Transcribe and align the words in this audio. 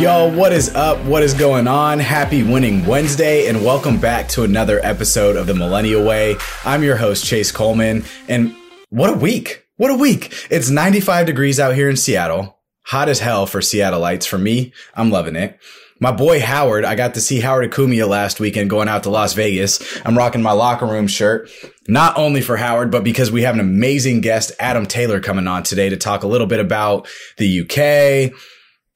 Yo, 0.00 0.34
what 0.34 0.50
is 0.50 0.74
up? 0.74 0.98
What 1.04 1.22
is 1.22 1.34
going 1.34 1.68
on? 1.68 1.98
Happy 1.98 2.42
Winning 2.42 2.86
Wednesday, 2.86 3.48
and 3.48 3.62
welcome 3.62 4.00
back 4.00 4.28
to 4.28 4.44
another 4.44 4.80
episode 4.82 5.36
of 5.36 5.46
the 5.46 5.52
Millennial 5.52 6.02
Way. 6.02 6.36
I'm 6.64 6.82
your 6.82 6.96
host, 6.96 7.26
Chase 7.26 7.52
Coleman, 7.52 8.04
and 8.26 8.56
what 8.88 9.10
a 9.10 9.12
week! 9.12 9.66
What 9.76 9.90
a 9.90 9.94
week! 9.94 10.32
It's 10.50 10.70
95 10.70 11.26
degrees 11.26 11.60
out 11.60 11.74
here 11.74 11.90
in 11.90 11.98
Seattle. 11.98 12.58
Hot 12.86 13.10
as 13.10 13.20
hell 13.20 13.44
for 13.44 13.60
Seattleites. 13.60 14.26
For 14.26 14.38
me, 14.38 14.72
I'm 14.94 15.10
loving 15.10 15.36
it. 15.36 15.60
My 16.00 16.12
boy 16.12 16.40
Howard, 16.40 16.86
I 16.86 16.94
got 16.94 17.12
to 17.12 17.20
see 17.20 17.40
Howard 17.40 17.70
Akumiah 17.70 18.08
last 18.08 18.40
weekend 18.40 18.70
going 18.70 18.88
out 18.88 19.02
to 19.02 19.10
Las 19.10 19.34
Vegas. 19.34 20.00
I'm 20.06 20.16
rocking 20.16 20.40
my 20.40 20.52
locker 20.52 20.86
room 20.86 21.08
shirt, 21.08 21.50
not 21.88 22.16
only 22.16 22.40
for 22.40 22.56
Howard, 22.56 22.90
but 22.90 23.04
because 23.04 23.30
we 23.30 23.42
have 23.42 23.52
an 23.52 23.60
amazing 23.60 24.22
guest, 24.22 24.52
Adam 24.58 24.86
Taylor, 24.86 25.20
coming 25.20 25.46
on 25.46 25.62
today 25.62 25.90
to 25.90 25.98
talk 25.98 26.22
a 26.22 26.26
little 26.26 26.46
bit 26.46 26.58
about 26.58 27.06
the 27.36 27.60
UK, 27.60 28.32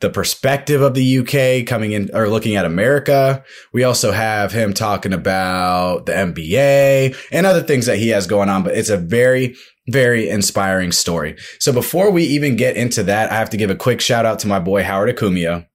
the 0.04 0.10
perspective 0.10 0.82
of 0.82 0.92
the 0.92 1.18
UK 1.18 1.66
coming 1.66 1.92
in 1.92 2.10
or 2.12 2.28
looking 2.28 2.56
at 2.56 2.66
America. 2.66 3.42
We 3.72 3.84
also 3.84 4.12
have 4.12 4.52
him 4.52 4.74
talking 4.74 5.14
about 5.14 6.04
the 6.04 6.12
NBA 6.12 7.16
and 7.32 7.46
other 7.46 7.62
things 7.62 7.86
that 7.86 7.96
he 7.96 8.10
has 8.10 8.26
going 8.26 8.50
on, 8.50 8.62
but 8.64 8.76
it's 8.76 8.90
a 8.90 8.98
very, 8.98 9.56
very 9.88 10.28
inspiring 10.28 10.92
story. 10.92 11.36
So 11.58 11.72
before 11.72 12.10
we 12.10 12.24
even 12.24 12.56
get 12.56 12.76
into 12.76 13.02
that, 13.04 13.32
I 13.32 13.36
have 13.36 13.48
to 13.50 13.56
give 13.56 13.70
a 13.70 13.74
quick 13.74 14.02
shout 14.02 14.26
out 14.26 14.40
to 14.40 14.46
my 14.46 14.58
boy 14.58 14.82
Howard 14.82 15.16
Akumiah. 15.16 15.66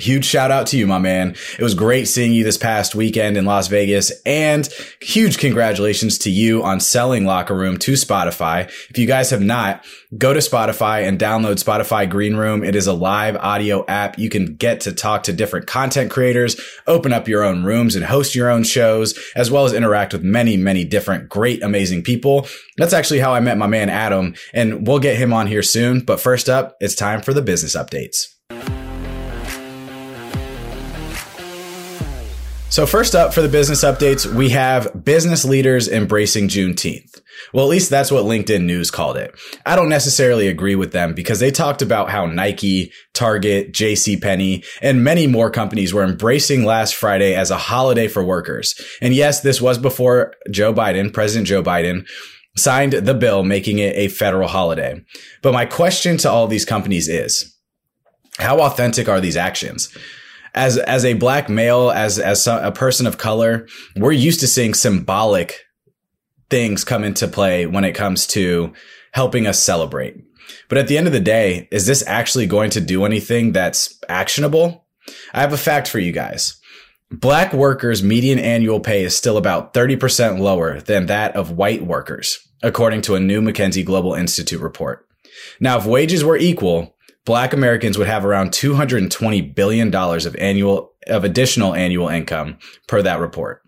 Huge 0.00 0.24
shout 0.24 0.50
out 0.50 0.66
to 0.68 0.78
you, 0.78 0.86
my 0.86 0.98
man. 0.98 1.36
It 1.58 1.62
was 1.62 1.74
great 1.74 2.08
seeing 2.08 2.32
you 2.32 2.42
this 2.42 2.56
past 2.56 2.94
weekend 2.94 3.36
in 3.36 3.44
Las 3.44 3.68
Vegas 3.68 4.10
and 4.24 4.66
huge 5.02 5.36
congratulations 5.36 6.16
to 6.20 6.30
you 6.30 6.62
on 6.62 6.80
selling 6.80 7.26
Locker 7.26 7.54
Room 7.54 7.76
to 7.78 7.92
Spotify. 7.92 8.66
If 8.88 8.96
you 8.96 9.06
guys 9.06 9.28
have 9.28 9.42
not, 9.42 9.84
go 10.16 10.32
to 10.32 10.40
Spotify 10.40 11.06
and 11.06 11.18
download 11.18 11.62
Spotify 11.62 12.08
Green 12.08 12.36
Room. 12.36 12.64
It 12.64 12.74
is 12.74 12.86
a 12.86 12.94
live 12.94 13.36
audio 13.36 13.84
app. 13.86 14.18
You 14.18 14.30
can 14.30 14.54
get 14.54 14.80
to 14.82 14.92
talk 14.92 15.24
to 15.24 15.34
different 15.34 15.66
content 15.66 16.10
creators, 16.10 16.58
open 16.86 17.12
up 17.12 17.28
your 17.28 17.44
own 17.44 17.64
rooms 17.64 17.94
and 17.94 18.06
host 18.06 18.34
your 18.34 18.48
own 18.48 18.64
shows, 18.64 19.18
as 19.36 19.50
well 19.50 19.66
as 19.66 19.74
interact 19.74 20.14
with 20.14 20.22
many, 20.22 20.56
many 20.56 20.82
different 20.82 21.28
great, 21.28 21.62
amazing 21.62 22.02
people. 22.04 22.48
That's 22.78 22.94
actually 22.94 23.20
how 23.20 23.34
I 23.34 23.40
met 23.40 23.58
my 23.58 23.66
man 23.66 23.90
Adam 23.90 24.34
and 24.54 24.86
we'll 24.86 24.98
get 24.98 25.18
him 25.18 25.34
on 25.34 25.46
here 25.46 25.62
soon. 25.62 26.00
But 26.00 26.20
first 26.20 26.48
up, 26.48 26.76
it's 26.80 26.94
time 26.94 27.20
for 27.20 27.34
the 27.34 27.42
business 27.42 27.76
updates. 27.76 28.28
So 32.70 32.86
first 32.86 33.16
up 33.16 33.34
for 33.34 33.42
the 33.42 33.48
business 33.48 33.82
updates, 33.82 34.24
we 34.32 34.50
have 34.50 35.04
business 35.04 35.44
leaders 35.44 35.88
embracing 35.88 36.46
Juneteenth. 36.46 37.20
Well, 37.52 37.64
at 37.64 37.68
least 37.68 37.90
that's 37.90 38.12
what 38.12 38.26
LinkedIn 38.26 38.62
News 38.62 38.92
called 38.92 39.16
it. 39.16 39.34
I 39.66 39.74
don't 39.74 39.88
necessarily 39.88 40.46
agree 40.46 40.76
with 40.76 40.92
them 40.92 41.12
because 41.12 41.40
they 41.40 41.50
talked 41.50 41.82
about 41.82 42.10
how 42.10 42.26
Nike, 42.26 42.92
Target, 43.12 43.72
JCPenney, 43.72 44.64
and 44.80 45.02
many 45.02 45.26
more 45.26 45.50
companies 45.50 45.92
were 45.92 46.04
embracing 46.04 46.64
last 46.64 46.94
Friday 46.94 47.34
as 47.34 47.50
a 47.50 47.58
holiday 47.58 48.06
for 48.06 48.24
workers. 48.24 48.80
And 49.02 49.14
yes, 49.14 49.40
this 49.40 49.60
was 49.60 49.76
before 49.76 50.34
Joe 50.48 50.72
Biden, 50.72 51.12
President 51.12 51.48
Joe 51.48 51.64
Biden, 51.64 52.06
signed 52.56 52.92
the 52.92 53.14
bill 53.14 53.42
making 53.42 53.80
it 53.80 53.96
a 53.96 54.06
federal 54.06 54.48
holiday. 54.48 55.04
But 55.42 55.54
my 55.54 55.66
question 55.66 56.18
to 56.18 56.30
all 56.30 56.46
these 56.46 56.64
companies 56.64 57.08
is, 57.08 57.52
how 58.38 58.60
authentic 58.60 59.08
are 59.08 59.20
these 59.20 59.36
actions? 59.36 59.92
As 60.54 60.78
as 60.78 61.04
a 61.04 61.14
black 61.14 61.48
male, 61.48 61.90
as 61.90 62.18
as 62.18 62.46
a 62.46 62.72
person 62.72 63.06
of 63.06 63.18
color, 63.18 63.66
we're 63.96 64.12
used 64.12 64.40
to 64.40 64.46
seeing 64.46 64.74
symbolic 64.74 65.60
things 66.48 66.84
come 66.84 67.04
into 67.04 67.28
play 67.28 67.66
when 67.66 67.84
it 67.84 67.94
comes 67.94 68.26
to 68.28 68.72
helping 69.12 69.46
us 69.46 69.58
celebrate. 69.58 70.16
But 70.68 70.78
at 70.78 70.88
the 70.88 70.98
end 70.98 71.06
of 71.06 71.12
the 71.12 71.20
day, 71.20 71.68
is 71.70 71.86
this 71.86 72.04
actually 72.06 72.46
going 72.46 72.70
to 72.70 72.80
do 72.80 73.04
anything 73.04 73.52
that's 73.52 73.98
actionable? 74.08 74.86
I 75.32 75.40
have 75.40 75.52
a 75.52 75.58
fact 75.58 75.88
for 75.88 75.98
you 75.98 76.12
guys. 76.12 76.60
Black 77.12 77.52
workers' 77.52 78.02
median 78.02 78.38
annual 78.38 78.80
pay 78.80 79.04
is 79.04 79.16
still 79.16 79.36
about 79.36 79.74
30% 79.74 80.38
lower 80.38 80.80
than 80.80 81.06
that 81.06 81.34
of 81.34 81.50
white 81.50 81.84
workers, 81.84 82.38
according 82.62 83.02
to 83.02 83.16
a 83.16 83.20
new 83.20 83.40
McKinsey 83.40 83.84
Global 83.84 84.14
Institute 84.14 84.60
report. 84.60 85.06
Now, 85.58 85.78
if 85.78 85.86
wages 85.86 86.22
were 86.22 86.36
equal, 86.36 86.96
black 87.24 87.52
Americans 87.52 87.98
would 87.98 88.06
have 88.06 88.24
around 88.24 88.50
$220 88.50 89.54
billion 89.54 89.94
of 89.94 90.36
annual, 90.36 90.92
of 91.06 91.24
additional 91.24 91.74
annual 91.74 92.08
income 92.08 92.58
per 92.86 93.02
that 93.02 93.20
report. 93.20 93.62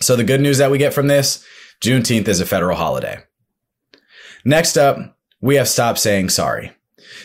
So 0.00 0.16
the 0.16 0.24
good 0.24 0.40
news 0.40 0.58
that 0.58 0.70
we 0.70 0.78
get 0.78 0.94
from 0.94 1.06
this, 1.06 1.44
Juneteenth 1.80 2.28
is 2.28 2.40
a 2.40 2.46
federal 2.46 2.76
holiday. 2.76 3.18
Next 4.44 4.76
up, 4.76 5.16
we 5.40 5.56
have 5.56 5.68
stop 5.68 5.98
saying 5.98 6.28
sorry. 6.28 6.72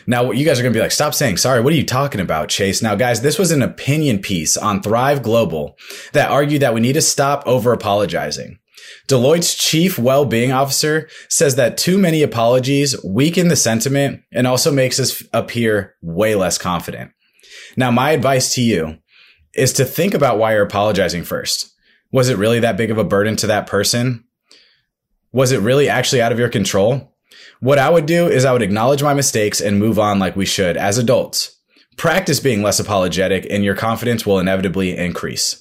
Now, 0.08 0.32
you 0.32 0.46
guys 0.46 0.60
are 0.60 0.64
going 0.64 0.74
to 0.74 0.78
be 0.78 0.82
like, 0.82 0.92
stop 0.92 1.14
saying 1.14 1.38
sorry. 1.38 1.62
What 1.62 1.74
are 1.74 1.78
you 1.78 1.86
talking 1.86 2.22
about, 2.22 2.50
Chase? 2.50 2.82
Now, 2.82 2.96
guys, 2.96 3.22
this 3.22 3.38
was 3.38 3.52
an 3.52 3.62
opinion 3.62 4.20
piece 4.20 4.58
on 4.58 4.82
Thrive 4.82 5.24
Global 5.24 5.78
that 6.14 6.32
argued 6.32 6.62
that 6.62 6.74
we 6.74 6.82
need 6.82 6.94
to 6.94 7.02
stop 7.02 7.44
over 7.46 7.74
apologizing. 7.74 8.60
Deloitte's 9.08 9.56
chief 9.56 10.00
well-being 10.00 10.52
officer 10.52 11.10
says 11.30 11.56
that 11.56 11.78
too 11.78 11.98
many 11.98 12.24
apologies 12.24 12.96
weaken 13.04 13.48
the 13.48 13.56
sentiment 13.56 14.22
and 14.32 14.48
also 14.48 14.72
makes 14.72 15.00
us 15.00 15.24
appear 15.34 15.96
way 16.02 16.36
less 16.36 16.58
confident. 16.58 17.12
Now, 17.76 17.92
my 17.92 18.12
advice 18.12 18.54
to 18.56 18.62
you 18.62 18.98
is 19.54 19.74
to 19.74 19.86
think 19.86 20.14
about 20.14 20.38
why 20.38 20.54
you're 20.54 20.64
apologizing 20.64 21.24
first. 21.24 21.74
Was 22.12 22.30
it 22.30 22.38
really 22.38 22.60
that 22.60 22.78
big 22.78 22.92
of 22.92 22.98
a 22.98 23.04
burden 23.04 23.36
to 23.38 23.48
that 23.48 23.68
person? 23.68 24.26
Was 25.32 25.52
it 25.52 25.62
really 25.62 25.88
actually 25.88 26.22
out 26.22 26.32
of 26.32 26.40
your 26.40 26.50
control? 26.50 27.16
What 27.60 27.80
I 27.80 27.90
would 27.90 28.06
do 28.06 28.28
is 28.28 28.44
I 28.44 28.54
would 28.54 28.62
acknowledge 28.62 29.04
my 29.04 29.14
mistakes 29.14 29.62
and 29.62 29.80
move 29.80 30.00
on 30.00 30.20
like 30.20 30.36
we 30.36 30.46
should 30.46 30.78
as 30.78 30.98
adults. 30.98 31.58
Practice 31.98 32.40
being 32.40 32.64
less 32.64 32.80
apologetic 32.80 33.46
and 33.50 33.64
your 33.64 33.76
confidence 33.76 34.26
will 34.26 34.40
inevitably 34.40 34.98
increase. 34.98 35.61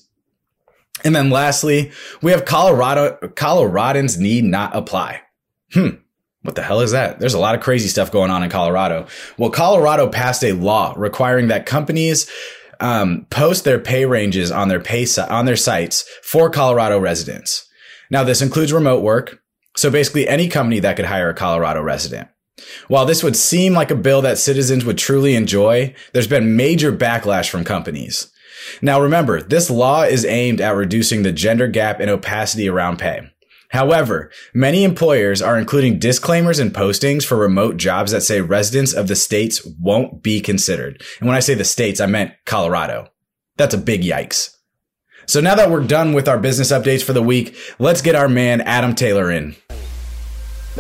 And 1.05 1.15
then 1.15 1.31
lastly, 1.31 1.93
we 2.22 2.31
have 2.33 2.44
Colorado, 2.44 3.16
Coloradans 3.34 4.19
need 4.19 4.44
not 4.44 4.75
apply. 4.75 5.22
Hmm. 5.72 5.88
What 6.43 6.55
the 6.55 6.62
hell 6.62 6.81
is 6.81 6.93
that? 6.93 7.21
There's 7.21 7.34
a 7.34 7.38
lot 7.38 7.55
of 7.55 7.61
crazy 7.61 7.88
stuff 7.88 8.11
going 8.11 8.31
on 8.31 8.43
in 8.43 8.50
Colorado. 8.50 9.06
Well, 9.37 9.50
Colorado 9.50 10.09
passed 10.09 10.43
a 10.43 10.53
law 10.53 10.94
requiring 10.97 11.49
that 11.49 11.66
companies 11.66 12.31
um, 12.81 13.27
post 13.28 13.65
their 13.65 13.78
pay 13.78 14.06
ranges 14.06 14.50
on 14.50 14.69
their 14.69 14.81
pay 14.81 15.06
on 15.28 15.44
their 15.44 15.56
sites 15.56 16.09
for 16.22 16.49
Colorado 16.49 16.99
residents. 16.99 17.69
Now, 18.11 18.25
this 18.25 18.41
includes 18.41 18.72
remote 18.72 19.03
work. 19.03 19.43
So 19.77 19.91
basically 19.91 20.27
any 20.27 20.49
company 20.49 20.81
that 20.81 20.97
could 20.97 21.05
hire 21.05 21.31
a 21.31 21.34
Colorado 21.34 21.82
resident. 21.82 22.28
While 22.88 23.06
this 23.06 23.22
would 23.22 23.37
seem 23.37 23.72
like 23.72 23.91
a 23.91 23.97
bill 23.97 24.22
that 24.22 24.38
citizens 24.38 24.84
would 24.84 24.99
truly 24.99 25.34
enjoy, 25.34 25.94
there's 26.12 26.27
been 26.27 26.56
major 26.56 26.93
backlash 26.93 27.49
from 27.49 27.65
companies. 27.65 28.31
Now 28.82 29.00
remember, 29.00 29.43
this 29.43 29.71
law 29.71 30.03
is 30.03 30.25
aimed 30.25 30.60
at 30.60 30.76
reducing 30.76 31.22
the 31.22 31.32
gender 31.32 31.69
gap 31.69 32.00
and 32.00 32.10
opacity 32.10 32.69
around 32.69 32.98
pay. 32.98 33.31
However, 33.71 34.32
many 34.53 34.82
employers 34.82 35.41
are 35.41 35.56
including 35.56 36.00
disclaimers 36.00 36.59
and 36.59 36.75
postings 36.75 37.25
for 37.25 37.37
remote 37.37 37.76
jobs 37.76 38.10
that 38.10 38.22
say 38.22 38.41
residents 38.41 38.93
of 38.93 39.06
the 39.06 39.15
states 39.15 39.65
won't 39.81 40.22
be 40.22 40.41
considered. 40.41 41.03
And 41.20 41.28
when 41.28 41.37
I 41.37 41.41
say 41.41 41.54
the 41.54 41.65
states, 41.65 42.00
I 42.00 42.06
meant 42.06 42.34
Colorado. 42.47 43.09
That's 43.56 43.75
a 43.75 43.78
big 43.78 44.03
yikes. 44.03 44.56
So 45.26 45.41
now 45.41 45.54
that 45.54 45.70
we're 45.70 45.87
done 45.87 46.15
with 46.15 46.26
our 46.26 46.38
business 46.38 46.72
updates 46.72 47.04
for 47.04 47.12
the 47.12 47.22
week, 47.22 47.56
let's 47.78 48.03
get 48.03 48.16
our 48.16 48.28
man 48.28 48.60
Adam 48.62 48.97
Taylor 48.97 49.31
in. 49.31 49.54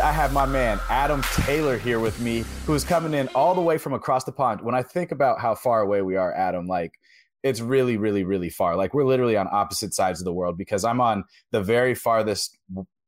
I 0.02 0.12
have 0.12 0.32
my 0.32 0.46
man 0.46 0.80
Adam 0.88 1.22
Taylor 1.34 1.76
here 1.76 2.00
with 2.00 2.20
me, 2.20 2.44
who's 2.64 2.84
coming 2.84 3.12
in 3.12 3.28
all 3.28 3.54
the 3.54 3.60
way 3.60 3.76
from 3.76 3.92
across 3.92 4.24
the 4.24 4.32
pond. 4.32 4.60
When 4.62 4.74
I 4.74 4.82
think 4.82 5.12
about 5.12 5.40
how 5.40 5.54
far 5.54 5.80
away 5.80 6.02
we 6.02 6.16
are, 6.16 6.32
Adam, 6.32 6.66
like 6.66 6.98
it's 7.42 7.60
really, 7.60 7.96
really, 7.96 8.24
really 8.24 8.50
far. 8.50 8.76
Like 8.76 8.94
we're 8.94 9.04
literally 9.04 9.36
on 9.36 9.48
opposite 9.50 9.94
sides 9.94 10.20
of 10.20 10.24
the 10.24 10.32
world 10.32 10.58
because 10.58 10.84
I'm 10.84 11.00
on 11.00 11.24
the 11.52 11.62
very 11.62 11.94
farthest 11.94 12.58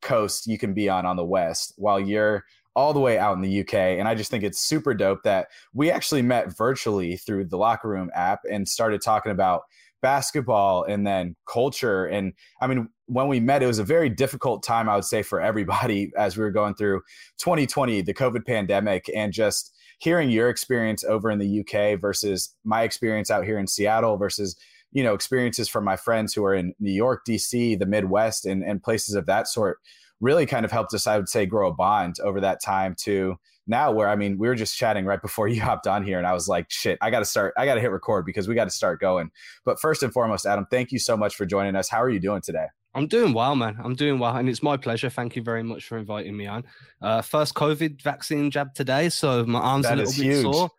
coast 0.00 0.46
you 0.46 0.58
can 0.58 0.74
be 0.74 0.88
on 0.88 1.06
on 1.06 1.16
the 1.16 1.24
west, 1.24 1.74
while 1.76 2.00
you're 2.00 2.44
all 2.74 2.92
the 2.92 3.00
way 3.00 3.18
out 3.18 3.36
in 3.36 3.42
the 3.42 3.60
UK. 3.60 3.74
And 3.74 4.08
I 4.08 4.14
just 4.14 4.30
think 4.30 4.44
it's 4.44 4.58
super 4.58 4.94
dope 4.94 5.22
that 5.24 5.48
we 5.74 5.90
actually 5.90 6.22
met 6.22 6.56
virtually 6.56 7.16
through 7.16 7.46
the 7.46 7.58
locker 7.58 7.88
room 7.88 8.10
app 8.14 8.40
and 8.50 8.66
started 8.66 9.02
talking 9.02 9.32
about 9.32 9.62
basketball 10.00 10.84
and 10.84 11.06
then 11.06 11.36
culture. 11.46 12.06
And 12.06 12.32
I 12.60 12.66
mean, 12.66 12.88
when 13.06 13.28
we 13.28 13.40
met, 13.40 13.62
it 13.62 13.66
was 13.66 13.78
a 13.78 13.84
very 13.84 14.08
difficult 14.08 14.62
time, 14.62 14.88
I 14.88 14.96
would 14.96 15.04
say, 15.04 15.22
for 15.22 15.40
everybody 15.40 16.10
as 16.16 16.36
we 16.36 16.42
were 16.42 16.50
going 16.50 16.74
through 16.74 17.02
2020, 17.38 18.02
the 18.02 18.14
COVID 18.14 18.46
pandemic, 18.46 19.08
and 19.14 19.32
just 19.32 19.76
hearing 20.02 20.30
your 20.30 20.48
experience 20.48 21.04
over 21.04 21.30
in 21.30 21.38
the 21.38 21.60
UK 21.60 22.00
versus 22.00 22.52
my 22.64 22.82
experience 22.82 23.30
out 23.30 23.44
here 23.44 23.56
in 23.56 23.68
Seattle 23.68 24.16
versus 24.16 24.56
you 24.90 25.02
know 25.02 25.14
experiences 25.14 25.68
from 25.68 25.84
my 25.84 25.96
friends 25.96 26.34
who 26.34 26.44
are 26.44 26.54
in 26.54 26.74
New 26.80 26.92
York, 26.92 27.22
DC, 27.26 27.78
the 27.78 27.86
Midwest, 27.86 28.44
and 28.44 28.64
and 28.64 28.82
places 28.82 29.14
of 29.14 29.26
that 29.26 29.46
sort 29.46 29.78
really 30.20 30.44
kind 30.44 30.64
of 30.64 30.72
helped 30.72 30.92
us, 30.94 31.06
I 31.06 31.16
would 31.16 31.28
say, 31.28 31.46
grow 31.46 31.68
a 31.68 31.74
bond 31.74 32.16
over 32.22 32.40
that 32.40 32.62
time 32.62 32.94
to 33.00 33.36
now 33.66 33.92
where 33.92 34.08
I 34.08 34.16
mean, 34.16 34.38
we 34.38 34.48
were 34.48 34.56
just 34.56 34.76
chatting 34.76 35.04
right 35.04 35.22
before 35.22 35.46
you 35.54 35.62
hopped 35.62 35.86
on 35.86 36.04
here, 36.04 36.18
and 36.18 36.26
I 36.26 36.32
was 36.32 36.48
like, 36.48 36.66
shit, 36.68 36.98
I 37.00 37.10
got 37.10 37.20
to 37.20 37.24
start, 37.24 37.54
I 37.56 37.64
got 37.64 37.76
to 37.76 37.80
hit 37.80 37.92
record 37.92 38.26
because 38.26 38.48
we 38.48 38.56
got 38.56 38.64
to 38.64 38.70
start 38.70 39.00
going. 39.00 39.30
But 39.64 39.80
first 39.80 40.02
and 40.02 40.12
foremost, 40.12 40.46
Adam, 40.46 40.66
thank 40.68 40.90
you 40.90 40.98
so 40.98 41.16
much 41.16 41.36
for 41.36 41.46
joining 41.46 41.76
us. 41.76 41.88
How 41.88 42.02
are 42.02 42.10
you 42.10 42.20
doing 42.20 42.42
today? 42.42 42.66
I'm 42.94 43.06
doing 43.06 43.32
well, 43.32 43.56
man. 43.56 43.76
I'm 43.82 43.94
doing 43.94 44.18
well, 44.18 44.36
and 44.36 44.48
it's 44.48 44.62
my 44.62 44.76
pleasure. 44.76 45.08
Thank 45.08 45.34
you 45.36 45.42
very 45.42 45.62
much 45.62 45.84
for 45.86 45.96
inviting 45.96 46.36
me 46.36 46.46
on. 46.46 46.64
Uh, 47.00 47.22
first 47.22 47.54
COVID 47.54 48.02
vaccine 48.02 48.50
jab 48.50 48.74
today, 48.74 49.08
so 49.08 49.44
my 49.46 49.60
arms 49.60 49.86
that 49.86 49.94
a 49.94 50.02
little 50.02 50.12
bit 50.12 50.22
huge. 50.32 50.42
sore. 50.42 50.70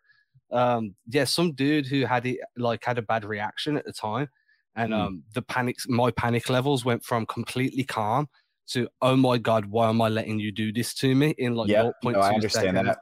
um, 0.51 0.93
yeah, 1.07 1.23
some 1.23 1.53
dude 1.53 1.87
who 1.87 2.05
had 2.05 2.25
it 2.27 2.37
like 2.57 2.83
had 2.85 2.99
a 2.99 3.01
bad 3.01 3.25
reaction 3.25 3.75
at 3.77 3.85
the 3.85 3.93
time, 3.93 4.29
and 4.75 4.91
Mm. 4.93 4.99
um, 4.99 5.23
the 5.33 5.41
panic, 5.41 5.77
my 5.87 6.11
panic 6.11 6.49
levels 6.49 6.85
went 6.85 7.03
from 7.03 7.25
completely 7.25 7.83
calm 7.83 8.27
to 8.67 8.87
oh 9.01 9.15
my 9.15 9.37
god, 9.39 9.65
why 9.65 9.89
am 9.89 9.99
I 10.01 10.09
letting 10.09 10.39
you 10.39 10.51
do 10.51 10.71
this 10.71 10.93
to 10.95 11.15
me 11.15 11.33
in 11.39 11.55
like 11.55 11.69
yeah, 11.69 11.89
0.2 12.03 12.13
no, 12.13 12.19
I 12.19 12.33
understand 12.33 12.77
seconds? 12.77 12.87
that. 12.87 12.99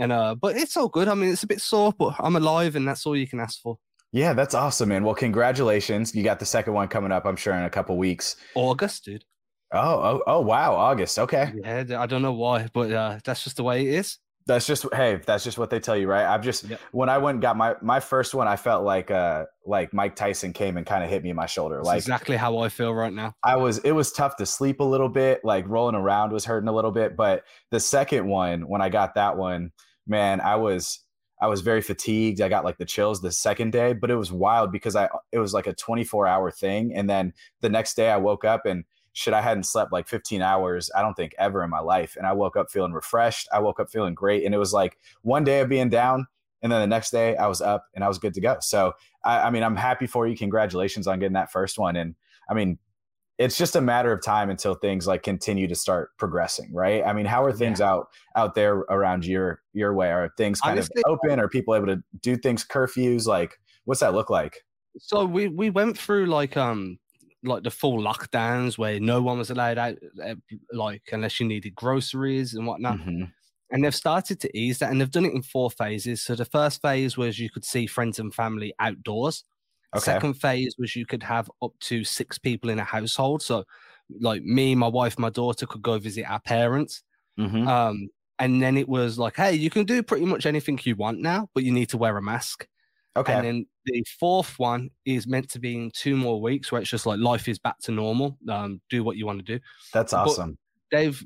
And 0.00 0.12
uh, 0.12 0.34
but 0.34 0.56
it's 0.56 0.76
all 0.76 0.88
good. 0.88 1.08
I 1.08 1.14
mean, 1.14 1.30
it's 1.30 1.42
a 1.42 1.46
bit 1.46 1.60
sore, 1.60 1.92
but 1.92 2.14
I'm 2.18 2.36
alive, 2.36 2.76
and 2.76 2.88
that's 2.88 3.04
all 3.06 3.16
you 3.16 3.28
can 3.28 3.40
ask 3.40 3.60
for. 3.60 3.78
Yeah, 4.12 4.32
that's 4.32 4.54
awesome, 4.54 4.88
man. 4.88 5.04
Well, 5.04 5.14
congratulations. 5.14 6.14
You 6.14 6.22
got 6.22 6.38
the 6.38 6.46
second 6.46 6.72
one 6.72 6.88
coming 6.88 7.12
up, 7.12 7.26
I'm 7.26 7.36
sure, 7.36 7.54
in 7.54 7.64
a 7.64 7.70
couple 7.70 7.96
weeks. 7.98 8.36
August, 8.54 9.04
dude. 9.04 9.24
Oh, 9.72 9.80
oh, 9.80 10.22
oh, 10.26 10.40
wow. 10.40 10.74
August. 10.74 11.18
Okay. 11.18 11.52
Yeah, 11.62 12.00
I 12.00 12.06
don't 12.06 12.22
know 12.22 12.32
why, 12.32 12.68
but 12.72 12.90
uh, 12.90 13.18
that's 13.24 13.44
just 13.44 13.56
the 13.56 13.64
way 13.64 13.86
it 13.86 13.94
is. 13.94 14.18
That's 14.46 14.66
just 14.66 14.86
hey, 14.94 15.20
that's 15.26 15.44
just 15.44 15.58
what 15.58 15.68
they 15.68 15.78
tell 15.78 15.94
you, 15.94 16.08
right? 16.08 16.24
I've 16.24 16.42
just 16.42 16.64
Yep. 16.64 16.80
when 16.92 17.10
I 17.10 17.18
went 17.18 17.34
and 17.34 17.42
got 17.42 17.58
my 17.58 17.74
my 17.82 18.00
first 18.00 18.32
one, 18.34 18.48
I 18.48 18.56
felt 18.56 18.82
like 18.82 19.10
uh 19.10 19.44
like 19.66 19.92
Mike 19.92 20.16
Tyson 20.16 20.54
came 20.54 20.78
and 20.78 20.86
kind 20.86 21.04
of 21.04 21.10
hit 21.10 21.22
me 21.22 21.28
in 21.28 21.36
my 21.36 21.44
shoulder. 21.44 21.76
That's 21.76 21.86
Like 21.86 21.98
exactly 21.98 22.34
how 22.34 22.56
I 22.60 22.70
feel 22.70 22.94
right 22.94 23.12
now. 23.12 23.34
I 23.44 23.56
was 23.56 23.76
it 23.80 23.92
was 23.92 24.10
tough 24.10 24.36
to 24.36 24.46
sleep 24.46 24.80
a 24.80 24.84
little 24.84 25.10
bit, 25.10 25.42
like 25.44 25.68
rolling 25.68 25.96
around 25.96 26.32
was 26.32 26.46
hurting 26.46 26.66
a 26.66 26.72
little 26.72 26.92
bit. 26.92 27.14
But 27.14 27.44
the 27.70 27.78
second 27.78 28.26
one, 28.26 28.62
when 28.62 28.80
I 28.80 28.88
got 28.88 29.16
that 29.16 29.36
one, 29.36 29.70
man, 30.06 30.40
I 30.40 30.56
was 30.56 30.98
I 31.40 31.46
was 31.46 31.60
very 31.60 31.80
fatigued. 31.80 32.40
I 32.40 32.48
got 32.48 32.64
like 32.64 32.78
the 32.78 32.84
chills 32.84 33.20
the 33.20 33.32
second 33.32 33.72
day, 33.72 33.92
but 33.92 34.10
it 34.10 34.16
was 34.16 34.32
wild 34.32 34.72
because 34.72 34.96
I 34.96 35.08
it 35.32 35.38
was 35.38 35.54
like 35.54 35.66
a 35.66 35.72
24 35.72 36.26
hour 36.26 36.50
thing. 36.50 36.94
And 36.94 37.08
then 37.08 37.32
the 37.60 37.68
next 37.68 37.94
day 37.94 38.10
I 38.10 38.16
woke 38.16 38.44
up 38.44 38.66
and 38.66 38.84
shit, 39.12 39.34
I 39.34 39.40
hadn't 39.40 39.64
slept 39.64 39.92
like 39.92 40.08
15 40.08 40.42
hours, 40.42 40.90
I 40.94 41.02
don't 41.02 41.14
think 41.14 41.34
ever 41.38 41.64
in 41.64 41.70
my 41.70 41.80
life. 41.80 42.16
And 42.16 42.26
I 42.26 42.32
woke 42.32 42.56
up 42.56 42.70
feeling 42.70 42.92
refreshed. 42.92 43.48
I 43.52 43.58
woke 43.58 43.80
up 43.80 43.90
feeling 43.90 44.14
great. 44.14 44.44
And 44.44 44.54
it 44.54 44.58
was 44.58 44.72
like 44.72 44.98
one 45.22 45.44
day 45.44 45.60
of 45.60 45.68
being 45.68 45.88
down. 45.88 46.26
And 46.62 46.70
then 46.72 46.80
the 46.80 46.86
next 46.86 47.10
day 47.10 47.36
I 47.36 47.46
was 47.46 47.60
up 47.60 47.86
and 47.94 48.04
I 48.04 48.08
was 48.08 48.18
good 48.18 48.34
to 48.34 48.40
go. 48.40 48.56
So 48.60 48.94
I, 49.24 49.42
I 49.42 49.50
mean, 49.50 49.62
I'm 49.62 49.76
happy 49.76 50.06
for 50.06 50.26
you. 50.26 50.36
Congratulations 50.36 51.06
on 51.06 51.18
getting 51.18 51.34
that 51.34 51.52
first 51.52 51.78
one. 51.78 51.96
And 51.96 52.14
I 52.48 52.54
mean, 52.54 52.78
it's 53.38 53.56
just 53.56 53.76
a 53.76 53.80
matter 53.80 54.12
of 54.12 54.22
time 54.22 54.50
until 54.50 54.74
things 54.74 55.06
like 55.06 55.22
continue 55.22 55.68
to 55.68 55.74
start 55.76 56.10
progressing, 56.18 56.72
right? 56.74 57.04
I 57.06 57.12
mean, 57.12 57.26
how 57.26 57.44
are 57.44 57.52
things 57.52 57.80
out 57.80 58.08
out 58.36 58.54
there 58.54 58.74
around 58.90 59.24
your 59.24 59.62
your 59.72 59.94
way? 59.94 60.10
Are 60.10 60.30
things 60.36 60.60
kind 60.60 60.72
Honestly- 60.78 61.02
of 61.06 61.12
open? 61.12 61.38
Are 61.40 61.48
people 61.48 61.74
able 61.74 61.86
to 61.86 62.02
do 62.20 62.36
things 62.36 62.64
curfews? 62.66 63.26
Like, 63.26 63.58
what's 63.84 64.00
that 64.00 64.12
look 64.14 64.28
like? 64.30 64.64
So 64.98 65.24
we 65.24 65.48
we 65.48 65.70
went 65.70 65.96
through 65.96 66.26
like 66.26 66.56
um 66.56 66.98
like 67.44 67.62
the 67.62 67.70
full 67.70 68.02
lockdowns 68.02 68.76
where 68.76 68.98
no 68.98 69.22
one 69.22 69.38
was 69.38 69.50
allowed 69.50 69.78
out, 69.78 69.94
uh, 70.24 70.34
like 70.72 71.02
unless 71.12 71.38
you 71.38 71.46
needed 71.46 71.74
groceries 71.76 72.54
and 72.54 72.66
whatnot. 72.66 72.98
Mhm. 72.98 73.30
And 73.70 73.84
they've 73.84 73.94
started 73.94 74.40
to 74.40 74.58
ease 74.58 74.78
that, 74.78 74.90
and 74.90 75.00
they've 75.00 75.10
done 75.10 75.26
it 75.26 75.34
in 75.34 75.42
four 75.42 75.70
phases. 75.70 76.22
So 76.24 76.34
the 76.34 76.44
first 76.46 76.82
phase 76.82 77.16
was 77.16 77.38
you 77.38 77.50
could 77.50 77.64
see 77.64 77.86
friends 77.86 78.18
and 78.18 78.34
family 78.34 78.74
outdoors. 78.80 79.44
Okay. 79.96 80.04
Second 80.04 80.34
phase 80.34 80.74
was 80.78 80.94
you 80.94 81.06
could 81.06 81.22
have 81.22 81.50
up 81.62 81.72
to 81.80 82.04
six 82.04 82.38
people 82.38 82.68
in 82.70 82.78
a 82.78 82.84
household. 82.84 83.42
So, 83.42 83.64
like 84.20 84.42
me, 84.42 84.74
my 84.74 84.88
wife, 84.88 85.18
my 85.18 85.30
daughter 85.30 85.66
could 85.66 85.82
go 85.82 85.98
visit 85.98 86.24
our 86.28 86.40
parents. 86.40 87.02
Mhm. 87.38 87.66
Um, 87.66 88.08
and 88.38 88.62
then 88.62 88.76
it 88.76 88.88
was 88.88 89.18
like, 89.18 89.36
hey, 89.36 89.54
you 89.54 89.70
can 89.70 89.84
do 89.84 90.02
pretty 90.02 90.24
much 90.26 90.46
anything 90.46 90.78
you 90.84 90.94
want 90.96 91.20
now, 91.20 91.48
but 91.54 91.64
you 91.64 91.72
need 91.72 91.88
to 91.90 91.96
wear 91.98 92.16
a 92.16 92.22
mask. 92.22 92.66
Okay. 93.16 93.32
And 93.32 93.44
then 93.44 93.66
the 93.84 94.04
fourth 94.20 94.58
one 94.58 94.90
is 95.04 95.26
meant 95.26 95.50
to 95.50 95.58
be 95.58 95.74
in 95.74 95.90
two 95.92 96.16
more 96.16 96.40
weeks, 96.40 96.70
where 96.70 96.80
it's 96.80 96.90
just 96.90 97.06
like 97.06 97.18
life 97.18 97.48
is 97.48 97.58
back 97.58 97.78
to 97.80 97.90
normal. 97.92 98.38
Um, 98.48 98.80
do 98.90 99.02
what 99.02 99.16
you 99.16 99.26
want 99.26 99.44
to 99.44 99.58
do. 99.58 99.60
That's 99.92 100.12
but- 100.12 100.28
awesome. 100.28 100.58
They've 100.90 101.22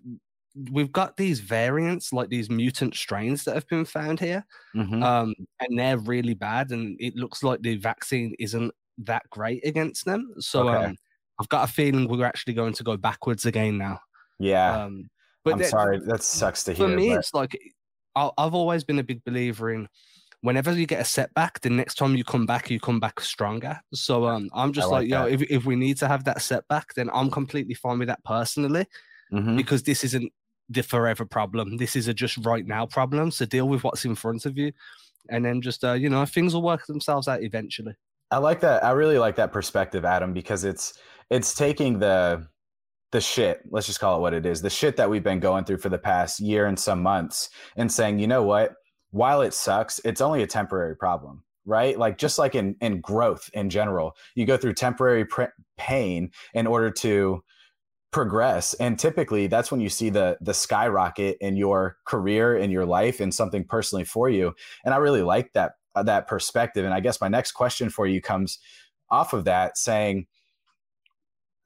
we've 0.71 0.93
got 0.93 1.17
these 1.17 1.41
variants, 1.41 2.13
like 2.13 2.29
these 2.29 2.51
mutant 2.51 2.95
strains 2.95 3.45
that 3.45 3.55
have 3.55 3.67
been 3.69 3.85
found 3.85 4.21
here, 4.21 4.45
Mhm. 4.75 5.03
um, 5.03 5.35
and 5.61 5.79
they're 5.79 5.99
really 5.99 6.35
bad. 6.35 6.71
And 6.71 6.97
it 7.01 7.17
looks 7.17 7.43
like 7.43 7.63
the 7.63 7.77
vaccine 7.77 8.35
isn't 8.39 8.73
that 8.99 9.23
great 9.31 9.65
against 9.67 10.05
them. 10.05 10.35
So 10.39 10.69
Okay. 10.69 10.85
um, 10.87 10.97
I've 11.41 11.49
got 11.49 11.69
a 11.69 11.73
feeling 11.73 12.07
we're 12.09 12.27
actually 12.27 12.53
going 12.55 12.75
to 12.75 12.83
go 12.85 12.97
backwards 12.97 13.47
again 13.47 13.79
now. 13.79 14.01
yeah. 14.39 14.85
Um, 14.85 15.09
but 15.45 15.55
I'm 15.55 15.59
that- 15.61 15.71
sorry. 15.71 15.99
That 16.01 16.23
sucks 16.23 16.65
to 16.65 16.75
for 16.75 16.87
hear. 16.89 16.97
me, 16.97 17.09
but- 17.11 17.19
it's 17.21 17.33
like 17.35 17.59
I- 18.15 18.31
I've 18.37 18.55
always 18.55 18.85
been 18.85 18.99
a 18.99 19.03
big 19.05 19.25
believer 19.25 19.71
in 19.73 19.89
whenever 20.43 20.73
you 20.73 20.85
get 20.87 21.01
a 21.01 21.05
setback, 21.05 21.61
the 21.61 21.71
next 21.71 21.95
time 21.95 22.15
you 22.17 22.25
come 22.25 22.45
back, 22.45 22.69
you 22.71 22.79
come 22.81 23.01
back 23.01 23.21
stronger. 23.21 23.81
So 23.95 24.27
um, 24.27 24.51
I'm 24.53 24.73
just 24.73 24.91
like 24.91 25.03
like, 25.03 25.09
yo, 25.09 25.27
if, 25.27 25.41
if 25.43 25.65
we 25.65 25.77
need 25.77 25.97
to 25.99 26.09
have 26.09 26.25
that 26.25 26.43
setback, 26.43 26.93
then 26.95 27.09
I'm 27.15 27.31
completely 27.31 27.75
fine 27.75 27.99
with 28.01 28.09
that 28.09 28.23
personally 28.25 28.85
Mhm. 29.33 29.57
because 29.57 29.83
this 29.85 30.05
isn't 30.05 30.31
the 30.69 30.83
forever 30.83 31.25
problem. 31.25 31.77
This 31.77 31.97
is 31.97 32.09
a 32.09 32.15
just 32.15 32.39
right 32.45 32.67
now 32.67 32.87
problem. 32.87 33.31
So 33.31 33.45
deal 33.45 33.69
with 33.69 33.85
what's 33.85 34.05
in 34.05 34.15
front 34.15 34.47
of 34.47 34.57
you. 34.57 34.73
And 35.31 35.45
then 35.45 35.61
just, 35.61 35.85
uh, 35.85 35.93
you 35.93 36.09
know, 36.09 36.25
things 36.27 36.55
will 36.55 36.63
work 36.63 36.87
themselves 36.87 37.29
out 37.29 37.43
eventually. 37.43 37.95
I 38.31 38.39
like 38.39 38.61
that. 38.61 38.83
I 38.83 38.93
really 38.93 39.19
like 39.19 39.37
that 39.37 39.53
perspective, 39.53 40.05
Adam, 40.05 40.33
because 40.33 40.65
it's 40.65 40.95
it's 41.31 41.55
taking 41.55 41.99
the 41.99 42.49
the 43.13 43.21
shit, 43.21 43.61
let's 43.71 43.87
just 43.87 44.01
call 44.01 44.17
it 44.17 44.21
what 44.21 44.33
it 44.33 44.47
is, 44.47 44.63
the 44.63 44.71
shit 44.71 44.97
that 44.97 45.09
we've 45.09 45.23
been 45.23 45.39
going 45.39 45.65
through 45.65 45.77
for 45.77 45.91
the 45.91 45.99
past 45.99 46.41
year 46.41 46.67
and 46.67 46.79
some 46.79 47.03
months 47.03 47.51
and 47.77 47.93
saying, 47.93 48.19
you 48.19 48.27
know 48.27 48.43
what, 48.43 48.73
while 49.11 49.43
it 49.43 49.53
sucks, 49.53 50.01
it's 50.03 50.23
only 50.23 50.43
a 50.43 50.47
temporary 50.47 50.97
problem, 50.97 51.45
right? 51.67 51.99
Like 51.99 52.17
just 52.17 52.39
like 52.39 52.55
in 52.55 52.75
in 52.81 53.01
growth 53.01 53.51
in 53.53 53.69
general, 53.69 54.17
you 54.35 54.47
go 54.47 54.57
through 54.57 54.73
temporary 54.73 55.27
pr- 55.27 55.53
pain 55.77 56.31
in 56.55 56.67
order 56.67 56.91
to 56.91 57.45
progress. 58.13 58.75
And 58.75 58.99
typically 58.99 59.47
that's 59.47 59.73
when 59.73 59.81
you 59.81 59.89
see 59.89 60.11
the 60.11 60.37
the 60.41 60.55
skyrocket 60.55 61.39
in 61.41 61.57
your 61.57 61.97
career 62.05 62.57
in 62.57 62.71
your 62.71 62.85
life 62.85 63.21
and 63.21 63.35
something 63.35 63.65
personally 63.65 64.05
for 64.05 64.29
you. 64.29 64.55
And 64.85 64.95
i 64.95 64.99
really 64.99 65.23
like 65.23 65.53
that 65.55 65.73
uh, 65.95 66.03
that 66.05 66.29
perspective. 66.29 66.85
And 66.85 66.95
i 66.95 67.01
guess 67.01 67.21
my 67.21 67.29
next 67.29 67.53
question 67.53 67.91
for 67.91 68.07
you 68.07 68.21
comes 68.21 68.59
off 69.11 69.33
of 69.33 69.45
that 69.47 69.77
saying 69.77 70.27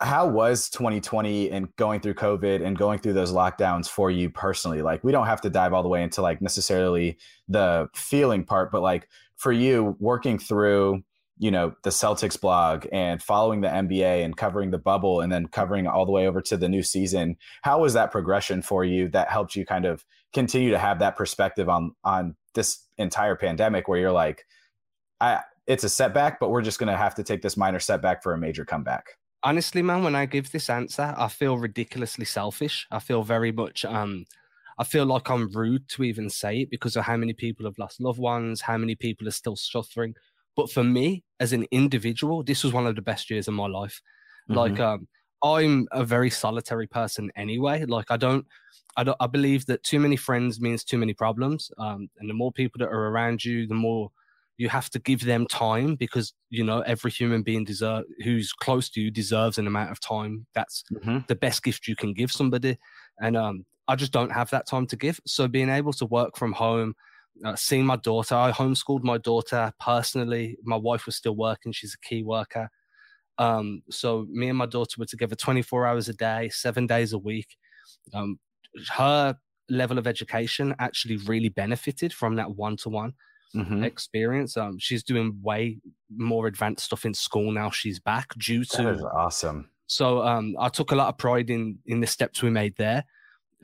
how 0.01 0.29
was 0.29 0.69
2020 0.71 1.51
and 1.51 1.75
going 1.77 2.01
through 2.01 2.15
covid 2.15 2.65
and 2.65 2.79
going 2.79 2.99
through 2.99 3.15
those 3.15 3.33
lockdowns 3.33 3.89
for 3.89 4.11
you 4.11 4.31
personally? 4.31 4.83
Like 4.83 5.03
we 5.03 5.11
don't 5.11 5.27
have 5.27 5.41
to 5.41 5.51
dive 5.51 5.73
all 5.73 5.83
the 5.83 5.89
way 5.89 6.03
into 6.03 6.23
like 6.23 6.41
necessarily 6.41 7.19
the 7.49 7.89
feeling 7.95 8.45
part 8.45 8.71
but 8.71 8.83
like 8.83 9.09
for 9.37 9.51
you 9.53 9.97
working 9.99 10.39
through 10.39 11.03
you 11.39 11.51
know 11.51 11.75
the 11.83 11.91
celtics 11.91 12.41
blog 12.41 12.87
and 12.93 13.23
following 13.23 13.61
the 13.61 13.69
nba 13.69 14.25
and 14.25 14.37
covering 14.37 14.71
the 14.71 14.79
bubble 14.79 15.21
and 15.21 15.31
then 15.31 15.47
covering 15.47 15.87
all 15.87 16.07
the 16.07 16.13
way 16.13 16.27
over 16.27 16.41
to 16.41 16.57
the 16.57 16.69
new 16.69 16.83
season 16.83 17.37
how 17.63 17.81
was 17.81 17.95
that 17.95 18.11
progression 18.11 18.63
for 18.63 18.85
you 18.85 19.09
that 19.09 19.29
helped 19.29 19.55
you 19.55 19.65
kind 19.65 19.85
of 19.85 20.05
continue 20.33 20.71
to 20.71 20.79
have 20.79 20.99
that 20.99 21.17
perspective 21.17 21.69
on 21.69 21.95
on 22.05 22.35
this 22.55 22.85
entire 22.99 23.37
pandemic 23.37 23.89
where 23.89 23.99
you're 23.99 24.13
like 24.13 24.45
i 25.21 25.41
it's 25.67 25.85
a 25.85 25.89
setback 25.89 26.41
but 26.41 26.51
we're 26.51 26.63
just 26.63 26.79
going 26.79 26.91
to 26.91 26.97
have 26.97 27.15
to 27.15 27.23
take 27.23 27.43
this 27.43 27.57
minor 27.57 27.81
setback 27.81 28.23
for 28.23 28.33
a 28.33 28.39
major 28.39 28.65
comeback 28.65 29.17
honestly, 29.43 29.81
man, 29.81 30.03
when 30.03 30.17
I 30.17 30.27
give 30.27 30.51
this 30.51 30.69
answer, 30.69 31.15
I 31.17 31.29
feel 31.29 31.57
ridiculously 31.57 32.25
selfish. 32.25 32.85
I 32.91 32.99
feel 32.99 33.23
very 33.23 33.53
much 33.53 33.85
um 33.85 34.25
I 34.79 34.85
feel 34.85 35.07
like 35.07 35.31
I'm 35.31 35.49
rude 35.53 35.89
to 35.91 36.03
even 36.03 36.29
say 36.29 36.61
it 36.63 36.71
because 36.71 36.97
of 36.97 37.05
how 37.05 37.17
many 37.17 37.33
people 37.33 37.65
have 37.65 37.79
lost 37.79 38.01
loved 38.01 38.19
ones, 38.19 38.61
how 38.61 38.77
many 38.77 38.95
people 38.95 39.27
are 39.27 39.31
still 39.33 39.57
suffering. 39.57 40.15
But 40.57 40.71
for 40.71 40.83
me, 40.85 41.25
as 41.41 41.53
an 41.53 41.67
individual, 41.71 42.43
this 42.43 42.65
was 42.65 42.73
one 42.73 42.87
of 42.87 42.97
the 42.97 43.03
best 43.03 43.31
years 43.31 43.49
of 43.49 43.55
my 43.55 43.67
life. 43.67 44.01
Like 44.49 44.81
um 44.81 45.09
I'm 45.43 45.87
a 45.93 46.05
very 46.05 46.31
solitary 46.31 46.87
person 46.87 47.31
anyway. 47.37 47.85
Like 47.85 48.11
I 48.11 48.17
don't 48.17 48.47
I 48.97 49.05
don't 49.05 49.17
I 49.21 49.27
believe 49.27 49.67
that 49.67 49.83
too 49.83 50.01
many 50.01 50.17
friends 50.17 50.61
means 50.61 50.85
too 50.85 50.99
many 50.99 51.15
problems. 51.15 51.71
Um 51.79 52.09
and 52.19 52.29
the 52.31 52.35
more 52.35 52.53
people 52.53 52.79
that 52.81 52.89
are 52.89 53.09
around 53.09 53.45
you, 53.45 53.67
the 53.67 53.75
more 53.75 54.11
you 54.59 54.69
have 54.71 54.89
to 54.91 54.99
give 54.99 55.21
them 55.25 55.47
time 55.47 55.97
because 55.97 56.33
you 56.49 56.65
know 56.65 56.81
every 56.81 57.11
human 57.11 57.43
being 57.43 57.65
deserve 57.65 58.05
who's 58.25 58.53
close 58.53 58.89
to 58.91 59.01
you 59.03 59.11
deserves 59.11 59.59
an 59.59 59.67
amount 59.67 59.91
of 59.91 60.01
time 60.01 60.47
that's 60.55 60.83
Mhm. 60.93 61.27
the 61.29 61.35
best 61.35 61.63
gift 61.63 61.87
you 61.87 61.95
can 61.97 62.15
give 62.15 62.33
somebody 62.33 62.79
and 63.21 63.37
um 63.37 63.67
i 63.87 63.95
just 63.95 64.13
don't 64.13 64.33
have 64.33 64.49
that 64.51 64.67
time 64.67 64.87
to 64.87 64.97
give 64.97 65.21
so 65.27 65.47
being 65.47 65.69
able 65.69 65.93
to 65.93 66.07
work 66.07 66.37
from 66.39 66.53
home 66.53 66.95
uh, 67.45 67.57
seeing 67.57 67.85
my 67.85 67.97
daughter 67.97 68.35
i 68.35 68.51
homeschooled 68.51 69.03
my 69.03 69.19
daughter 69.19 69.73
personally 69.81 70.57
my 70.65 70.77
wife 70.77 71.07
was 71.07 71.17
still 71.17 71.37
working 71.37 71.73
she's 71.73 71.95
a 71.95 72.07
key 72.07 72.23
worker 72.23 72.69
um 73.39 73.83
so 73.91 74.27
me 74.31 74.49
and 74.49 74.59
my 74.59 74.67
daughter 74.67 74.97
were 74.99 75.07
together 75.07 75.35
24 75.35 75.87
hours 75.87 76.09
a 76.09 76.15
day 76.15 76.49
seven 76.49 76.87
days 76.87 77.13
a 77.13 77.19
week 77.19 77.57
um 78.15 78.39
her 78.91 79.37
level 79.69 79.99
of 79.99 80.07
education 80.07 80.75
actually 80.79 81.17
really 81.19 81.49
benefited 81.49 82.13
from 82.13 82.37
that 82.37 82.55
one-to-one 82.55 83.15
Mhm. 83.55 83.85
experience. 83.85 84.57
Um, 84.57 84.79
she's 84.79 85.03
doing 85.03 85.39
way 85.43 85.81
more 86.15 86.47
advanced 86.47 86.85
stuff 86.85 87.07
in 87.07 87.15
school 87.15 87.53
now. 87.53 87.71
She's 87.71 87.99
back 87.99 88.35
due 88.37 88.65
to. 88.65 88.99
awesome 89.15 89.71
So 89.87 90.23
um, 90.23 90.57
I 90.59 90.69
took 90.69 90.91
a 90.91 90.95
lot 90.95 91.09
of 91.09 91.17
pride 91.17 91.49
in 91.49 91.79
in 91.87 92.01
the 92.01 92.07
steps 92.07 92.43
we 92.43 92.51
made 92.51 92.77
there. 92.77 93.05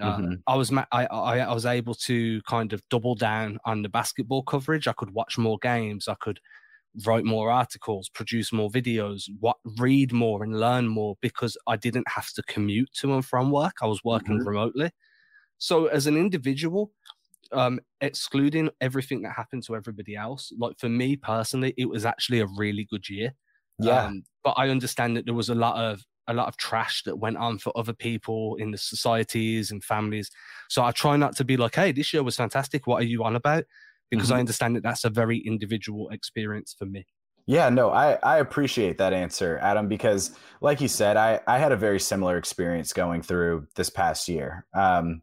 Uh, 0.00 0.22
Mhm. 0.22 0.42
I 0.46 0.56
was 0.56 0.72
I, 0.72 0.86
I 1.06 1.38
I 1.40 1.54
was 1.54 1.66
able 1.66 1.94
to 1.94 2.42
kind 2.42 2.72
of 2.72 2.82
double 2.88 3.14
down 3.14 3.58
on 3.64 3.82
the 3.82 3.88
basketball 3.88 4.42
coverage. 4.42 4.88
I 4.88 4.92
could 4.94 5.10
watch 5.10 5.38
more 5.38 5.58
games. 5.60 6.08
I 6.08 6.14
could 6.14 6.40
write 7.06 7.24
more 7.24 7.50
articles, 7.50 8.08
produce 8.10 8.52
more 8.52 8.70
videos, 8.70 9.28
what 9.40 9.58
read 9.78 10.12
more 10.12 10.42
and 10.44 10.60
learn 10.60 10.88
more 10.88 11.16
because 11.22 11.56
I 11.66 11.76
didn't 11.76 12.08
have 12.08 12.30
to 12.34 12.42
commute 12.44 12.92
to 12.94 13.14
and 13.14 13.24
from 13.24 13.50
work. 13.50 13.76
I 13.82 13.86
was 13.86 14.04
working 14.04 14.40
Mhm. 14.40 14.46
remotely. 14.46 14.92
So 15.58 15.86
as 15.86 16.06
an 16.06 16.16
individual, 16.16 16.92
um, 17.52 17.80
excluding 18.00 18.70
everything 18.80 19.22
that 19.22 19.32
happened 19.34 19.64
to 19.64 19.76
everybody 19.76 20.16
else, 20.16 20.52
like 20.58 20.78
for 20.78 20.88
me 20.88 21.16
personally, 21.16 21.74
it 21.76 21.86
was 21.88 22.06
actually 22.06 22.40
a 22.40 22.46
really 22.58 22.84
good 22.84 23.08
year. 23.10 23.34
Yeah. 23.78 24.06
Um, 24.06 24.24
but 24.44 24.52
I 24.58 24.70
understand 24.70 25.16
that 25.16 25.26
there 25.26 25.34
was 25.34 25.50
a 25.50 25.54
lot 25.54 25.76
of 25.76 26.04
a 26.28 26.34
lot 26.34 26.48
of 26.48 26.56
trash 26.56 27.02
that 27.04 27.18
went 27.18 27.36
on 27.36 27.58
for 27.58 27.76
other 27.76 27.92
people 27.92 28.56
in 28.56 28.70
the 28.70 28.78
societies 28.78 29.70
and 29.70 29.82
families. 29.82 30.30
So 30.68 30.84
I 30.84 30.92
try 30.92 31.16
not 31.16 31.36
to 31.36 31.44
be 31.44 31.56
like, 31.56 31.74
hey, 31.74 31.92
this 31.92 32.12
year 32.12 32.22
was 32.22 32.36
fantastic. 32.36 32.86
What 32.86 33.02
are 33.02 33.06
you 33.06 33.24
on 33.24 33.36
about? 33.36 33.64
Because 34.10 34.28
mm-hmm. 34.28 34.36
I 34.36 34.40
understand 34.40 34.76
that 34.76 34.82
that's 34.82 35.04
a 35.04 35.10
very 35.10 35.38
individual 35.38 36.08
experience 36.10 36.74
for 36.78 36.86
me. 36.86 37.06
Yeah, 37.46 37.68
no, 37.70 37.90
I, 37.90 38.18
I 38.22 38.38
appreciate 38.38 38.98
that 38.98 39.12
answer, 39.12 39.58
Adam, 39.60 39.88
because 39.88 40.36
like 40.60 40.80
you 40.80 40.86
said, 40.86 41.16
I, 41.16 41.40
I 41.46 41.58
had 41.58 41.72
a 41.72 41.76
very 41.76 41.98
similar 41.98 42.36
experience 42.36 42.92
going 42.92 43.22
through 43.22 43.66
this 43.74 43.90
past 43.90 44.28
year. 44.28 44.64
Um, 44.74 45.22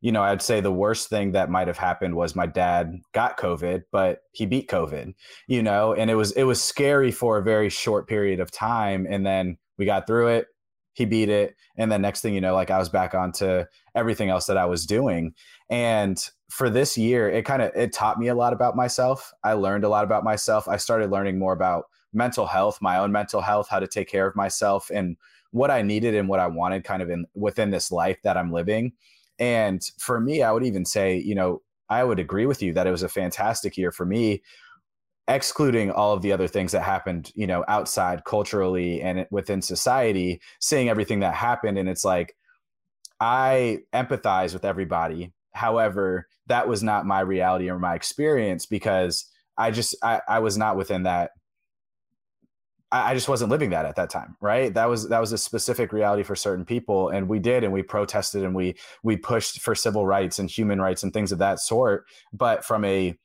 you 0.00 0.12
know, 0.12 0.22
I'd 0.22 0.42
say 0.42 0.60
the 0.60 0.72
worst 0.72 1.10
thing 1.10 1.32
that 1.32 1.50
might 1.50 1.68
have 1.68 1.78
happened 1.78 2.16
was 2.16 2.34
my 2.34 2.46
dad 2.46 3.00
got 3.12 3.38
COVID, 3.38 3.82
but 3.92 4.22
he 4.32 4.46
beat 4.46 4.68
COVID, 4.68 5.14
you 5.46 5.62
know, 5.62 5.92
and 5.92 6.10
it 6.10 6.14
was 6.14 6.32
it 6.32 6.44
was 6.44 6.60
scary 6.60 7.10
for 7.10 7.36
a 7.36 7.42
very 7.42 7.68
short 7.68 8.08
period 8.08 8.40
of 8.40 8.50
time. 8.50 9.06
And 9.08 9.24
then 9.26 9.58
we 9.80 9.86
got 9.86 10.06
through 10.06 10.28
it, 10.28 10.46
he 10.92 11.06
beat 11.06 11.30
it. 11.30 11.56
And 11.76 11.90
then 11.90 12.02
next 12.02 12.20
thing 12.20 12.34
you 12.34 12.40
know, 12.40 12.54
like 12.54 12.70
I 12.70 12.78
was 12.78 12.90
back 12.90 13.14
onto 13.14 13.64
everything 13.94 14.28
else 14.28 14.44
that 14.46 14.58
I 14.58 14.66
was 14.66 14.84
doing. 14.86 15.34
And 15.70 16.22
for 16.50 16.68
this 16.68 16.98
year, 16.98 17.30
it 17.30 17.44
kind 17.44 17.62
of 17.62 17.72
it 17.74 17.92
taught 17.92 18.18
me 18.18 18.28
a 18.28 18.34
lot 18.34 18.52
about 18.52 18.76
myself. 18.76 19.32
I 19.42 19.54
learned 19.54 19.84
a 19.84 19.88
lot 19.88 20.04
about 20.04 20.22
myself. 20.22 20.68
I 20.68 20.76
started 20.76 21.10
learning 21.10 21.38
more 21.38 21.54
about 21.54 21.84
mental 22.12 22.46
health, 22.46 22.78
my 22.82 22.98
own 22.98 23.10
mental 23.10 23.40
health, 23.40 23.68
how 23.70 23.80
to 23.80 23.86
take 23.86 24.08
care 24.08 24.26
of 24.26 24.36
myself 24.36 24.90
and 24.92 25.16
what 25.52 25.70
I 25.70 25.82
needed 25.82 26.14
and 26.14 26.28
what 26.28 26.40
I 26.40 26.46
wanted 26.46 26.84
kind 26.84 27.02
of 27.02 27.08
in 27.08 27.24
within 27.34 27.70
this 27.70 27.90
life 27.90 28.18
that 28.22 28.36
I'm 28.36 28.52
living. 28.52 28.92
And 29.38 29.82
for 29.98 30.20
me, 30.20 30.42
I 30.42 30.52
would 30.52 30.64
even 30.64 30.84
say, 30.84 31.16
you 31.16 31.34
know, 31.34 31.62
I 31.88 32.04
would 32.04 32.18
agree 32.18 32.46
with 32.46 32.62
you 32.62 32.72
that 32.74 32.86
it 32.86 32.90
was 32.92 33.02
a 33.02 33.08
fantastic 33.08 33.76
year 33.76 33.90
for 33.90 34.04
me, 34.04 34.42
excluding 35.34 35.90
all 35.90 36.12
of 36.12 36.22
the 36.22 36.32
other 36.32 36.48
things 36.48 36.72
that 36.72 36.82
happened, 36.82 37.30
you 37.34 37.46
know, 37.46 37.64
outside 37.68 38.24
culturally 38.24 39.00
and 39.00 39.26
within 39.30 39.62
society, 39.62 40.40
seeing 40.60 40.88
everything 40.88 41.20
that 41.20 41.34
happened. 41.34 41.78
And 41.78 41.88
it's 41.88 42.04
like, 42.04 42.36
I 43.20 43.78
empathize 43.92 44.52
with 44.52 44.64
everybody. 44.64 45.32
However, 45.52 46.26
that 46.46 46.68
was 46.68 46.82
not 46.82 47.06
my 47.06 47.20
reality 47.20 47.70
or 47.70 47.78
my 47.78 47.94
experience 47.94 48.66
because 48.66 49.26
I 49.56 49.70
just, 49.70 49.94
I, 50.02 50.20
I 50.28 50.38
was 50.40 50.58
not 50.58 50.76
within 50.76 51.04
that 51.04 51.30
I, 52.92 53.14
just 53.14 53.28
wasn't 53.28 53.50
living 53.50 53.70
that 53.70 53.86
at 53.86 53.96
that 53.96 54.10
time, 54.10 54.36
right? 54.40 54.74
That 54.74 54.88
was 54.88 55.08
that 55.10 55.20
was 55.20 55.32
a 55.32 55.38
specific 55.38 55.92
reality 55.92 56.24
for 56.24 56.34
certain 56.34 56.64
people, 56.64 57.08
and 57.08 57.28
we 57.28 57.38
did, 57.38 57.62
and 57.62 57.72
we 57.72 57.82
protested, 57.82 58.42
and 58.42 58.54
we 58.54 58.74
we 59.04 59.16
pushed 59.16 59.60
for 59.60 59.74
civil 59.74 60.06
rights 60.06 60.40
and 60.40 60.50
human 60.50 60.80
rights 60.80 61.02
and 61.04 61.12
things 61.12 61.30
of 61.30 61.38
that 61.38 61.60
sort. 61.60 62.06
But 62.32 62.64
from 62.64 62.84
a 62.84 63.16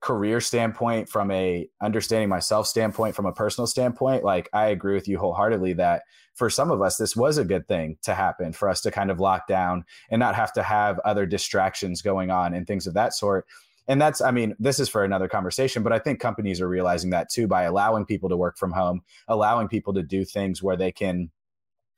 career 0.00 0.40
standpoint, 0.40 1.08
from 1.08 1.30
a 1.30 1.68
understanding 1.80 2.28
myself 2.28 2.66
standpoint, 2.66 3.14
from 3.14 3.26
a 3.26 3.32
personal 3.32 3.66
standpoint, 3.66 4.24
like 4.24 4.48
I 4.52 4.66
agree 4.66 4.94
with 4.94 5.08
you 5.08 5.18
wholeheartedly 5.18 5.74
that 5.74 6.02
for 6.34 6.50
some 6.50 6.70
of 6.70 6.82
us, 6.82 6.96
this 6.96 7.16
was 7.16 7.38
a 7.38 7.44
good 7.44 7.66
thing 7.66 7.96
to 8.02 8.14
happen 8.14 8.52
for 8.52 8.68
us 8.68 8.80
to 8.82 8.90
kind 8.90 9.10
of 9.10 9.20
lock 9.20 9.46
down 9.48 9.84
and 10.10 10.20
not 10.20 10.34
have 10.34 10.52
to 10.54 10.62
have 10.62 10.98
other 11.00 11.26
distractions 11.26 12.02
going 12.02 12.30
on 12.30 12.54
and 12.54 12.66
things 12.66 12.86
of 12.86 12.94
that 12.94 13.14
sort. 13.14 13.46
And 13.88 14.02
that's 14.02 14.20
i 14.20 14.32
mean 14.32 14.56
this 14.58 14.80
is 14.80 14.88
for 14.88 15.04
another 15.04 15.28
conversation 15.28 15.84
but 15.84 15.92
i 15.92 16.00
think 16.00 16.18
companies 16.18 16.60
are 16.60 16.66
realizing 16.66 17.10
that 17.10 17.30
too 17.30 17.46
by 17.46 17.62
allowing 17.62 18.04
people 18.04 18.28
to 18.28 18.36
work 18.36 18.58
from 18.58 18.72
home 18.72 19.02
allowing 19.28 19.68
people 19.68 19.94
to 19.94 20.02
do 20.02 20.24
things 20.24 20.60
where 20.60 20.76
they 20.76 20.90
can 20.90 21.30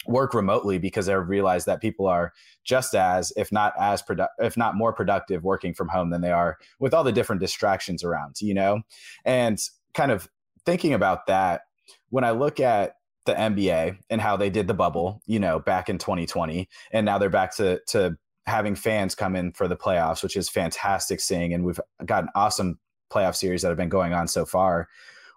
work 0.09 0.35
remotely 0.35 0.79
because 0.79 1.07
they 1.07 1.15
realize 1.15 1.65
that 1.67 1.81
people 1.81 2.07
are 2.07 2.33
just 2.65 2.95
as 2.95 3.33
if 3.37 3.53
not 3.53 3.73
as 3.79 4.03
productive 4.03 4.45
if 4.45 4.57
not 4.57 4.75
more 4.75 4.93
productive 4.93 5.45
working 5.45 5.75
from 5.75 5.89
home 5.89 6.11
than 6.11 6.23
they 6.23 6.33
are 6.33 6.59
with 6.81 6.95
all 6.95 7.05
the 7.05 7.13
different 7.13 7.41
distractions 7.41 8.03
around 8.03 8.41
you 8.41 8.55
know 8.55 8.81
and 9.25 9.61
kind 9.95 10.11
of 10.11 10.29
thinking 10.65 10.95
about 10.95 11.27
that 11.27 11.63
when 12.11 12.25
i 12.25 12.31
look 12.31 12.59
at 12.59 12.95
the 13.29 13.35
NBA 13.35 13.99
and 14.09 14.23
how 14.23 14.39
they 14.39 14.49
did 14.49 14.69
the 14.69 14.75
bubble, 14.75 15.21
you 15.27 15.39
know, 15.39 15.59
back 15.59 15.91
in 15.91 15.99
2020 15.99 16.67
and 16.93 17.05
now 17.05 17.19
they're 17.19 17.29
back 17.29 17.55
to 17.57 17.79
to 17.89 18.17
having 18.49 18.75
fans 18.75 19.15
come 19.15 19.37
in 19.37 19.53
for 19.53 19.69
the 19.69 19.77
playoffs, 19.77 20.23
which 20.23 20.35
is 20.35 20.49
fantastic 20.49 21.21
seeing. 21.21 21.53
And 21.53 21.65
we've 21.65 21.79
got 22.07 22.25
an 22.25 22.31
awesome 22.35 22.79
playoff 23.13 23.37
series 23.37 23.63
that 23.63 23.69
have 23.69 23.77
been 23.77 23.91
going 23.91 24.15
on 24.15 24.27
so 24.27 24.47
far. 24.47 24.89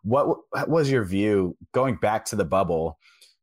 What, 0.03 0.27
What, 0.51 0.69
was 0.69 0.89
your 0.89 1.03
view 1.03 1.57
going 1.73 1.95
back 1.95 2.25
to 2.25 2.35
the 2.37 2.45
bubble, 2.45 2.97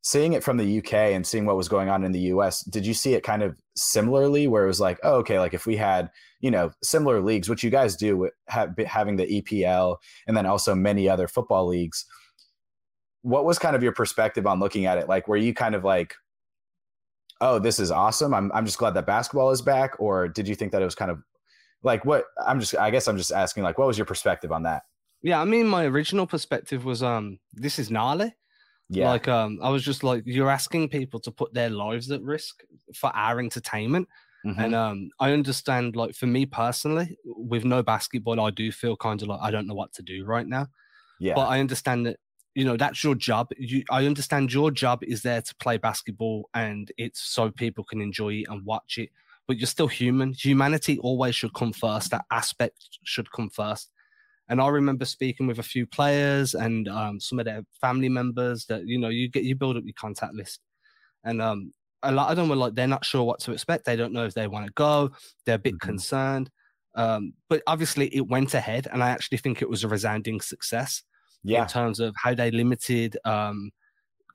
seeing 0.09 0.33
it 0.33 0.43
from 0.43 0.57
the 0.57 0.79
UK 0.79 0.95
and 0.95 1.27
seeing 1.27 1.45
what 1.45 1.55
was 1.55 1.69
going 1.69 1.91
on 1.91 2.03
in 2.03 2.13
the 2.13 2.33
US? 2.33 2.63
Did 2.63 2.87
you 2.87 2.95
see 2.95 3.13
it 3.13 3.23
kind 3.23 3.43
of 3.43 3.61
similarly, 3.77 4.49
where 4.49 4.65
it 4.65 4.67
was 4.67 4.81
like, 4.81 4.99
oh, 5.03 5.17
okay, 5.17 5.39
like 5.39 5.53
if 5.53 5.67
we 5.67 5.77
had, 5.77 6.11
you 6.41 6.51
know, 6.51 6.71
similar 6.83 7.21
leagues, 7.21 7.51
which 7.51 7.63
you 7.63 7.69
guys 7.69 7.95
do, 7.95 8.31
have, 8.47 8.75
having 8.87 9.17
the 9.17 9.27
EPL 9.27 9.99
and 10.27 10.35
then 10.35 10.47
also 10.47 10.75
many 10.75 11.11
other 11.11 11.29
football 11.29 11.67
leagues. 11.67 12.07
What 13.21 13.45
was 13.45 13.59
kind 13.59 13.77
of 13.77 13.83
your 13.83 13.93
perspective 13.93 14.47
on 14.47 14.61
looking 14.61 14.87
at 14.87 14.97
it? 14.97 15.11
Like, 15.11 15.29
were 15.29 15.37
you 15.37 15.53
kind 15.53 15.75
of 15.75 15.85
like, 15.85 16.15
oh, 17.43 17.59
this 17.59 17.79
is 17.79 17.91
awesome. 17.91 18.33
I'm 18.33 18.51
I'm 18.53 18.65
just 18.65 18.79
glad 18.79 18.95
that 18.95 19.05
basketball 19.05 19.51
is 19.51 19.61
back, 19.61 19.93
or 19.99 20.27
did 20.27 20.49
you 20.49 20.55
think 20.55 20.73
that 20.73 20.81
it 20.81 20.87
was 20.87 20.95
kind 20.95 21.11
of 21.11 21.23
like 21.83 22.07
what? 22.07 22.25
I'm 22.47 22.61
just 22.61 22.75
I 22.77 22.91
guess 22.91 23.09
I'm 23.09 23.19
just 23.19 23.31
asking 23.31 23.63
like 23.63 23.77
what 23.77 23.87
was 23.87 23.99
your 23.99 24.07
perspective 24.07 24.53
on 24.53 24.63
that? 24.63 24.85
Yeah, 25.21 25.39
I 25.39 25.45
mean, 25.45 25.67
my 25.67 25.85
original 25.85 26.27
perspective 26.27 26.87
was 26.87 27.03
um, 27.03 27.41
this 27.53 27.79
is 27.79 27.91
gnarly. 27.91 28.35
Yeah, 28.89 29.11
like 29.11 29.29
um, 29.29 29.59
I 29.63 29.71
was 29.71 29.83
just 29.83 30.03
like, 30.03 30.23
you're 30.25 30.51
asking 30.51 30.89
people 30.89 31.21
to 31.21 31.31
put 31.31 31.53
their 31.53 31.71
lives 31.71 32.11
at 32.11 32.23
risk 32.23 32.63
for 32.95 33.15
our 33.15 33.39
entertainment. 33.39 34.09
Mm-hmm. 34.47 34.61
And 34.61 34.75
um, 34.75 35.11
I 35.21 35.33
understand, 35.33 35.97
like 35.97 36.15
for 36.15 36.27
me 36.27 36.47
personally, 36.47 37.19
with 37.25 37.65
no 37.65 37.83
basketball, 37.83 38.41
I 38.41 38.51
do 38.51 38.73
feel 38.73 38.97
kind 38.97 39.21
of 39.21 39.29
like 39.29 39.41
I 39.43 39.51
don't 39.51 39.67
know 39.67 39.75
what 39.75 39.93
to 39.95 40.03
do 40.03 40.25
right 40.25 40.47
now. 40.47 40.69
Yeah. 41.21 41.35
But 41.35 41.49
I 41.49 41.61
understand 41.61 42.07
that 42.07 42.19
you 42.55 42.65
know 42.65 42.77
that's 42.77 43.05
your 43.05 43.15
job 43.15 43.51
you, 43.57 43.85
i 43.91 44.05
understand 44.05 44.53
your 44.53 44.71
job 44.73 45.05
is 45.05 45.23
there 45.23 45.41
to 45.41 45.55
play 45.57 45.77
basketball 45.77 46.49
and 46.55 46.91
it's 46.97 47.21
so 47.21 47.51
people 47.51 47.85
can 47.85 48.01
enjoy 48.01 48.33
it 48.33 48.47
and 48.49 48.65
watch 48.65 48.99
it 48.99 49.11
but 49.47 49.59
you're 49.59 49.67
still 49.67 49.87
human 49.87 50.33
humanity 50.33 50.99
always 50.99 51.37
should 51.37 51.55
come 51.55 51.73
first 51.73 52.11
that 52.11 52.25
aspect 52.33 52.99
should 53.05 53.31
come 53.31 53.49
first 53.49 53.93
and 54.49 54.61
i 54.61 54.69
remember 54.69 55.05
speaking 55.05 55.47
with 55.47 55.59
a 55.59 55.63
few 55.63 55.87
players 55.87 56.55
and 56.55 56.89
um, 56.89 57.21
some 57.21 57.39
of 57.39 57.45
their 57.45 57.63
family 57.81 58.09
members 58.09 58.67
that 58.67 58.87
you 58.87 58.99
know 58.99 59.09
you 59.09 59.29
get 59.29 59.45
you 59.45 59.55
build 59.55 59.77
up 59.77 59.85
your 59.85 59.95
contact 59.99 60.35
list 60.35 60.61
and 61.25 61.43
um, 61.43 61.73
a 62.03 62.13
lot 62.13 62.31
of 62.31 62.37
them 62.37 62.49
were 62.49 62.57
like 62.57 62.75
they're 62.75 62.87
not 62.87 63.05
sure 63.05 63.25
what 63.25 63.41
to 63.41 63.53
expect 63.53 63.85
they 63.85 63.97
don't 63.97 64.13
know 64.13 64.25
if 64.25 64.35
they 64.35 64.47
want 64.47 64.67
to 64.67 64.73
go 64.75 65.11
they're 65.45 65.57
a 65.57 65.59
bit 65.59 65.75
mm-hmm. 65.75 65.89
concerned 65.89 66.51
um, 66.95 67.33
but 67.49 67.63
obviously 67.67 68.09
it 68.15 68.27
went 68.27 68.55
ahead 68.55 68.89
and 68.93 69.03
i 69.03 69.11
actually 69.11 69.39
think 69.39 69.61
it 69.63 69.69
was 69.69 69.85
a 69.85 69.89
resounding 69.89 70.41
success 70.41 71.03
yeah. 71.43 71.63
in 71.63 71.69
terms 71.69 72.01
of 72.01 72.15
how 72.17 72.35
they 72.35 72.51
limited 72.51 73.17
um, 73.25 73.71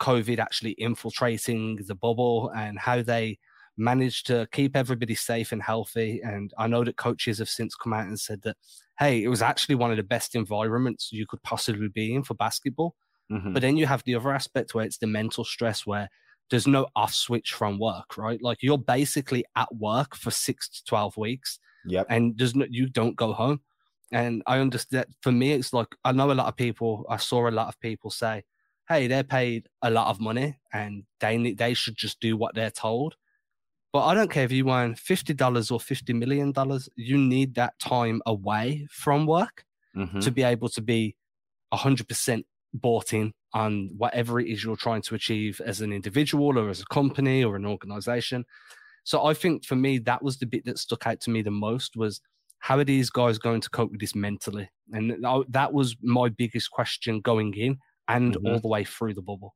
COVID 0.04 0.40
actually 0.40 0.72
infiltrating 0.72 1.80
the 1.88 1.96
bubble 1.96 2.52
and 2.56 2.78
how 2.78 3.02
they 3.02 3.40
managed 3.78 4.28
to 4.28 4.48
keep 4.52 4.76
everybody 4.76 5.16
safe 5.16 5.52
and 5.52 5.62
healthy. 5.62 6.22
And 6.24 6.52
I 6.58 6.68
know 6.68 6.84
that 6.84 6.98
coaches 6.98 7.40
have 7.40 7.50
since 7.50 7.76
come 7.76 7.94
out 7.94 8.08
and 8.08 8.20
said 8.20 8.42
that, 8.44 8.58
hey, 9.04 9.22
it 9.22 9.28
was 9.28 9.42
actually 9.42 9.76
one 9.76 9.92
of 9.92 9.98
the 9.98 10.04
best 10.04 10.34
environments 10.34 11.12
you 11.12 11.26
could 11.28 11.44
possibly 11.44 11.90
be 11.90 12.16
in 12.16 12.24
for 12.24 12.36
basketball. 12.36 12.96
Mm-hmm. 13.30 13.54
But 13.54 13.62
then 13.62 13.76
you 13.76 13.86
have 13.86 14.04
the 14.06 14.16
other 14.16 14.32
aspect 14.32 14.74
where 14.74 14.86
it's 14.86 14.98
the 14.98 15.08
mental 15.08 15.44
stress 15.44 15.86
where 15.86 16.10
there's 16.50 16.68
no 16.68 16.88
off 16.96 17.14
switch 17.14 17.52
from 17.54 17.80
work, 17.80 18.18
right? 18.18 18.42
Like 18.42 18.60
you're 18.62 18.78
basically 18.78 19.44
at 19.58 19.74
work 19.76 20.16
for 20.16 20.32
six 20.32 20.70
to 20.70 20.84
12 20.86 21.18
weeks. 21.18 21.60
Yep. 21.86 22.08
And 22.10 22.38
there's 22.38 22.56
no, 22.56 22.66
you 22.70 22.88
don't 22.88 23.16
go 23.16 23.34
home. 23.34 23.60
And 24.12 24.42
I 24.48 24.60
understand 24.60 25.08
for 25.22 25.32
me, 25.32 25.52
it's 25.52 25.74
like 25.74 25.96
I 26.06 26.12
know 26.12 26.32
a 26.32 26.34
lot 26.34 26.48
of 26.48 26.56
people, 26.56 27.06
I 27.10 27.18
saw 27.18 27.50
a 27.50 27.52
lot 27.52 27.68
of 27.68 27.80
people 27.82 28.10
say, 28.10 28.44
hey, 28.88 29.08
they're 29.08 29.24
paid 29.24 29.68
a 29.82 29.90
lot 29.90 30.08
of 30.08 30.22
money 30.22 30.60
and 30.72 31.04
they, 31.20 31.54
they 31.54 31.74
should 31.74 31.98
just 31.98 32.20
do 32.22 32.38
what 32.38 32.56
they're 32.56 32.72
told. 32.72 33.16
But 33.94 34.06
I 34.06 34.16
don't 34.16 34.32
care 34.32 34.44
if 34.44 34.52
you 34.52 34.70
earn 34.72 34.96
$50 34.96 35.72
or 35.72 35.78
$50 35.78 36.16
million, 36.16 36.52
you 36.96 37.18
need 37.18 37.54
that 37.56 37.78
time 37.78 38.24
away 38.26 38.88
from 38.90 39.28
work 39.28 39.64
mm-hmm. 39.96 40.20
to 40.20 40.32
be 40.32 40.42
able 40.42 40.68
to 40.70 40.82
be 40.82 41.16
100% 41.72 42.44
bought 42.74 43.14
in 43.14 43.34
on 43.54 43.92
whatever 43.96 44.40
it 44.40 44.48
is 44.48 44.64
you're 44.64 44.76
trying 44.76 45.04
to 45.04 45.14
achieve 45.14 45.62
as 45.64 45.82
an 45.82 45.94
individual 45.94 46.58
or 46.58 46.72
as 46.72 46.82
a 46.82 46.86
company 46.86 47.44
or 47.44 47.56
an 47.56 47.68
organization. 47.68 48.44
So 49.04 49.26
I 49.26 49.36
think 49.36 49.64
for 49.64 49.76
me, 49.76 50.00
that 50.00 50.24
was 50.24 50.40
the 50.40 50.48
bit 50.48 50.66
that 50.66 50.80
stuck 50.80 51.06
out 51.06 51.20
to 51.22 51.30
me 51.30 51.44
the 51.44 51.52
most 51.52 51.96
was 51.96 52.20
how 52.58 52.80
are 52.80 52.84
these 52.84 53.12
guys 53.12 53.38
going 53.38 53.62
to 53.62 53.70
cope 53.70 53.92
with 53.92 54.00
this 54.00 54.16
mentally? 54.16 54.72
And 54.92 55.24
that 55.50 55.72
was 55.72 55.96
my 56.02 56.30
biggest 56.30 56.72
question 56.72 57.22
going 57.22 57.54
in 57.54 57.78
and 58.08 58.36
mm-hmm. 58.36 58.48
all 58.48 58.60
the 58.60 58.68
way 58.68 58.86
through 58.86 59.14
the 59.14 59.22
bubble. 59.22 59.54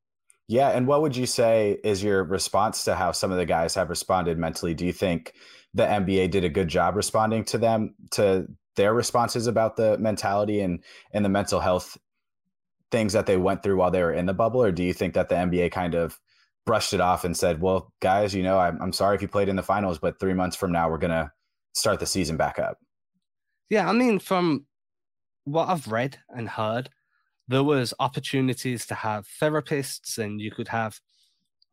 Yeah. 0.47 0.69
And 0.69 0.87
what 0.87 1.01
would 1.01 1.15
you 1.15 1.25
say 1.25 1.77
is 1.83 2.01
your 2.01 2.23
response 2.23 2.85
to 2.85 2.95
how 2.95 3.11
some 3.11 3.31
of 3.31 3.37
the 3.37 3.45
guys 3.45 3.75
have 3.75 3.89
responded 3.89 4.37
mentally? 4.37 4.73
Do 4.73 4.85
you 4.85 4.93
think 4.93 5.33
the 5.73 5.83
NBA 5.83 6.31
did 6.31 6.45
a 6.45 6.49
good 6.49 6.69
job 6.69 6.95
responding 6.95 7.43
to 7.45 7.57
them, 7.57 7.95
to 8.11 8.47
their 8.77 8.93
responses 8.93 9.47
about 9.47 9.75
the 9.75 9.97
mentality 9.97 10.61
and, 10.61 10.83
and 11.11 11.25
the 11.25 11.29
mental 11.29 11.59
health 11.59 11.97
things 12.91 13.11
that 13.13 13.25
they 13.25 13.35
went 13.35 13.61
through 13.61 13.75
while 13.75 13.91
they 13.91 14.01
were 14.01 14.13
in 14.13 14.25
the 14.25 14.33
bubble? 14.33 14.63
Or 14.63 14.71
do 14.71 14.83
you 14.83 14.93
think 14.93 15.15
that 15.15 15.27
the 15.27 15.35
NBA 15.35 15.71
kind 15.71 15.95
of 15.95 16.17
brushed 16.65 16.93
it 16.93 17.01
off 17.01 17.25
and 17.25 17.35
said, 17.35 17.61
well, 17.61 17.91
guys, 18.01 18.33
you 18.33 18.43
know, 18.43 18.57
I'm, 18.59 18.81
I'm 18.81 18.93
sorry 18.93 19.15
if 19.15 19.21
you 19.21 19.27
played 19.27 19.49
in 19.49 19.55
the 19.55 19.63
finals, 19.63 19.99
but 19.99 20.19
three 20.19 20.33
months 20.33 20.55
from 20.55 20.71
now, 20.71 20.89
we're 20.89 20.97
going 20.97 21.11
to 21.11 21.31
start 21.73 21.99
the 21.99 22.05
season 22.05 22.37
back 22.37 22.59
up? 22.59 22.77
Yeah, 23.69 23.89
I 23.89 23.93
mean, 23.93 24.19
from 24.19 24.65
what 25.45 25.67
I've 25.69 25.87
read 25.87 26.17
and 26.29 26.47
heard, 26.47 26.89
there 27.47 27.63
was 27.63 27.93
opportunities 27.99 28.85
to 28.87 28.95
have 28.95 29.27
therapists, 29.41 30.17
and 30.17 30.41
you 30.41 30.51
could 30.51 30.67
have 30.67 30.99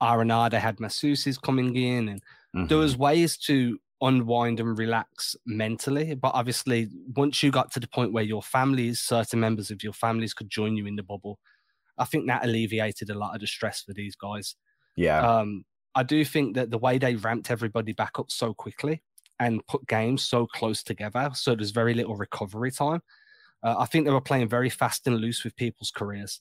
R 0.01 0.21
and 0.21 0.33
R. 0.33 0.51
They 0.51 0.61
had 0.61 0.77
masseuses 0.77 1.41
coming 1.41 1.75
in, 1.77 2.09
and 2.09 2.23
mm-hmm. 2.55 2.67
there 2.67 2.79
was 2.79 2.97
ways 2.97 3.37
to 3.39 3.79
unwind 4.01 4.61
and 4.61 4.79
relax 4.79 5.35
mentally. 5.47 6.15
But 6.15 6.33
obviously, 6.35 6.89
once 7.17 7.43
you 7.43 7.51
got 7.51 7.73
to 7.73 7.81
the 7.81 7.89
point 7.89 8.13
where 8.13 8.25
your 8.25 8.43
families, 8.43 9.01
certain 9.01 9.41
members 9.41 9.71
of 9.71 9.83
your 9.83 9.93
families, 9.93 10.35
could 10.35 10.51
join 10.51 10.77
you 10.77 10.87
in 10.87 10.97
the 10.97 11.03
bubble, 11.03 11.39
I 11.99 12.05
think 12.05 12.27
that 12.27 12.45
alleviated 12.45 13.11
a 13.11 13.19
lot 13.19 13.35
of 13.35 13.41
the 13.41 13.47
stress 13.47 13.83
for 13.83 13.93
these 13.93 14.17
guys. 14.17 14.57
Yeah. 14.97 15.21
Um, 15.21 15.65
I 15.95 16.03
do 16.03 16.25
think 16.25 16.55
that 16.57 16.71
the 16.71 16.79
way 16.79 16.99
they 16.99 17.15
ramped 17.15 17.51
everybody 17.51 17.93
back 17.93 18.19
up 18.19 18.31
so 18.31 18.53
quickly 18.53 19.03
and 19.41 19.65
put 19.67 19.87
games 19.87 20.25
so 20.25 20.47
close 20.47 20.83
together, 20.83 21.31
so 21.35 21.55
there's 21.55 21.71
very 21.71 21.95
little 21.95 22.17
recovery 22.17 22.71
time. 22.71 23.01
Uh, 23.65 23.77
I 23.79 23.87
think 23.87 24.05
they 24.05 24.13
were 24.13 24.21
playing 24.21 24.49
very 24.49 24.71
fast 24.71 25.07
and 25.07 25.17
loose 25.17 25.43
with 25.43 25.57
people's 25.57 25.91
careers. 25.91 26.41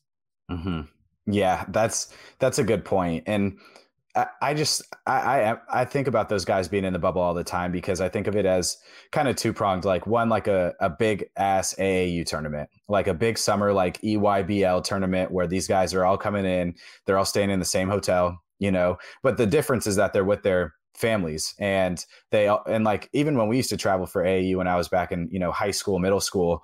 Mm-hmm. 0.52 0.82
Yeah, 1.26 1.66
that's 1.70 2.14
that's 2.40 2.60
a 2.60 2.64
good 2.64 2.84
point, 2.84 3.24
and 3.28 3.58
I, 4.16 4.28
I 4.42 4.54
just 4.54 4.84
I, 5.08 5.52
I 5.52 5.58
I 5.70 5.86
think 5.86 6.08
about 6.08 6.30
those 6.30 6.46
guys 6.46 6.68
being 6.68 6.84
in 6.84 6.94
the 6.94 7.00
bubble 7.00 7.22
all 7.22 7.34
the 7.34 7.44
time 7.44 7.72
because 7.72 8.02
I 8.02 8.10
think 8.10 8.28
of 8.28 8.36
it 8.36 8.46
as 8.46 8.78
kind 9.12 9.28
of 9.28 9.36
two 9.36 9.54
pronged. 9.54 9.86
Like 9.86 10.06
one, 10.06 10.30
like 10.30 10.48
a 10.48 10.74
a 10.82 10.90
big 10.90 11.26
ass 11.38 11.76
AAU 11.80 12.26
tournament, 12.26 12.70
like 12.88 13.08
a 13.08 13.14
big 13.14 13.38
summer 13.38 13.74
like 13.74 14.02
EYBL 14.02 14.84
tournament 14.84 15.32
where 15.32 15.48
these 15.48 15.68
guys 15.68 15.94
are 15.94 16.06
all 16.06 16.18
coming 16.18 16.46
in, 16.46 16.76
they're 17.06 17.18
all 17.18 17.26
staying 17.26 17.50
in 17.50 17.60
the 17.60 17.66
same 17.66 17.88
hotel, 17.88 18.38
you 18.60 18.72
know. 18.72 18.98
But 19.24 19.38
the 19.38 19.48
difference 19.48 19.88
is 19.88 19.96
that 19.96 20.14
they're 20.14 20.26
with 20.26 20.44
their 20.44 20.74
families 20.96 21.56
and 21.60 22.06
they 22.30 22.48
and 22.68 22.84
like 22.84 23.10
even 23.14 23.36
when 23.36 23.48
we 23.48 23.58
used 23.58 23.70
to 23.70 23.78
travel 23.78 24.06
for 24.06 24.24
AAU 24.24 24.58
when 24.58 24.68
I 24.68 24.76
was 24.76 24.88
back 24.88 25.12
in 25.12 25.28
you 25.32 25.40
know 25.40 25.52
high 25.52 25.72
school, 25.72 26.00
middle 26.00 26.22
school, 26.22 26.64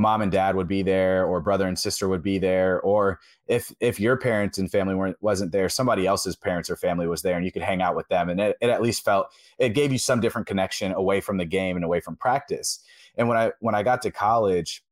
mom 0.00 0.22
and 0.22 0.32
dad 0.32 0.56
would 0.56 0.66
be 0.66 0.82
there 0.82 1.24
or 1.24 1.40
brother 1.40 1.68
and 1.68 1.78
sister 1.78 2.08
would 2.08 2.22
be 2.22 2.38
there 2.38 2.80
or 2.80 3.20
if 3.46 3.72
if 3.80 4.00
your 4.00 4.16
parents 4.16 4.58
and 4.58 4.70
family 4.70 4.94
weren't 4.94 5.16
wasn't 5.20 5.52
there 5.52 5.68
somebody 5.68 6.06
else's 6.06 6.34
parents 6.34 6.70
or 6.70 6.76
family 6.76 7.06
was 7.06 7.22
there 7.22 7.36
and 7.36 7.44
you 7.44 7.52
could 7.52 7.62
hang 7.62 7.82
out 7.82 7.94
with 7.94 8.08
them 8.08 8.28
and 8.28 8.40
it, 8.40 8.56
it 8.60 8.70
at 8.70 8.82
least 8.82 9.04
felt 9.04 9.28
it 9.58 9.70
gave 9.70 9.92
you 9.92 9.98
some 9.98 10.20
different 10.20 10.46
connection 10.46 10.92
away 10.92 11.20
from 11.20 11.36
the 11.36 11.44
game 11.44 11.76
and 11.76 11.84
away 11.84 12.00
from 12.00 12.16
practice 12.16 12.82
and 13.16 13.28
when 13.28 13.36
i 13.36 13.52
when 13.60 13.74
i 13.74 13.82
got 13.82 14.00
to 14.00 14.10
college 14.10 14.82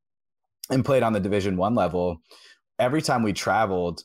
and 0.71 0.85
played 0.85 1.03
on 1.03 1.15
the 1.15 1.21
division 1.21 1.57
one 1.57 1.75
level 1.75 2.21
every 2.79 3.01
time 3.01 3.23
we 3.23 3.33
traveled 3.33 4.05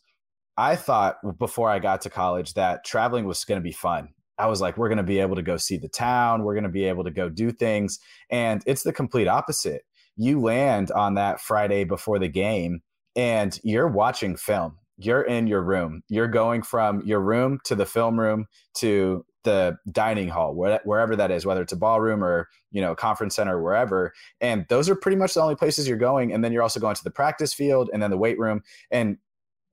i 0.57 0.75
thought 0.75 1.17
before 1.38 1.69
i 1.69 1.79
got 1.79 2.01
to 2.01 2.10
college 2.10 2.53
that 2.53 2.86
traveling 2.86 3.25
was 3.25 3.43
going 3.43 3.60
to 3.60 3.63
be 3.63 3.74
fun 3.74 4.10
I 4.39 4.48
was 4.48 4.62
like, 4.62 4.77
we're 4.77 4.89
going 4.89 4.98
to 4.98 5.03
be 5.03 5.19
able 5.19 5.36
to 5.36 5.43
go 5.43 5.57
see 5.57 5.77
the 5.77 5.88
town. 5.88 6.43
We're 6.43 6.55
going 6.55 6.63
to 6.63 6.69
be 6.69 6.86
able 6.86 7.03
to 7.03 7.12
go 7.12 7.29
do 7.29 7.51
things. 7.51 8.00
And 8.31 8.63
it's 8.65 8.81
the 8.81 8.91
complete 8.91 9.27
opposite 9.27 9.83
you 10.15 10.41
land 10.41 10.91
on 10.91 11.15
that 11.15 11.41
Friday 11.41 11.84
before 11.84 12.20
the 12.20 12.27
game 12.27 12.82
and 13.15 13.60
you're 13.63 13.88
watching 13.88 14.36
film. 14.36 14.77
You're 14.98 15.24
in 15.24 15.48
your 15.48 15.62
room. 15.62 16.03
You're 16.08 16.27
going 16.27 16.62
from 16.62 17.01
your 17.05 17.20
room 17.20 17.60
to 17.65 17.75
the 17.75 17.86
film 17.86 18.20
room 18.20 18.46
to 18.75 19.25
the 19.43 19.77
dining 19.91 20.29
hall, 20.29 20.55
wherever 20.55 21.15
that 21.15 21.32
is, 21.32 21.46
whether 21.46 21.62
it's 21.62 21.74
a 21.74 21.77
ballroom 21.77 22.24
or 22.24 22.48
you 22.72 22.82
know 22.82 22.96
conference 22.96 23.36
center, 23.36 23.58
or 23.58 23.63
wherever. 23.63 24.13
And 24.39 24.65
those 24.70 24.89
are 24.89 24.96
pretty 24.96 25.17
much 25.17 25.34
the 25.34 25.41
only 25.41 25.55
places 25.55 25.88
you're 25.88 25.98
going. 25.98 26.32
And 26.32 26.43
then 26.43 26.51
you're 26.51 26.62
also 26.62 26.79
going 26.79 26.96
to 26.96 27.03
the 27.03 27.12
practice 27.12 27.53
field 27.53 27.89
and 27.91 28.01
then 28.01 28.12
the 28.12 28.17
weight 28.17 28.39
room. 28.39 28.62
And 28.91 29.17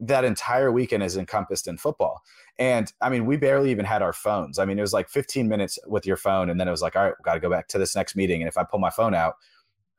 that 0.01 0.25
entire 0.25 0.73
weekend 0.73 1.03
is 1.03 1.17
encompassed 1.17 1.69
in 1.69 1.77
football. 1.77 2.23
And 2.59 2.91
I 3.01 3.11
mean, 3.11 3.27
we 3.27 3.37
barely 3.37 3.71
even 3.71 3.85
had 3.85 4.03
our 4.03 4.15
phones. 4.15 4.59
I 4.59 4.65
mean, 4.65 4.79
it 4.79 4.83
was 4.83 4.95
like 4.95 5.09
15 5.09 5.47
minutes 5.49 5.79
with 5.87 6.07
your 6.07 6.17
phone, 6.17 6.51
and 6.51 6.59
then 6.59 6.67
it 6.67 6.73
was 6.73 6.83
like, 6.83 6.97
all 6.97 7.05
right, 7.05 7.15
got 7.23 7.35
to 7.35 7.41
go 7.41 7.51
back 7.51 7.69
to 7.69 7.79
this 7.79 7.95
next 7.95 8.17
meeting. 8.17 8.41
And 8.41 8.49
if 8.49 8.57
I 8.57 8.65
pull 8.65 8.81
my 8.81 8.91
phone 8.91 9.15
out, 9.15 9.35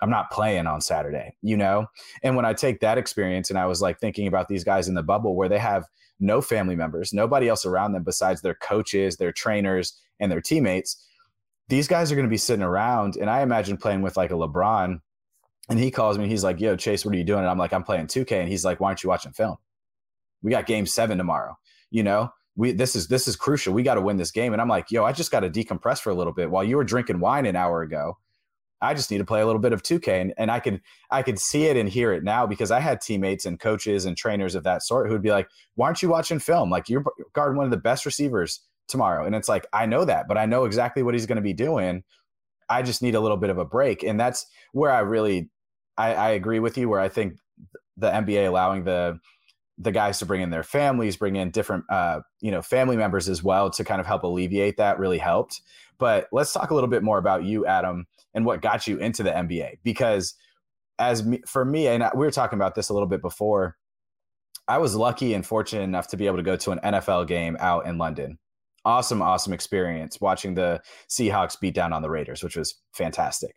I'm 0.02 0.10
not 0.10 0.32
playing 0.32 0.66
on 0.68 0.82
Saturday, 0.82 1.36
you 1.42 1.56
know? 1.56 1.86
And 2.24 2.36
when 2.36 2.46
I 2.46 2.54
take 2.54 2.80
that 2.80 2.98
experience 2.98 3.50
and 3.50 3.60
I 3.60 3.66
was 3.66 3.82
like 3.82 4.00
thinking 4.00 4.28
about 4.28 4.48
these 4.48 4.64
guys 4.64 4.88
in 4.88 4.96
the 4.96 5.04
bubble 5.04 5.36
where 5.36 5.50
they 5.50 5.60
have 5.60 5.86
no 6.20 6.42
family 6.42 6.76
members, 6.76 7.14
nobody 7.14 7.48
else 7.48 7.66
around 7.66 7.94
them 7.94 8.04
besides 8.04 8.42
their 8.42 8.56
coaches, 8.56 9.18
their 9.18 9.32
trainers, 9.32 10.00
and 10.20 10.32
their 10.32 10.42
teammates, 10.42 11.06
these 11.70 11.88
guys 11.88 12.12
are 12.12 12.16
going 12.16 12.28
to 12.28 12.32
be 12.32 12.38
sitting 12.38 12.64
around. 12.64 13.16
And 13.16 13.30
I 13.30 13.42
imagine 13.42 13.78
playing 13.78 14.02
with 14.02 14.18
like 14.18 14.32
a 14.32 14.36
LeBron. 14.36 15.00
And 15.70 15.80
he 15.80 15.92
calls 15.92 16.18
me, 16.18 16.28
he's 16.28 16.44
like, 16.44 16.60
Yo, 16.60 16.76
Chase, 16.76 17.06
what 17.06 17.14
are 17.14 17.18
you 17.18 17.24
doing? 17.24 17.40
And 17.40 17.50
I'm 17.50 17.58
like, 17.58 17.72
I'm 17.72 17.84
playing 17.84 18.08
2K. 18.08 18.32
And 18.42 18.50
he's 18.50 18.66
like, 18.66 18.80
Why 18.80 18.88
aren't 18.88 19.04
you 19.04 19.10
watching 19.10 19.32
film? 19.32 19.58
We 20.42 20.52
got 20.52 20.66
game 20.66 20.86
seven 20.86 21.18
tomorrow, 21.18 21.58
you 21.92 22.04
know? 22.04 22.34
We, 22.56 22.74
this 22.74 22.96
is 22.96 23.08
this 23.08 23.28
is 23.28 23.38
crucial. 23.38 23.74
We 23.74 23.82
got 23.82 23.96
to 23.96 24.02
win 24.02 24.18
this 24.18 24.32
game. 24.32 24.52
And 24.52 24.62
I'm 24.62 24.68
like, 24.68 24.92
yo, 24.92 25.06
I 25.06 25.14
just 25.14 25.32
got 25.32 25.40
to 25.40 25.50
decompress 25.50 26.02
for 26.02 26.10
a 26.10 26.14
little 26.14 26.34
bit. 26.34 26.52
While 26.52 26.66
you 26.66 26.76
were 26.76 26.84
drinking 26.84 27.22
wine 27.22 27.46
an 27.46 27.56
hour 27.56 27.82
ago, 27.82 28.18
I 28.82 28.94
just 28.94 29.12
need 29.12 29.20
to 29.20 29.26
play 29.26 29.42
a 29.42 29.46
little 29.46 29.62
bit 29.62 29.74
of 29.74 29.84
2K. 29.84 30.22
And, 30.22 30.34
and 30.38 30.50
I 30.52 30.60
could 30.60 30.82
I 31.10 31.22
could 31.22 31.40
see 31.40 31.66
it 31.66 31.78
and 31.78 31.88
hear 31.88 32.14
it 32.14 32.24
now 32.24 32.48
because 32.48 32.72
I 32.72 32.80
had 32.80 33.02
teammates 33.02 33.46
and 33.46 33.60
coaches 33.60 34.06
and 34.06 34.18
trainers 34.18 34.56
of 34.56 34.64
that 34.64 34.84
sort 34.84 35.08
who 35.08 35.14
would 35.14 35.22
be 35.22 35.32
like, 35.32 35.50
Why 35.76 35.88
aren't 35.88 36.02
you 36.02 36.10
watching 36.10 36.40
film? 36.40 36.70
Like 36.70 36.90
you're 36.90 37.04
guarding 37.34 37.58
one 37.58 37.66
of 37.66 37.72
the 37.72 37.78
best 37.78 38.06
receivers 38.06 38.62
tomorrow. 38.88 39.26
And 39.26 39.36
it's 39.36 39.50
like, 39.50 39.68
I 39.74 39.86
know 39.86 40.06
that, 40.06 40.28
but 40.28 40.38
I 40.38 40.46
know 40.46 40.66
exactly 40.66 41.04
what 41.04 41.14
he's 41.14 41.26
going 41.26 41.38
to 41.38 41.42
be 41.42 41.54
doing. 41.54 42.04
I 42.70 42.82
just 42.82 43.02
need 43.02 43.16
a 43.16 43.20
little 43.20 43.38
bit 43.38 43.50
of 43.50 43.58
a 43.58 43.66
break. 43.66 44.04
And 44.04 44.20
that's 44.20 44.46
where 44.72 44.92
I 44.92 45.00
really 45.00 45.50
I, 45.98 46.14
I 46.14 46.30
agree 46.30 46.60
with 46.60 46.78
you, 46.78 46.90
where 46.90 47.00
I 47.00 47.10
think 47.10 47.38
the 47.98 48.10
NBA 48.10 48.48
allowing 48.48 48.84
the 48.84 49.20
the 49.78 49.92
guys 49.92 50.20
to 50.20 50.26
bring 50.26 50.42
in 50.42 50.52
their 50.52 50.64
families, 50.64 51.18
bring 51.18 51.36
in 51.36 51.50
different, 51.50 51.84
uh, 51.90 52.20
you 52.40 52.52
know, 52.52 52.62
family 52.62 52.96
members 52.96 53.28
as 53.28 53.42
well 53.42 53.70
to 53.72 53.84
kind 53.84 54.00
of 54.00 54.06
help 54.06 54.22
alleviate 54.24 54.78
that 54.78 55.00
really 55.00 55.18
helped. 55.18 55.62
But 56.02 56.30
let's 56.32 56.52
talk 56.52 56.72
a 56.72 56.74
little 56.74 56.90
bit 56.90 57.04
more 57.04 57.20
about 57.20 57.44
you, 57.44 57.68
Adam, 57.68 58.08
and 58.34 58.44
what 58.44 58.64
got 58.64 58.88
you 58.88 58.98
into 58.98 59.22
the 59.22 59.30
NBA. 59.30 59.78
Because 59.84 60.34
as 60.98 61.24
me, 61.24 61.42
for 61.46 61.64
me, 61.64 61.86
and 61.86 62.04
we 62.16 62.26
were 62.26 62.32
talking 62.32 62.58
about 62.58 62.74
this 62.74 62.90
a 62.90 62.94
little 62.94 63.08
bit 63.08 63.22
before, 63.22 63.78
I 64.68 64.80
was 64.80 64.96
lucky 64.96 65.36
and 65.36 65.46
fortunate 65.46 65.84
enough 65.84 66.08
to 66.08 66.18
be 66.18 66.26
able 66.26 66.38
to 66.38 66.44
go 66.44 66.56
to 66.56 66.72
an 66.72 66.80
NFL 66.84 67.28
game 67.28 67.56
out 67.60 67.86
in 67.86 68.00
London. 68.00 68.40
Awesome, 68.84 69.22
awesome 69.22 69.54
experience 69.54 70.20
watching 70.20 70.56
the 70.56 70.82
Seahawks 71.08 71.60
beat 71.60 71.76
down 71.76 71.94
on 71.94 72.02
the 72.02 72.10
Raiders, 72.10 72.42
which 72.42 72.56
was 72.56 72.82
fantastic. 72.94 73.56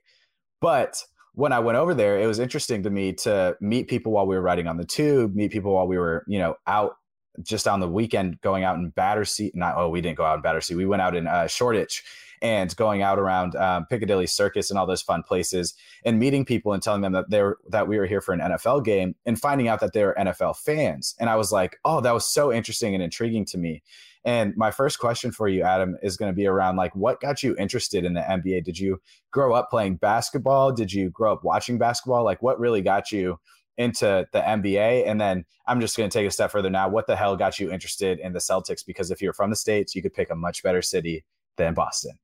But 0.60 1.02
when 1.32 1.54
I 1.54 1.60
went 1.60 1.78
over 1.78 1.94
there, 1.94 2.20
it 2.20 2.26
was 2.26 2.38
interesting 2.38 2.82
to 2.82 2.90
me 2.90 3.14
to 3.14 3.56
meet 3.62 3.88
people 3.88 4.12
while 4.12 4.26
we 4.26 4.36
were 4.36 4.42
riding 4.42 4.66
on 4.66 4.76
the 4.76 4.84
tube, 4.84 5.34
meet 5.34 5.50
people 5.50 5.72
while 5.72 5.88
we 5.88 5.96
were, 5.96 6.26
you 6.28 6.38
know, 6.38 6.56
out 6.66 6.96
just 7.42 7.66
on 7.66 7.80
the 7.80 7.88
weekend 7.88 8.38
going 8.42 8.64
out 8.64 8.76
in 8.76 8.90
Battersea. 8.90 9.50
Not, 9.54 9.76
oh, 9.78 9.88
we 9.88 10.02
didn't 10.02 10.18
go 10.18 10.26
out 10.26 10.36
in 10.36 10.42
Battersea. 10.42 10.74
We 10.74 10.84
went 10.84 11.00
out 11.00 11.16
in 11.16 11.26
uh, 11.26 11.46
Shoreditch 11.46 12.02
and 12.44 12.76
going 12.76 13.00
out 13.00 13.18
around 13.18 13.56
um, 13.56 13.86
Piccadilly 13.86 14.26
Circus 14.26 14.68
and 14.68 14.78
all 14.78 14.86
those 14.86 15.00
fun 15.00 15.22
places 15.22 15.72
and 16.04 16.18
meeting 16.18 16.44
people 16.44 16.74
and 16.74 16.82
telling 16.82 17.00
them 17.00 17.12
that 17.12 17.30
they 17.30 17.42
were, 17.42 17.58
that 17.70 17.88
we 17.88 17.98
were 17.98 18.04
here 18.04 18.20
for 18.20 18.34
an 18.34 18.40
NFL 18.40 18.84
game 18.84 19.16
and 19.24 19.40
finding 19.40 19.66
out 19.66 19.80
that 19.80 19.94
they 19.94 20.04
were 20.04 20.14
NFL 20.18 20.58
fans. 20.58 21.14
And 21.18 21.30
I 21.30 21.36
was 21.36 21.50
like, 21.50 21.78
oh, 21.86 22.02
that 22.02 22.12
was 22.12 22.26
so 22.26 22.52
interesting 22.52 22.94
and 22.94 23.02
intriguing 23.02 23.46
to 23.46 23.56
me. 23.56 23.82
And 24.26 24.54
my 24.58 24.70
first 24.70 24.98
question 24.98 25.32
for 25.32 25.48
you, 25.48 25.62
Adam, 25.62 25.96
is 26.02 26.18
going 26.18 26.30
to 26.30 26.36
be 26.36 26.46
around 26.46 26.76
like 26.76 26.94
what 26.94 27.18
got 27.18 27.42
you 27.42 27.56
interested 27.56 28.04
in 28.04 28.12
the 28.12 28.20
NBA? 28.20 28.62
Did 28.64 28.78
you 28.78 29.00
grow 29.30 29.54
up 29.54 29.70
playing 29.70 29.96
basketball? 29.96 30.70
Did 30.70 30.92
you 30.92 31.08
grow 31.08 31.32
up 31.32 31.44
watching 31.44 31.78
basketball? 31.78 32.24
Like 32.24 32.42
what 32.42 32.60
really 32.60 32.82
got 32.82 33.10
you 33.10 33.38
into 33.78 34.26
the 34.32 34.40
NBA? 34.40 35.06
And 35.06 35.18
then 35.18 35.46
I'm 35.66 35.80
just 35.80 35.96
going 35.96 36.10
to 36.10 36.18
take 36.18 36.28
a 36.28 36.30
step 36.30 36.50
further 36.50 36.68
now. 36.68 36.90
What 36.90 37.06
the 37.06 37.16
hell 37.16 37.36
got 37.38 37.58
you 37.58 37.72
interested 37.72 38.18
in 38.18 38.34
the 38.34 38.38
Celtics? 38.38 38.84
Because 38.84 39.10
if 39.10 39.22
you're 39.22 39.32
from 39.32 39.48
the 39.48 39.56
States, 39.56 39.94
you 39.94 40.02
could 40.02 40.12
pick 40.12 40.28
a 40.28 40.36
much 40.36 40.62
better 40.62 40.82
city 40.82 41.24
than 41.56 41.72
Boston. 41.72 42.18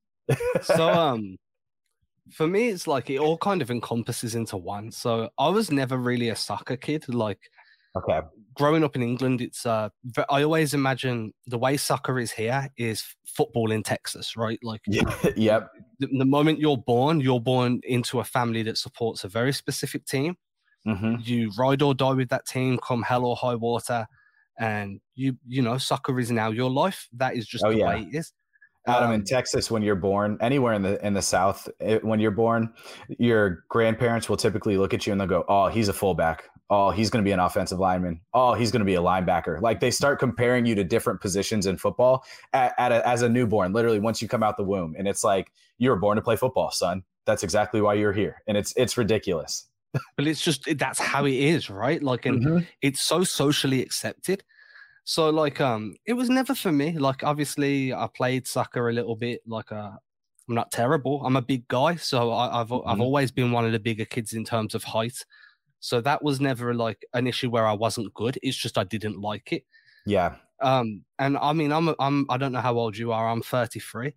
So, 0.63 0.89
um, 0.89 1.37
for 2.31 2.47
me, 2.47 2.69
it's 2.69 2.87
like 2.87 3.09
it 3.09 3.19
all 3.19 3.37
kind 3.37 3.61
of 3.61 3.69
encompasses 3.69 4.35
into 4.35 4.57
one. 4.57 4.91
So 4.91 5.29
I 5.37 5.49
was 5.49 5.71
never 5.71 5.97
really 5.97 6.29
a 6.29 6.35
soccer 6.35 6.77
kid. 6.77 7.13
Like, 7.13 7.39
okay, 7.95 8.21
growing 8.53 8.83
up 8.83 8.95
in 8.95 9.01
England, 9.01 9.41
it's 9.41 9.65
uh, 9.65 9.89
I 10.29 10.43
always 10.43 10.73
imagine 10.73 11.33
the 11.47 11.57
way 11.57 11.77
soccer 11.77 12.19
is 12.19 12.31
here 12.31 12.69
is 12.77 13.03
football 13.25 13.71
in 13.71 13.83
Texas, 13.83 14.35
right? 14.35 14.59
Like, 14.63 14.81
yep. 15.35 15.69
The, 15.99 16.07
the, 16.07 16.25
moment 16.25 16.59
you're 16.59 16.77
born, 16.77 17.21
you're 17.21 17.39
born 17.39 17.81
into 17.83 18.19
a 18.19 18.23
family 18.23 18.63
that 18.63 18.77
supports 18.77 19.23
a 19.23 19.27
very 19.27 19.53
specific 19.53 20.05
team. 20.05 20.35
Mm-hmm. 20.87 21.15
You 21.23 21.51
ride 21.57 21.81
or 21.81 21.93
die 21.93 22.13
with 22.13 22.29
that 22.29 22.45
team, 22.47 22.79
come 22.79 23.03
hell 23.03 23.25
or 23.25 23.35
high 23.35 23.55
water, 23.55 24.07
and 24.59 24.99
you 25.15 25.37
you 25.45 25.61
know 25.61 25.77
soccer 25.77 26.19
is 26.19 26.31
now 26.31 26.49
your 26.49 26.71
life. 26.71 27.07
That 27.13 27.35
is 27.35 27.45
just 27.45 27.63
oh, 27.63 27.71
the 27.71 27.77
yeah. 27.79 27.87
way 27.87 28.07
it 28.11 28.15
is. 28.15 28.33
Adam, 28.87 29.09
um, 29.09 29.15
in 29.15 29.23
Texas, 29.23 29.69
when 29.69 29.83
you're 29.83 29.95
born, 29.95 30.37
anywhere 30.41 30.73
in 30.73 30.81
the 30.81 31.05
in 31.05 31.13
the 31.13 31.21
South, 31.21 31.69
it, 31.79 32.03
when 32.03 32.19
you're 32.19 32.31
born, 32.31 32.73
your 33.19 33.63
grandparents 33.69 34.27
will 34.27 34.37
typically 34.37 34.77
look 34.77 34.93
at 34.93 35.05
you 35.05 35.11
and 35.11 35.21
they'll 35.21 35.27
go, 35.27 35.45
"Oh, 35.47 35.67
he's 35.67 35.87
a 35.87 35.93
fullback 35.93 36.49
oh, 36.71 36.89
he's 36.89 37.09
going 37.09 37.21
to 37.23 37.27
be 37.27 37.33
an 37.33 37.39
offensive 37.39 37.79
lineman. 37.79 38.21
Oh, 38.33 38.53
he's 38.53 38.71
going 38.71 38.79
to 38.79 38.85
be 38.85 38.95
a 38.95 39.01
linebacker. 39.01 39.61
Like 39.61 39.81
they 39.81 39.91
start 39.91 40.19
comparing 40.19 40.65
you 40.65 40.73
to 40.75 40.85
different 40.85 41.19
positions 41.19 41.67
in 41.67 41.77
football 41.77 42.23
at, 42.53 42.73
at 42.77 42.93
a, 42.93 43.05
as 43.05 43.21
a 43.21 43.29
newborn, 43.29 43.73
literally 43.73 43.99
once 43.99 44.21
you 44.21 44.29
come 44.29 44.41
out 44.41 44.55
the 44.55 44.63
womb. 44.63 44.95
And 44.97 45.05
it's 45.05 45.21
like, 45.21 45.51
you 45.77 45.89
were 45.89 45.97
born 45.97 46.15
to 46.15 46.21
play 46.21 46.37
football, 46.37 46.71
son. 46.71 47.03
That's 47.25 47.43
exactly 47.43 47.81
why 47.81 47.95
you're 47.95 48.13
here. 48.13 48.41
And 48.47 48.55
it's, 48.55 48.73
it's 48.77 48.97
ridiculous. 48.97 49.67
but 50.15 50.25
it's 50.25 50.41
just, 50.41 50.65
that's 50.77 50.97
how 50.97 51.25
it 51.25 51.33
is, 51.33 51.69
right? 51.69 52.01
Like, 52.01 52.25
and 52.25 52.41
mm-hmm. 52.41 52.59
it's 52.81 53.01
so 53.01 53.25
socially 53.25 53.81
accepted. 53.81 54.41
So 55.03 55.29
like, 55.29 55.59
um, 55.59 55.95
it 56.05 56.13
was 56.13 56.29
never 56.29 56.55
for 56.55 56.71
me. 56.71 56.97
Like, 56.97 57.23
obviously 57.23 57.93
I 57.93 58.07
played 58.13 58.47
soccer 58.47 58.89
a 58.89 58.93
little 58.93 59.15
bit, 59.15 59.41
like, 59.45 59.71
uh, 59.71 59.91
I'm 60.47 60.55
not 60.55 60.71
terrible. 60.71 61.25
I'm 61.25 61.37
a 61.37 61.41
big 61.41 61.67
guy, 61.67 61.95
so 61.95 62.33
I, 62.33 62.57
have 62.57 62.69
mm-hmm. 62.69 62.87
I've 62.87 62.99
always 62.99 63.31
been 63.31 63.51
one 63.51 63.65
of 63.65 63.71
the 63.71 63.79
bigger 63.79 64.05
kids 64.05 64.33
in 64.33 64.43
terms 64.43 64.75
of 64.75 64.83
height. 64.83 65.25
So 65.79 66.01
that 66.01 66.23
was 66.23 66.41
never 66.41 66.73
like 66.73 67.05
an 67.13 67.25
issue 67.25 67.49
where 67.49 67.65
I 67.65 67.73
wasn't 67.73 68.13
good. 68.13 68.37
It's 68.43 68.57
just 68.57 68.77
I 68.77 68.83
didn't 68.83 69.19
like 69.19 69.53
it. 69.53 69.63
Yeah. 70.05 70.35
Um, 70.61 71.03
and 71.19 71.37
I 71.37 71.53
mean, 71.53 71.71
I'm 71.71 71.95
I'm 71.99 72.25
I 72.29 72.37
don't 72.37 72.51
know 72.51 72.59
how 72.59 72.77
old 72.77 72.97
you 72.97 73.11
are. 73.11 73.29
I'm 73.29 73.41
33. 73.41 74.13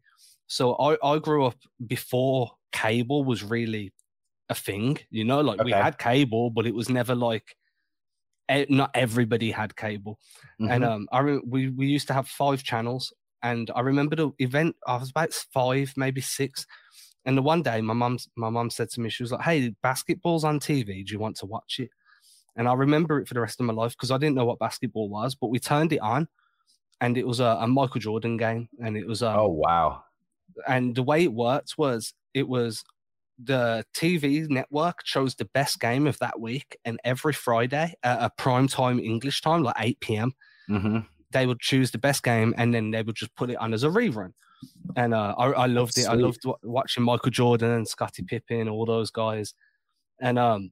So 0.47 0.75
I 0.75 0.97
I 1.03 1.19
grew 1.19 1.47
up 1.47 1.57
before 1.87 2.51
cable 2.73 3.25
was 3.25 3.43
really 3.43 3.93
a 4.49 4.55
thing. 4.55 4.99
You 5.11 5.25
know, 5.25 5.41
like 5.41 5.61
okay. 5.61 5.67
we 5.67 5.73
had 5.73 5.99
cable, 5.99 6.51
but 6.51 6.67
it 6.67 6.75
was 6.75 6.91
never 6.91 7.15
like 7.15 7.57
not 8.49 8.91
everybody 8.95 9.51
had 9.51 9.77
cable. 9.77 10.19
Mm-hmm. 10.61 10.71
And 10.71 10.85
um, 10.85 11.09
I 11.13 11.21
re- 11.21 11.43
we 11.47 11.71
we 11.71 11.87
used 11.87 12.07
to 12.09 12.15
have 12.15 12.29
five 12.29 12.63
channels, 12.63 13.13
and 13.43 13.71
I 13.75 13.81
remember 13.81 14.17
the 14.17 14.31
event. 14.39 14.77
I 14.87 14.97
was 14.97 15.11
about 15.11 15.33
five, 15.33 15.93
maybe 15.97 16.21
six. 16.21 16.67
And 17.27 17.39
the 17.39 17.43
one 17.43 17.63
day, 17.63 17.81
my 17.81 17.95
mum, 17.95 18.19
my 18.37 18.51
mum 18.51 18.69
said 18.69 18.91
to 18.91 19.01
me, 19.01 19.09
she 19.09 19.23
was 19.23 19.33
like, 19.33 19.43
"Hey, 19.43 19.75
basketball's 19.83 20.45
on 20.45 20.61
TV. 20.61 21.07
Do 21.07 21.13
you 21.13 21.19
want 21.19 21.37
to 21.37 21.47
watch 21.47 21.79
it?" 21.79 21.91
And 22.57 22.69
I 22.69 22.75
remember 22.75 23.19
it 23.19 23.27
for 23.27 23.35
the 23.35 23.41
rest 23.41 23.61
of 23.61 23.67
my 23.67 23.73
life 23.73 23.93
because 23.93 24.11
I 24.11 24.19
didn't 24.19 24.37
know 24.37 24.45
what 24.45 24.59
basketball 24.59 25.09
was. 25.09 25.35
But 25.35 25.49
we 25.49 25.59
turned 25.59 25.93
it 25.93 26.01
on, 26.01 26.29
and 27.01 27.17
it 27.17 27.27
was 27.27 27.41
a, 27.41 27.59
a 27.61 27.67
Michael 27.67 28.01
Jordan 28.01 28.37
game, 28.37 28.69
and 28.83 28.97
it 28.97 29.07
was 29.07 29.23
um, 29.23 29.39
oh 29.39 29.49
wow. 29.49 30.05
And 30.69 30.95
the 30.95 31.03
way 31.03 31.25
it 31.25 31.33
worked 31.33 31.75
was 31.79 32.13
it 32.35 32.47
was 32.47 32.85
the 33.43 33.85
TV 33.95 34.49
network 34.49 35.03
chose 35.05 35.35
the 35.35 35.45
best 35.47 35.81
game 35.81 36.07
of 36.07 36.19
that 36.19 36.41
week, 36.41 36.77
and 36.85 36.99
every 37.05 37.33
Friday 37.33 37.95
at 38.03 38.23
a 38.23 38.31
prime 38.37 38.69
time 38.69 38.99
English 38.99 39.41
time, 39.41 39.63
like 39.63 39.77
eight 39.79 40.01
p.m. 40.01 40.33
Mm-hmm 40.69 40.99
they 41.35 41.47
would 41.47 41.61
choose 41.61 41.91
the 41.91 41.99
best 41.99 42.23
game 42.23 42.55
and 42.57 42.73
then 42.73 42.91
they 42.93 43.03
would 43.03 43.17
just 43.17 43.35
put 43.35 43.51
it 43.51 43.57
on 43.57 43.75
as 43.75 43.85
a 43.85 43.89
rerun. 43.89 44.33
And 44.97 45.13
uh, 45.13 45.35
I, 45.37 45.47
I, 45.51 45.67
loved 45.67 45.99
it. 45.99 46.07
I 46.07 46.15
loved 46.15 46.41
w- 46.43 46.57
watching 46.63 47.03
Michael 47.03 47.31
Jordan 47.31 47.73
and 47.73 47.87
Scottie 47.87 48.23
Pippen, 48.23 48.69
all 48.69 48.87
those 48.87 49.11
guys. 49.11 49.53
And 50.21 50.39
um, 50.39 50.71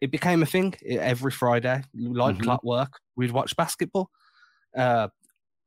it 0.00 0.10
became 0.10 0.42
a 0.42 0.46
thing 0.46 0.74
every 0.88 1.32
Friday, 1.32 1.82
like 1.94 2.36
mm-hmm. 2.36 2.44
clockwork. 2.44 2.92
We'd 3.16 3.32
watch 3.32 3.54
basketball. 3.56 4.08
Uh, 4.74 5.08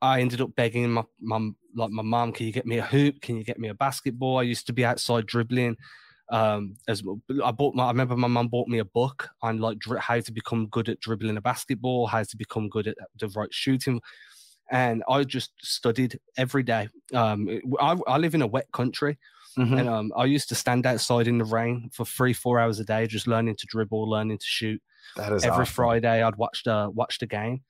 I 0.01 0.21
ended 0.21 0.41
up 0.41 0.55
begging 0.55 0.89
my 0.89 1.03
mum, 1.21 1.57
like 1.75 1.91
my 1.91 2.01
mom, 2.01 2.31
can 2.31 2.47
you 2.47 2.53
get 2.53 2.65
me 2.65 2.77
a 2.77 2.86
hoop? 2.86 3.21
Can 3.21 3.38
you 3.38 3.43
get 3.43 3.59
me 3.59 3.67
a 3.67 3.75
basketball? 3.75 4.39
I 4.39 4.43
used 4.43 4.65
to 4.67 4.73
be 4.73 4.86
outside 4.86 5.27
dribbling 5.27 5.75
um 6.29 6.75
as 6.88 7.03
i 7.43 7.51
bought 7.51 7.75
my 7.75 7.86
i 7.86 7.89
remember 7.89 8.15
my 8.15 8.27
mum 8.27 8.47
bought 8.47 8.67
me 8.67 8.79
a 8.79 8.86
book 8.86 9.29
on 9.41 9.59
like 9.59 9.77
dri- 9.77 9.99
how 9.99 10.19
to 10.19 10.31
become 10.31 10.67
good 10.67 10.88
at 10.88 10.99
dribbling 10.99 11.38
a 11.38 11.41
basketball 11.41 12.07
how 12.07 12.23
to 12.23 12.38
become 12.38 12.69
good 12.69 12.88
at 12.88 12.97
the 13.19 13.27
right 13.29 13.53
shooting 13.53 14.01
and 14.71 15.03
i 15.09 15.23
just 15.23 15.51
studied 15.62 16.17
every 16.38 16.63
day 16.63 16.88
um 17.13 17.47
i, 17.79 17.97
I 18.07 18.17
live 18.17 18.36
in 18.36 18.41
a 18.41 18.47
wet 18.47 18.71
country 18.71 19.17
mm-hmm. 19.57 19.73
and 19.73 19.89
um 19.89 20.13
i 20.15 20.23
used 20.23 20.47
to 20.49 20.55
stand 20.55 20.86
outside 20.86 21.27
in 21.27 21.39
the 21.39 21.45
rain 21.45 21.89
for 21.93 22.05
three 22.05 22.33
four 22.33 22.59
hours 22.59 22.79
a 22.79 22.86
day 22.86 23.05
just 23.05 23.27
learning 23.27 23.55
to 23.57 23.67
dribble 23.67 24.09
learning 24.09 24.38
to 24.38 24.45
shoot 24.45 24.81
that 25.17 25.33
is 25.33 25.43
every 25.43 25.63
awesome. 25.63 25.73
friday 25.73 26.23
i'd 26.23 26.38
watch 26.38 26.63
the 26.63 26.89
watch 26.93 27.19
the 27.19 27.27
game 27.27 27.62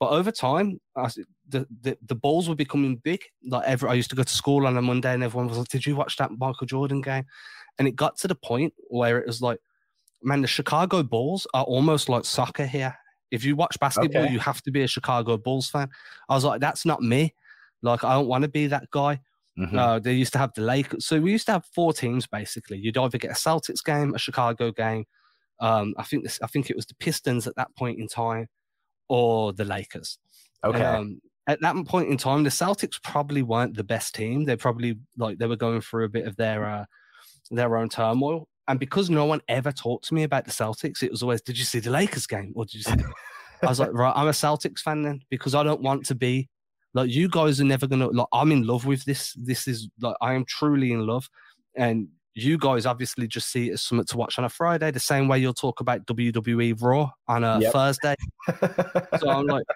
but 0.00 0.10
over 0.10 0.30
time, 0.30 0.80
I, 0.96 1.08
the, 1.48 1.66
the 1.82 1.98
the 2.06 2.14
Bulls 2.14 2.48
were 2.48 2.54
becoming 2.54 2.96
big. 2.96 3.20
Like 3.46 3.66
every, 3.66 3.88
I 3.88 3.94
used 3.94 4.10
to 4.10 4.16
go 4.16 4.22
to 4.22 4.32
school 4.32 4.66
on 4.66 4.76
a 4.76 4.82
Monday, 4.82 5.12
and 5.12 5.22
everyone 5.22 5.48
was 5.48 5.58
like, 5.58 5.68
"Did 5.68 5.86
you 5.86 5.96
watch 5.96 6.16
that 6.16 6.30
Michael 6.30 6.66
Jordan 6.66 7.00
game?" 7.00 7.24
And 7.78 7.86
it 7.86 7.96
got 7.96 8.16
to 8.18 8.28
the 8.28 8.34
point 8.34 8.74
where 8.88 9.18
it 9.18 9.26
was 9.26 9.40
like, 9.40 9.60
man, 10.22 10.42
the 10.42 10.48
Chicago 10.48 11.02
Bulls 11.02 11.46
are 11.54 11.64
almost 11.64 12.08
like 12.08 12.24
soccer 12.24 12.66
here. 12.66 12.96
If 13.30 13.44
you 13.44 13.56
watch 13.56 13.78
basketball, 13.78 14.24
okay. 14.24 14.32
you 14.32 14.38
have 14.40 14.62
to 14.62 14.70
be 14.70 14.82
a 14.82 14.88
Chicago 14.88 15.36
Bulls 15.36 15.70
fan. 15.70 15.88
I 16.28 16.34
was 16.34 16.44
like, 16.44 16.60
that's 16.60 16.84
not 16.84 17.02
me. 17.02 17.34
Like, 17.82 18.02
I 18.02 18.14
don't 18.14 18.26
want 18.26 18.42
to 18.42 18.48
be 18.48 18.66
that 18.68 18.90
guy. 18.90 19.20
Mm-hmm. 19.58 19.78
Uh, 19.78 19.98
they 19.98 20.14
used 20.14 20.32
to 20.32 20.38
have 20.38 20.52
the 20.54 20.62
Lakers. 20.62 21.04
So 21.04 21.20
we 21.20 21.32
used 21.32 21.46
to 21.46 21.52
have 21.52 21.64
four 21.74 21.92
teams 21.92 22.26
basically. 22.26 22.78
You'd 22.78 22.96
either 22.96 23.18
get 23.18 23.32
a 23.32 23.34
Celtics 23.34 23.84
game, 23.84 24.14
a 24.14 24.18
Chicago 24.18 24.72
game. 24.72 25.04
Um, 25.60 25.94
I 25.98 26.04
think 26.04 26.22
this, 26.22 26.38
I 26.42 26.46
think 26.46 26.70
it 26.70 26.76
was 26.76 26.86
the 26.86 26.94
Pistons 26.94 27.46
at 27.46 27.56
that 27.56 27.74
point 27.76 27.98
in 27.98 28.06
time, 28.06 28.46
or 29.08 29.52
the 29.52 29.64
Lakers. 29.64 30.18
Okay. 30.64 30.82
Um, 30.82 31.20
at 31.46 31.60
that 31.62 31.74
point 31.86 32.10
in 32.10 32.18
time, 32.18 32.44
the 32.44 32.50
Celtics 32.50 33.02
probably 33.02 33.42
weren't 33.42 33.76
the 33.76 33.84
best 33.84 34.14
team. 34.14 34.44
They 34.44 34.56
probably 34.56 34.98
like 35.16 35.38
they 35.38 35.46
were 35.46 35.56
going 35.56 35.80
through 35.80 36.04
a 36.04 36.10
bit 36.10 36.26
of 36.26 36.36
their 36.36 36.64
uh, 36.64 36.84
their 37.50 37.76
own 37.76 37.88
turmoil. 37.88 38.48
And 38.68 38.78
because 38.78 39.08
no 39.08 39.24
one 39.24 39.40
ever 39.48 39.72
talked 39.72 40.08
to 40.08 40.14
me 40.14 40.24
about 40.24 40.44
the 40.44 40.50
Celtics, 40.50 41.02
it 41.02 41.10
was 41.10 41.22
always, 41.22 41.40
did 41.40 41.58
you 41.58 41.64
see 41.64 41.78
the 41.78 41.90
Lakers 41.90 42.26
game? 42.26 42.52
Or 42.54 42.66
did 42.66 42.74
you 42.74 42.82
see 42.82 42.92
I 43.62 43.66
was 43.66 43.80
like, 43.80 43.92
right, 43.92 44.12
I'm 44.14 44.28
a 44.28 44.32
Celtics 44.32 44.80
fan 44.80 45.02
then 45.02 45.22
because 45.30 45.54
I 45.54 45.62
don't 45.62 45.80
want 45.80 46.04
to 46.06 46.14
be 46.14 46.48
like 46.94 47.10
you 47.10 47.28
guys 47.28 47.60
are 47.60 47.64
never 47.64 47.86
gonna 47.86 48.08
like 48.08 48.26
I'm 48.32 48.52
in 48.52 48.66
love 48.66 48.84
with 48.86 49.04
this. 49.04 49.34
This 49.34 49.66
is 49.68 49.88
like 50.00 50.16
I 50.20 50.34
am 50.34 50.44
truly 50.44 50.92
in 50.92 51.06
love. 51.06 51.28
And 51.74 52.08
you 52.42 52.58
guys 52.58 52.86
obviously 52.86 53.26
just 53.26 53.50
see 53.50 53.70
it 53.70 53.74
as 53.74 53.82
something 53.82 54.06
to 54.06 54.16
watch 54.16 54.38
on 54.38 54.44
a 54.44 54.48
Friday, 54.48 54.90
the 54.90 55.00
same 55.00 55.28
way 55.28 55.38
you'll 55.38 55.54
talk 55.54 55.80
about 55.80 56.06
WWE 56.06 56.80
Raw 56.80 57.10
on 57.26 57.44
a 57.44 57.60
yep. 57.60 57.72
Thursday. 57.72 58.14
so 59.18 59.28
I'm 59.28 59.46
like, 59.46 59.66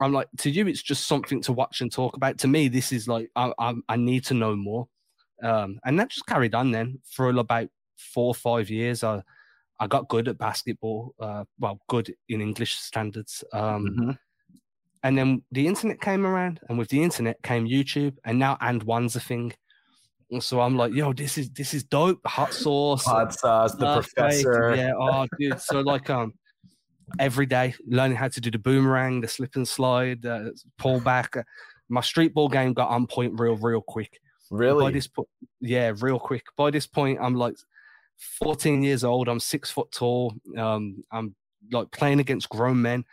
I'm 0.00 0.12
like, 0.12 0.28
to 0.38 0.50
you, 0.50 0.66
it's 0.66 0.82
just 0.82 1.06
something 1.06 1.40
to 1.42 1.52
watch 1.52 1.80
and 1.80 1.90
talk 1.90 2.16
about. 2.16 2.38
To 2.38 2.48
me, 2.48 2.68
this 2.68 2.92
is 2.92 3.08
like, 3.08 3.30
I, 3.34 3.52
I, 3.58 3.74
I 3.88 3.96
need 3.96 4.24
to 4.26 4.34
know 4.34 4.54
more. 4.54 4.88
Um, 5.42 5.78
and 5.84 5.98
that 5.98 6.10
just 6.10 6.26
carried 6.26 6.54
on 6.54 6.70
then 6.70 7.00
for 7.10 7.30
about 7.30 7.68
four 7.96 8.28
or 8.28 8.34
five 8.34 8.70
years. 8.70 9.04
I, 9.04 9.22
I 9.80 9.86
got 9.86 10.08
good 10.08 10.28
at 10.28 10.38
basketball, 10.38 11.14
uh, 11.20 11.44
well, 11.58 11.80
good 11.88 12.14
in 12.28 12.40
English 12.40 12.74
standards. 12.76 13.44
Um, 13.52 13.86
mm-hmm. 13.86 14.10
And 15.04 15.16
then 15.16 15.42
the 15.52 15.66
internet 15.66 16.00
came 16.00 16.26
around, 16.26 16.60
and 16.68 16.76
with 16.76 16.88
the 16.88 17.02
internet 17.02 17.40
came 17.42 17.68
YouTube, 17.68 18.16
and 18.24 18.38
now 18.38 18.56
AND1's 18.56 19.14
a 19.14 19.20
thing. 19.20 19.52
And 20.30 20.42
so 20.42 20.60
I'm 20.60 20.76
like, 20.76 20.92
yo, 20.92 21.12
this 21.12 21.38
is 21.38 21.50
this 21.50 21.72
is 21.72 21.84
dope. 21.84 22.20
Hot 22.26 22.52
sauce, 22.52 23.04
hot 23.04 23.32
sauce, 23.32 23.74
the 23.74 23.94
professor. 23.94 24.74
Yeah, 24.76 24.92
oh, 24.98 25.26
dude. 25.38 25.60
So 25.60 25.80
like, 25.80 26.10
um, 26.10 26.34
every 27.18 27.46
day 27.46 27.74
learning 27.86 28.16
how 28.16 28.28
to 28.28 28.40
do 28.40 28.50
the 28.50 28.58
boomerang, 28.58 29.20
the 29.20 29.28
slip 29.28 29.56
and 29.56 29.66
slide, 29.66 30.24
uh, 30.26 30.50
pull 30.76 31.00
back. 31.00 31.34
My 31.88 32.02
street 32.02 32.34
ball 32.34 32.48
game 32.48 32.74
got 32.74 32.90
on 32.90 33.06
point 33.06 33.38
real, 33.38 33.56
real 33.56 33.80
quick. 33.80 34.20
Really? 34.50 34.84
By 34.84 34.90
this 34.90 35.06
point, 35.06 35.28
yeah, 35.60 35.92
real 36.00 36.18
quick. 36.18 36.44
By 36.56 36.70
this 36.70 36.86
point, 36.86 37.18
I'm 37.20 37.34
like 37.34 37.54
14 38.38 38.82
years 38.82 39.04
old. 39.04 39.28
I'm 39.28 39.40
six 39.40 39.70
foot 39.70 39.90
tall. 39.92 40.34
Um, 40.56 41.04
I'm 41.10 41.34
like 41.72 41.90
playing 41.90 42.20
against 42.20 42.48
grown 42.48 42.82
men. 42.82 43.04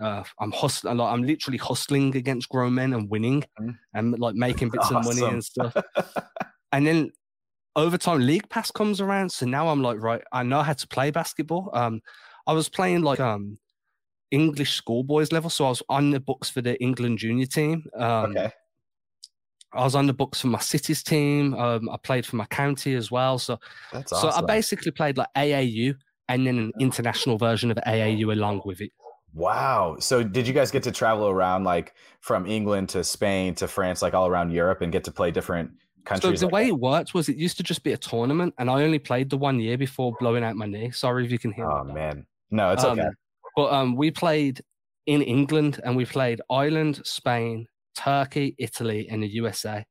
Uh, 0.00 0.22
I'm 0.38 0.52
hustling. 0.52 0.96
Like, 0.98 1.12
I'm 1.12 1.22
literally 1.22 1.58
hustling 1.58 2.16
against 2.16 2.48
grown 2.48 2.74
men 2.74 2.92
and 2.92 3.10
winning, 3.10 3.44
mm. 3.60 3.76
and 3.94 4.18
like 4.18 4.34
making 4.34 4.70
bits 4.70 4.90
awesome. 4.90 4.96
of 4.98 5.04
money 5.04 5.32
and 5.32 5.44
stuff. 5.44 5.74
and 6.72 6.86
then 6.86 7.10
over 7.76 7.96
time, 7.96 8.20
League 8.20 8.48
Pass 8.48 8.70
comes 8.70 9.00
around. 9.00 9.30
So 9.30 9.46
now 9.46 9.68
I'm 9.68 9.82
like, 9.82 10.00
right, 10.00 10.22
I 10.32 10.42
know 10.42 10.62
how 10.62 10.72
to 10.72 10.88
play 10.88 11.10
basketball. 11.10 11.70
Um, 11.72 12.00
I 12.46 12.52
was 12.52 12.68
playing 12.68 13.02
like 13.02 13.20
um 13.20 13.58
English 14.30 14.74
schoolboys 14.74 15.32
level, 15.32 15.50
so 15.50 15.66
I 15.66 15.68
was 15.70 15.82
on 15.88 16.10
the 16.10 16.20
books 16.20 16.50
for 16.50 16.60
the 16.60 16.80
England 16.82 17.18
junior 17.18 17.46
team. 17.46 17.84
Um, 17.96 18.36
okay. 18.36 18.50
I 19.72 19.84
was 19.84 19.94
on 19.94 20.06
the 20.06 20.14
books 20.14 20.40
for 20.40 20.46
my 20.46 20.60
city's 20.60 21.02
team. 21.02 21.54
Um, 21.54 21.90
I 21.90 21.98
played 21.98 22.24
for 22.24 22.36
my 22.36 22.46
county 22.46 22.94
as 22.94 23.10
well. 23.10 23.38
So, 23.38 23.58
That's 23.92 24.12
awesome. 24.12 24.30
so 24.30 24.36
I 24.36 24.40
basically 24.40 24.92
played 24.92 25.18
like 25.18 25.28
AAU 25.36 25.94
and 26.28 26.46
then 26.46 26.58
an 26.58 26.72
international 26.80 27.36
version 27.36 27.70
of 27.70 27.76
AAU 27.86 28.32
along 28.32 28.62
with 28.64 28.80
it. 28.80 28.92
Wow. 29.34 29.96
So 30.00 30.22
did 30.22 30.48
you 30.48 30.54
guys 30.54 30.70
get 30.70 30.84
to 30.84 30.90
travel 30.90 31.28
around 31.28 31.64
like 31.64 31.94
from 32.20 32.46
England 32.46 32.88
to 32.90 33.04
Spain 33.04 33.54
to 33.56 33.68
France, 33.68 34.00
like 34.00 34.14
all 34.14 34.26
around 34.26 34.52
Europe 34.52 34.80
and 34.80 34.90
get 34.90 35.04
to 35.04 35.12
play 35.12 35.30
different 35.30 35.72
countries? 36.08 36.40
So 36.40 36.46
the 36.46 36.46
like 36.46 36.52
way 36.52 36.64
that? 36.64 36.70
it 36.70 36.80
worked 36.80 37.14
was 37.14 37.28
it 37.28 37.36
used 37.36 37.56
to 37.58 37.62
just 37.62 37.82
be 37.82 37.92
a 37.92 37.96
tournament 37.96 38.54
and 38.58 38.70
I 38.70 38.82
only 38.82 38.98
played 38.98 39.30
the 39.30 39.36
one 39.36 39.60
year 39.60 39.76
before 39.76 40.12
blowing 40.18 40.44
out 40.44 40.56
my 40.56 40.66
knee. 40.66 40.90
Sorry 40.90 41.24
if 41.24 41.30
you 41.30 41.38
can 41.38 41.52
hear 41.52 41.70
Oh 41.70 41.84
man. 41.84 42.26
No, 42.50 42.72
it's 42.72 42.84
um, 42.84 42.98
okay. 42.98 43.10
But 43.56 43.72
um, 43.72 43.96
we 43.96 44.10
played 44.10 44.62
in 45.06 45.22
England 45.22 45.80
and 45.84 45.96
we 45.96 46.04
played 46.04 46.40
Ireland, 46.50 47.00
Spain, 47.04 47.66
Turkey, 47.96 48.54
Italy, 48.58 49.08
and 49.10 49.22
the 49.22 49.28
USA. 49.28 49.84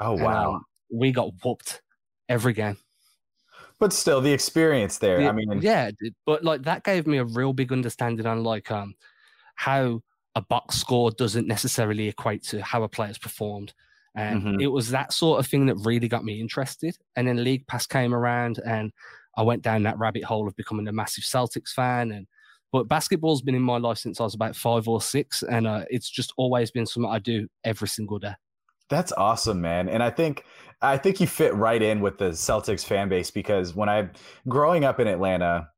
Oh 0.00 0.12
wow! 0.12 0.46
And, 0.46 0.56
um, 0.56 0.64
we 0.90 1.12
got 1.12 1.30
whooped 1.44 1.82
every 2.28 2.54
game. 2.54 2.78
But 3.78 3.92
still, 3.92 4.20
the 4.20 4.32
experience 4.32 4.98
there. 4.98 5.28
I 5.28 5.32
mean, 5.32 5.60
yeah, 5.62 5.90
but 6.26 6.44
like 6.44 6.62
that 6.62 6.84
gave 6.84 7.06
me 7.06 7.18
a 7.18 7.24
real 7.24 7.52
big 7.52 7.72
understanding 7.72 8.26
on 8.26 8.42
like 8.42 8.70
um 8.70 8.94
how 9.54 10.00
a 10.34 10.40
box 10.40 10.76
score 10.76 11.10
doesn't 11.10 11.46
necessarily 11.46 12.08
equate 12.08 12.42
to 12.44 12.62
how 12.62 12.82
a 12.82 12.88
player's 12.88 13.18
performed. 13.18 13.74
And 14.14 14.42
mm-hmm. 14.42 14.60
it 14.60 14.66
was 14.66 14.90
that 14.90 15.12
sort 15.12 15.38
of 15.38 15.46
thing 15.46 15.66
that 15.66 15.76
really 15.76 16.08
got 16.08 16.24
me 16.24 16.40
interested. 16.40 16.96
And 17.16 17.28
then 17.28 17.44
League 17.44 17.66
Pass 17.66 17.86
came 17.86 18.14
around, 18.14 18.58
and 18.64 18.92
I 19.36 19.42
went 19.42 19.62
down 19.62 19.84
that 19.84 19.98
rabbit 19.98 20.24
hole 20.24 20.48
of 20.48 20.56
becoming 20.56 20.88
a 20.88 20.92
massive 20.92 21.24
Celtics 21.24 21.70
fan. 21.70 22.10
And 22.10 22.26
but 22.72 22.88
basketball's 22.88 23.42
been 23.42 23.54
in 23.54 23.62
my 23.62 23.78
life 23.78 23.98
since 23.98 24.20
I 24.20 24.24
was 24.24 24.34
about 24.34 24.56
five 24.56 24.88
or 24.88 25.00
six, 25.00 25.42
and 25.42 25.66
uh, 25.66 25.84
it's 25.90 26.10
just 26.10 26.32
always 26.36 26.70
been 26.70 26.86
something 26.86 27.10
I 27.10 27.18
do 27.18 27.48
every 27.64 27.88
single 27.88 28.18
day. 28.18 28.34
That's 28.88 29.12
awesome, 29.12 29.60
man. 29.60 29.88
And 29.88 30.02
I 30.02 30.10
think 30.10 30.44
I 30.82 30.96
think 30.96 31.20
you 31.20 31.26
fit 31.26 31.54
right 31.54 31.80
in 31.80 32.00
with 32.00 32.18
the 32.18 32.30
Celtics 32.30 32.84
fan 32.84 33.08
base 33.08 33.30
because 33.30 33.74
when 33.74 33.88
I 33.88 34.08
growing 34.48 34.84
up 34.84 34.98
in 34.98 35.06
Atlanta, 35.06 35.68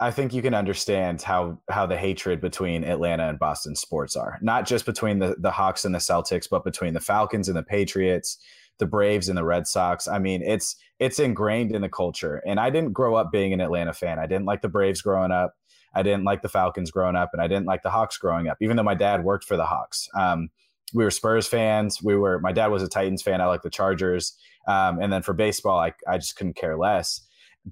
I 0.00 0.10
think 0.10 0.34
you 0.34 0.42
can 0.42 0.54
understand 0.54 1.22
how 1.22 1.60
how 1.70 1.86
the 1.86 1.96
hatred 1.96 2.40
between 2.40 2.84
Atlanta 2.84 3.28
and 3.28 3.38
Boston 3.38 3.76
sports 3.76 4.16
are. 4.16 4.38
Not 4.42 4.66
just 4.66 4.86
between 4.86 5.18
the 5.20 5.36
the 5.38 5.50
Hawks 5.50 5.84
and 5.84 5.94
the 5.94 6.00
Celtics, 6.00 6.48
but 6.50 6.64
between 6.64 6.94
the 6.94 7.00
Falcons 7.00 7.48
and 7.48 7.56
the 7.56 7.62
Patriots, 7.62 8.38
the 8.78 8.86
Braves 8.86 9.28
and 9.28 9.38
the 9.38 9.44
Red 9.44 9.66
Sox. 9.66 10.08
I 10.08 10.18
mean, 10.18 10.42
it's 10.42 10.76
it's 10.98 11.18
ingrained 11.18 11.72
in 11.72 11.82
the 11.82 11.88
culture. 11.88 12.42
And 12.46 12.58
I 12.58 12.70
didn't 12.70 12.92
grow 12.92 13.14
up 13.14 13.30
being 13.30 13.52
an 13.52 13.60
Atlanta 13.60 13.92
fan. 13.92 14.18
I 14.18 14.26
didn't 14.26 14.46
like 14.46 14.62
the 14.62 14.68
Braves 14.68 15.00
growing 15.00 15.30
up. 15.30 15.54
I 15.94 16.02
didn't 16.02 16.24
like 16.24 16.42
the 16.42 16.48
Falcons 16.48 16.90
growing 16.90 17.14
up, 17.14 17.30
and 17.32 17.40
I 17.40 17.46
didn't 17.46 17.66
like 17.66 17.82
the 17.82 17.90
Hawks 17.90 18.18
growing 18.18 18.48
up, 18.48 18.58
even 18.60 18.76
though 18.76 18.82
my 18.82 18.96
dad 18.96 19.24
worked 19.24 19.44
for 19.44 19.56
the 19.56 19.66
Hawks. 19.66 20.08
Um, 20.16 20.50
we 20.92 21.04
were 21.04 21.10
Spurs 21.10 21.46
fans. 21.46 22.02
We 22.02 22.16
were 22.16 22.40
my 22.40 22.52
dad 22.52 22.68
was 22.68 22.82
a 22.82 22.88
Titans 22.88 23.22
fan. 23.22 23.40
I 23.40 23.46
like 23.46 23.62
the 23.62 23.70
Chargers. 23.70 24.36
Um, 24.66 25.00
and 25.00 25.12
then 25.12 25.22
for 25.22 25.34
baseball, 25.34 25.78
I 25.78 25.92
I 26.08 26.18
just 26.18 26.36
couldn't 26.36 26.56
care 26.56 26.76
less. 26.76 27.23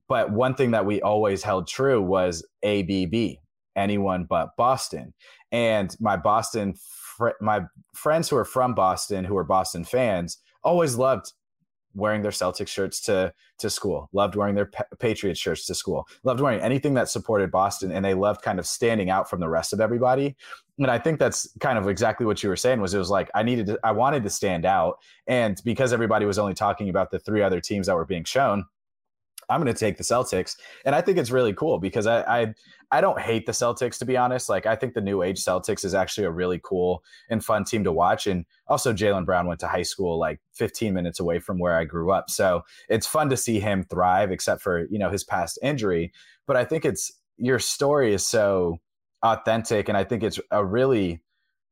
But 0.09 0.31
one 0.31 0.55
thing 0.55 0.71
that 0.73 0.87
we 0.87 1.03
always 1.03 1.43
held 1.43 1.67
true 1.69 2.01
was 2.01 2.47
ABB, 2.65 3.39
anyone 3.77 4.25
but 4.25 4.57
Boston. 4.57 5.15
And 5.51 5.95
my 6.01 6.17
Boston, 6.17 6.75
fr- 7.17 7.31
my 7.41 7.63
friends 7.95 8.29
who 8.29 8.37
are 8.37 8.45
from 8.45 8.75
Boston, 8.75 9.25
who 9.25 9.37
are 9.37 9.45
Boston 9.45 9.85
fans, 9.85 10.39
always 10.65 10.97
loved 10.97 11.33
wearing 11.95 12.23
their 12.23 12.31
Celtics 12.31 12.69
shirts 12.69 13.01
to 13.03 13.33
to 13.59 13.71
school, 13.71 14.09
loved 14.13 14.35
wearing 14.35 14.55
their 14.55 14.67
pa- 14.67 14.85
Patriots 14.99 15.39
shirts 15.39 15.67
to 15.67 15.75
school, 15.75 16.07
loved 16.25 16.41
wearing 16.41 16.61
anything 16.61 16.95
that 16.95 17.09
supported 17.09 17.51
Boston, 17.51 17.93
and 17.93 18.05
they 18.05 18.15
loved 18.15 18.43
kind 18.43 18.59
of 18.59 18.67
standing 18.67 19.11
out 19.11 19.29
from 19.29 19.41
the 19.41 19.49
rest 19.49 19.73
of 19.73 19.81
everybody. 19.81 20.35
And 20.79 20.91
I 20.91 20.99
think 20.99 21.19
that's 21.19 21.49
kind 21.61 21.79
of 21.79 21.89
exactly 21.89 22.25
what 22.27 22.43
you 22.43 22.49
were 22.49 22.57
saying. 22.57 22.81
Was 22.81 22.95
it 22.95 22.99
was 22.99 23.11
like 23.11 23.31
I 23.35 23.43
needed, 23.43 23.67
to, 23.67 23.81
I 23.85 23.93
wanted 23.93 24.23
to 24.25 24.31
stand 24.31 24.65
out, 24.65 24.99
and 25.27 25.61
because 25.65 25.93
everybody 25.93 26.25
was 26.25 26.39
only 26.39 26.55
talking 26.55 26.89
about 26.89 27.11
the 27.11 27.19
three 27.19 27.43
other 27.43 27.61
teams 27.61 27.87
that 27.87 27.95
were 27.95 28.07
being 28.07 28.25
shown, 28.25 28.65
I'm 29.53 29.63
going 29.63 29.73
to 29.73 29.79
take 29.79 29.97
the 29.97 30.05
Celtics, 30.05 30.57
and 30.85 30.95
I 30.95 31.01
think 31.01 31.19
it's 31.19 31.31
really 31.31 31.53
cool 31.53 31.79
because 31.79 32.07
I, 32.07 32.23
I 32.23 32.55
I 32.91 33.01
don't 33.01 33.21
hate 33.21 33.47
the 33.47 33.53
Celtics 33.53 33.99
to 33.99 34.05
be 34.05 34.17
honest. 34.17 34.49
Like 34.49 34.67
I 34.67 34.77
think 34.77 34.95
the 34.95 35.01
new 35.01 35.23
age 35.23 35.43
Celtics 35.43 35.85
is 35.85 35.95
actually 35.95 36.27
a 36.27 36.31
really 36.31 36.61
cool 36.63 37.03
and 37.31 37.45
fun 37.45 37.65
team 37.65 37.85
to 37.85 37.93
watch. 37.93 38.27
And 38.27 38.45
also 38.69 38.93
Jaylen 38.93 39.25
Brown 39.25 39.47
went 39.47 39.61
to 39.61 39.69
high 39.69 39.83
school 39.83 40.19
like 40.19 40.41
15 40.55 40.93
minutes 40.93 41.19
away 41.19 41.39
from 41.39 41.59
where 41.59 41.77
I 41.77 41.85
grew 41.85 42.13
up, 42.13 42.31
so 42.31 42.63
it's 42.89 43.07
fun 43.07 43.31
to 43.31 43.37
see 43.37 43.61
him 43.61 43.85
thrive, 43.85 44.31
except 44.31 44.63
for 44.63 44.87
you 44.91 44.99
know 44.99 45.11
his 45.11 45.25
past 45.25 45.59
injury. 45.63 46.13
But 46.47 46.57
I 46.57 46.65
think 46.65 46.85
it's 46.85 47.11
your 47.37 47.59
story 47.59 48.13
is 48.15 48.27
so 48.27 48.79
authentic, 49.23 49.89
and 49.89 49.97
I 49.97 50.05
think 50.05 50.23
it's 50.23 50.41
a 50.51 50.65
really 50.65 51.23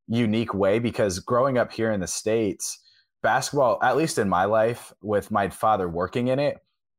unique 0.08 0.54
way 0.54 0.78
because 0.78 1.20
growing 1.20 1.56
up 1.56 1.72
here 1.72 1.92
in 1.92 2.00
the 2.00 2.06
states, 2.06 2.78
basketball, 3.22 3.78
at 3.82 3.96
least 3.96 4.18
in 4.18 4.28
my 4.28 4.44
life, 4.44 4.92
with 5.02 5.30
my 5.30 5.48
father 5.48 5.88
working 5.88 6.28
in 6.28 6.38
it 6.38 6.58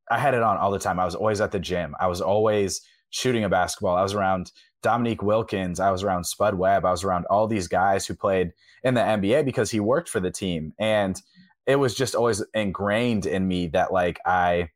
I 0.10 0.18
had 0.18 0.34
it 0.34 0.44
on 0.44 0.58
all 0.58 0.72
the 0.72 0.80
time. 0.80 1.00
I 1.00 1.06
was 1.06 1.16
always 1.16 1.42
at 1.42 1.52
the 1.52 1.60
gym. 1.60 1.96
I 2.00 2.08
was 2.08 2.22
always 2.22 2.82
shooting 3.12 3.44
a 3.44 3.50
basketball. 3.50 3.96
I 3.96 4.04
was 4.04 4.14
around 4.14 4.52
Dominique 4.82 5.22
Wilkins. 5.22 5.80
I 5.80 5.92
was 5.92 6.04
around 6.04 6.26
Spud 6.26 6.56
Webb. 6.56 6.86
I 6.86 6.92
was 6.92 7.04
around 7.04 7.26
all 7.30 7.48
these 7.48 7.68
guys 7.68 8.06
who 8.06 8.16
played 8.16 8.52
in 8.84 8.94
the 8.94 9.02
NBA 9.02 9.46
because 9.46 9.70
he 9.70 9.80
worked 9.80 10.10
for 10.10 10.20
the 10.20 10.32
team. 10.32 10.74
And 10.80 11.22
it 11.68 11.76
was 11.76 11.94
just 11.94 12.16
always 12.16 12.44
ingrained 12.54 13.26
in 13.26 13.48
me 13.48 13.68
that 13.68 13.94
like 13.94 14.20
I 14.26 14.70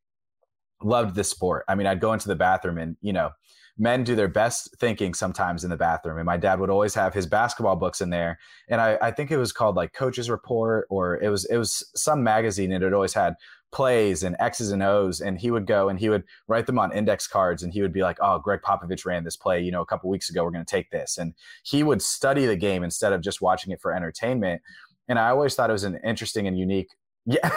loved 0.84 1.16
this 1.16 1.30
sport. 1.30 1.66
I 1.68 1.76
mean, 1.76 1.88
I'd 1.88 2.00
go 2.00 2.14
into 2.14 2.28
the 2.28 2.36
bathroom 2.36 2.78
and, 2.78 2.96
you 3.02 3.14
know, 3.14 3.32
men 3.78 4.04
do 4.04 4.16
their 4.16 4.28
best 4.28 4.76
thinking 4.80 5.14
sometimes 5.14 5.64
in 5.64 5.70
the 5.70 5.78
bathroom. 5.78 6.18
And 6.18 6.26
my 6.26 6.38
dad 6.38 6.60
would 6.60 6.70
always 6.70 6.94
have 6.94 7.14
his 7.14 7.26
basketball 7.26 7.76
books 7.76 8.00
in 8.00 8.10
there. 8.10 8.40
And 8.70 8.80
I, 8.80 8.98
I 9.02 9.12
think 9.12 9.32
it 9.32 9.38
was 9.38 9.52
called 9.52 9.76
like 9.76 9.94
Coach's 9.94 10.30
Report 10.30 10.88
or 10.90 11.22
it 11.22 11.30
was 11.30 11.46
it 11.46 11.58
was 11.58 11.90
some 11.96 12.24
magazine 12.24 12.72
and 12.72 12.84
it 12.84 12.94
always 12.94 13.14
had 13.14 13.36
plays 13.76 14.24
and 14.24 14.38
X's 14.40 14.72
and 14.72 14.82
O's. 14.82 15.20
And 15.20 15.38
he 15.38 15.52
would 15.52 15.68
go 15.68 15.90
and 15.90 16.00
he 16.00 16.08
would 16.08 16.24
write 16.48 16.66
them 16.66 16.80
on 16.80 16.94
index 16.94 17.28
cards 17.28 17.62
and 17.62 17.74
he 17.74 17.82
would 17.82 17.92
be 17.92 18.02
like, 18.02 18.18
oh, 18.22 18.40
Gregg 18.40 18.62
Popovich 18.62 19.06
ran 19.06 19.26
this 19.26 19.36
play, 19.36 19.62
you 19.62 19.72
know, 19.72 19.82
a 19.82 19.86
couple 19.86 20.10
weeks 20.10 20.30
ago, 20.30 20.44
we're 20.46 20.52
going 20.52 20.66
to 20.66 20.72
take 20.72 20.90
this. 20.92 21.18
And 21.18 21.34
he 21.64 21.84
would 21.84 22.02
study 22.02 22.46
the 22.46 22.56
game 22.56 22.84
instead 22.84 23.12
of 23.12 23.22
just 23.22 23.42
watching 23.42 23.74
it 23.74 23.82
for 23.82 23.94
entertainment. 23.94 24.62
And 25.10 25.20
I 25.20 25.30
always 25.30 25.56
thought 25.56 25.70
it 25.70 25.74
was 25.74 25.84
an 25.84 26.00
interesting 26.04 26.48
and 26.48 26.58
unique. 26.58 26.90
Yeah. 27.28 27.50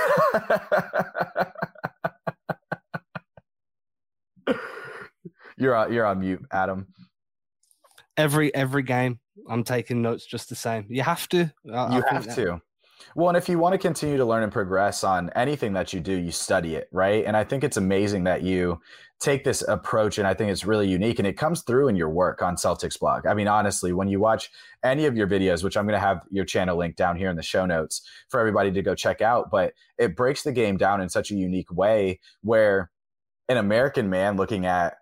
you're 5.58 5.74
on, 5.74 5.92
you're 5.92 6.06
on 6.06 6.20
mute, 6.20 6.40
Adam. 6.50 6.86
Every 8.16 8.54
every 8.54 8.82
game, 8.82 9.20
I'm 9.46 9.62
taking 9.62 10.00
notes 10.00 10.24
just 10.24 10.48
the 10.48 10.54
same. 10.54 10.86
You 10.88 11.02
have 11.02 11.28
to. 11.28 11.52
I, 11.70 11.96
you 11.96 12.02
I 12.02 12.14
have 12.14 12.34
to. 12.34 12.62
Well, 13.14 13.28
and 13.28 13.36
if 13.36 13.48
you 13.48 13.58
want 13.58 13.72
to 13.74 13.78
continue 13.78 14.16
to 14.16 14.24
learn 14.24 14.42
and 14.42 14.52
progress 14.52 15.04
on 15.04 15.30
anything 15.34 15.72
that 15.74 15.92
you 15.92 16.00
do, 16.00 16.12
you 16.12 16.30
study 16.30 16.74
it, 16.74 16.88
right? 16.92 17.24
And 17.24 17.36
I 17.36 17.44
think 17.44 17.64
it's 17.64 17.76
amazing 17.76 18.24
that 18.24 18.42
you 18.42 18.80
take 19.20 19.42
this 19.42 19.62
approach, 19.62 20.18
and 20.18 20.26
I 20.26 20.34
think 20.34 20.50
it's 20.50 20.64
really 20.64 20.88
unique, 20.88 21.18
and 21.18 21.26
it 21.26 21.36
comes 21.36 21.62
through 21.62 21.88
in 21.88 21.96
your 21.96 22.08
work 22.08 22.40
on 22.40 22.56
Celtics 22.56 22.98
blog. 22.98 23.26
I 23.26 23.34
mean, 23.34 23.48
honestly, 23.48 23.92
when 23.92 24.08
you 24.08 24.20
watch 24.20 24.50
any 24.84 25.06
of 25.06 25.16
your 25.16 25.26
videos, 25.26 25.64
which 25.64 25.76
I'm 25.76 25.86
going 25.86 26.00
to 26.00 26.06
have 26.06 26.22
your 26.30 26.44
channel 26.44 26.76
link 26.76 26.94
down 26.94 27.16
here 27.16 27.28
in 27.28 27.36
the 27.36 27.42
show 27.42 27.66
notes 27.66 28.02
for 28.28 28.38
everybody 28.38 28.70
to 28.70 28.82
go 28.82 28.94
check 28.94 29.20
out, 29.20 29.50
but 29.50 29.74
it 29.98 30.14
breaks 30.14 30.42
the 30.42 30.52
game 30.52 30.76
down 30.76 31.00
in 31.00 31.08
such 31.08 31.30
a 31.30 31.34
unique 31.34 31.72
way 31.72 32.20
where 32.42 32.90
an 33.48 33.56
American 33.56 34.08
man 34.08 34.36
looking 34.36 34.66
at 34.66 34.98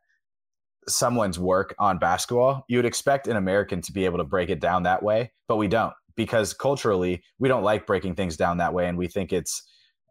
someone's 0.89 1.39
work 1.39 1.75
on 1.79 1.99
basketball, 1.99 2.65
you 2.69 2.79
would 2.79 2.87
expect 2.87 3.29
an 3.29 3.37
American 3.37 3.83
to 3.83 3.93
be 3.93 4.05
able 4.05 4.19
to 4.19 4.25
break 4.25 4.49
it 4.49 4.61
down 4.61 4.85
that 4.85 5.03
way, 5.03 5.33
but 5.49 5.57
we 5.57 5.69
don't 5.69 5.93
because 6.17 6.53
culturally 6.53 7.23
we 7.39 7.49
don't 7.49 7.63
like 7.63 7.87
breaking 7.87 8.15
things 8.15 8.37
down 8.37 8.59
that 8.59 8.75
way 8.75 8.89
and 8.89 8.99
we 8.99 9.07
think 9.07 9.33
it's 9.33 9.63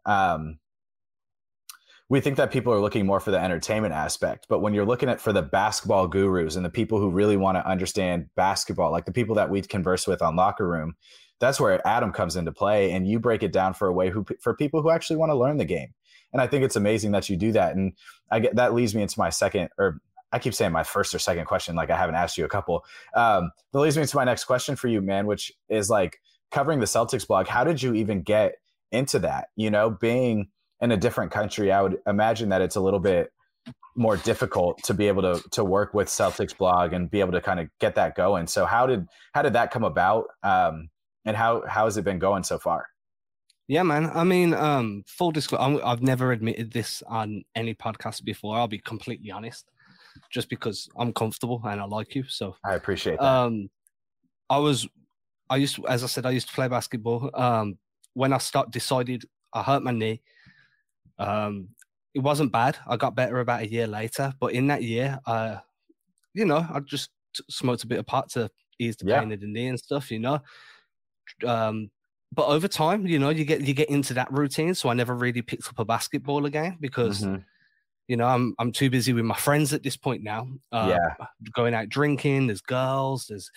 um, 0.06 0.58
we 2.08 2.20
think 2.20 2.36
that 2.36 2.52
people 2.52 2.72
are 2.72 2.80
looking 2.80 3.04
more 3.04 3.18
for 3.18 3.32
the 3.32 3.38
entertainment 3.38 3.92
aspect 3.92 4.46
but 4.48 4.60
when 4.60 4.72
you're 4.72 4.86
looking 4.86 5.08
at 5.08 5.20
for 5.20 5.32
the 5.32 5.42
basketball 5.42 6.06
gurus 6.06 6.56
and 6.56 6.64
the 6.64 6.70
people 6.70 6.98
who 6.98 7.10
really 7.10 7.36
want 7.36 7.56
to 7.56 7.66
understand 7.66 8.26
basketball 8.36 8.90
like 8.90 9.04
the 9.04 9.12
people 9.12 9.34
that 9.34 9.50
we 9.50 9.60
converse 9.60 10.06
with 10.06 10.22
on 10.22 10.36
locker 10.36 10.66
room 10.66 10.94
that's 11.40 11.60
where 11.60 11.86
adam 11.86 12.12
comes 12.12 12.36
into 12.36 12.52
play 12.52 12.92
and 12.92 13.08
you 13.08 13.18
break 13.18 13.42
it 13.42 13.52
down 13.52 13.74
for 13.74 13.88
a 13.88 13.92
way 13.92 14.10
who 14.10 14.24
for 14.40 14.54
people 14.54 14.80
who 14.82 14.90
actually 14.90 15.16
want 15.16 15.30
to 15.30 15.36
learn 15.36 15.56
the 15.56 15.64
game. 15.64 15.92
And 16.32 16.40
i 16.40 16.46
think 16.46 16.64
it's 16.64 16.76
amazing 16.76 17.12
that 17.12 17.28
you 17.28 17.36
do 17.36 17.52
that 17.52 17.76
and 17.76 17.92
i 18.30 18.40
get 18.40 18.56
that 18.56 18.74
leads 18.74 18.94
me 18.94 19.02
into 19.02 19.18
my 19.18 19.30
second 19.30 19.68
or 19.78 20.00
I 20.36 20.38
keep 20.38 20.52
saying 20.52 20.70
my 20.70 20.82
first 20.82 21.14
or 21.14 21.18
second 21.18 21.46
question, 21.46 21.76
like 21.76 21.88
I 21.88 21.96
haven't 21.96 22.14
asked 22.14 22.36
you 22.36 22.44
a 22.44 22.48
couple. 22.48 22.84
Um, 23.14 23.52
that 23.72 23.78
leads 23.80 23.96
me 23.96 24.04
to 24.04 24.16
my 24.16 24.24
next 24.24 24.44
question 24.44 24.76
for 24.76 24.86
you, 24.86 25.00
man, 25.00 25.26
which 25.26 25.50
is 25.70 25.88
like 25.88 26.20
covering 26.50 26.78
the 26.78 26.84
Celtics 26.84 27.26
blog. 27.26 27.46
How 27.46 27.64
did 27.64 27.82
you 27.82 27.94
even 27.94 28.20
get 28.20 28.56
into 28.92 29.18
that? 29.20 29.48
You 29.56 29.70
know, 29.70 29.88
being 29.88 30.48
in 30.82 30.92
a 30.92 30.96
different 30.98 31.32
country, 31.32 31.72
I 31.72 31.80
would 31.80 31.96
imagine 32.06 32.50
that 32.50 32.60
it's 32.60 32.76
a 32.76 32.82
little 32.82 33.00
bit 33.00 33.32
more 33.96 34.18
difficult 34.18 34.82
to 34.84 34.92
be 34.92 35.08
able 35.08 35.22
to 35.22 35.42
to 35.52 35.64
work 35.64 35.94
with 35.94 36.08
Celtics 36.08 36.54
blog 36.54 36.92
and 36.92 37.10
be 37.10 37.20
able 37.20 37.32
to 37.32 37.40
kind 37.40 37.58
of 37.58 37.70
get 37.80 37.94
that 37.94 38.14
going. 38.14 38.46
So 38.46 38.66
how 38.66 38.86
did 38.86 39.06
how 39.32 39.40
did 39.40 39.54
that 39.54 39.70
come 39.70 39.84
about? 39.84 40.26
Um, 40.42 40.90
and 41.24 41.34
how 41.34 41.62
how 41.66 41.86
has 41.86 41.96
it 41.96 42.04
been 42.04 42.18
going 42.18 42.42
so 42.42 42.58
far? 42.58 42.88
Yeah, 43.68 43.84
man. 43.84 44.10
I 44.12 44.24
mean, 44.24 44.52
um, 44.52 45.02
full 45.06 45.32
disclosure, 45.32 45.82
I've 45.82 46.02
never 46.02 46.30
admitted 46.30 46.72
this 46.72 47.02
on 47.06 47.44
any 47.54 47.74
podcast 47.74 48.22
before. 48.22 48.58
I'll 48.58 48.68
be 48.68 48.78
completely 48.78 49.30
honest 49.30 49.64
just 50.30 50.48
because 50.48 50.88
I'm 50.96 51.12
comfortable 51.12 51.60
and 51.64 51.80
I 51.80 51.84
like 51.84 52.14
you. 52.14 52.24
So 52.28 52.56
I 52.64 52.74
appreciate 52.74 53.18
that. 53.18 53.24
Um, 53.24 53.70
I 54.48 54.58
was, 54.58 54.86
I 55.50 55.56
used 55.56 55.76
to, 55.76 55.86
as 55.86 56.04
I 56.04 56.06
said, 56.06 56.26
I 56.26 56.30
used 56.30 56.48
to 56.48 56.54
play 56.54 56.68
basketball. 56.68 57.30
Um, 57.34 57.78
when 58.14 58.32
I 58.32 58.38
start 58.38 58.70
decided 58.70 59.24
I 59.52 59.62
hurt 59.62 59.82
my 59.82 59.90
knee. 59.90 60.22
Um, 61.18 61.68
it 62.14 62.20
wasn't 62.20 62.52
bad. 62.52 62.76
I 62.86 62.96
got 62.96 63.14
better 63.14 63.40
about 63.40 63.62
a 63.62 63.68
year 63.68 63.86
later, 63.86 64.32
but 64.40 64.52
in 64.52 64.66
that 64.68 64.82
year, 64.82 65.18
uh, 65.26 65.56
you 66.34 66.44
know, 66.44 66.66
I 66.72 66.80
just 66.80 67.10
smoked 67.50 67.84
a 67.84 67.86
bit 67.86 67.98
of 67.98 68.06
pot 68.06 68.30
to 68.30 68.50
ease 68.78 68.96
the 68.96 69.06
yeah. 69.06 69.20
pain 69.20 69.32
of 69.32 69.40
the 69.40 69.46
knee 69.46 69.68
and 69.68 69.78
stuff, 69.78 70.10
you 70.10 70.18
know. 70.18 70.40
Um, 71.46 71.90
but 72.32 72.46
over 72.46 72.68
time, 72.68 73.06
you 73.06 73.18
know, 73.18 73.30
you 73.30 73.44
get 73.44 73.62
you 73.62 73.74
get 73.74 73.88
into 73.88 74.14
that 74.14 74.32
routine. 74.32 74.74
So 74.74 74.88
I 74.88 74.94
never 74.94 75.14
really 75.14 75.42
picked 75.42 75.68
up 75.68 75.78
a 75.78 75.84
basketball 75.84 76.46
again 76.46 76.76
because 76.80 77.22
mm-hmm. 77.22 77.42
You 78.08 78.16
know, 78.16 78.26
I'm 78.26 78.54
I'm 78.58 78.72
too 78.72 78.90
busy 78.90 79.12
with 79.12 79.24
my 79.24 79.36
friends 79.36 79.72
at 79.72 79.82
this 79.82 79.96
point 79.96 80.22
now. 80.22 80.48
Uh, 80.72 80.96
yeah, 80.96 81.26
going 81.52 81.74
out 81.74 81.88
drinking. 81.88 82.46
There's 82.46 82.60
girls. 82.60 83.26
There's 83.28 83.50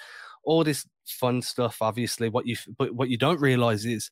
all 0.44 0.64
this 0.64 0.86
fun 1.06 1.42
stuff. 1.42 1.78
Obviously, 1.82 2.30
what 2.30 2.46
you 2.46 2.56
but 2.78 2.94
what 2.94 3.10
you 3.10 3.18
don't 3.18 3.40
realize 3.40 3.86
is 3.86 4.10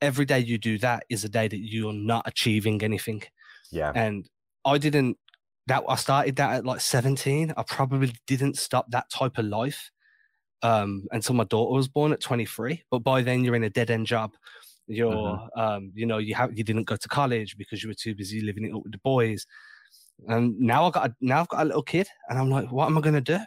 every 0.00 0.24
day 0.24 0.38
you 0.38 0.58
do 0.58 0.78
that 0.78 1.04
is 1.08 1.24
a 1.24 1.28
day 1.28 1.48
that 1.48 1.58
you're 1.58 1.92
not 1.92 2.26
achieving 2.26 2.82
anything. 2.82 3.22
Yeah, 3.70 3.92
and 3.94 4.28
I 4.64 4.78
didn't. 4.78 5.16
That 5.66 5.84
I 5.88 5.96
started 5.96 6.36
that 6.36 6.54
at 6.54 6.64
like 6.64 6.80
17. 6.80 7.52
I 7.56 7.62
probably 7.62 8.12
didn't 8.26 8.58
stop 8.58 8.90
that 8.90 9.10
type 9.10 9.38
of 9.38 9.44
life 9.44 9.90
um, 10.62 11.06
until 11.12 11.34
my 11.34 11.44
daughter 11.44 11.74
was 11.74 11.88
born 11.88 12.12
at 12.12 12.20
23. 12.20 12.82
But 12.90 13.00
by 13.00 13.22
then, 13.22 13.44
you're 13.44 13.54
in 13.54 13.64
a 13.64 13.70
dead 13.70 13.90
end 13.90 14.06
job. 14.06 14.32
You're, 14.86 15.12
mm-hmm. 15.12 15.60
um, 15.60 15.92
you 15.94 16.06
know, 16.06 16.18
you 16.18 16.34
have 16.34 16.56
you 16.56 16.64
didn't 16.64 16.84
go 16.84 16.96
to 16.96 17.08
college 17.08 17.56
because 17.56 17.82
you 17.82 17.88
were 17.88 17.94
too 17.94 18.14
busy 18.14 18.40
living 18.40 18.64
it 18.64 18.74
up 18.74 18.82
with 18.82 18.92
the 18.92 18.98
boys. 18.98 19.46
And 20.28 20.58
now 20.58 20.86
I 20.86 20.90
got 20.90 21.10
a, 21.10 21.14
now 21.20 21.40
I've 21.40 21.48
got 21.48 21.62
a 21.62 21.66
little 21.66 21.82
kid, 21.82 22.08
and 22.28 22.38
I'm 22.38 22.50
like, 22.50 22.70
what 22.70 22.86
am 22.86 22.98
I 22.98 23.00
gonna 23.00 23.20
do? 23.20 23.38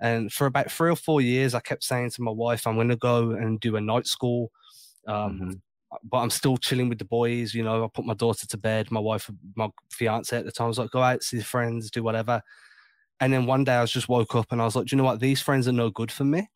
And 0.00 0.32
for 0.32 0.46
about 0.46 0.70
three 0.70 0.90
or 0.90 0.96
four 0.96 1.20
years, 1.20 1.54
I 1.54 1.60
kept 1.60 1.84
saying 1.84 2.10
to 2.10 2.22
my 2.22 2.30
wife, 2.30 2.66
I'm 2.66 2.76
gonna 2.76 2.96
go 2.96 3.32
and 3.32 3.60
do 3.60 3.76
a 3.76 3.80
night 3.80 4.06
school. 4.06 4.50
Um, 5.06 5.32
mm-hmm. 5.32 5.50
But 6.04 6.18
I'm 6.18 6.30
still 6.30 6.58
chilling 6.58 6.90
with 6.90 6.98
the 6.98 7.06
boys. 7.06 7.54
You 7.54 7.62
know, 7.62 7.84
I 7.84 7.88
put 7.92 8.04
my 8.04 8.14
daughter 8.14 8.46
to 8.46 8.58
bed. 8.58 8.90
My 8.90 9.00
wife, 9.00 9.30
my 9.56 9.70
fiance 9.90 10.36
at 10.36 10.44
the 10.44 10.52
time 10.52 10.68
was 10.68 10.78
like, 10.78 10.90
go 10.90 11.02
out, 11.02 11.22
see 11.22 11.40
friends, 11.40 11.90
do 11.90 12.02
whatever. 12.02 12.42
And 13.20 13.32
then 13.32 13.46
one 13.46 13.64
day 13.64 13.72
I 13.72 13.80
was 13.80 13.90
just 13.90 14.08
woke 14.08 14.34
up 14.34 14.52
and 14.52 14.60
I 14.60 14.64
was 14.64 14.76
like, 14.76 14.86
do 14.86 14.94
you 14.94 14.98
know 14.98 15.04
what? 15.04 15.20
These 15.20 15.40
friends 15.40 15.66
are 15.66 15.72
no 15.72 15.88
good 15.90 16.12
for 16.12 16.24
me. 16.24 16.48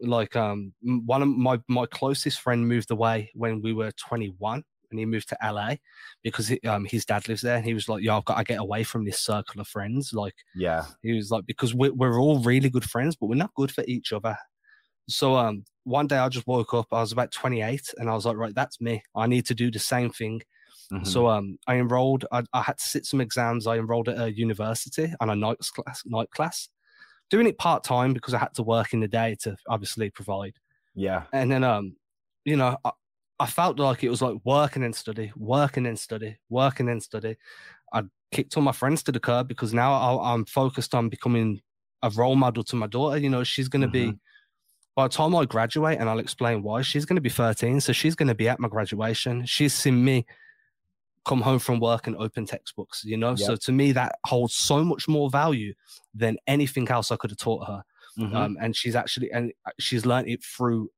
Like, 0.00 0.34
um, 0.36 0.72
one 0.82 1.22
of 1.22 1.28
my 1.28 1.60
my 1.68 1.86
closest 1.86 2.40
friend 2.40 2.66
moved 2.66 2.90
away 2.90 3.30
when 3.34 3.60
we 3.62 3.72
were 3.72 3.92
21 3.92 4.64
and 4.92 4.98
he 5.00 5.06
moved 5.06 5.28
to 5.30 5.38
LA 5.42 5.74
because 6.22 6.48
he, 6.48 6.60
um, 6.60 6.84
his 6.84 7.04
dad 7.04 7.26
lives 7.26 7.42
there. 7.42 7.56
And 7.56 7.64
he 7.64 7.74
was 7.74 7.88
like, 7.88 8.02
"Yo, 8.02 8.16
I've 8.16 8.24
got 8.24 8.38
to 8.38 8.44
get 8.44 8.60
away 8.60 8.84
from 8.84 9.04
this 9.04 9.18
circle 9.18 9.60
of 9.60 9.66
friends." 9.66 10.12
Like, 10.12 10.34
yeah, 10.54 10.84
he 11.02 11.12
was 11.12 11.30
like, 11.30 11.46
because 11.46 11.74
we're 11.74 11.92
we're 11.92 12.20
all 12.20 12.38
really 12.40 12.70
good 12.70 12.88
friends, 12.88 13.16
but 13.16 13.26
we're 13.26 13.34
not 13.34 13.54
good 13.54 13.72
for 13.72 13.84
each 13.88 14.12
other. 14.12 14.36
So 15.08 15.36
um, 15.36 15.64
one 15.84 16.06
day 16.06 16.18
I 16.18 16.28
just 16.28 16.46
woke 16.46 16.74
up. 16.74 16.86
I 16.92 17.00
was 17.00 17.12
about 17.12 17.32
28, 17.32 17.94
and 17.98 18.08
I 18.08 18.14
was 18.14 18.24
like, 18.24 18.36
right, 18.36 18.54
that's 18.54 18.80
me. 18.80 19.02
I 19.16 19.26
need 19.26 19.46
to 19.46 19.54
do 19.54 19.70
the 19.70 19.80
same 19.80 20.10
thing. 20.10 20.42
Mm-hmm. 20.92 21.04
So 21.04 21.28
um, 21.28 21.58
I 21.66 21.76
enrolled. 21.76 22.24
I, 22.30 22.42
I, 22.52 22.62
had 22.62 22.78
to 22.78 22.84
sit 22.84 23.06
some 23.06 23.20
exams. 23.20 23.66
I 23.66 23.78
enrolled 23.78 24.08
at 24.08 24.20
a 24.20 24.32
university 24.32 25.12
on 25.20 25.30
a 25.30 25.36
night 25.36 25.58
class. 25.58 26.02
Night 26.04 26.30
class, 26.30 26.68
doing 27.30 27.46
it 27.46 27.58
part 27.58 27.82
time 27.82 28.12
because 28.12 28.34
I 28.34 28.38
had 28.38 28.54
to 28.54 28.62
work 28.62 28.92
in 28.92 29.00
the 29.00 29.08
day 29.08 29.36
to 29.42 29.56
obviously 29.68 30.10
provide. 30.10 30.54
Yeah. 30.94 31.24
And 31.32 31.50
then 31.50 31.64
um, 31.64 31.96
you 32.44 32.56
know, 32.56 32.76
I, 32.84 32.90
I 33.42 33.46
felt 33.46 33.80
like 33.80 34.04
it 34.04 34.08
was 34.08 34.22
like 34.22 34.36
work 34.44 34.76
and 34.76 34.84
then 34.84 34.92
study, 34.92 35.32
work 35.36 35.76
and 35.76 35.84
then 35.84 35.96
study, 35.96 36.38
work 36.48 36.78
and 36.78 36.88
then 36.88 37.00
study. 37.00 37.36
I 37.92 38.04
kicked 38.30 38.56
all 38.56 38.62
my 38.62 38.70
friends 38.70 39.02
to 39.02 39.12
the 39.12 39.18
curb 39.18 39.48
because 39.48 39.74
now 39.74 39.92
I, 39.92 40.32
am 40.32 40.44
focused 40.44 40.94
on 40.94 41.08
becoming 41.08 41.60
a 42.02 42.10
role 42.10 42.36
model 42.36 42.62
to 42.62 42.76
my 42.76 42.86
daughter. 42.86 43.18
You 43.18 43.30
know, 43.30 43.42
she's 43.42 43.66
going 43.66 43.82
to 43.82 43.88
mm-hmm. 43.88 44.10
be 44.12 44.18
by 44.94 45.08
the 45.08 45.14
time 45.14 45.34
I 45.34 45.44
graduate, 45.44 45.98
and 45.98 46.08
I'll 46.08 46.20
explain 46.20 46.62
why, 46.62 46.82
she's 46.82 47.04
going 47.04 47.16
to 47.16 47.22
be 47.22 47.30
13. 47.30 47.80
So 47.80 47.92
she's 47.92 48.14
going 48.14 48.28
to 48.28 48.34
be 48.34 48.48
at 48.48 48.60
my 48.60 48.68
graduation. 48.68 49.44
She's 49.44 49.74
seen 49.74 50.04
me 50.04 50.24
come 51.24 51.40
home 51.40 51.58
from 51.58 51.80
work 51.80 52.06
and 52.06 52.16
open 52.18 52.46
textbooks, 52.46 53.02
you 53.04 53.16
know? 53.16 53.30
Yep. 53.30 53.38
So 53.38 53.56
to 53.56 53.72
me, 53.72 53.90
that 53.90 54.20
holds 54.24 54.54
so 54.54 54.84
much 54.84 55.08
more 55.08 55.30
value 55.30 55.74
than 56.14 56.36
anything 56.46 56.88
else 56.88 57.10
I 57.10 57.16
could 57.16 57.30
have 57.30 57.38
taught 57.38 57.66
her. 57.66 57.82
Mm-hmm. 58.18 58.36
Um, 58.36 58.56
and 58.60 58.76
she's 58.76 58.94
actually, 58.94 59.32
and 59.32 59.52
uh, 59.66 59.70
she's 59.80 60.06
learned 60.06 60.28
it 60.28 60.44
through 60.44 60.90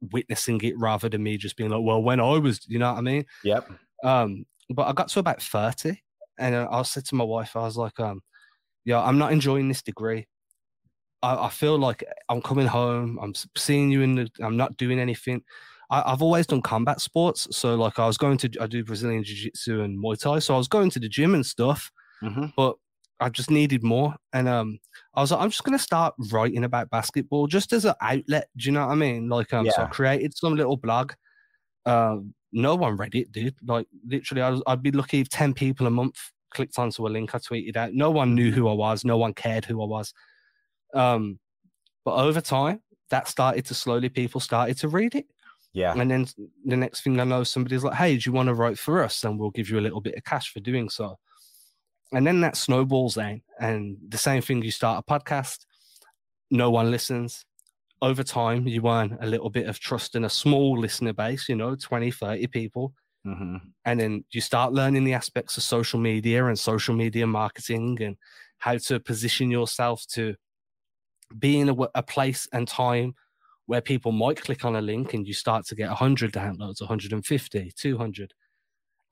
witnessing 0.00 0.60
it 0.62 0.74
rather 0.78 1.08
than 1.08 1.22
me 1.22 1.36
just 1.36 1.56
being 1.56 1.70
like, 1.70 1.82
well, 1.82 2.02
when 2.02 2.20
I 2.20 2.38
was, 2.38 2.60
you 2.68 2.78
know 2.78 2.92
what 2.92 2.98
I 2.98 3.02
mean? 3.02 3.24
Yep. 3.44 3.70
Um, 4.04 4.44
but 4.70 4.86
I 4.86 4.92
got 4.92 5.08
to 5.08 5.18
about 5.20 5.42
30 5.42 6.00
and 6.38 6.54
I 6.54 6.82
said 6.82 7.04
to 7.06 7.14
my 7.14 7.24
wife, 7.24 7.56
I 7.56 7.60
was 7.60 7.76
like, 7.76 7.98
um, 8.00 8.20
yeah, 8.84 9.02
I'm 9.02 9.18
not 9.18 9.32
enjoying 9.32 9.68
this 9.68 9.82
degree. 9.82 10.26
I, 11.22 11.46
I, 11.46 11.50
feel 11.50 11.78
like 11.78 12.04
I'm 12.28 12.42
coming 12.42 12.66
home. 12.66 13.18
I'm 13.20 13.34
seeing 13.56 13.90
you 13.90 14.02
in 14.02 14.14
the. 14.14 14.28
I'm 14.40 14.56
not 14.56 14.76
doing 14.76 15.00
anything. 15.00 15.42
I, 15.90 16.10
have 16.10 16.22
always 16.22 16.46
done 16.46 16.62
combat 16.62 17.00
sports, 17.00 17.48
so 17.50 17.74
like 17.74 17.98
I 17.98 18.06
was 18.06 18.18
going 18.18 18.38
to. 18.38 18.50
I 18.60 18.66
do 18.66 18.84
Brazilian 18.84 19.24
Jiu 19.24 19.34
Jitsu 19.36 19.80
and 19.82 19.98
Muay 19.98 20.18
Thai, 20.18 20.38
so 20.40 20.54
I 20.54 20.58
was 20.58 20.68
going 20.68 20.90
to 20.90 21.00
the 21.00 21.08
gym 21.08 21.34
and 21.34 21.44
stuff. 21.44 21.90
Mm-hmm. 22.22 22.46
But 22.56 22.76
I 23.18 23.28
just 23.30 23.50
needed 23.50 23.82
more, 23.82 24.14
and 24.32 24.48
um, 24.48 24.78
I 25.14 25.20
was 25.20 25.32
like, 25.32 25.40
I'm 25.40 25.50
just 25.50 25.64
gonna 25.64 25.78
start 25.78 26.14
writing 26.30 26.64
about 26.64 26.90
basketball 26.90 27.46
just 27.46 27.72
as 27.72 27.84
an 27.84 27.94
outlet. 28.00 28.48
Do 28.56 28.66
you 28.66 28.72
know 28.72 28.86
what 28.86 28.92
I 28.92 28.96
mean? 28.96 29.28
Like, 29.28 29.52
um, 29.52 29.66
yeah. 29.66 29.72
so 29.72 29.82
I 29.82 29.86
created 29.86 30.36
some 30.36 30.54
little 30.54 30.76
blog. 30.76 31.12
Um, 31.86 32.34
no 32.52 32.74
one 32.74 32.96
read 32.96 33.14
it, 33.14 33.32
dude. 33.32 33.54
Like, 33.66 33.86
literally, 34.06 34.42
I 34.42 34.50
was, 34.50 34.62
I'd 34.66 34.82
be 34.82 34.92
lucky 34.92 35.20
if 35.20 35.28
ten 35.28 35.54
people 35.54 35.86
a 35.86 35.90
month 35.90 36.16
clicked 36.50 36.78
onto 36.78 37.06
a 37.06 37.08
link 37.08 37.34
I 37.34 37.38
tweeted 37.38 37.76
out. 37.76 37.92
No 37.92 38.10
one 38.10 38.34
knew 38.34 38.50
who 38.50 38.68
I 38.68 38.72
was. 38.72 39.04
No 39.04 39.18
one 39.18 39.34
cared 39.34 39.64
who 39.64 39.82
I 39.82 39.86
was. 39.86 40.12
Um, 40.94 41.38
but 42.04 42.14
over 42.14 42.40
time, 42.40 42.80
that 43.10 43.28
started 43.28 43.64
to 43.66 43.74
slowly 43.74 44.08
people 44.08 44.40
started 44.40 44.78
to 44.78 44.88
read 44.88 45.14
it. 45.14 45.26
Yeah. 45.72 45.92
And 45.94 46.10
then 46.10 46.26
the 46.64 46.76
next 46.76 47.02
thing 47.02 47.20
I 47.20 47.24
know, 47.24 47.44
somebody's 47.44 47.84
like, 47.84 47.94
"Hey, 47.94 48.16
do 48.16 48.22
you 48.24 48.32
want 48.32 48.48
to 48.48 48.54
write 48.54 48.78
for 48.78 49.02
us? 49.02 49.24
And 49.24 49.38
we'll 49.38 49.50
give 49.50 49.68
you 49.68 49.78
a 49.78 49.82
little 49.82 50.00
bit 50.00 50.14
of 50.16 50.24
cash 50.24 50.52
for 50.52 50.60
doing 50.60 50.88
so." 50.88 51.18
And 52.12 52.26
then 52.26 52.40
that 52.42 52.56
snowballs 52.56 53.14
then, 53.14 53.42
and 53.58 53.96
the 54.08 54.18
same 54.18 54.42
thing. 54.42 54.62
You 54.62 54.70
start 54.70 55.04
a 55.06 55.10
podcast, 55.10 55.66
no 56.50 56.70
one 56.70 56.90
listens. 56.90 57.44
Over 58.00 58.22
time, 58.22 58.68
you 58.68 58.86
earn 58.86 59.18
a 59.20 59.26
little 59.26 59.50
bit 59.50 59.66
of 59.66 59.80
trust 59.80 60.14
in 60.14 60.24
a 60.24 60.30
small 60.30 60.78
listener 60.78 61.12
base, 61.12 61.48
you 61.48 61.56
know, 61.56 61.74
20, 61.74 62.10
30 62.10 62.46
people. 62.48 62.92
Mm-hmm. 63.26 63.56
And 63.84 64.00
then 64.00 64.24
you 64.30 64.40
start 64.40 64.72
learning 64.72 65.04
the 65.04 65.14
aspects 65.14 65.56
of 65.56 65.62
social 65.64 65.98
media 65.98 66.46
and 66.46 66.58
social 66.58 66.94
media 66.94 67.26
marketing 67.26 67.98
and 68.00 68.16
how 68.58 68.76
to 68.76 69.00
position 69.00 69.50
yourself 69.50 70.04
to 70.12 70.36
be 71.36 71.58
in 71.58 71.70
a, 71.70 71.76
a 71.94 72.02
place 72.02 72.46
and 72.52 72.68
time 72.68 73.14
where 73.66 73.80
people 73.80 74.12
might 74.12 74.40
click 74.40 74.64
on 74.64 74.76
a 74.76 74.80
link 74.80 75.12
and 75.12 75.26
you 75.26 75.34
start 75.34 75.66
to 75.66 75.74
get 75.74 75.88
100 75.88 76.32
downloads, 76.32 76.80
150, 76.80 77.72
200. 77.76 78.34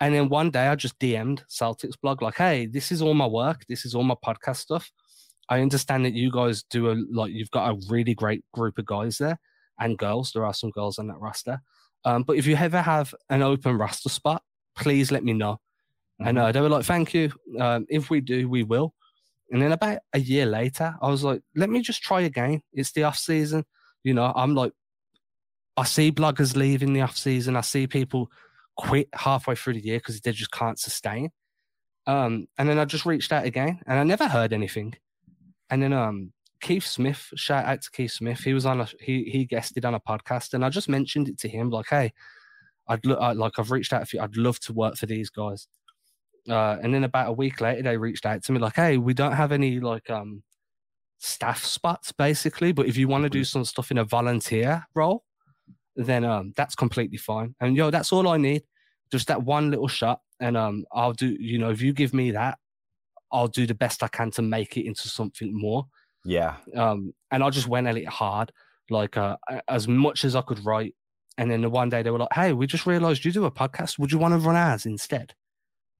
And 0.04 0.14
then 0.14 0.28
one 0.28 0.50
day 0.50 0.66
I 0.66 0.74
just 0.74 0.98
DM'd 0.98 1.44
CelticsBlog, 1.48 2.20
like, 2.20 2.36
hey, 2.36 2.66
this 2.66 2.92
is 2.92 3.00
all 3.00 3.14
my 3.14 3.26
work. 3.26 3.64
This 3.70 3.86
is 3.86 3.94
all 3.94 4.02
my 4.02 4.16
podcast 4.22 4.56
stuff. 4.56 4.92
I 5.48 5.62
understand 5.62 6.04
that 6.04 6.12
you 6.12 6.30
guys 6.30 6.62
do 6.62 6.90
a 6.90 6.96
like, 7.10 7.32
you've 7.32 7.50
got 7.50 7.70
a 7.70 7.80
really 7.88 8.14
great 8.14 8.44
group 8.52 8.76
of 8.76 8.84
guys 8.84 9.16
there 9.16 9.38
and 9.80 9.96
girls. 9.96 10.32
There 10.32 10.44
are 10.44 10.52
some 10.52 10.68
girls 10.72 10.98
on 10.98 11.06
that 11.06 11.18
roster. 11.20 11.58
Um, 12.04 12.22
but 12.22 12.36
if 12.36 12.46
you 12.46 12.54
ever 12.54 12.82
have 12.82 13.14
an 13.30 13.40
open 13.40 13.78
roster 13.78 14.10
spot, 14.10 14.42
please 14.76 15.10
let 15.10 15.24
me 15.24 15.32
know. 15.32 15.54
Mm-hmm. 16.20 16.28
And 16.28 16.38
uh, 16.38 16.52
they 16.52 16.60
were 16.60 16.68
like, 16.68 16.84
thank 16.84 17.14
you. 17.14 17.32
Um, 17.58 17.86
if 17.88 18.10
we 18.10 18.20
do, 18.20 18.46
we 18.46 18.62
will. 18.62 18.92
And 19.52 19.62
then 19.62 19.72
about 19.72 20.00
a 20.12 20.20
year 20.20 20.44
later, 20.44 20.94
I 21.00 21.08
was 21.08 21.24
like, 21.24 21.40
let 21.56 21.70
me 21.70 21.80
just 21.80 22.02
try 22.02 22.20
again. 22.20 22.60
It's 22.74 22.92
the 22.92 23.04
off 23.04 23.16
season. 23.16 23.64
You 24.02 24.12
know, 24.12 24.34
I'm 24.36 24.54
like, 24.54 24.72
I 25.78 25.84
see 25.84 26.12
bloggers 26.12 26.56
leaving 26.56 26.92
the 26.92 27.00
off 27.00 27.16
season. 27.16 27.56
I 27.56 27.62
see 27.62 27.86
people 27.86 28.30
quit 28.76 29.08
halfway 29.14 29.54
through 29.54 29.74
the 29.74 29.84
year 29.84 29.98
because 29.98 30.20
they 30.20 30.32
just 30.32 30.50
can't 30.50 30.78
sustain. 30.78 31.30
Um, 32.06 32.48
and 32.58 32.68
then 32.68 32.78
I 32.78 32.84
just 32.84 33.06
reached 33.06 33.32
out 33.32 33.46
again 33.46 33.80
and 33.86 33.98
I 33.98 34.04
never 34.04 34.28
heard 34.28 34.52
anything. 34.52 34.94
And 35.70 35.82
then 35.82 35.92
um, 35.92 36.32
Keith 36.60 36.84
Smith, 36.84 37.30
shout 37.34 37.64
out 37.64 37.82
to 37.82 37.90
Keith 37.90 38.12
Smith. 38.12 38.40
He 38.40 38.54
was 38.54 38.66
on 38.66 38.80
a 38.80 38.88
he 39.00 39.24
he 39.24 39.44
guested 39.46 39.84
on 39.84 39.94
a 39.94 40.00
podcast 40.00 40.54
and 40.54 40.64
I 40.64 40.68
just 40.68 40.88
mentioned 40.88 41.28
it 41.28 41.38
to 41.38 41.48
him 41.48 41.70
like, 41.70 41.86
hey, 41.88 42.12
I'd 42.86 43.04
look 43.06 43.20
like 43.20 43.58
I've 43.58 43.70
reached 43.70 43.92
out 43.92 44.02
a 44.02 44.06
few. 44.06 44.20
I'd 44.20 44.36
love 44.36 44.60
to 44.60 44.72
work 44.72 44.96
for 44.96 45.06
these 45.06 45.30
guys. 45.30 45.66
Uh, 46.48 46.76
and 46.82 46.92
then 46.92 47.04
about 47.04 47.30
a 47.30 47.32
week 47.32 47.60
later, 47.60 47.82
they 47.82 47.96
reached 47.96 48.26
out 48.26 48.42
to 48.44 48.52
me 48.52 48.58
like, 48.58 48.76
"Hey, 48.76 48.98
we 48.98 49.14
don't 49.14 49.32
have 49.32 49.50
any 49.50 49.80
like 49.80 50.10
um 50.10 50.42
staff 51.18 51.64
spots 51.64 52.12
basically, 52.12 52.72
but 52.72 52.86
if 52.86 52.96
you 52.96 53.08
want 53.08 53.24
to 53.24 53.30
do 53.30 53.40
mm-hmm. 53.40 53.44
some 53.44 53.64
stuff 53.64 53.90
in 53.90 53.98
a 53.98 54.04
volunteer 54.04 54.84
role, 54.94 55.23
then 55.96 56.24
um 56.24 56.52
that's 56.56 56.74
completely 56.74 57.18
fine. 57.18 57.54
And 57.60 57.76
yo, 57.76 57.90
that's 57.90 58.12
all 58.12 58.28
I 58.28 58.36
need, 58.36 58.62
just 59.10 59.28
that 59.28 59.42
one 59.42 59.70
little 59.70 59.88
shot, 59.88 60.20
and 60.40 60.56
um 60.56 60.84
I'll 60.92 61.12
do. 61.12 61.36
You 61.38 61.58
know, 61.58 61.70
if 61.70 61.80
you 61.80 61.92
give 61.92 62.14
me 62.14 62.32
that, 62.32 62.58
I'll 63.32 63.48
do 63.48 63.66
the 63.66 63.74
best 63.74 64.02
I 64.02 64.08
can 64.08 64.30
to 64.32 64.42
make 64.42 64.76
it 64.76 64.86
into 64.86 65.08
something 65.08 65.50
more. 65.58 65.86
Yeah. 66.24 66.56
Um, 66.74 67.12
and 67.30 67.42
I 67.42 67.50
just 67.50 67.68
went 67.68 67.86
at 67.86 67.96
it 67.96 68.08
hard, 68.08 68.50
like 68.90 69.16
uh, 69.16 69.36
as 69.68 69.86
much 69.86 70.24
as 70.24 70.34
I 70.34 70.40
could 70.40 70.64
write. 70.64 70.94
And 71.36 71.50
then 71.50 71.62
the 71.62 71.68
one 71.68 71.90
day 71.90 72.02
they 72.02 72.10
were 72.10 72.18
like, 72.18 72.32
"Hey, 72.32 72.52
we 72.52 72.66
just 72.66 72.86
realized 72.86 73.24
you 73.24 73.32
do 73.32 73.44
a 73.44 73.50
podcast. 73.50 73.98
Would 73.98 74.12
you 74.12 74.18
want 74.18 74.34
to 74.34 74.38
run 74.38 74.56
ads 74.56 74.86
instead?" 74.86 75.34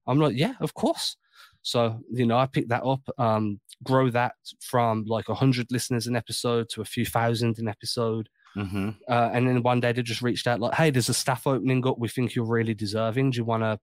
I'm 0.07 0.19
like, 0.19 0.37
yeah, 0.37 0.55
of 0.61 0.75
course. 0.75 1.17
So, 1.63 2.01
you 2.11 2.27
know, 2.27 2.37
I 2.37 2.47
picked 2.47 2.69
that 2.69 2.85
up, 2.85 3.09
um, 3.19 3.61
grow 3.83 4.11
that 4.11 4.35
from 4.61 5.05
like 5.07 5.29
100 5.29 5.69
listeners 5.71 6.07
an 6.07 6.17
episode 6.17 6.69
to 6.71 6.83
a 6.83 6.85
few 6.85 7.07
thousand 7.07 7.59
an 7.59 7.69
episode. 7.69 8.29
Mm-hmm. 8.57 8.91
Uh, 9.09 9.31
and 9.33 9.49
then 9.49 9.63
one 9.63 9.81
day 9.81 9.93
they 9.93 10.03
just 10.03 10.23
reached 10.23 10.47
out, 10.47 10.61
like, 10.61 10.75
hey, 10.75 10.91
there's 10.91 11.09
a 11.09 11.15
staff 11.15 11.47
opening 11.47 11.87
up. 11.87 11.99
We 11.99 12.09
think 12.09 12.35
you're 12.35 12.47
really 12.47 12.75
deserving. 12.75 13.31
Do 13.31 13.39
you 13.39 13.45
want 13.45 13.63
to? 13.63 13.79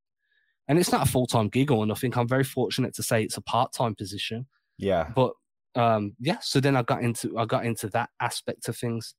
And 0.68 0.80
it's 0.80 0.92
not 0.92 1.08
a 1.08 1.12
full 1.12 1.28
time 1.28 1.50
gig 1.50 1.72
or 1.72 1.86
nothing. 1.86 2.14
I'm 2.18 2.28
very 2.28 2.44
fortunate 2.44 2.94
to 2.96 3.04
say 3.04 3.24
it's 3.24 3.38
a 3.38 3.42
part 3.42 3.74
time 3.74 3.96
position. 3.96 4.48
Yeah. 4.78 5.10
But 5.16 5.34
um, 5.76 6.16
yeah, 6.20 6.38
so 6.42 6.60
then 6.60 6.76
I 6.76 6.84
got 6.84 7.02
into 7.02 7.38
I 7.38 7.46
got 7.46 7.66
into 7.66 7.88
that 7.90 8.10
aspect 8.20 8.68
of 8.68 8.78
things. 8.78 9.16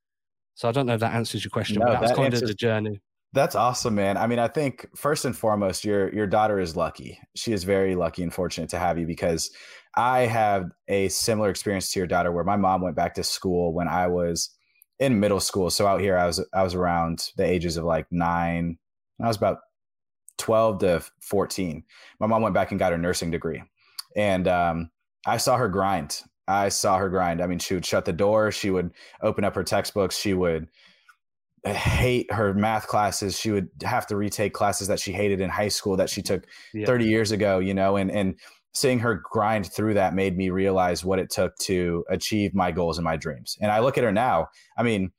So 0.55 0.69
I 0.69 0.73
don't 0.73 0.87
know 0.87 0.95
if 0.95 1.01
that 1.01 1.15
answers 1.15 1.45
your 1.45 1.51
question, 1.51 1.79
no, 1.79 1.87
but 1.87 2.01
that's 2.01 2.11
that 2.13 2.17
kind 2.17 2.27
answers, 2.27 2.43
of 2.43 2.49
the 2.49 2.55
journey. 2.55 3.01
That's 3.33 3.55
awesome, 3.55 3.95
man. 3.95 4.19
I 4.19 4.27
mean, 4.27 4.39
I 4.39 4.49
think 4.49 4.87
first 4.95 5.25
and 5.25 5.37
foremost, 5.37 5.85
your 5.85 6.13
your 6.15 6.27
daughter 6.27 6.61
is 6.61 6.77
lucky. 6.77 7.19
She 7.35 7.53
is 7.53 7.65
very 7.65 7.95
lucky 7.95 8.23
and 8.23 8.33
fortunate 8.33 8.69
to 8.71 8.79
have 8.79 8.99
you 8.99 9.07
because 9.07 9.51
I 9.97 10.21
have 10.21 10.71
a 10.89 11.09
similar 11.09 11.49
experience 11.49 11.93
to 11.93 12.01
your 12.01 12.07
daughter 12.07 12.33
where 12.33 12.45
my 12.45 12.57
mom 12.57 12.83
went 12.83 12.97
back 12.97 13.15
to 13.15 13.23
school 13.23 13.73
when 13.73 13.89
I 13.89 14.09
was 14.09 14.51
in 15.03 15.19
middle 15.19 15.41
school. 15.41 15.69
So 15.69 15.87
out 15.87 16.01
here 16.01 16.17
I 16.17 16.27
was 16.27 16.45
I 16.53 16.63
was 16.63 16.75
around 16.75 17.31
the 17.37 17.45
ages 17.45 17.77
of 17.77 17.85
like 17.85 18.07
9. 18.11 18.79
I 19.21 19.27
was 19.27 19.37
about 19.37 19.59
12 20.39 20.79
to 20.79 21.03
14. 21.21 21.83
My 22.21 22.27
mom 22.27 22.43
went 22.43 22.55
back 22.55 22.71
and 22.71 22.79
got 22.79 22.93
her 22.93 22.99
nursing 22.99 23.31
degree. 23.31 23.63
And 24.17 24.47
um, 24.47 24.91
I 25.27 25.39
saw 25.39 25.57
her 25.57 25.69
grind. 25.69 26.23
I 26.47 26.69
saw 26.69 26.99
her 26.99 27.09
grind. 27.09 27.43
I 27.43 27.47
mean, 27.47 27.59
she 27.59 27.75
would 27.75 27.87
shut 27.87 28.05
the 28.05 28.13
door, 28.13 28.53
she 28.53 28.71
would 28.71 28.93
open 29.23 29.45
up 29.45 29.55
her 29.55 29.65
textbooks, 29.65 30.17
she 30.17 30.35
would 30.35 30.69
hate 31.65 32.33
her 32.33 32.55
math 32.55 32.89
classes. 32.89 33.39
She 33.39 33.53
would 33.53 33.69
have 33.85 34.07
to 34.09 34.17
retake 34.17 34.53
classes 34.53 34.89
that 34.89 34.99
she 34.99 35.13
hated 35.13 35.41
in 35.41 35.49
high 35.49 35.69
school 35.69 35.97
that 35.97 36.11
she 36.11 36.21
took 36.21 36.47
yeah. 36.75 36.87
30 36.87 37.07
years 37.07 37.31
ago, 37.31 37.61
you 37.61 37.73
know, 37.75 37.97
and, 37.97 38.11
and 38.11 38.35
seeing 38.75 38.99
her 38.99 39.23
grind 39.31 39.71
through 39.71 39.95
that 39.95 40.15
made 40.15 40.37
me 40.37 40.51
realize 40.51 41.05
what 41.05 41.19
it 41.19 41.31
took 41.31 41.57
to 41.59 42.05
achieve 42.09 42.55
my 42.55 42.73
goals 42.73 42.99
and 42.99 43.05
my 43.05 43.17
dreams. 43.17 43.59
And 43.61 43.71
I 43.71 43.81
look 43.81 43.99
at 43.99 44.05
her 44.05 44.13
now, 44.13 44.49
I 44.77 44.83
mean, 44.83 45.13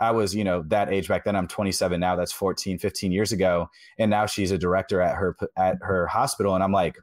I 0.00 0.10
was, 0.10 0.34
you 0.34 0.42
know, 0.42 0.64
that 0.68 0.92
age 0.92 1.06
back 1.06 1.24
then. 1.24 1.36
I'm 1.36 1.46
27 1.46 2.00
now. 2.00 2.16
That's 2.16 2.32
14, 2.32 2.78
15 2.78 3.12
years 3.12 3.32
ago. 3.32 3.68
And 3.98 4.10
now 4.10 4.26
she's 4.26 4.50
a 4.50 4.58
director 4.58 5.00
at 5.00 5.16
her, 5.16 5.36
at 5.56 5.76
her 5.82 6.06
hospital. 6.06 6.54
And 6.54 6.64
I'm 6.64 6.72
like, 6.72 6.96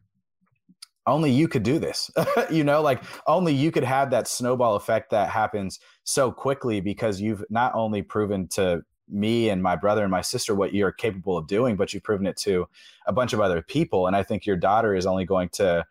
only 1.07 1.31
you 1.31 1.47
could 1.47 1.63
do 1.63 1.79
this 1.79 2.11
you 2.51 2.63
know 2.63 2.79
like 2.79 3.03
only 3.25 3.51
you 3.51 3.71
could 3.71 3.83
have 3.83 4.11
that 4.11 4.27
snowball 4.27 4.75
effect 4.75 5.09
that 5.09 5.29
happens 5.29 5.79
so 6.03 6.31
quickly 6.31 6.79
because 6.79 7.19
you've 7.19 7.43
not 7.49 7.73
only 7.73 8.03
proven 8.03 8.47
to 8.47 8.81
me 9.11 9.49
and 9.49 9.61
my 9.61 9.75
brother 9.75 10.03
and 10.03 10.11
my 10.11 10.21
sister 10.21 10.55
what 10.55 10.73
you're 10.73 10.91
capable 10.91 11.37
of 11.37 11.47
doing, 11.47 11.75
but 11.75 11.93
you've 11.93 12.03
proven 12.03 12.25
it 12.25 12.37
to 12.37 12.67
a 13.05 13.13
bunch 13.13 13.33
of 13.33 13.41
other 13.41 13.61
people. 13.61 14.07
And 14.07 14.15
I 14.15 14.23
think 14.23 14.45
your 14.45 14.55
daughter 14.55 14.95
is 14.95 15.05
only 15.05 15.25
going 15.25 15.49
to 15.53 15.85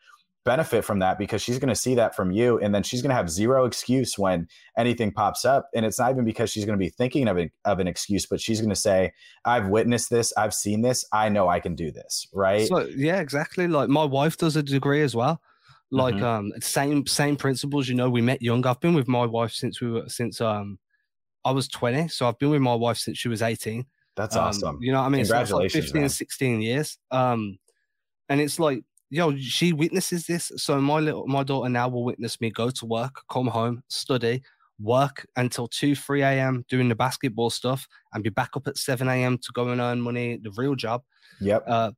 benefit 0.44 0.84
from 0.84 1.00
that 1.00 1.18
because 1.18 1.42
she's 1.42 1.58
going 1.58 1.68
to 1.68 1.74
see 1.74 1.94
that 1.94 2.16
from 2.16 2.30
you. 2.30 2.58
And 2.58 2.74
then 2.74 2.82
she's 2.82 3.02
going 3.02 3.10
to 3.10 3.14
have 3.14 3.28
zero 3.28 3.66
excuse 3.66 4.18
when 4.18 4.48
anything 4.76 5.12
pops 5.12 5.44
up. 5.44 5.68
And 5.74 5.84
it's 5.84 5.98
not 5.98 6.10
even 6.10 6.24
because 6.24 6.50
she's 6.50 6.64
going 6.64 6.78
to 6.78 6.82
be 6.82 6.88
thinking 6.88 7.28
of, 7.28 7.38
of 7.64 7.78
an 7.78 7.86
excuse 7.86 8.26
but 8.26 8.40
she's 8.40 8.60
going 8.60 8.70
to 8.70 8.76
say 8.76 9.12
i've 9.44 9.68
witnessed 9.68 10.10
this. 10.10 10.32
I've 10.36 10.54
seen 10.54 10.82
this. 10.82 11.04
I 11.12 11.28
know 11.28 11.48
i 11.48 11.60
can 11.60 11.74
do 11.74 11.90
this. 11.90 12.26
Right? 12.32 12.66
So, 12.66 12.86
yeah 12.96 13.20
exactly. 13.20 13.68
Like 13.68 13.88
my 13.88 14.04
wife 14.04 14.36
does 14.36 14.56
a 14.56 14.62
degree 14.62 15.02
as 15.02 15.14
well. 15.14 15.40
Like 15.90 16.14
mm-hmm. 16.14 16.24
um 16.24 16.52
same 16.60 17.06
same 17.06 17.36
principles 17.36 17.88
you 17.88 17.94
know 17.94 18.08
we 18.08 18.22
met 18.22 18.40
young. 18.40 18.64
I've 18.66 18.80
been 18.80 18.94
with 18.94 19.08
my 19.08 19.26
wife 19.26 19.52
since 19.52 19.80
we 19.80 19.90
were 19.90 20.08
since 20.08 20.40
um 20.40 20.78
i 21.44 21.50
was 21.50 21.68
20 21.68 22.08
so 22.08 22.26
i've 22.28 22.38
been 22.38 22.50
with 22.50 22.60
my 22.60 22.74
wife 22.74 22.96
since 22.96 23.18
she 23.18 23.28
was 23.28 23.42
18 23.42 23.84
that's 24.16 24.36
um, 24.36 24.44
awesome 24.44 24.78
you 24.80 24.92
know 24.92 25.00
what 25.00 25.06
i 25.06 25.08
mean 25.08 25.22
congratulations 25.22 25.72
so 25.72 25.78
like 25.78 25.84
15 25.84 26.00
man. 26.02 26.08
16 26.08 26.62
years 26.62 26.98
um 27.10 27.58
and 28.28 28.40
it's 28.40 28.58
like 28.58 28.82
yo, 29.10 29.36
she 29.36 29.72
witnesses 29.72 30.26
this. 30.26 30.50
So 30.56 30.80
my 30.80 31.00
little 31.00 31.26
my 31.26 31.42
daughter 31.42 31.68
now 31.68 31.88
will 31.88 32.04
witness 32.04 32.40
me 32.40 32.50
go 32.50 32.70
to 32.70 32.86
work, 32.86 33.22
come 33.28 33.48
home, 33.48 33.82
study, 33.88 34.42
work 34.78 35.26
until 35.36 35.68
2, 35.68 35.94
3 35.94 36.22
a.m. 36.22 36.64
doing 36.68 36.88
the 36.88 36.94
basketball 36.94 37.50
stuff 37.50 37.86
and 38.14 38.24
be 38.24 38.30
back 38.30 38.50
up 38.56 38.66
at 38.66 38.78
7 38.78 39.06
a.m. 39.08 39.36
to 39.38 39.52
go 39.52 39.68
and 39.68 39.80
earn 39.80 40.00
money, 40.00 40.38
the 40.42 40.52
real 40.56 40.74
job. 40.74 41.02
Yep. 41.40 41.64
Uh, 41.66 41.90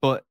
but 0.00 0.24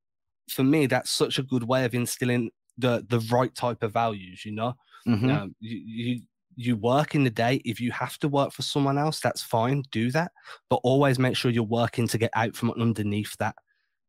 for 0.49 0.63
me, 0.63 0.87
that's 0.87 1.11
such 1.11 1.37
a 1.37 1.43
good 1.43 1.63
way 1.63 1.85
of 1.85 1.93
instilling 1.93 2.49
the 2.77 3.05
the 3.07 3.19
right 3.31 3.53
type 3.53 3.83
of 3.83 3.93
values, 3.93 4.45
you 4.45 4.53
know? 4.53 4.73
Mm-hmm. 5.07 5.29
Um, 5.29 5.55
you, 5.59 5.77
you 5.77 6.21
you 6.59 6.75
work 6.75 7.15
in 7.15 7.23
the 7.23 7.29
day. 7.29 7.61
If 7.63 7.79
you 7.79 7.91
have 7.91 8.17
to 8.19 8.27
work 8.27 8.51
for 8.51 8.63
someone 8.63 8.97
else, 8.97 9.21
that's 9.21 9.41
fine. 9.41 9.83
Do 9.91 10.11
that, 10.11 10.33
but 10.69 10.81
always 10.83 11.17
make 11.17 11.37
sure 11.37 11.49
you're 11.49 11.63
working 11.63 12.07
to 12.09 12.17
get 12.17 12.31
out 12.33 12.53
from 12.55 12.71
underneath 12.71 13.35
that 13.37 13.55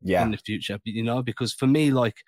yeah. 0.02 0.22
in 0.24 0.32
the 0.32 0.36
future. 0.36 0.80
You 0.84 1.04
know, 1.04 1.22
because 1.22 1.54
for 1.54 1.68
me, 1.68 1.92
like 1.92 2.24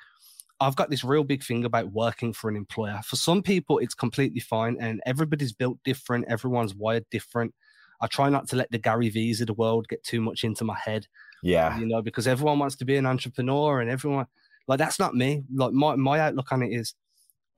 I've 0.61 0.77
got 0.77 0.91
this 0.91 1.03
real 1.03 1.25
big 1.25 1.43
thing 1.43 1.65
about 1.65 1.91
working 1.91 2.33
for 2.33 2.49
an 2.49 2.55
employer. 2.55 3.01
For 3.05 3.17
some 3.17 3.43
people, 3.43 3.79
it's 3.79 3.95
completely 3.95 4.39
fine, 4.39 4.77
and 4.79 5.03
everybody's 5.05 5.53
built 5.53 5.79
different. 5.85 6.27
Everyone's 6.29 6.75
wired 6.75 7.05
different. 7.11 7.53
I 8.01 8.07
try 8.07 8.29
not 8.29 8.49
to 8.51 8.57
let 8.57 8.71
the 8.71 8.79
Gary 8.79 9.09
Vee's 9.09 9.41
of 9.41 9.49
the 9.49 9.55
world 9.55 9.89
get 9.89 10.05
too 10.05 10.21
much 10.21 10.45
into 10.45 10.65
my 10.65 10.79
head. 10.79 11.09
Yeah, 11.43 11.77
you 11.79 11.87
know, 11.87 12.01
because 12.01 12.29
everyone 12.29 12.61
wants 12.61 12.77
to 12.77 12.85
be 12.85 12.97
an 12.97 13.07
entrepreneur, 13.07 13.81
and 13.81 13.91
everyone 13.91 14.27
like 14.69 14.79
that's 14.79 15.01
not 15.01 15.17
me. 15.17 15.43
Like 15.53 15.73
my 15.73 15.97
my 15.97 16.21
outlook 16.21 16.53
on 16.53 16.63
it 16.63 16.73
is, 16.73 16.95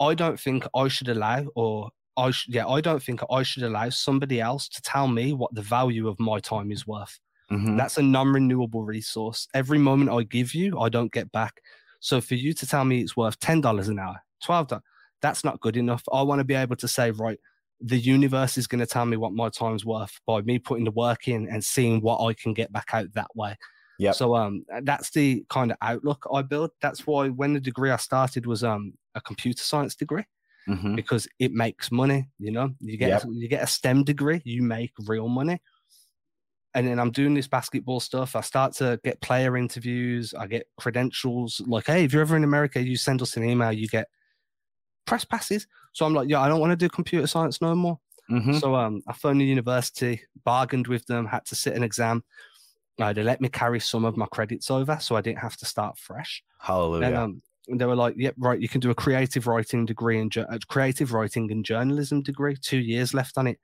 I 0.01 0.15
don't 0.15 0.41
think 0.41 0.67
I 0.75 0.89
should 0.89 1.11
allow, 1.11 1.45
or 1.55 1.91
I 2.17 2.31
sh- 2.31 2.49
yeah, 2.49 2.67
I 2.67 2.81
don't 2.81 3.03
think 3.03 3.21
I 3.31 3.43
should 3.43 3.63
allow 3.63 3.89
somebody 3.91 4.41
else 4.41 4.69
to 4.69 4.83
tell 4.83 5.09
me 5.09 5.33
what 5.33 5.55
the 5.55 5.63
value 5.63 6.09
of 6.09 6.19
my 6.21 6.41
time 6.41 6.71
is 6.71 6.87
worth. 6.87 7.19
Mm-hmm. 7.51 7.77
That's 7.77 7.99
a 7.99 8.03
non-renewable 8.03 8.85
resource. 8.85 9.49
Every 9.55 9.79
moment 9.79 10.11
I 10.11 10.23
give 10.23 10.55
you, 10.55 10.79
I 10.79 10.89
don't 10.89 11.13
get 11.13 11.31
back. 11.33 11.61
So 12.01 12.21
for 12.21 12.35
you 12.35 12.53
to 12.55 12.67
tell 12.67 12.85
me 12.85 13.01
it's 13.01 13.17
worth 13.17 13.39
ten 13.41 13.61
dollars 13.61 13.89
an 13.89 13.99
hour, 13.99 14.23
twelve 14.43 14.69
dollars, 14.69 14.85
that's 15.21 15.45
not 15.45 15.61
good 15.61 15.77
enough. 15.77 16.03
I 16.13 16.23
want 16.23 16.41
to 16.41 16.45
be 16.45 16.55
able 16.55 16.77
to 16.77 16.89
say, 16.89 17.11
right, 17.11 17.39
the 17.81 17.99
universe 17.99 18.57
is 18.57 18.67
going 18.67 18.81
to 18.81 18.87
tell 18.87 19.07
me 19.07 19.17
what 19.17 19.33
my 19.33 19.49
time's 19.49 19.85
worth 19.85 20.21
by 20.27 20.41
me 20.43 20.59
putting 20.59 20.85
the 20.85 20.91
work 20.91 21.29
in 21.29 21.49
and 21.49 21.65
seeing 21.65 22.01
what 22.01 22.25
I 22.25 22.33
can 22.35 22.55
get 22.55 22.73
back 22.73 22.91
out 22.93 23.13
that 23.15 23.35
way. 23.35 23.57
Yeah. 23.99 24.13
So 24.13 24.37
um, 24.37 24.65
that's 24.83 25.11
the 25.11 25.45
kind 25.51 25.71
of 25.71 25.77
outlook 25.81 26.27
I 26.33 26.43
build. 26.43 26.71
That's 26.81 27.07
why 27.07 27.29
when 27.29 27.53
the 27.55 27.61
degree 27.61 27.91
I 27.91 27.97
started 27.97 28.47
was 28.47 28.65
um 28.65 28.95
a 29.15 29.21
computer 29.21 29.63
science 29.63 29.95
degree. 29.95 30.25
Mm-hmm. 30.69 30.95
Because 30.95 31.29
it 31.39 31.53
makes 31.53 31.93
money, 31.93 32.29
you 32.39 32.51
know. 32.51 32.71
You 32.81 32.97
get 32.97 33.09
yep. 33.09 33.25
you 33.29 33.49
get 33.49 33.63
a 33.63 33.67
STEM 33.67 34.05
degree, 34.05 34.41
you 34.45 34.63
make 34.63 34.93
real 35.07 35.29
money 35.29 35.61
and 36.75 36.89
then 36.89 36.99
I'm 36.99 37.13
doing 37.13 37.35
this 37.35 37.47
basketball 37.47 38.01
stuff. 38.01 38.35
I 38.35 38.41
start 38.41 38.73
to 38.75 38.99
get 39.05 39.21
player 39.21 39.57
interviews. 39.57 40.35
I 40.35 40.49
get 40.49 40.67
credentials. 40.77 41.63
Like, 41.67 41.87
hey, 41.87 42.05
if 42.05 42.13
you're 42.13 42.23
ever 42.23 42.37
in 42.37 42.43
America, 42.43 42.83
you 42.83 42.97
send 42.97 43.23
us 43.23 43.37
an 43.37 43.49
email. 43.49 43.73
You 43.73 43.87
get 43.87 44.09
press 45.07 45.25
passes. 45.25 45.69
So 45.93 46.05
I'm 46.05 46.15
like, 46.15 46.29
yeah, 46.29 46.41
I 46.41 46.49
don't 46.49 46.61
want 46.61 46.73
to 46.73 46.77
do 46.77 46.89
computer 46.89 47.29
science 47.29 47.63
no 47.63 47.75
more. 47.77 48.01
Mm-hmm. 48.29 48.55
So 48.55 48.75
um, 48.75 49.03
I 49.07 49.13
phoned 49.13 49.41
the 49.41 49.45
university, 49.45 50.23
bargained 50.45 50.89
with 50.89 51.07
them, 51.07 51.27
had 51.27 51.45
to 51.47 51.55
sit 51.55 51.77
an 51.77 51.85
exam. 51.85 52.25
Uh, 53.01 53.13
they 53.13 53.23
let 53.23 53.41
me 53.41 53.49
carry 53.49 53.79
some 53.79 54.05
of 54.05 54.17
my 54.17 54.27
credits 54.27 54.71
over, 54.71 54.99
so 55.01 55.15
I 55.15 55.21
didn't 55.21 55.41
have 55.41 55.57
to 55.59 55.67
start 55.67 55.99
fresh. 55.99 56.43
Hallelujah. 56.59 57.07
And, 57.07 57.17
um, 57.17 57.43
they 57.69 57.87
were 57.87 57.97
like, 57.97 58.15
"Yep, 58.17 58.35
right. 58.39 58.61
You 58.61 58.69
can 58.69 58.81
do 58.81 58.91
a 58.91 58.95
creative 58.95 59.47
writing 59.47 59.87
degree 59.87 60.19
and 60.19 60.31
ju- 60.31 60.47
creative 60.69 61.13
writing 61.13 61.51
and 61.51 61.65
journalism 61.65 62.23
degree. 62.23 62.57
Two 62.57 62.79
years 62.79 63.15
left 63.15 63.39
on 63.39 63.47
it. 63.47 63.59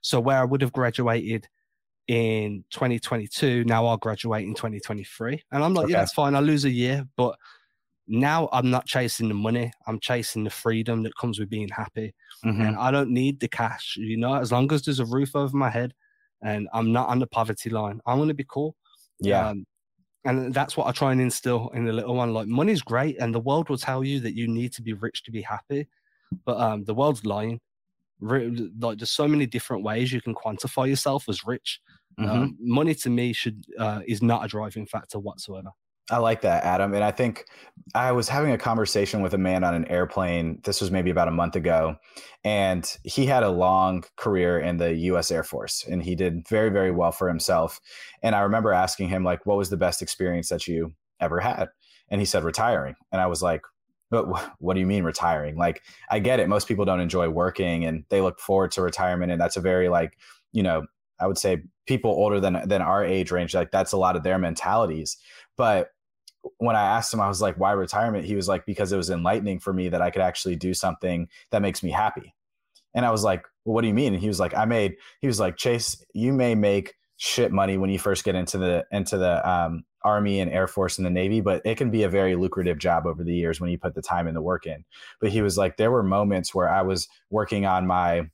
So 0.00 0.20
where 0.20 0.38
I 0.38 0.44
would 0.44 0.60
have 0.60 0.72
graduated 0.72 1.48
in 2.08 2.64
2022. 2.70 3.64
Now 3.64 3.86
I'll 3.86 3.96
graduate 3.96 4.46
in 4.46 4.54
2023. 4.54 5.42
And 5.52 5.64
I'm 5.64 5.74
like, 5.74 5.84
okay. 5.84 5.92
yeah, 5.92 6.00
that's 6.00 6.12
fine. 6.12 6.34
I 6.34 6.40
lose 6.40 6.64
a 6.64 6.70
year, 6.70 7.06
but 7.16 7.38
now 8.06 8.48
I'm 8.52 8.70
not 8.70 8.86
chasing 8.86 9.28
the 9.28 9.34
money. 9.34 9.72
I'm 9.86 9.98
chasing 10.00 10.44
the 10.44 10.50
freedom 10.50 11.02
that 11.04 11.16
comes 11.16 11.38
with 11.38 11.48
being 11.48 11.68
happy. 11.68 12.14
Mm-hmm. 12.44 12.60
And 12.60 12.76
I 12.76 12.90
don't 12.90 13.10
need 13.10 13.40
the 13.40 13.48
cash, 13.48 13.96
you 13.96 14.16
know, 14.16 14.34
as 14.34 14.52
long 14.52 14.70
as 14.72 14.82
there's 14.82 15.00
a 15.00 15.06
roof 15.06 15.34
over 15.34 15.56
my 15.56 15.70
head 15.70 15.94
and 16.42 16.68
I'm 16.74 16.92
not 16.92 17.08
on 17.08 17.18
the 17.18 17.26
poverty 17.26 17.70
line, 17.70 18.00
I'm 18.06 18.26
to 18.28 18.34
be 18.34 18.44
cool. 18.46 18.76
Yeah. 19.20 19.48
Um, 19.48 19.66
and 20.24 20.54
that's 20.54 20.76
what 20.76 20.86
I 20.86 20.92
try 20.92 21.12
and 21.12 21.20
instill 21.20 21.70
in 21.74 21.84
the 21.84 21.92
little 21.92 22.14
one. 22.14 22.32
Like 22.32 22.46
money's 22.46 22.82
great, 22.82 23.18
and 23.18 23.34
the 23.34 23.40
world 23.40 23.68
will 23.68 23.78
tell 23.78 24.04
you 24.04 24.20
that 24.20 24.34
you 24.34 24.48
need 24.48 24.72
to 24.74 24.82
be 24.82 24.92
rich 24.92 25.22
to 25.24 25.30
be 25.30 25.42
happy, 25.42 25.86
but 26.44 26.58
um, 26.58 26.84
the 26.84 26.94
world's 26.94 27.24
lying 27.24 27.60
like 28.20 28.98
there's 28.98 29.10
so 29.10 29.28
many 29.28 29.46
different 29.46 29.82
ways 29.82 30.12
you 30.12 30.20
can 30.20 30.34
quantify 30.34 30.88
yourself 30.88 31.28
as 31.28 31.44
rich. 31.44 31.80
Mm-hmm. 32.18 32.30
Um, 32.30 32.56
money 32.60 32.94
to 32.94 33.10
me 33.10 33.32
should 33.32 33.64
uh, 33.78 34.00
is 34.06 34.22
not 34.22 34.44
a 34.44 34.48
driving 34.48 34.86
factor 34.86 35.18
whatsoever. 35.18 35.70
I 36.10 36.18
like 36.18 36.42
that, 36.42 36.64
Adam. 36.64 36.92
And 36.92 37.02
I 37.02 37.10
think 37.10 37.46
I 37.94 38.12
was 38.12 38.28
having 38.28 38.52
a 38.52 38.58
conversation 38.58 39.22
with 39.22 39.32
a 39.32 39.38
man 39.38 39.64
on 39.64 39.74
an 39.74 39.86
airplane. 39.86 40.60
This 40.62 40.80
was 40.80 40.90
maybe 40.90 41.10
about 41.10 41.28
a 41.28 41.32
month 41.32 41.56
ago. 41.56 41.96
And 42.44 42.86
he 43.04 43.24
had 43.24 43.42
a 43.42 43.50
long 43.50 44.04
career 44.16 44.58
in 44.58 44.76
the 44.76 44.92
US 44.94 45.30
Air 45.30 45.42
Force 45.42 45.84
and 45.88 46.02
he 46.02 46.14
did 46.14 46.46
very, 46.46 46.68
very 46.68 46.90
well 46.90 47.10
for 47.10 47.26
himself. 47.26 47.80
And 48.22 48.34
I 48.34 48.40
remember 48.40 48.72
asking 48.72 49.08
him, 49.08 49.24
like, 49.24 49.46
what 49.46 49.56
was 49.56 49.70
the 49.70 49.78
best 49.78 50.02
experience 50.02 50.50
that 50.50 50.68
you 50.68 50.92
ever 51.20 51.40
had? 51.40 51.68
And 52.10 52.20
he 52.20 52.26
said, 52.26 52.44
retiring. 52.44 52.96
And 53.10 53.22
I 53.22 53.26
was 53.26 53.40
like, 53.40 53.62
but 54.10 54.26
what 54.58 54.74
do 54.74 54.80
you 54.80 54.86
mean 54.86 55.04
retiring? 55.04 55.56
Like, 55.56 55.82
I 56.10 56.18
get 56.18 56.38
it. 56.38 56.48
Most 56.50 56.68
people 56.68 56.84
don't 56.84 57.00
enjoy 57.00 57.30
working 57.30 57.86
and 57.86 58.04
they 58.10 58.20
look 58.20 58.40
forward 58.40 58.72
to 58.72 58.82
retirement. 58.82 59.32
And 59.32 59.40
that's 59.40 59.56
a 59.56 59.62
very, 59.62 59.88
like, 59.88 60.18
you 60.52 60.62
know, 60.62 60.84
I 61.24 61.26
would 61.26 61.38
say 61.38 61.62
people 61.86 62.10
older 62.10 62.38
than 62.38 62.60
than 62.68 62.82
our 62.82 63.02
age 63.02 63.30
range, 63.30 63.54
like 63.54 63.70
that's 63.70 63.92
a 63.92 63.96
lot 63.96 64.16
of 64.16 64.22
their 64.22 64.38
mentalities. 64.38 65.16
But 65.56 65.88
when 66.58 66.76
I 66.76 66.82
asked 66.82 67.14
him, 67.14 67.20
I 67.20 67.28
was 67.28 67.40
like, 67.40 67.58
why 67.58 67.72
retirement? 67.72 68.26
He 68.26 68.36
was 68.36 68.48
like, 68.48 68.66
because 68.66 68.92
it 68.92 68.98
was 68.98 69.08
enlightening 69.08 69.60
for 69.60 69.72
me 69.72 69.88
that 69.88 70.02
I 70.02 70.10
could 70.10 70.20
actually 70.20 70.56
do 70.56 70.74
something 70.74 71.28
that 71.50 71.62
makes 71.62 71.82
me 71.82 71.90
happy. 71.90 72.34
And 72.94 73.06
I 73.06 73.10
was 73.10 73.24
like, 73.24 73.44
well, 73.64 73.74
what 73.74 73.80
do 73.80 73.88
you 73.88 73.94
mean? 73.94 74.12
And 74.12 74.20
he 74.20 74.28
was 74.28 74.38
like, 74.38 74.54
I 74.54 74.66
made, 74.66 74.96
he 75.20 75.26
was 75.26 75.40
like, 75.40 75.56
Chase, 75.56 76.04
you 76.12 76.34
may 76.34 76.54
make 76.54 76.94
shit 77.16 77.50
money 77.50 77.78
when 77.78 77.88
you 77.88 77.98
first 77.98 78.24
get 78.24 78.34
into 78.34 78.58
the, 78.58 78.84
into 78.92 79.16
the, 79.16 79.48
um, 79.48 79.84
Army 80.04 80.38
and 80.38 80.50
Air 80.50 80.66
Force 80.66 80.98
and 80.98 81.06
the 81.06 81.10
Navy, 81.10 81.40
but 81.40 81.62
it 81.64 81.76
can 81.76 81.90
be 81.90 82.02
a 82.02 82.10
very 82.10 82.36
lucrative 82.36 82.78
job 82.78 83.06
over 83.06 83.24
the 83.24 83.34
years 83.34 83.58
when 83.58 83.70
you 83.70 83.78
put 83.78 83.94
the 83.94 84.02
time 84.02 84.26
and 84.26 84.36
the 84.36 84.42
work 84.42 84.66
in. 84.66 84.84
But 85.18 85.30
he 85.30 85.40
was 85.40 85.56
like, 85.56 85.78
there 85.78 85.90
were 85.90 86.02
moments 86.02 86.54
where 86.54 86.68
I 86.68 86.82
was 86.82 87.08
working 87.30 87.64
on 87.64 87.86
my, 87.86 88.28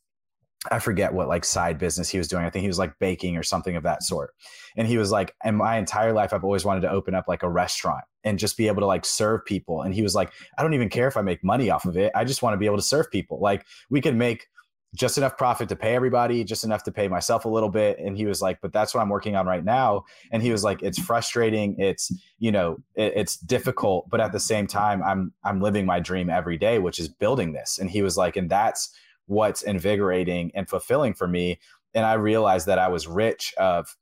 I 0.71 0.79
forget 0.79 1.15
what 1.15 1.29
like 1.29 1.45
side 1.45 1.79
business 1.79 2.11
he 2.11 2.19
was 2.19 2.29
doing. 2.29 2.45
I 2.45 2.51
think 2.51 2.63
he 2.63 2.69
was 2.69 2.79
like 2.79 2.99
baking 2.99 3.37
or 3.37 3.43
something 3.43 3.77
of 3.77 3.83
that 3.85 4.03
sort. 4.03 4.35
And 4.77 4.87
he 4.87 4.99
was 4.99 5.11
like, 5.11 5.35
and 5.43 5.57
my 5.57 5.79
entire 5.79 6.13
life, 6.13 6.35
I've 6.35 6.45
always 6.45 6.65
wanted 6.67 6.83
to 6.83 6.91
open 6.91 7.15
up 7.15 7.25
like 7.29 7.43
a 7.43 7.49
restaurant 7.49 8.05
and 8.25 8.39
just 8.39 8.59
be 8.59 8.67
able 8.67 8.81
to 8.81 8.87
like 8.87 9.07
serve 9.07 9.45
people. 9.47 9.81
And 9.81 9.95
he 9.95 10.03
was 10.03 10.15
like, 10.15 10.33
I 10.59 10.63
don't 10.63 10.75
even 10.75 10.91
care 10.91 11.09
if 11.09 11.17
I 11.17 11.23
make 11.23 11.43
money 11.43 11.71
off 11.71 11.87
of 11.87 11.97
it. 11.97 12.13
I 12.15 12.25
just 12.25 12.43
want 12.43 12.53
to 12.55 12.59
be 12.59 12.67
able 12.67 12.77
to 12.77 12.83
serve 12.83 13.11
people. 13.11 13.41
Like 13.41 13.65
we 13.89 14.03
can 14.03 14.19
make 14.19 14.49
just 14.95 15.17
enough 15.17 15.39
profit 15.39 15.69
to 15.69 15.77
pay 15.77 15.95
everybody, 15.95 16.43
just 16.45 16.65
enough 16.65 16.83
to 16.83 16.93
pay 16.93 17.09
myself 17.09 17.45
a 17.45 17.49
little 17.49 17.69
bit. 17.69 17.99
And 17.99 18.17
he 18.17 18.27
was 18.27 18.43
like, 18.43 18.61
but 18.61 18.73
that's 18.73 18.93
what 18.93 19.01
I'm 19.01 19.09
working 19.09 19.37
on 19.37 19.47
right 19.47 19.65
now. 19.65 20.05
And 20.33 20.43
he 20.43 20.51
was 20.51 20.65
like, 20.65 20.83
it's 20.83 20.99
frustrating. 20.99 21.77
It's, 21.79 22.13
you 22.39 22.51
know, 22.51 22.79
it, 22.97 23.13
it's 23.17 23.37
difficult, 23.37 24.11
but 24.11 24.21
at 24.21 24.33
the 24.33 24.41
same 24.41 24.67
time, 24.67 25.03
I'm, 25.03 25.33
I'm 25.45 25.61
living 25.61 25.87
my 25.87 26.01
dream 26.01 26.29
every 26.29 26.59
day, 26.59 26.81
which 26.81 26.99
is 26.99 27.09
building 27.09 27.53
this. 27.53 27.79
And 27.79 27.89
he 27.89 28.03
was 28.03 28.17
like, 28.17 28.37
and 28.37 28.51
that's 28.51 28.93
what's 29.31 29.63
invigorating 29.63 30.51
and 30.57 30.69
fulfilling 30.69 31.15
for 31.15 31.29
me. 31.29 31.61
And 31.95 32.05
I 32.05 32.15
realized 32.15 32.67
that 32.67 32.81
I 32.81 32.89
was 32.89 33.07
rich 33.07 33.55
of, 33.57 33.97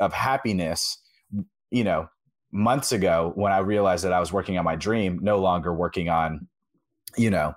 of 0.00 0.12
happiness, 0.14 0.98
you 1.70 1.84
know, 1.84 2.08
months 2.50 2.90
ago 2.90 3.32
when 3.34 3.52
I 3.52 3.58
realized 3.58 4.04
that 4.04 4.14
I 4.14 4.20
was 4.20 4.32
working 4.32 4.56
on 4.56 4.64
my 4.64 4.74
dream, 4.74 5.18
no 5.20 5.38
longer 5.38 5.74
working 5.74 6.08
on, 6.08 6.48
you 7.16 7.30
know, 7.30 7.54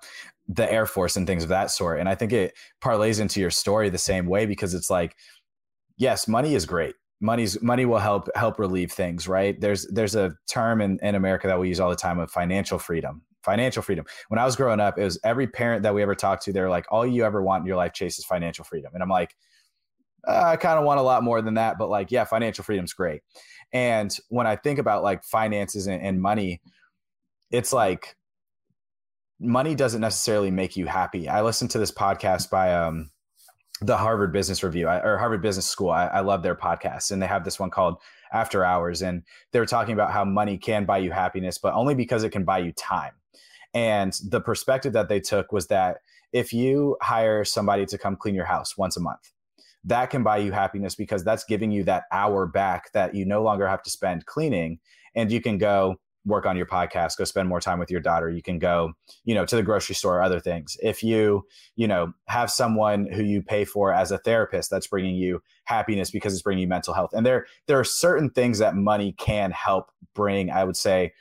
the 0.50 0.70
Air 0.72 0.86
Force 0.86 1.16
and 1.16 1.26
things 1.26 1.44
of 1.44 1.50
that 1.50 1.72
sort. 1.72 2.02
And 2.02 2.10
I 2.10 2.16
think 2.16 2.34
it 2.34 2.54
parlays 2.84 3.22
into 3.22 3.40
your 3.40 3.52
story 3.52 3.90
the 3.90 3.98
same 3.98 4.26
way 4.26 4.46
because 4.46 4.74
it's 4.74 4.90
like, 4.90 5.16
yes, 5.98 6.28
money 6.28 6.56
is 6.56 6.66
great. 6.66 6.96
Money's 7.22 7.62
money 7.62 7.86
will 7.86 8.00
help 8.00 8.30
help 8.36 8.60
relieve 8.60 8.92
things, 8.92 9.28
right? 9.28 9.60
There's 9.60 9.88
there's 9.88 10.16
a 10.16 10.36
term 10.52 10.82
in, 10.82 11.00
in 11.02 11.16
America 11.16 11.48
that 11.48 11.60
we 11.60 11.70
use 11.70 11.80
all 11.80 11.90
the 11.90 11.96
time 11.96 12.20
of 12.20 12.30
financial 12.30 12.78
freedom. 12.78 13.24
Financial 13.48 13.82
freedom. 13.82 14.04
When 14.28 14.40
I 14.40 14.44
was 14.44 14.58
growing 14.58 14.82
up, 14.82 15.00
it 15.00 15.06
was 15.06 15.18
every 15.24 15.48
parent 15.48 15.84
that 15.84 15.96
we 15.96 16.02
ever 16.02 16.16
talked 16.16 16.44
to, 16.44 16.52
they're 16.52 16.70
like, 16.70 16.86
all 16.92 17.08
you 17.08 17.24
ever 17.24 17.42
want 17.42 17.62
in 17.62 17.68
your 17.68 17.78
life, 17.78 17.94
Chase, 17.94 18.20
is 18.20 18.26
financial 18.26 18.66
freedom. 18.66 18.92
And 18.94 19.02
I'm 19.02 19.08
like, 19.08 19.34
uh, 20.28 20.44
I 20.48 20.58
kind 20.58 20.78
of 20.78 20.84
want 20.84 21.00
a 21.00 21.04
lot 21.04 21.24
more 21.24 21.42
than 21.42 21.54
that, 21.54 21.78
but 21.78 21.90
like, 21.90 22.12
yeah, 22.12 22.26
financial 22.26 22.66
freedom's 22.66 22.92
great. 22.92 23.22
And 23.72 24.14
when 24.28 24.48
I 24.48 24.58
think 24.58 24.80
about 24.80 25.02
like 25.02 25.24
finances 25.24 25.88
and, 25.88 26.02
and 26.02 26.22
money, 26.22 26.60
it's 27.50 27.72
like 27.72 28.18
money 29.40 29.76
doesn't 29.76 30.02
necessarily 30.02 30.52
make 30.52 30.76
you 30.76 30.86
happy. 30.86 31.30
I 31.30 31.42
listened 31.42 31.72
to 31.72 31.80
this 31.80 31.92
podcast 31.92 32.50
by 32.50 32.74
um, 32.74 33.12
the 33.80 33.96
Harvard 33.96 34.34
Business 34.34 34.62
Review 34.62 34.90
or 34.90 35.18
Harvard 35.18 35.42
Business 35.42 35.68
School. 35.68 35.92
I, 35.92 36.08
I 36.08 36.20
love 36.20 36.44
their 36.44 36.56
podcast, 36.56 37.12
and 37.12 37.22
they 37.22 37.28
have 37.28 37.46
this 37.46 37.60
one 37.60 37.70
called 37.70 38.02
After 38.34 38.66
Hours, 38.66 39.02
and 39.02 39.24
they 39.54 39.60
were 39.60 39.66
talking 39.66 39.94
about 39.94 40.12
how 40.12 40.26
money 40.26 40.58
can 40.58 40.84
buy 40.84 40.98
you 40.98 41.12
happiness, 41.12 41.58
but 41.58 41.74
only 41.74 41.96
because 41.96 42.24
it 42.26 42.32
can 42.32 42.44
buy 42.44 42.58
you 42.58 42.74
time. 42.74 43.14
And 43.74 44.14
the 44.30 44.42
perspective 44.42 44.94
that 44.94 45.10
they 45.10 45.20
took 45.20 45.52
was 45.52 45.68
that 45.68 45.98
if 46.34 46.54
you 46.54 46.98
hire 47.02 47.46
somebody 47.46 47.86
to 47.88 47.98
come 47.98 48.16
clean 48.16 48.36
your 48.36 48.46
house 48.46 48.78
once 48.78 48.98
a 48.98 49.02
month, 49.02 49.32
that 49.84 50.10
can 50.10 50.24
buy 50.24 50.38
you 50.38 50.52
happiness 50.52 50.96
because 50.96 51.24
that's 51.24 51.46
giving 51.46 51.72
you 51.72 51.84
that 51.84 52.04
hour 52.12 52.46
back 52.46 52.92
that 52.94 53.16
you 53.16 53.26
no 53.26 53.42
longer 53.42 53.68
have 53.68 53.84
to 53.84 53.90
spend 53.90 54.26
cleaning. 54.26 54.80
And 55.16 55.32
you 55.32 55.42
can 55.42 55.58
go 55.58 55.98
work 56.26 56.46
on 56.46 56.58
your 56.58 56.66
podcast 56.66 57.18
go 57.18 57.24
spend 57.24 57.48
more 57.48 57.62
time 57.62 57.80
with 57.80 57.90
your 57.90 58.02
daughter. 58.02 58.30
You 58.30 58.42
can 58.42 58.60
go 58.60 58.92
you 59.24 59.34
know 59.34 59.46
to 59.46 59.56
the 59.56 59.64
grocery 59.64 59.96
store 59.96 60.18
or 60.18 60.22
other 60.22 60.42
things. 60.42 60.76
If 60.84 61.02
you 61.02 61.46
you 61.78 61.88
know 61.88 62.12
have 62.28 62.52
someone 62.52 63.08
who 63.12 63.24
you 63.24 63.42
pay 63.42 63.64
for 63.64 63.94
as 63.94 64.12
a 64.12 64.18
therapist 64.18 64.70
that's 64.70 64.88
bringing 64.88 65.16
you 65.16 65.42
happiness 65.64 66.12
because 66.12 66.34
it's 66.34 66.42
bringing 66.42 66.64
you 66.64 66.68
mental 66.68 66.94
health. 66.94 67.12
And 67.14 67.26
there 67.26 67.46
there 67.68 67.80
are 67.80 67.86
certain 67.86 68.30
things 68.30 68.60
that 68.60 68.76
money 68.76 69.14
can 69.14 69.52
help 69.52 69.90
bring 70.18 70.50
i 70.50 70.64
would 70.64 70.76
say 70.76 71.14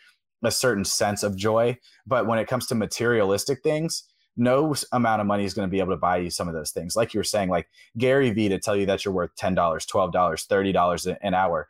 a 0.43 0.51
certain 0.51 0.85
sense 0.85 1.23
of 1.23 1.37
joy 1.37 1.77
but 2.07 2.27
when 2.27 2.39
it 2.39 2.47
comes 2.49 2.67
to 2.67 2.75
materialistic 2.75 3.63
things 3.63 4.05
no 4.37 4.75
amount 4.93 5.21
of 5.21 5.27
money 5.27 5.45
is 5.45 5.55
going 5.55 5.67
to 5.67 5.71
be 5.71 5.81
able 5.81 5.93
to 5.93 5.97
buy 5.97 6.19
you 6.19 6.29
some 6.29 6.47
of 6.47 6.53
those 6.53 6.71
things. 6.71 6.95
Like 6.95 7.15
you 7.15 7.21
were 7.21 7.25
saying 7.25 7.49
like 7.49 7.69
gary 7.97 8.31
vee 8.31 8.51
to 8.51 8.59
tell 8.59 8.77
you 8.77 8.87
that 8.87 9.05
you're 9.05 9.15
worth 9.15 9.35
$10 9.37 9.57
$12 9.57 10.13
$30 10.13 11.17
an 11.23 11.35
hour 11.35 11.69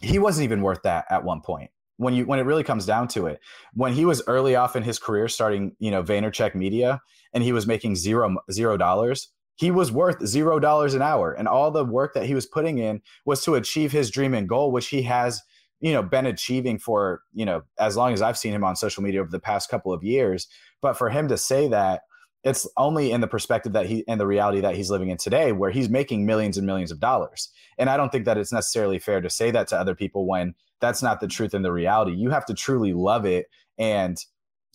he 0.00 0.18
wasn't 0.18 0.44
even 0.44 0.62
worth 0.62 0.82
that 0.82 1.06
at 1.10 1.24
one 1.24 1.40
point. 1.40 1.70
When 1.96 2.14
you 2.14 2.26
when 2.26 2.38
it 2.38 2.44
really 2.44 2.62
comes 2.62 2.86
down 2.86 3.08
to 3.08 3.26
it 3.26 3.40
when 3.74 3.92
he 3.92 4.04
was 4.04 4.22
early 4.28 4.54
off 4.54 4.76
in 4.76 4.84
his 4.84 5.00
career 5.00 5.26
starting 5.26 5.74
you 5.80 5.90
know 5.90 6.02
vaynerchuk 6.02 6.54
media 6.54 7.00
and 7.34 7.42
he 7.42 7.52
was 7.52 7.66
making 7.66 7.96
zero 7.96 8.36
zero 8.52 8.76
dollars 8.76 9.32
he 9.56 9.72
was 9.72 9.90
worth 9.90 10.24
zero 10.24 10.60
dollars 10.60 10.94
an 10.94 11.02
hour. 11.02 11.32
And 11.32 11.48
all 11.48 11.72
the 11.72 11.84
work 11.84 12.14
that 12.14 12.26
he 12.26 12.34
was 12.36 12.46
putting 12.46 12.78
in 12.78 13.02
was 13.24 13.42
to 13.42 13.56
achieve 13.56 13.90
his 13.90 14.10
dream 14.10 14.32
and 14.32 14.48
goal 14.48 14.70
which 14.70 14.88
he 14.88 15.02
has 15.02 15.42
you 15.80 15.92
know 15.92 16.02
been 16.02 16.26
achieving 16.26 16.78
for 16.78 17.22
you 17.32 17.44
know 17.44 17.62
as 17.78 17.96
long 17.96 18.12
as 18.12 18.22
i've 18.22 18.38
seen 18.38 18.52
him 18.52 18.64
on 18.64 18.76
social 18.76 19.02
media 19.02 19.20
over 19.20 19.30
the 19.30 19.38
past 19.38 19.70
couple 19.70 19.92
of 19.92 20.02
years 20.02 20.48
but 20.80 20.96
for 20.96 21.10
him 21.10 21.28
to 21.28 21.36
say 21.36 21.68
that 21.68 22.02
it's 22.44 22.68
only 22.76 23.10
in 23.10 23.20
the 23.20 23.26
perspective 23.26 23.72
that 23.72 23.86
he 23.86 24.04
and 24.06 24.20
the 24.20 24.26
reality 24.26 24.60
that 24.60 24.76
he's 24.76 24.90
living 24.90 25.08
in 25.08 25.16
today 25.16 25.52
where 25.52 25.70
he's 25.70 25.88
making 25.88 26.24
millions 26.24 26.56
and 26.56 26.66
millions 26.66 26.90
of 26.90 27.00
dollars 27.00 27.50
and 27.78 27.90
i 27.90 27.96
don't 27.96 28.10
think 28.10 28.24
that 28.24 28.38
it's 28.38 28.52
necessarily 28.52 28.98
fair 28.98 29.20
to 29.20 29.30
say 29.30 29.50
that 29.50 29.68
to 29.68 29.76
other 29.76 29.94
people 29.94 30.26
when 30.26 30.54
that's 30.80 31.02
not 31.02 31.20
the 31.20 31.28
truth 31.28 31.54
and 31.54 31.64
the 31.64 31.72
reality. 31.72 32.12
You 32.12 32.30
have 32.30 32.46
to 32.46 32.54
truly 32.54 32.92
love 32.92 33.24
it 33.24 33.46
and 33.78 34.16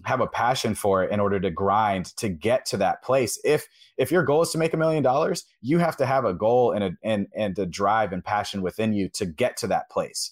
have 0.05 0.21
a 0.21 0.27
passion 0.27 0.75
for 0.75 1.03
it 1.03 1.11
in 1.11 1.19
order 1.19 1.39
to 1.39 1.49
grind 1.49 2.07
to 2.17 2.27
get 2.27 2.65
to 2.67 2.77
that 2.77 3.03
place. 3.03 3.39
If 3.43 3.67
if 3.97 4.11
your 4.11 4.23
goal 4.23 4.41
is 4.41 4.49
to 4.51 4.57
make 4.57 4.73
a 4.73 4.77
million 4.77 5.03
dollars, 5.03 5.45
you 5.61 5.77
have 5.77 5.95
to 5.97 6.05
have 6.05 6.25
a 6.25 6.33
goal 6.33 6.71
and 6.71 6.83
a 6.83 6.91
and 7.03 7.27
and 7.35 7.57
a 7.57 7.65
drive 7.65 8.11
and 8.11 8.23
passion 8.23 8.61
within 8.61 8.93
you 8.93 9.07
to 9.09 9.25
get 9.25 9.55
to 9.57 9.67
that 9.67 9.89
place. 9.89 10.31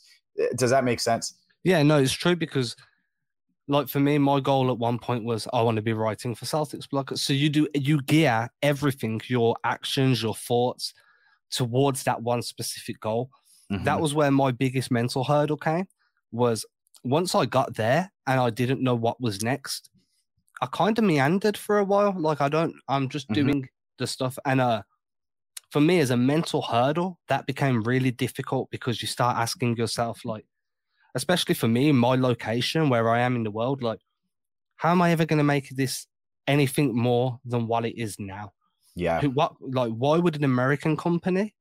Does 0.55 0.69
that 0.69 0.84
make 0.84 0.99
sense? 0.99 1.36
Yeah, 1.63 1.84
no, 1.84 1.97
it's 1.97 2.13
true 2.13 2.36
because 2.36 2.75
like 3.67 3.88
for 3.88 3.99
me, 3.99 4.17
my 4.17 4.39
goal 4.39 4.69
at 4.69 4.77
one 4.77 4.99
point 4.99 5.23
was 5.23 5.47
I 5.53 5.61
want 5.61 5.75
to 5.77 5.82
be 5.82 5.93
writing 5.93 6.36
for 6.36 6.45
CelticsBlog. 6.45 7.17
So 7.17 7.34
you 7.34 7.49
do 7.49 7.67
you 7.73 8.01
gear 8.01 8.49
everything, 8.61 9.21
your 9.27 9.55
actions, 9.63 10.21
your 10.21 10.36
thoughts 10.36 10.93
towards 11.51 12.03
that 12.03 12.21
one 12.21 12.41
specific 12.41 12.99
goal. 12.99 13.29
Mm-hmm. 13.71 13.84
That 13.86 14.01
was 14.01 14.13
where 14.13 14.32
my 14.32 14.51
biggest 14.51 14.91
mental 14.91 15.23
hurdle 15.23 15.57
came. 15.57 15.88
Was 16.32 16.65
once 17.03 17.36
I 17.36 17.45
got 17.45 17.75
there 17.75 18.11
and 18.27 18.39
I 18.39 18.49
didn't 18.49 18.82
know 18.82 18.95
what 18.95 19.21
was 19.21 19.41
next, 19.41 19.89
I 20.61 20.67
kind 20.67 20.97
of 20.97 21.05
meandered 21.05 21.57
for 21.57 21.79
a 21.79 21.84
while. 21.84 22.13
Like 22.17 22.41
I 22.41 22.49
don't, 22.49 22.75
I'm 22.88 23.09
just 23.09 23.27
mm-hmm. 23.29 23.45
doing 23.45 23.69
the 23.97 24.07
stuff. 24.07 24.38
And 24.45 24.61
uh, 24.61 24.84
for 25.72 25.80
me, 25.80 25.99
as 25.99 26.11
a 26.11 26.17
mental 26.17 26.61
hurdle, 26.61 27.17
that 27.30 27.47
became 27.47 27.82
really 27.84 28.11
difficult 28.11 28.69
because 28.72 29.01
you 29.01 29.07
start 29.07 29.38
asking 29.38 29.78
yourself, 29.78 30.26
like, 30.26 30.45
especially 31.15 31.55
for 31.55 31.69
me, 31.69 31.91
my 31.93 32.15
location 32.15 32.89
where 32.89 33.09
I 33.09 33.22
am 33.22 33.36
in 33.38 33.43
the 33.43 33.51
world, 33.51 33.82
like, 33.82 34.01
how 34.76 34.91
am 34.91 35.01
I 35.01 35.11
ever 35.11 35.26
going 35.26 35.38
to 35.38 35.43
make 35.43 35.69
this 35.69 36.07
anything 36.45 36.95
more 36.95 37.39
than 37.45 37.67
what 37.67 37.86
it 37.86 37.97
is 37.97 38.17
now? 38.19 38.51
Yeah. 38.95 39.22
What 39.28 39.53
like 39.61 39.93
why 39.93 40.17
would 40.17 40.36
an 40.36 40.43
American 40.43 40.97
company 40.97 41.55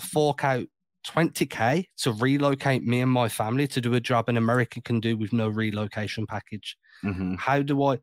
fork 0.00 0.44
out 0.44 0.66
20k 1.08 1.86
to 1.98 2.12
relocate 2.12 2.84
me 2.84 3.00
and 3.00 3.10
my 3.10 3.28
family 3.28 3.66
to 3.68 3.80
do 3.80 3.94
a 3.94 4.00
job 4.00 4.28
an 4.28 4.36
American 4.36 4.82
can 4.82 5.00
do 5.00 5.16
with 5.16 5.32
no 5.32 5.48
relocation 5.48 6.26
package. 6.26 6.76
Mm-hmm. 7.04 7.34
How 7.36 7.62
do 7.62 7.82
I? 7.82 7.98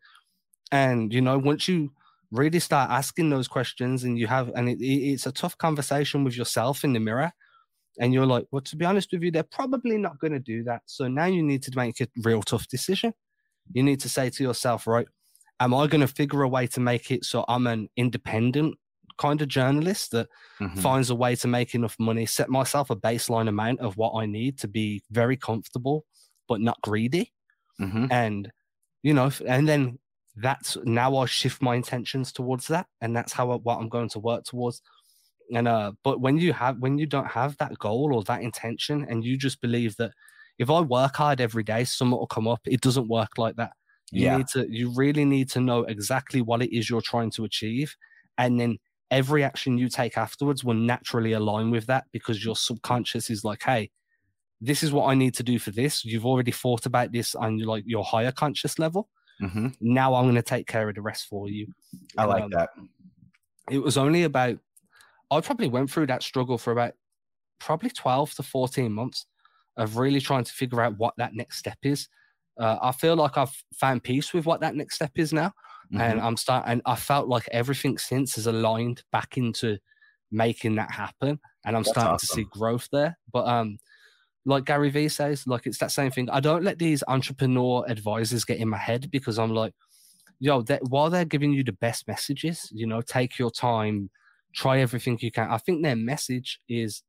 And 0.71 1.13
you 1.13 1.21
know, 1.21 1.37
once 1.37 1.67
you 1.67 1.91
really 2.33 2.59
start 2.59 2.89
asking 2.89 3.29
those 3.29 3.47
questions, 3.47 4.03
and 4.03 4.17
you 4.17 4.27
have, 4.27 4.49
and 4.55 4.67
it, 4.67 4.83
it's 4.83 5.25
a 5.25 5.31
tough 5.31 5.57
conversation 5.57 6.23
with 6.23 6.35
yourself 6.35 6.83
in 6.83 6.93
the 6.93 6.99
mirror, 6.99 7.31
and 7.99 8.13
you're 8.13 8.25
like, 8.25 8.45
well, 8.51 8.61
to 8.61 8.75
be 8.75 8.85
honest 8.85 9.11
with 9.11 9.21
you, 9.21 9.31
they're 9.31 9.43
probably 9.43 9.97
not 9.97 10.19
going 10.19 10.33
to 10.33 10.39
do 10.39 10.63
that. 10.63 10.81
So 10.85 11.07
now 11.07 11.25
you 11.25 11.43
need 11.43 11.63
to 11.63 11.71
make 11.75 12.01
a 12.01 12.07
real 12.23 12.41
tough 12.41 12.67
decision. 12.67 13.13
You 13.71 13.83
need 13.83 13.99
to 14.01 14.09
say 14.09 14.29
to 14.29 14.43
yourself, 14.43 14.87
right, 14.87 15.07
am 15.59 15.73
I 15.73 15.87
going 15.87 16.01
to 16.01 16.07
figure 16.07 16.41
a 16.41 16.49
way 16.49 16.67
to 16.67 16.79
make 16.79 17.11
it 17.11 17.23
so 17.23 17.45
I'm 17.47 17.67
an 17.67 17.89
independent 17.95 18.75
kind 19.17 19.41
of 19.41 19.47
journalist 19.47 20.11
that 20.11 20.27
mm-hmm. 20.59 20.79
finds 20.79 21.09
a 21.09 21.15
way 21.15 21.35
to 21.35 21.47
make 21.47 21.75
enough 21.75 21.95
money, 21.99 22.25
set 22.25 22.49
myself 22.49 22.89
a 22.89 22.95
baseline 22.95 23.47
amount 23.47 23.79
of 23.79 23.95
what 23.95 24.13
I 24.15 24.25
need 24.25 24.57
to 24.59 24.67
be 24.67 25.03
very 25.11 25.37
comfortable, 25.37 26.05
but 26.47 26.59
not 26.59 26.81
greedy. 26.81 27.31
Mm-hmm. 27.79 28.07
And, 28.11 28.51
you 29.03 29.13
know, 29.13 29.31
and 29.45 29.69
then 29.69 29.99
that's 30.35 30.77
now 30.83 31.17
I 31.17 31.25
shift 31.25 31.61
my 31.61 31.75
intentions 31.75 32.31
towards 32.31 32.67
that. 32.67 32.87
And 33.01 33.15
that's 33.15 33.33
how 33.33 33.55
what 33.57 33.79
I'm 33.79 33.89
going 33.89 34.09
to 34.09 34.19
work 34.19 34.43
towards. 34.45 34.81
And, 35.53 35.67
uh, 35.67 35.91
but 36.03 36.21
when 36.21 36.37
you 36.37 36.53
have, 36.53 36.77
when 36.79 36.97
you 36.97 37.05
don't 37.05 37.27
have 37.27 37.57
that 37.57 37.77
goal 37.77 38.13
or 38.13 38.23
that 38.23 38.41
intention 38.41 39.05
and 39.07 39.23
you 39.23 39.37
just 39.37 39.61
believe 39.61 39.95
that 39.97 40.11
if 40.57 40.69
I 40.69 40.79
work 40.81 41.15
hard 41.15 41.41
every 41.41 41.63
day, 41.63 41.83
something 41.83 42.17
will 42.17 42.27
come 42.27 42.47
up, 42.47 42.61
it 42.65 42.81
doesn't 42.81 43.07
work 43.07 43.37
like 43.37 43.55
that. 43.57 43.71
You 44.11 44.25
yeah. 44.25 44.37
need 44.37 44.47
to, 44.53 44.67
you 44.69 44.93
really 44.95 45.25
need 45.25 45.49
to 45.51 45.61
know 45.61 45.83
exactly 45.83 46.41
what 46.41 46.61
it 46.61 46.75
is 46.75 46.89
you're 46.89 47.01
trying 47.01 47.31
to 47.31 47.43
achieve 47.43 47.95
and 48.37 48.59
then 48.59 48.77
every 49.11 49.43
action 49.43 49.77
you 49.77 49.89
take 49.89 50.17
afterwards 50.17 50.63
will 50.63 50.73
naturally 50.73 51.33
align 51.33 51.69
with 51.71 51.85
that 51.87 52.05
because 52.11 52.43
your 52.43 52.55
subconscious 52.55 53.29
is 53.29 53.43
like, 53.43 53.61
hey, 53.63 53.91
this 54.59 54.81
is 54.81 54.91
what 54.91 55.07
I 55.07 55.13
need 55.13 55.35
to 55.35 55.43
do 55.43 55.59
for 55.59 55.71
this. 55.71 56.03
You've 56.03 56.25
already 56.25 56.51
thought 56.51 56.85
about 56.85 57.11
this 57.11 57.35
on 57.35 57.59
like 57.59 57.83
your 57.85 58.03
higher 58.03 58.31
conscious 58.31 58.79
level. 58.79 59.09
Mm-hmm. 59.43 59.67
Now 59.81 60.15
I'm 60.15 60.25
going 60.25 60.35
to 60.35 60.41
take 60.41 60.67
care 60.67 60.87
of 60.87 60.95
the 60.95 61.01
rest 61.01 61.27
for 61.27 61.49
you. 61.49 61.67
I 62.17 62.25
like 62.25 62.43
um, 62.43 62.51
that. 62.51 62.69
It 63.69 63.79
was 63.79 63.97
only 63.97 64.23
about, 64.23 64.57
I 65.31 65.41
probably 65.41 65.67
went 65.67 65.91
through 65.91 66.07
that 66.07 66.23
struggle 66.23 66.57
for 66.57 66.71
about 66.71 66.93
probably 67.59 67.89
12 67.89 68.35
to 68.35 68.43
14 68.43 68.91
months 68.91 69.25
of 69.77 69.97
really 69.97 70.21
trying 70.21 70.43
to 70.43 70.51
figure 70.51 70.81
out 70.81 70.97
what 70.97 71.13
that 71.17 71.33
next 71.33 71.57
step 71.57 71.77
is. 71.83 72.07
Uh, 72.59 72.77
I 72.81 72.91
feel 72.91 73.15
like 73.15 73.37
I've 73.37 73.63
found 73.73 74.03
peace 74.03 74.33
with 74.33 74.45
what 74.45 74.61
that 74.61 74.75
next 74.75 74.95
step 74.95 75.11
is 75.15 75.33
now. 75.33 75.53
Mm-hmm. 75.91 76.01
And 76.01 76.21
I'm 76.21 76.37
starting, 76.37 76.71
and 76.71 76.81
I 76.85 76.95
felt 76.95 77.27
like 77.27 77.47
everything 77.51 77.97
since 77.97 78.35
has 78.35 78.47
aligned 78.47 79.03
back 79.11 79.37
into 79.37 79.77
making 80.31 80.75
that 80.75 80.91
happen. 80.91 81.39
And 81.65 81.75
I'm 81.75 81.83
That's 81.83 81.91
starting 81.91 82.13
awesome. 82.13 82.27
to 82.27 82.33
see 82.33 82.47
growth 82.51 82.87
there. 82.91 83.17
But, 83.31 83.47
um, 83.47 83.77
like 84.45 84.65
Gary 84.65 84.89
Vee 84.89 85.09
says, 85.09 85.47
like 85.47 85.65
it's 85.65 85.77
that 85.77 85.91
same 85.91 86.11
thing. 86.11 86.29
I 86.29 86.39
don't 86.39 86.63
let 86.63 86.79
these 86.79 87.03
entrepreneur 87.07 87.85
advisors 87.87 88.43
get 88.43 88.57
in 88.57 88.69
my 88.69 88.77
head 88.77 89.09
because 89.11 89.39
I'm 89.39 89.53
like, 89.53 89.73
yo, 90.39 90.63
while 90.89 91.09
they're 91.09 91.25
giving 91.25 91.53
you 91.53 91.63
the 91.63 91.73
best 91.73 92.07
messages, 92.07 92.69
you 92.73 92.85
know, 92.85 93.01
take 93.01 93.39
your 93.39 93.51
time, 93.51 94.09
try 94.53 94.79
everything 94.79 95.17
you 95.21 95.31
can. 95.31 95.49
I 95.49 95.57
think 95.57 95.83
their 95.83 95.95
message 95.95 96.59
is 96.67 97.03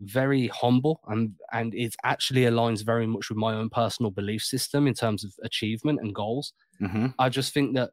very 0.00 0.48
humble 0.48 1.00
and 1.08 1.32
and 1.52 1.74
it 1.74 1.94
actually 2.04 2.42
aligns 2.42 2.84
very 2.84 3.06
much 3.06 3.30
with 3.30 3.38
my 3.38 3.54
own 3.54 3.70
personal 3.70 4.10
belief 4.10 4.42
system 4.42 4.86
in 4.86 4.92
terms 4.92 5.24
of 5.24 5.32
achievement 5.42 6.00
and 6.02 6.14
goals. 6.14 6.52
Mm-hmm. 6.82 7.06
I 7.18 7.30
just 7.30 7.54
think 7.54 7.74
that 7.76 7.90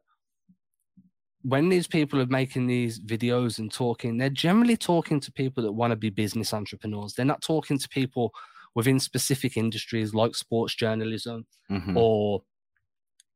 when 1.42 1.68
these 1.70 1.86
people 1.86 2.20
are 2.20 2.26
making 2.26 2.66
these 2.66 3.00
videos 3.00 3.58
and 3.58 3.72
talking, 3.72 4.16
they're 4.16 4.30
generally 4.30 4.76
talking 4.76 5.20
to 5.20 5.32
people 5.32 5.62
that 5.62 5.72
want 5.72 5.90
to 5.92 5.96
be 5.96 6.10
business 6.10 6.52
entrepreneurs. 6.52 7.14
They're 7.14 7.26
not 7.26 7.42
talking 7.42 7.78
to 7.78 7.88
people 7.88 8.32
within 8.74 8.98
specific 8.98 9.56
industries 9.56 10.14
like 10.14 10.34
sports 10.34 10.74
journalism 10.74 11.46
mm-hmm. 11.70 11.96
or 11.96 12.42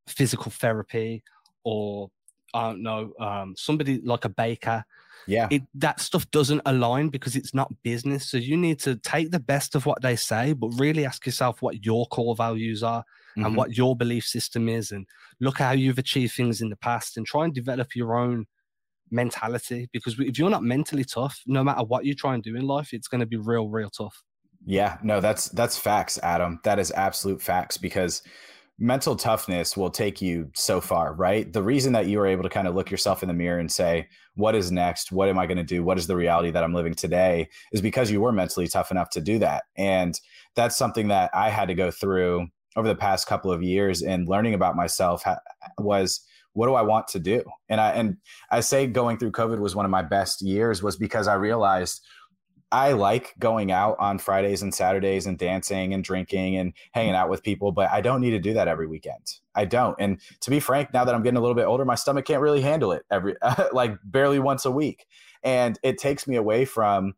physical 0.07 0.51
therapy 0.51 1.23
or 1.65 2.11
I 2.55 2.69
don't 2.69 2.83
know, 2.83 3.13
um, 3.21 3.55
somebody 3.57 4.01
like 4.03 4.25
a 4.25 4.31
baker. 4.31 4.85
Yeah. 5.27 5.49
It, 5.51 5.63
that 5.75 6.01
stuff 6.01 6.31
doesn't 6.31 6.63
align 6.65 7.11
because 7.11 7.37
it's 7.37 7.53
not 7.53 7.71
business. 7.83 8.31
So 8.31 8.39
you 8.39 8.57
need 8.57 8.79
to 8.81 8.97
take 8.97 9.31
the 9.31 9.41
best 9.41 9.75
of 9.75 9.85
what 9.85 10.01
they 10.01 10.17
say, 10.17 10.55
but 10.55 10.69
really 10.79 11.05
ask 11.05 11.27
yourself 11.27 11.61
what 11.61 11.85
your 11.85 12.07
core 12.07 12.35
values 12.35 12.83
are 12.83 13.03
mm-hmm. 13.03 13.45
and 13.45 13.57
what 13.57 13.77
your 13.77 13.95
belief 13.95 14.25
system 14.25 14.69
is 14.69 14.91
and 14.91 15.07
look 15.41 15.61
at 15.61 15.67
how 15.67 15.73
you've 15.73 15.99
achieved 15.99 16.35
things 16.35 16.63
in 16.63 16.71
the 16.71 16.77
past 16.77 17.19
and 17.19 17.27
try 17.27 17.45
and 17.45 17.53
develop 17.53 17.95
your 17.95 18.17
own 18.17 18.47
mentality 19.11 19.89
because 19.93 20.19
if 20.19 20.39
you're 20.39 20.51
not 20.51 20.63
mentally 20.63 21.05
tough, 21.05 21.43
no 21.47 21.63
matter 21.63 21.83
what 21.83 22.05
you 22.05 22.15
try 22.15 22.35
and 22.35 22.43
do 22.43 22.57
in 22.57 22.67
life, 22.67 22.93
it's 22.93 23.09
going 23.09 23.21
to 23.21 23.27
be 23.27 23.37
real, 23.37 23.69
real 23.69 23.91
tough. 23.91 24.23
Yeah, 24.67 24.99
no, 25.03 25.21
that's 25.21 25.49
that's 25.49 25.79
facts, 25.79 26.19
Adam. 26.23 26.61
That 26.65 26.79
is 26.79 26.91
absolute 26.93 27.41
facts 27.41 27.77
because 27.77 28.23
mental 28.79 29.17
toughness 29.17 29.77
will 29.77 29.91
take 29.91 30.23
you 30.23 30.51
so 30.55 30.81
far, 30.81 31.15
right? 31.15 31.53
The 31.53 31.63
reason 31.63 31.93
that 31.95 32.07
you 32.07 32.21
are 32.21 32.27
able 32.27 32.45
to 32.45 32.49
kind 32.49 32.69
of 32.69 32.75
look 32.75 32.91
yourself 32.91 33.23
in 33.23 33.29
the 33.29 33.35
mirror 33.35 33.59
and 33.59 33.71
say, 33.71 34.09
what 34.35 34.55
is 34.55 34.71
next? 34.71 35.11
What 35.11 35.29
am 35.29 35.39
I 35.39 35.47
going 35.47 35.57
to 35.57 35.65
do? 35.65 35.83
What 35.83 35.99
is 35.99 36.07
the 36.07 36.15
reality 36.17 36.51
that 36.53 36.63
I'm 36.63 36.75
living 36.75 36.95
today? 36.95 37.49
Is 37.73 37.81
because 37.81 38.11
you 38.11 38.21
were 38.21 38.31
mentally 38.33 38.69
tough 38.69 38.91
enough 38.93 39.11
to 39.11 39.21
do 39.21 39.39
that. 39.41 39.65
And 39.77 40.19
that's 40.55 40.77
something 40.77 41.09
that 41.09 41.31
I 41.35 41.51
had 41.51 41.69
to 41.69 41.75
go 41.75 41.91
through 41.91 42.47
over 42.77 42.87
the 42.87 42.95
past 42.95 43.27
couple 43.27 43.51
of 43.51 43.63
years 43.63 44.03
and 44.03 44.29
learning 44.29 44.55
about 44.55 44.77
myself 44.77 45.25
was 45.79 46.21
what 46.53 46.67
do 46.67 46.75
I 46.75 46.83
want 46.83 47.09
to 47.09 47.19
do? 47.19 47.43
And 47.69 47.81
I 47.81 47.91
and 47.91 48.17
I 48.51 48.61
say 48.61 48.87
going 48.87 49.19
through 49.19 49.33
COVID 49.33 49.59
was 49.59 49.75
one 49.75 49.85
of 49.85 49.91
my 49.91 50.03
best 50.03 50.43
years 50.43 50.83
was 50.83 50.97
because 50.97 51.27
I 51.29 51.35
realized 51.35 52.01
I 52.71 52.93
like 52.93 53.35
going 53.39 53.73
out 53.73 53.97
on 53.99 54.19
Fridays 54.19 54.63
and 54.63 54.75
Saturdays 54.75 55.27
and 55.27 55.39
dancing 55.39 55.95
and 55.95 56.05
drinking 56.05 56.57
and 56.57 56.75
hanging 56.93 57.15
out 57.15 57.31
with 57.31 57.43
people, 57.43 57.73
but 57.73 57.91
I 57.91 58.03
don't 58.03 58.21
need 58.21 58.33
to 58.33 58.39
do 58.39 58.53
that 58.55 58.69
every 58.69 58.87
weekend. 58.87 59.39
I 59.55 59.65
don't. 59.65 59.97
And 59.99 60.21
to 60.41 60.51
be 60.51 60.61
frank, 60.61 60.93
now 60.93 61.05
that 61.05 61.15
I'm 61.15 61.23
getting 61.23 61.39
a 61.39 61.41
little 61.41 61.55
bit 61.55 61.65
older, 61.65 61.87
my 61.87 61.95
stomach 61.95 62.27
can't 62.27 62.43
really 62.43 62.61
handle 62.61 62.93
it 62.93 63.05
every 63.11 63.37
like 63.73 63.97
barely 64.05 64.39
once 64.39 64.67
a 64.67 64.71
week. 64.71 65.07
And 65.43 65.79
it 65.83 65.99
takes 65.99 66.27
me 66.27 66.37
away 66.37 66.67
from 66.67 67.15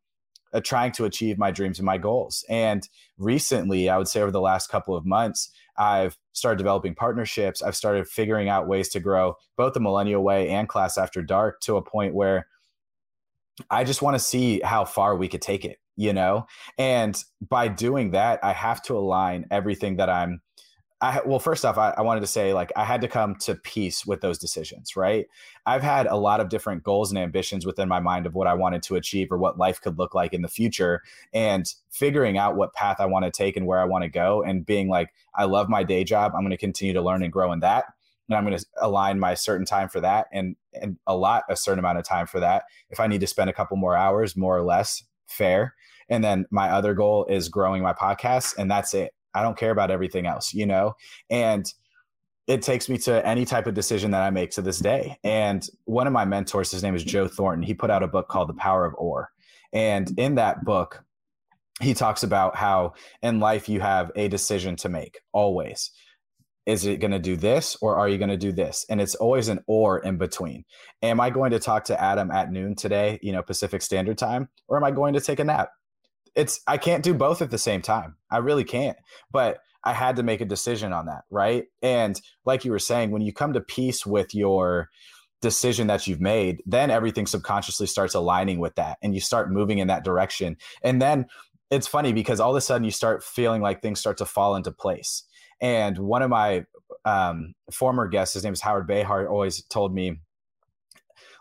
uh, 0.53 0.61
trying 0.61 0.93
to 0.93 1.05
achieve 1.05 1.39
my 1.39 1.51
dreams 1.51 1.79
and 1.79 1.87
my 1.87 1.99
goals. 1.99 2.45
And 2.49 2.89
recently, 3.19 3.89
I 3.89 3.99
would 3.99 4.09
say 4.09 4.21
over 4.21 4.31
the 4.31 4.41
last 4.41 4.69
couple 4.69 4.95
of 4.95 5.05
months, 5.05 5.51
I've 5.77 6.17
started 6.33 6.59
developing 6.59 6.95
partnerships. 6.95 7.63
I've 7.63 7.77
started 7.77 8.07
figuring 8.07 8.49
out 8.49 8.69
ways 8.69 8.89
to 8.91 9.01
grow 9.01 9.35
both 9.57 9.75
the 9.75 9.81
Millennial 9.81 10.23
Way 10.23 10.49
and 10.51 10.69
Class 10.69 10.99
After 10.99 11.23
Dark 11.23 11.61
to 11.63 11.77
a 11.77 11.83
point 11.83 12.15
where 12.15 12.47
I 13.71 13.85
just 13.85 14.03
want 14.03 14.15
to 14.15 14.19
see 14.19 14.61
how 14.61 14.85
far 14.85 15.17
we 15.17 15.29
could 15.29 15.43
take 15.43 15.65
it, 15.65 15.79
you 15.97 16.13
know? 16.13 16.47
And 16.79 17.23
by 17.47 17.69
doing 17.69 18.13
that, 18.13 18.41
I 18.43 18.53
have 18.53 18.83
to 18.85 18.97
align 18.97 19.47
everything 19.51 19.97
that 19.97 20.09
I'm 20.09 20.41
I 21.03 21.23
well, 21.25 21.39
first 21.39 21.65
off, 21.65 21.79
I, 21.79 21.95
I, 21.97 22.03
wanted 22.03 22.21
to 22.21 22.27
say 22.27 22.53
like 22.53 22.71
I 22.77 22.85
had 22.85 23.01
to 23.01 23.09
come 23.09 23.35
to 23.37 23.55
peace 23.55 24.05
with 24.05 24.21
those 24.21 24.37
decisions, 24.37 24.97
right? 24.97 25.27
I've 25.65 25.83
had 25.83 26.07
a 26.07 26.17
lot 26.17 26.41
of 26.41 26.51
different 26.51 26.83
goals 26.83 27.11
and 27.11 27.19
ambitions 27.19 27.65
within 27.65 27.89
my 27.89 28.01
mind 28.01 28.27
of 28.27 28.35
what 28.35 28.47
I 28.47 28.53
wanted 28.53 28.83
to 28.85 28.97
achieve 28.97 29.33
or 29.33 29.39
what 29.39 29.57
life 29.57 29.81
could 29.81 29.99
look 29.99 30.15
like 30.15 30.35
in 30.35 30.43
the 30.43 30.49
future, 30.49 31.03
and 31.33 31.65
figuring 31.91 32.37
out 32.37 32.57
what 32.57 32.75
path 32.75 32.97
I 33.01 33.07
want 33.07 33.25
to 33.25 33.31
take 33.31 33.57
and 33.57 33.67
where 33.67 33.79
I 33.79 33.87
want 33.87 34.05
to 34.05 34.11
go, 34.11 34.43
and 34.43 34.67
being 34.67 34.91
like, 34.91 35.09
I 35.35 35.45
love 35.45 35.71
my 35.71 35.85
day 35.85 36.05
job. 36.05 36.33
I'm 36.35 36.43
going 36.43 36.51
to 36.51 36.59
continue 36.59 36.93
to 36.93 37.03
learn 37.03 37.23
and 37.23 37.33
grow 37.33 37.51
in 37.53 37.61
that, 37.61 37.87
and 38.31 38.39
I'm 38.39 38.47
going 38.47 38.57
to 38.57 38.67
align 38.81 39.21
my 39.21 39.35
certain 39.35 39.67
time 39.67 39.89
for 39.89 40.01
that, 40.01 40.29
and 40.33 40.57
and 40.81 40.97
a 41.07 41.17
lot 41.17 41.45
a 41.51 41.57
certain 41.57 41.81
amount 41.81 41.99
of 41.99 42.05
time 42.05 42.27
for 42.27 42.41
that. 42.41 42.65
If 42.89 43.01
I 43.01 43.07
need 43.07 43.21
to 43.21 43.27
spend 43.27 43.51
a 43.51 43.53
couple 43.53 43.77
more 43.77 43.97
hours, 43.97 44.37
more 44.37 44.57
or 44.57 44.63
less, 44.63 45.03
fair. 45.27 45.75
And 46.09 46.25
then 46.25 46.47
my 46.51 46.71
other 46.71 46.95
goal 46.95 47.27
is 47.27 47.49
growing 47.49 47.83
my 47.83 47.93
podcast, 47.93 48.57
and 48.57 48.71
that's 48.71 48.95
it 48.95 49.13
I 49.35 49.43
don't 49.43 49.57
care 49.57 49.71
about 49.71 49.91
everything 49.91 50.27
else, 50.27 50.53
you 50.53 50.67
know? 50.67 50.97
And 51.29 51.73
it 52.47 52.63
takes 52.63 52.89
me 52.89 52.99
to 52.99 53.25
any 53.27 53.45
type 53.45 53.67
of 53.67 53.75
decision 53.75 54.11
that 54.11 54.23
I 54.23 54.31
make 54.31 54.51
to 54.53 54.63
this 54.63 54.79
day. 54.79 55.19
And 55.23 55.67
one 55.85 56.07
of 56.07 56.13
my 56.13 56.25
mentors, 56.25 56.71
his 56.71 56.83
name 56.83 56.97
is 56.97 57.05
Joe 57.05 57.29
Thornton, 57.29 57.63
he 57.63 57.75
put 57.75 57.91
out 57.91 58.03
a 58.03 58.09
book 58.09 58.29
called 58.29 58.49
The 58.49 58.55
Power 58.55 58.85
of 58.85 58.95
Or. 58.99 59.31
And 59.73 60.13
in 60.19 60.35
that 60.35 60.65
book, 60.65 61.05
he 61.81 61.95
talks 61.95 62.23
about 62.23 62.57
how 62.57 62.95
in 63.23 63.41
life 63.41 63.69
you 63.69 63.81
have 63.81 64.11
a 64.17 64.29
decision 64.29 64.77
to 64.77 64.89
make 64.89 65.21
always. 65.33 65.91
Is 66.67 66.85
it 66.85 67.01
going 67.01 67.11
to 67.11 67.19
do 67.19 67.37
this 67.37 67.77
or 67.81 67.97
are 67.97 68.09
you 68.09 68.19
going 68.19 68.31
to 68.31 68.37
do 68.37 68.53
this? 68.53 68.87
And 68.89 69.01
it's 69.01 69.15
always 69.15 69.49
an 69.49 69.61
or 69.67 69.99
in 69.99 70.19
between. 70.19 70.65
Am 71.03 71.21
I 71.21 71.31
going 71.31 71.51
to 71.53 71.59
talk 71.59 71.85
to 71.87 72.01
Adam 72.01 72.31
at 72.31 72.53
noon 72.53 72.77
today, 72.77 73.19
you 73.23 73.33
know, 73.33 73.43
Pacific 73.43 73.83
Standard 73.83 74.19
Time, 74.19 74.49
or 74.69 74.77
am 74.77 74.85
I 74.85 74.91
going 74.91 75.15
to 75.15 75.21
take 75.21 75.41
a 75.41 75.45
nap? 75.45 75.71
it's 76.35 76.61
I 76.67 76.79
can't 76.79 77.05
do 77.05 77.15
both 77.15 77.43
at 77.43 77.51
the 77.51 77.59
same 77.59 77.83
time. 77.83 78.17
I 78.31 78.39
really 78.39 78.65
can't. 78.65 78.97
But 79.31 79.59
I 79.83 79.93
had 79.93 80.17
to 80.17 80.23
make 80.23 80.41
a 80.41 80.47
decision 80.47 80.93
on 80.93 81.07
that, 81.07 81.23
right? 81.31 81.65
And 81.83 82.21
like 82.45 82.65
you 82.65 82.71
were 82.71 82.79
saying, 82.79 83.11
when 83.11 83.23
you 83.23 83.33
come 83.33 83.55
to 83.55 83.61
peace 83.61 84.05
with 84.05 84.35
your 84.35 84.91
decision 85.41 85.87
that 85.87 86.07
you've 86.07 86.21
made, 86.21 86.63
then 86.67 86.91
everything 86.91 87.27
subconsciously 87.27 87.87
starts 87.87 88.15
aligning 88.15 88.59
with 88.59 88.75
that 88.75 88.99
and 89.03 89.15
you 89.15 89.21
start 89.21 89.51
moving 89.51 89.79
in 89.79 89.89
that 89.89 90.05
direction. 90.05 90.59
And 90.83 91.01
then 91.01 91.27
it's 91.71 91.87
funny 91.87 92.13
because 92.13 92.41
all 92.41 92.51
of 92.51 92.57
a 92.57 92.61
sudden 92.61 92.85
you 92.85 92.91
start 92.91 93.25
feeling 93.25 93.63
like 93.63 93.81
things 93.81 94.01
start 94.01 94.19
to 94.19 94.27
fall 94.27 94.55
into 94.55 94.71
place. 94.71 95.23
And 95.61 95.99
one 95.99 96.23
of 96.23 96.31
my 96.31 96.65
um, 97.05 97.55
former 97.71 98.09
guests, 98.09 98.35
his 98.35 98.45
name 98.45 98.53
is 98.53 98.61
Howard 98.61 98.87
Behar, 98.87 99.29
always 99.29 99.63
told 99.65 99.95
me 99.95 100.21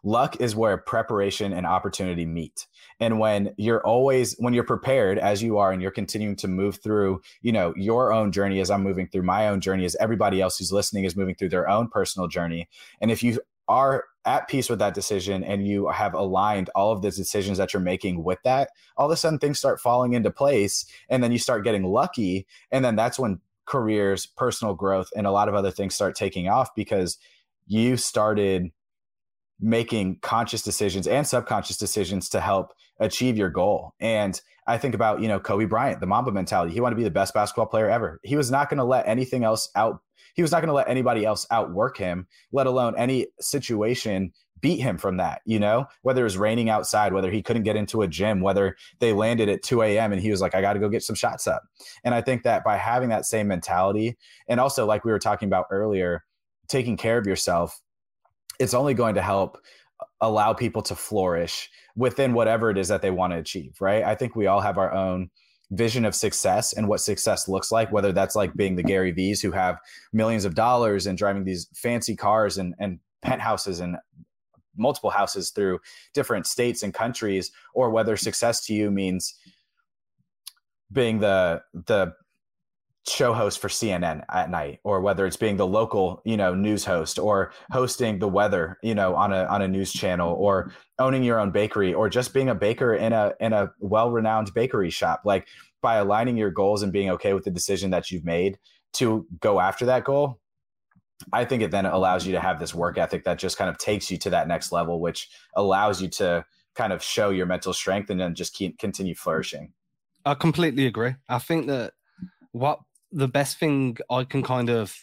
luck 0.03 0.39
is 0.39 0.55
where 0.55 0.77
preparation 0.77 1.53
and 1.53 1.65
opportunity 1.65 2.25
meet. 2.25 2.67
And 2.99 3.19
when 3.19 3.53
you're 3.57 3.85
always 3.85 4.35
when 4.39 4.53
you're 4.53 4.63
prepared 4.63 5.17
as 5.17 5.41
you 5.43 5.57
are 5.57 5.71
and 5.71 5.81
you're 5.81 5.91
continuing 5.91 6.35
to 6.37 6.47
move 6.47 6.77
through 6.81 7.21
you 7.41 7.51
know 7.51 7.73
your 7.75 8.13
own 8.13 8.31
journey 8.31 8.59
as 8.59 8.69
i'm 8.69 8.83
moving 8.83 9.07
through 9.07 9.23
my 9.23 9.47
own 9.47 9.61
journey 9.61 9.85
as 9.85 9.95
everybody 9.99 10.41
else 10.41 10.57
who's 10.57 10.71
listening 10.71 11.03
is 11.03 11.15
moving 11.15 11.35
through 11.35 11.49
their 11.49 11.69
own 11.69 11.87
personal 11.87 12.27
journey 12.27 12.67
and 13.01 13.11
if 13.11 13.23
you 13.23 13.39
are 13.67 14.05
at 14.25 14.47
peace 14.47 14.69
with 14.69 14.79
that 14.79 14.93
decision 14.93 15.43
and 15.43 15.65
you 15.67 15.87
have 15.87 16.13
aligned 16.13 16.69
all 16.75 16.91
of 16.91 17.01
the 17.01 17.11
decisions 17.11 17.57
that 17.57 17.73
you're 17.73 17.81
making 17.81 18.23
with 18.23 18.39
that 18.43 18.69
all 18.97 19.05
of 19.05 19.11
a 19.11 19.17
sudden 19.17 19.39
things 19.39 19.57
start 19.57 19.79
falling 19.79 20.13
into 20.13 20.31
place 20.31 20.85
and 21.09 21.23
then 21.23 21.31
you 21.31 21.39
start 21.39 21.63
getting 21.63 21.83
lucky 21.83 22.45
and 22.71 22.83
then 22.83 22.95
that's 22.95 23.19
when 23.19 23.39
careers 23.69 24.25
personal 24.25 24.73
growth 24.73 25.09
and 25.15 25.27
a 25.27 25.31
lot 25.31 25.47
of 25.47 25.55
other 25.55 25.71
things 25.71 25.95
start 25.95 26.15
taking 26.15 26.49
off 26.49 26.73
because 26.75 27.17
you 27.67 27.95
started 27.95 28.71
making 29.61 30.17
conscious 30.21 30.61
decisions 30.61 31.07
and 31.07 31.27
subconscious 31.27 31.77
decisions 31.77 32.29
to 32.29 32.41
help 32.41 32.73
achieve 32.99 33.37
your 33.37 33.49
goal. 33.49 33.93
And 33.99 34.39
I 34.67 34.77
think 34.77 34.95
about, 34.95 35.21
you 35.21 35.27
know, 35.27 35.39
Kobe 35.39 35.65
Bryant, 35.65 35.99
the 35.99 36.07
Mamba 36.07 36.31
mentality. 36.31 36.73
He 36.73 36.81
wanted 36.81 36.95
to 36.95 36.99
be 36.99 37.03
the 37.03 37.11
best 37.11 37.33
basketball 37.33 37.67
player 37.67 37.89
ever. 37.89 38.19
He 38.23 38.35
was 38.35 38.49
not 38.51 38.69
going 38.69 38.77
to 38.79 38.83
let 38.83 39.07
anything 39.07 39.43
else 39.43 39.69
out. 39.75 40.01
He 40.35 40.41
was 40.41 40.51
not 40.51 40.61
going 40.61 40.67
to 40.67 40.73
let 40.73 40.89
anybody 40.89 41.25
else 41.25 41.45
outwork 41.51 41.97
him, 41.97 42.27
let 42.51 42.67
alone 42.67 42.95
any 42.97 43.27
situation 43.39 44.31
beat 44.61 44.79
him 44.81 44.97
from 44.97 45.17
that, 45.17 45.41
you 45.45 45.59
know, 45.59 45.85
whether 46.01 46.21
it 46.21 46.25
was 46.25 46.37
raining 46.37 46.69
outside, 46.69 47.13
whether 47.13 47.31
he 47.31 47.41
couldn't 47.41 47.63
get 47.63 47.75
into 47.75 48.01
a 48.01 48.07
gym, 48.07 48.41
whether 48.41 48.75
they 48.99 49.13
landed 49.13 49.49
at 49.49 49.63
2 49.63 49.81
a.m. 49.83 50.11
and 50.11 50.21
he 50.21 50.31
was 50.31 50.41
like, 50.41 50.53
I 50.53 50.61
got 50.61 50.73
to 50.73 50.79
go 50.79 50.89
get 50.89 51.03
some 51.03 51.15
shots 51.15 51.47
up. 51.47 51.63
And 52.03 52.13
I 52.13 52.21
think 52.21 52.43
that 52.43 52.63
by 52.63 52.75
having 52.75 53.09
that 53.09 53.25
same 53.25 53.47
mentality, 53.47 54.17
and 54.47 54.59
also 54.59 54.85
like 54.85 55.05
we 55.05 55.11
were 55.11 55.19
talking 55.19 55.47
about 55.47 55.67
earlier, 55.71 56.25
taking 56.67 56.97
care 56.97 57.17
of 57.17 57.25
yourself, 57.25 57.79
it's 58.59 58.73
only 58.73 58.93
going 58.93 59.15
to 59.15 59.21
help 59.21 59.57
allow 60.21 60.53
people 60.53 60.81
to 60.81 60.95
flourish 60.95 61.69
within 61.95 62.33
whatever 62.33 62.69
it 62.69 62.77
is 62.77 62.89
that 62.89 63.01
they 63.01 63.11
want 63.11 63.33
to 63.33 63.39
achieve, 63.39 63.75
right? 63.79 64.03
I 64.03 64.15
think 64.15 64.35
we 64.35 64.47
all 64.47 64.61
have 64.61 64.77
our 64.77 64.91
own 64.91 65.29
vision 65.71 66.05
of 66.05 66.15
success 66.15 66.73
and 66.73 66.87
what 66.87 66.99
success 66.99 67.47
looks 67.47 67.71
like, 67.71 67.91
whether 67.91 68.11
that's 68.11 68.35
like 68.35 68.53
being 68.55 68.75
the 68.75 68.83
Gary 68.83 69.11
Vee's 69.11 69.41
who 69.41 69.51
have 69.51 69.79
millions 70.11 70.45
of 70.45 70.55
dollars 70.55 71.05
and 71.05 71.17
driving 71.17 71.43
these 71.43 71.67
fancy 71.75 72.15
cars 72.15 72.57
and, 72.57 72.73
and 72.79 72.99
penthouses 73.21 73.79
and 73.79 73.97
multiple 74.75 75.09
houses 75.09 75.51
through 75.51 75.79
different 76.13 76.47
states 76.47 76.81
and 76.83 76.93
countries, 76.93 77.51
or 77.73 77.89
whether 77.89 78.15
success 78.17 78.65
to 78.65 78.73
you 78.73 78.89
means 78.89 79.35
being 80.91 81.19
the 81.19 81.61
the 81.73 82.13
show 83.09 83.33
host 83.33 83.59
for 83.59 83.67
CNN 83.67 84.23
at 84.31 84.49
night, 84.49 84.79
or 84.83 85.01
whether 85.01 85.25
it's 85.25 85.37
being 85.37 85.57
the 85.57 85.67
local, 85.67 86.21
you 86.25 86.37
know, 86.37 86.53
news 86.53 86.85
host, 86.85 87.19
or 87.19 87.51
hosting 87.71 88.19
the 88.19 88.27
weather, 88.27 88.77
you 88.83 88.95
know, 88.95 89.15
on 89.15 89.33
a 89.33 89.45
on 89.45 89.61
a 89.61 89.67
news 89.67 89.91
channel, 89.91 90.33
or 90.33 90.71
owning 90.99 91.23
your 91.23 91.39
own 91.39 91.51
bakery, 91.51 91.93
or 91.93 92.09
just 92.09 92.33
being 92.33 92.49
a 92.49 92.55
baker 92.55 92.93
in 92.93 93.13
a 93.13 93.33
in 93.39 93.53
a 93.53 93.71
well 93.79 94.11
renowned 94.11 94.53
bakery 94.53 94.89
shop. 94.89 95.21
Like 95.25 95.47
by 95.81 95.95
aligning 95.95 96.37
your 96.37 96.51
goals 96.51 96.83
and 96.83 96.91
being 96.91 97.09
okay 97.11 97.33
with 97.33 97.45
the 97.45 97.51
decision 97.51 97.91
that 97.91 98.11
you've 98.11 98.25
made 98.25 98.57
to 98.93 99.25
go 99.39 99.59
after 99.59 99.85
that 99.85 100.03
goal, 100.03 100.39
I 101.33 101.45
think 101.45 101.61
it 101.63 101.71
then 101.71 101.85
allows 101.85 102.25
you 102.25 102.33
to 102.33 102.39
have 102.39 102.59
this 102.59 102.73
work 102.73 102.97
ethic 102.97 103.23
that 103.25 103.39
just 103.39 103.57
kind 103.57 103.69
of 103.69 103.77
takes 103.77 104.09
you 104.09 104.17
to 104.19 104.29
that 104.31 104.47
next 104.47 104.71
level, 104.71 104.99
which 104.99 105.29
allows 105.55 106.01
you 106.01 106.07
to 106.09 106.45
kind 106.75 106.93
of 106.93 107.03
show 107.03 107.29
your 107.29 107.45
mental 107.45 107.73
strength 107.73 108.09
and 108.09 108.19
then 108.19 108.35
just 108.35 108.53
keep 108.53 108.77
continue 108.79 109.15
flourishing. 109.15 109.73
I 110.25 110.33
completely 110.33 110.85
agree. 110.85 111.15
I 111.27 111.39
think 111.39 111.67
that 111.67 111.93
what 112.51 112.79
the 113.11 113.27
best 113.27 113.57
thing 113.57 113.97
I 114.09 114.23
can 114.23 114.43
kind 114.43 114.69
of 114.69 114.95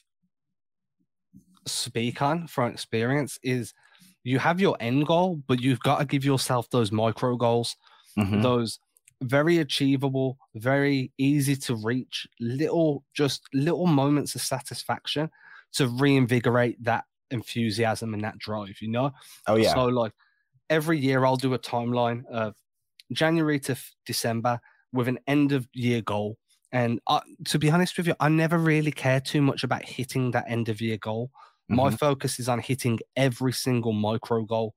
speak 1.67 2.23
on 2.23 2.47
from 2.47 2.71
experience 2.71 3.39
is 3.43 3.75
you 4.25 4.39
have 4.39 4.61
your 4.61 4.77
end 4.81 5.07
goal, 5.07 5.43
but 5.47 5.61
you've 5.61 5.81
got 5.81 5.99
to 5.99 6.05
give 6.05 6.25
yourself 6.25 6.69
those 6.71 6.93
micro 6.93 7.37
goals, 7.37 7.77
mm-hmm. 8.19 8.43
those 8.43 8.79
very 9.23 9.59
achievable, 9.59 10.39
very 10.55 11.13
easy 11.19 11.57
to 11.57 11.75
reach 11.75 12.27
little, 12.41 13.05
just 13.15 13.43
little 13.55 13.87
moments 13.87 14.35
of 14.35 14.43
satisfaction 14.43 15.31
to 15.75 15.89
reinvigorate 15.89 16.83
that 16.83 17.05
enthusiasm 17.31 18.15
and 18.15 18.23
that 18.23 18.39
drive, 18.39 18.77
you 18.81 18.89
know? 18.89 19.13
Oh, 19.47 19.57
yeah. 19.57 19.75
So, 19.75 19.87
like, 19.87 20.13
every 20.71 20.99
year 20.99 21.25
I'll 21.25 21.37
do 21.37 21.55
a 21.55 21.59
timeline 21.59 22.25
of 22.27 22.55
January 23.13 23.61
to 23.61 23.77
December 24.05 24.61
with 24.93 25.09
an 25.09 25.19
end 25.27 25.53
of 25.53 25.69
year 25.73 26.03
goal 26.03 26.37
and 26.73 27.01
uh, 27.07 27.21
to 27.47 27.59
be 27.59 27.71
honest 27.71 27.97
with 27.97 28.07
you, 28.07 28.15
I 28.21 28.29
never 28.29 28.59
really 28.59 28.93
care 28.93 29.21
too 29.21 29.41
much 29.41 29.65
about 29.65 29.85
hitting 29.85 30.33
that 30.33 30.45
end 30.49 30.69
of 30.69 30.81
year 30.81 30.97
goal. 30.97 31.31
Mm-hmm. 31.71 31.77
My 31.77 31.91
focus 31.91 32.39
is 32.39 32.49
on 32.49 32.61
hitting 32.61 32.99
every 33.17 33.53
single 33.53 33.93
micro 33.93 34.43
goal 34.43 34.75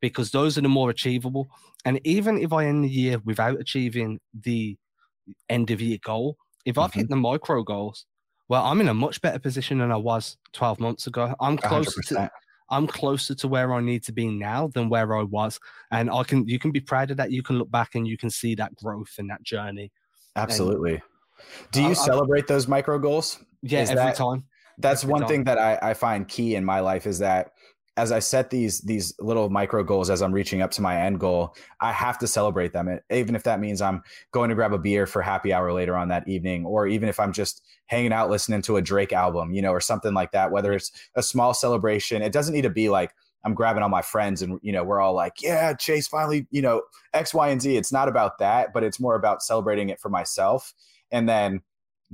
because 0.00 0.30
those 0.30 0.58
are 0.58 0.60
the 0.62 0.68
more 0.68 0.90
achievable. 0.90 1.48
And 1.84 2.00
even 2.04 2.38
if 2.38 2.52
I 2.52 2.66
end 2.66 2.84
the 2.84 2.88
year 2.88 3.18
without 3.24 3.60
achieving 3.60 4.20
the 4.38 4.76
end 5.48 5.70
of 5.70 5.80
year 5.80 5.98
goal, 6.02 6.36
if 6.64 6.78
I've 6.78 6.94
hit 6.94 7.04
Mm-hmm. 7.04 7.10
the 7.10 7.16
micro 7.16 7.62
goals, 7.62 8.06
well, 8.48 8.64
I'm 8.64 8.80
in 8.80 8.88
a 8.88 8.94
much 8.94 9.20
better 9.20 9.38
position 9.38 9.78
than 9.78 9.90
I 9.90 9.96
was 9.96 10.36
12 10.52 10.80
months 10.80 11.06
ago. 11.06 11.34
I'm 11.40 11.56
closer 11.56 12.02
to 12.02 12.14
100%. 12.14 12.30
I'm 12.70 12.86
closer 12.86 13.34
to 13.34 13.48
where 13.48 13.72
I 13.74 13.80
need 13.80 14.02
to 14.04 14.12
be 14.12 14.28
now 14.28 14.68
than 14.68 14.88
where 14.88 15.16
I 15.16 15.22
was. 15.22 15.60
And 15.90 16.10
I 16.10 16.22
can 16.24 16.48
you 16.48 16.58
can 16.58 16.70
be 16.70 16.80
proud 16.80 17.10
of 17.10 17.18
that. 17.18 17.30
You 17.30 17.42
can 17.42 17.58
look 17.58 17.70
back 17.70 17.94
and 17.94 18.06
you 18.06 18.16
can 18.16 18.30
see 18.30 18.54
that 18.54 18.74
growth 18.74 19.14
and 19.18 19.28
that 19.30 19.42
journey. 19.42 19.92
Absolutely. 20.36 21.02
Do 21.72 21.82
you 21.82 21.94
celebrate 21.94 22.46
those 22.46 22.68
micro 22.68 22.98
goals? 22.98 23.38
Yeah, 23.62 23.82
Is 23.82 23.90
every 23.90 24.04
that- 24.04 24.16
time. 24.16 24.44
That's 24.78 25.04
Every 25.04 25.12
one 25.12 25.20
time. 25.22 25.28
thing 25.28 25.44
that 25.44 25.56
I, 25.58 25.78
I 25.90 25.94
find 25.94 26.26
key 26.26 26.56
in 26.56 26.64
my 26.64 26.80
life 26.80 27.06
is 27.06 27.20
that 27.20 27.52
as 27.96 28.10
I 28.10 28.18
set 28.18 28.50
these 28.50 28.80
these 28.80 29.14
little 29.20 29.48
micro 29.50 29.84
goals 29.84 30.10
as 30.10 30.20
I'm 30.20 30.32
reaching 30.32 30.62
up 30.62 30.72
to 30.72 30.82
my 30.82 31.00
end 31.00 31.20
goal, 31.20 31.54
I 31.80 31.92
have 31.92 32.18
to 32.18 32.26
celebrate 32.26 32.72
them. 32.72 32.88
And 32.88 33.00
Even 33.08 33.36
if 33.36 33.44
that 33.44 33.60
means 33.60 33.80
I'm 33.80 34.02
going 34.32 34.48
to 34.48 34.56
grab 34.56 34.72
a 34.72 34.78
beer 34.78 35.06
for 35.06 35.22
happy 35.22 35.52
hour 35.52 35.72
later 35.72 35.96
on 35.96 36.08
that 36.08 36.26
evening, 36.26 36.66
or 36.66 36.88
even 36.88 37.08
if 37.08 37.20
I'm 37.20 37.32
just 37.32 37.62
hanging 37.86 38.12
out 38.12 38.30
listening 38.30 38.62
to 38.62 38.78
a 38.78 38.82
Drake 38.82 39.12
album, 39.12 39.52
you 39.52 39.62
know, 39.62 39.70
or 39.70 39.80
something 39.80 40.12
like 40.12 40.32
that. 40.32 40.50
Whether 40.50 40.72
it's 40.72 40.90
a 41.14 41.22
small 41.22 41.54
celebration, 41.54 42.20
it 42.20 42.32
doesn't 42.32 42.52
need 42.52 42.62
to 42.62 42.70
be 42.70 42.88
like 42.88 43.12
I'm 43.44 43.54
grabbing 43.54 43.84
all 43.84 43.88
my 43.90 44.02
friends 44.02 44.42
and 44.42 44.58
you 44.60 44.72
know 44.72 44.82
we're 44.82 45.00
all 45.00 45.14
like, 45.14 45.40
yeah, 45.40 45.72
Chase 45.74 46.08
finally, 46.08 46.48
you 46.50 46.62
know, 46.62 46.82
X, 47.12 47.32
Y, 47.32 47.48
and 47.48 47.62
Z. 47.62 47.76
It's 47.76 47.92
not 47.92 48.08
about 48.08 48.38
that, 48.38 48.72
but 48.74 48.82
it's 48.82 48.98
more 48.98 49.14
about 49.14 49.40
celebrating 49.40 49.88
it 49.90 50.00
for 50.00 50.08
myself, 50.08 50.74
and 51.14 51.28
then 51.28 51.62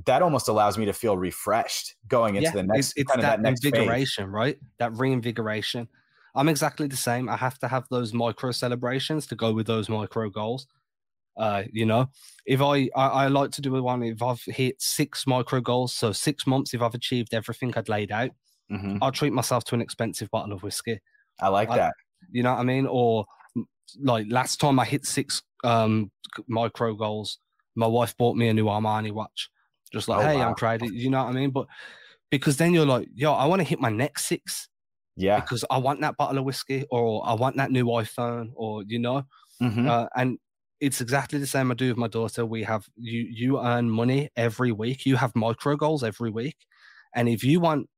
that 0.06 0.22
almost 0.22 0.48
allows 0.48 0.78
me 0.78 0.84
to 0.84 0.92
feel 0.92 1.16
refreshed 1.16 1.96
going 2.06 2.36
into 2.36 2.52
the 2.52 2.62
next 2.62 2.90
it's, 2.90 2.92
it's 2.98 3.10
kind 3.10 3.20
of 3.20 3.22
that, 3.22 3.36
that 3.38 3.42
next 3.42 3.62
phase. 3.62 3.72
invigoration, 3.72 4.30
right? 4.30 4.58
That 4.78 4.92
reinvigoration. 4.96 5.88
I'm 6.34 6.48
exactly 6.48 6.86
the 6.86 6.96
same. 6.96 7.28
I 7.28 7.36
have 7.36 7.58
to 7.58 7.68
have 7.68 7.84
those 7.90 8.14
micro 8.14 8.52
celebrations 8.52 9.26
to 9.28 9.34
go 9.34 9.52
with 9.52 9.66
those 9.66 9.88
micro 9.88 10.30
goals. 10.30 10.66
Uh, 11.36 11.64
you 11.72 11.86
know, 11.86 12.08
if 12.46 12.60
I, 12.60 12.88
I 12.94 13.06
I 13.24 13.26
like 13.28 13.50
to 13.52 13.60
do 13.62 13.72
one 13.82 14.02
if 14.02 14.22
I've 14.22 14.42
hit 14.42 14.80
six 14.80 15.26
micro 15.26 15.60
goals, 15.60 15.92
so 15.94 16.12
six 16.12 16.46
months, 16.46 16.74
if 16.74 16.82
I've 16.82 16.94
achieved 16.94 17.34
everything 17.34 17.72
I'd 17.76 17.88
laid 17.88 18.12
out, 18.12 18.30
Mhm. 18.70 18.98
I'll 19.02 19.12
treat 19.12 19.32
myself 19.32 19.64
to 19.64 19.74
an 19.74 19.80
expensive 19.80 20.30
bottle 20.30 20.52
of 20.52 20.62
whiskey. 20.62 21.00
I 21.40 21.48
like 21.48 21.70
I- 21.70 21.76
that. 21.76 21.94
You 22.30 22.42
know 22.44 22.52
what 22.52 22.60
I 22.60 22.64
mean? 22.64 22.86
Or 22.86 23.24
like 23.98 24.26
last 24.30 24.60
time 24.60 24.78
I 24.78 24.84
hit 24.84 25.04
six 25.06 25.42
um 25.64 26.10
micro 26.46 26.94
goals, 26.94 27.38
my 27.80 27.86
wife 27.88 28.16
bought 28.16 28.36
me 28.36 28.48
a 28.48 28.54
new 28.54 28.66
Armani 28.66 29.12
watch. 29.12 29.50
Just 29.92 30.06
like, 30.08 30.20
Oh, 30.20 30.28
hey, 30.28 30.36
wow. 30.36 30.48
I'm 30.50 30.54
proud. 30.54 30.82
you 30.82 31.10
know 31.10 31.24
what 31.24 31.30
I 31.30 31.32
mean? 31.40 31.50
But 31.50 31.66
because 32.30 32.56
then 32.58 32.72
you're 32.74 32.86
like, 32.86 33.08
yo, 33.14 33.32
I 33.32 33.46
want 33.46 33.60
to 33.60 33.68
hit 33.68 33.80
my 33.80 33.90
next 33.90 34.26
six 34.26 34.68
Yeah. 35.16 35.40
because 35.40 35.64
I 35.70 35.78
want 35.78 36.00
that 36.02 36.16
bottle 36.16 36.38
of 36.38 36.44
whiskey 36.44 36.84
or 36.90 37.26
I 37.26 37.34
want 37.34 37.56
that 37.56 37.70
new 37.72 37.86
iPhone 37.86 38.52
or 38.54 38.84
you 38.86 38.98
know, 39.00 39.24
Mhm. 39.60 39.88
uh, 39.88 40.08
and 40.16 40.38
it's 40.80 41.00
exactly 41.00 41.38
the 41.38 41.46
same 41.46 41.70
I 41.70 41.74
do 41.74 41.88
with 41.88 41.96
my 41.98 42.08
daughter. 42.08 42.46
We 42.46 42.62
have 42.64 42.84
you 42.96 43.20
you 43.40 43.60
earn 43.60 43.90
money 43.90 44.30
every 44.36 44.72
week. 44.72 45.04
You 45.06 45.16
have 45.16 45.34
micro 45.34 45.76
goals 45.76 46.02
every 46.04 46.30
week, 46.30 46.56
and 47.16 47.28
if 47.28 47.42
you 47.44 47.60
want 47.60 47.88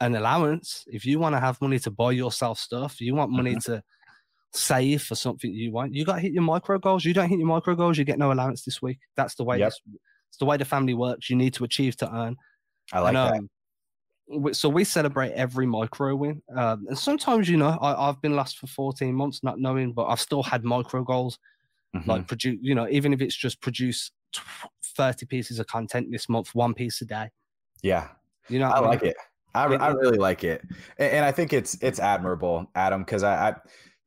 an 0.00 0.14
allowance, 0.14 0.84
if 0.86 1.04
you 1.04 1.18
want 1.18 1.34
to 1.34 1.40
have 1.40 1.60
money 1.60 1.78
to 1.80 1.90
buy 1.90 2.12
yourself 2.12 2.58
stuff, 2.58 3.00
you 3.00 3.14
want 3.14 3.30
money 3.32 3.56
to 3.66 3.82
save 4.52 5.02
for 5.02 5.14
something 5.14 5.52
you 5.52 5.70
want. 5.72 5.94
You 5.94 6.04
got 6.04 6.16
to 6.16 6.20
hit 6.20 6.32
your 6.32 6.42
micro 6.42 6.78
goals. 6.78 7.04
You 7.04 7.14
don't 7.14 7.28
hit 7.28 7.38
your 7.38 7.48
micro 7.48 7.74
goals, 7.74 7.98
you 7.98 8.04
get 8.04 8.18
no 8.18 8.32
allowance 8.32 8.64
this 8.64 8.80
week. 8.82 8.98
That's 9.16 9.34
the 9.34 9.44
way. 9.44 9.58
Yep. 9.58 9.68
This, 9.68 9.80
it's 10.30 10.38
the 10.38 10.44
way 10.44 10.56
the 10.56 10.64
family 10.64 10.94
works. 10.94 11.28
You 11.30 11.36
need 11.36 11.54
to 11.54 11.64
achieve 11.64 11.96
to 11.98 12.14
earn. 12.14 12.36
I 12.92 13.00
like 13.00 13.08
And, 13.08 13.16
that. 13.16 13.38
um, 13.38 13.50
we- 14.42 14.54
so 14.54 14.68
we 14.68 14.84
celebrate 14.84 15.32
every 15.32 15.66
micro 15.66 16.14
win. 16.16 16.42
Um, 16.54 16.86
and 16.88 16.98
sometimes, 16.98 17.48
you 17.48 17.56
know, 17.56 17.78
I, 17.80 18.08
I've 18.08 18.20
been 18.22 18.36
lost 18.36 18.58
for 18.58 18.66
14 18.66 19.14
months 19.14 19.42
not 19.42 19.58
knowing, 19.58 19.92
but 19.92 20.06
I've 20.06 20.20
still 20.20 20.42
had 20.42 20.64
micro 20.64 21.02
goals. 21.04 21.38
Mhm. 21.96 22.06
Like 22.06 22.26
produce, 22.28 22.58
you 22.60 22.74
know, 22.74 22.86
even 22.90 23.12
if 23.14 23.20
it's 23.22 23.34
just 23.36 23.60
produce 23.62 24.10
30 24.96 25.24
pieces 25.26 25.58
of 25.58 25.66
content 25.66 26.08
this 26.10 26.28
month, 26.28 26.54
one 26.54 26.74
piece 26.74 27.00
a 27.00 27.06
day. 27.06 27.30
yeah. 27.82 28.08
You 28.50 28.58
know, 28.58 28.68
I 28.70 28.80
what 28.80 28.88
like 28.90 29.02
it. 29.02 29.16
I, 29.54 29.64
I 29.64 29.88
really 29.90 30.16
like 30.16 30.42
it, 30.44 30.62
and, 30.98 31.12
and 31.12 31.24
I 31.24 31.32
think 31.32 31.52
it's 31.52 31.74
it's 31.82 31.98
admirable, 31.98 32.70
Adam, 32.74 33.02
because 33.02 33.22
I, 33.22 33.50
I 33.50 33.54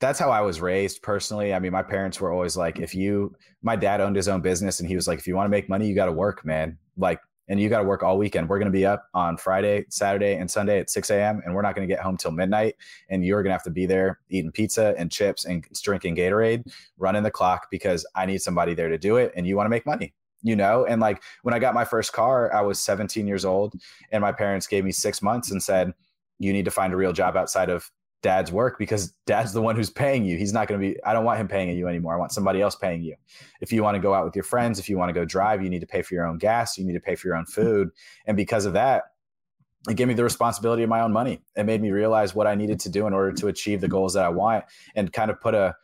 that's 0.02 0.20
how 0.20 0.32
I 0.32 0.42
was 0.42 0.60
raised 0.60 1.04
personally. 1.04 1.54
I 1.54 1.60
mean, 1.60 1.72
my 1.72 1.84
parents 1.84 2.20
were 2.20 2.34
always 2.34 2.58
like, 2.58 2.80
if 2.80 2.96
you, 2.96 3.36
my 3.62 3.76
dad 3.76 4.02
owned 4.02 4.16
his 4.16 4.28
own 4.28 4.42
business, 4.42 4.80
and 4.80 4.90
he 4.90 4.96
was 4.96 5.08
like, 5.08 5.20
if 5.20 5.28
you 5.28 5.36
want 5.36 5.46
to 5.46 5.52
make 5.52 5.70
money, 5.70 5.88
you 5.88 5.94
got 5.94 6.08
to 6.08 6.12
work, 6.12 6.44
man. 6.44 6.78
Like, 6.98 7.22
and 7.48 7.60
you 7.60 7.70
got 7.70 7.80
to 7.80 7.84
work 7.84 8.02
all 8.02 8.18
weekend. 8.18 8.50
We're 8.50 8.58
going 8.58 8.72
to 8.72 8.78
be 8.78 8.86
up 8.86 9.06
on 9.14 9.38
Friday, 9.38 9.86
Saturday, 9.90 10.36
and 10.36 10.50
Sunday 10.50 10.80
at 10.80 10.90
6 10.90 11.10
a.m., 11.12 11.42
and 11.46 11.54
we're 11.54 11.62
not 11.62 11.76
going 11.76 11.88
to 11.88 11.94
get 11.94 12.02
home 12.02 12.18
till 12.18 12.32
midnight. 12.32 12.76
And 13.10 13.24
you're 13.24 13.44
going 13.44 13.52
to 13.52 13.54
have 13.54 13.64
to 13.64 13.70
be 13.70 13.86
there 13.86 14.20
eating 14.30 14.52
pizza 14.52 14.96
and 14.98 15.12
chips 15.12 15.46
and 15.46 15.64
drinking 15.84 16.16
Gatorade, 16.16 16.72
running 16.98 17.24
the 17.24 17.32
clock 17.32 17.68
because 17.70 18.06
I 18.16 18.26
need 18.26 18.42
somebody 18.42 18.74
there 18.74 18.90
to 18.90 18.98
do 18.98 19.18
it, 19.18 19.32
and 19.36 19.46
you 19.46 19.56
want 19.56 19.66
to 19.66 19.72
make 19.72 19.86
money. 19.86 20.14
You 20.44 20.56
know, 20.56 20.86
and 20.86 21.00
like 21.00 21.22
when 21.44 21.54
I 21.54 21.60
got 21.60 21.76
my 21.76 21.86
first 21.86 22.14
car, 22.14 22.52
I 22.52 22.62
was 22.62 22.82
17 22.82 23.28
years 23.28 23.46
old, 23.46 23.76
and 24.12 24.22
my 24.22 24.32
parents 24.32 24.66
gave 24.66 24.84
me 24.84 24.92
six 24.92 25.22
months 25.22 25.52
and 25.52 25.62
said, 25.62 25.94
"You 26.40 26.52
need 26.54 26.66
to 26.66 26.72
find 26.72 26.92
a 26.92 26.98
real 26.98 27.14
job 27.14 27.38
outside 27.38 27.70
of 27.70 27.92
dad's 28.22 28.52
work 28.52 28.78
because 28.78 29.12
dad's 29.26 29.54
the 29.54 29.62
one 29.62 29.76
who's 29.76 29.90
paying 29.90 30.24
you. 30.26 30.38
He's 30.38 30.54
not 30.54 30.68
going 30.68 30.80
to 30.80 30.88
be, 30.88 31.04
I 31.04 31.14
don't 31.14 31.26
want 31.26 31.40
him 31.40 31.48
paying 31.48 31.76
you 31.76 31.88
anymore. 31.88 32.14
I 32.14 32.18
want 32.18 32.32
somebody 32.32 32.62
else 32.62 32.76
paying 32.76 33.02
you. 33.02 33.16
If 33.62 33.72
you 33.72 33.84
want 33.84 33.96
to 33.96 34.00
go 34.02 34.14
out 34.14 34.26
with 34.26 34.36
your 34.36 34.44
friends, 34.44 34.80
if 34.80 34.90
you 34.90 34.98
want 34.98 35.10
to 35.10 35.14
go 35.14 35.26
drive, 35.26 35.64
you 35.64 35.70
need 35.70 35.82
to 35.82 35.88
pay 35.88 36.02
for 36.02 36.14
your 36.14 36.28
own 36.28 36.38
gas, 36.38 36.78
you 36.78 36.86
need 36.86 36.94
to 36.94 37.00
pay 37.00 37.16
for 37.16 37.28
your 37.28 37.36
own 37.36 37.46
food. 37.46 37.90
And 38.26 38.38
because 38.38 38.66
of 38.66 38.74
that, 38.74 39.04
it 39.90 39.96
gave 39.96 40.08
me 40.08 40.14
the 40.14 40.24
responsibility 40.24 40.84
of 40.84 40.90
my 40.90 41.02
own 41.02 41.12
money. 41.12 41.42
It 41.56 41.66
made 41.66 41.82
me 41.82 41.90
realize 41.90 42.36
what 42.36 42.46
I 42.46 42.54
needed 42.54 42.80
to 42.82 42.90
do 42.90 43.08
in 43.08 43.14
order 43.14 43.32
to 43.34 43.48
achieve 43.48 43.82
the 43.82 43.88
goals 43.88 44.14
that 44.14 44.24
I 44.24 44.30
want 44.30 44.66
and 44.96 45.12
kind 45.12 45.32
of 45.32 45.42
put 45.42 45.56
a, 45.56 45.76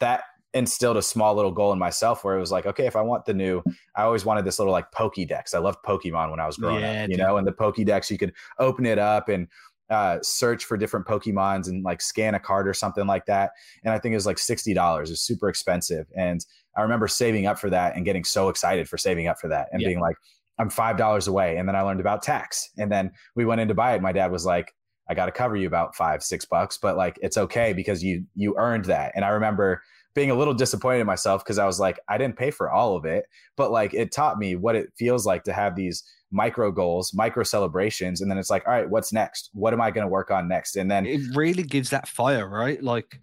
that 0.00 0.24
instilled 0.54 0.98
a 0.98 1.02
small 1.02 1.34
little 1.34 1.50
goal 1.50 1.72
in 1.72 1.78
myself 1.78 2.24
where 2.24 2.36
it 2.36 2.40
was 2.40 2.52
like, 2.52 2.66
okay, 2.66 2.86
if 2.86 2.94
I 2.94 3.00
want 3.00 3.24
the 3.24 3.32
new, 3.32 3.62
I 3.96 4.02
always 4.02 4.26
wanted 4.26 4.44
this 4.44 4.58
little 4.58 4.72
like 4.72 4.92
Pokédex. 4.92 5.54
I 5.54 5.58
loved 5.58 5.78
Pokemon 5.82 6.30
when 6.30 6.40
I 6.40 6.46
was 6.46 6.58
growing 6.58 6.82
Yeah, 6.82 7.04
up, 7.04 7.08
you 7.08 7.16
dude. 7.16 7.24
know, 7.24 7.38
and 7.38 7.46
the 7.46 7.52
Pokédex, 7.52 8.10
you 8.10 8.18
could 8.18 8.34
open 8.58 8.84
it 8.84 8.98
up 8.98 9.30
and 9.30 9.48
uh, 9.90 10.18
search 10.22 10.64
for 10.64 10.76
different 10.76 11.06
Pokemons 11.06 11.68
and 11.68 11.84
like 11.84 12.00
scan 12.00 12.34
a 12.34 12.40
card 12.40 12.66
or 12.66 12.74
something 12.74 13.06
like 13.06 13.26
that. 13.26 13.50
And 13.84 13.92
I 13.92 13.98
think 13.98 14.12
it 14.12 14.16
was 14.16 14.26
like 14.26 14.38
$60. 14.38 14.68
It 14.70 15.00
was 15.10 15.20
super 15.20 15.48
expensive. 15.48 16.06
And 16.16 16.44
I 16.76 16.82
remember 16.82 17.08
saving 17.08 17.46
up 17.46 17.58
for 17.58 17.68
that 17.70 17.96
and 17.96 18.04
getting 18.04 18.24
so 18.24 18.48
excited 18.48 18.88
for 18.88 18.96
saving 18.96 19.26
up 19.26 19.38
for 19.38 19.48
that 19.48 19.68
and 19.72 19.82
Yeah. 19.82 19.88
being 19.88 20.00
like, 20.00 20.16
I'm 20.58 20.70
$5 20.70 21.28
away. 21.28 21.56
And 21.56 21.68
then 21.68 21.76
I 21.76 21.82
learned 21.82 22.00
about 22.00 22.22
tax. 22.22 22.70
And 22.78 22.90
then 22.90 23.10
we 23.34 23.44
went 23.44 23.60
in 23.60 23.68
to 23.68 23.74
buy 23.74 23.94
it. 23.94 24.02
My 24.02 24.12
dad 24.12 24.30
was 24.30 24.46
like, 24.46 24.74
I 25.08 25.14
got 25.14 25.26
to 25.26 25.32
cover 25.32 25.56
you 25.56 25.66
about 25.66 25.96
five, 25.96 26.22
six 26.22 26.44
bucks, 26.44 26.78
but 26.78 26.96
like, 26.96 27.18
it's 27.20 27.36
okay 27.36 27.72
because 27.72 28.02
you, 28.02 28.24
you 28.34 28.54
earned 28.56 28.84
that. 28.86 29.12
And 29.14 29.24
I 29.24 29.28
remember 29.28 29.82
being 30.14 30.30
a 30.30 30.34
little 30.34 30.54
disappointed 30.54 31.00
in 31.00 31.06
myself 31.06 31.42
because 31.44 31.58
I 31.58 31.66
was 31.66 31.80
like, 31.80 31.98
I 32.08 32.18
didn't 32.18 32.36
pay 32.36 32.50
for 32.50 32.70
all 32.70 32.96
of 32.96 33.04
it, 33.04 33.24
but 33.56 33.70
like 33.72 33.94
it 33.94 34.12
taught 34.12 34.38
me 34.38 34.56
what 34.56 34.76
it 34.76 34.92
feels 34.96 35.26
like 35.26 35.42
to 35.44 35.52
have 35.52 35.74
these 35.74 36.04
micro 36.32 36.72
goals, 36.72 37.12
micro 37.14 37.44
celebrations. 37.44 38.20
And 38.20 38.30
then 38.30 38.38
it's 38.38 38.50
like, 38.50 38.66
all 38.66 38.72
right, 38.72 38.88
what's 38.90 39.12
next? 39.12 39.50
What 39.52 39.72
am 39.72 39.80
I 39.80 39.90
going 39.90 40.04
to 40.04 40.10
work 40.10 40.30
on 40.30 40.48
next? 40.48 40.76
And 40.76 40.90
then, 40.90 41.06
it 41.06 41.20
really 41.34 41.62
gives 41.62 41.90
that 41.90 42.08
fire, 42.08 42.48
right? 42.48 42.82
Like 42.82 43.20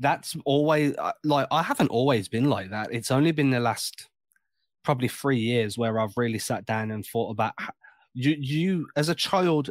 that's 0.00 0.36
always 0.44 0.94
uh, 0.98 1.12
like 1.24 1.46
I 1.50 1.62
haven't 1.62 1.88
always 1.88 2.28
been 2.28 2.50
like 2.50 2.70
that. 2.70 2.88
It's 2.92 3.10
only 3.10 3.32
been 3.32 3.50
the 3.50 3.60
last 3.60 4.08
probably 4.84 5.08
three 5.08 5.38
years 5.38 5.78
where 5.78 5.98
I've 5.98 6.16
really 6.16 6.38
sat 6.38 6.66
down 6.66 6.90
and 6.90 7.04
thought 7.06 7.30
about 7.30 7.54
you. 8.14 8.36
You 8.38 8.86
as 8.96 9.08
a 9.08 9.14
child, 9.14 9.70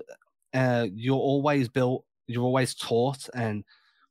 uh, 0.54 0.88
you're 0.94 1.16
always 1.16 1.70
built, 1.70 2.04
you're 2.28 2.44
always 2.44 2.74
taught 2.76 3.30
and 3.34 3.64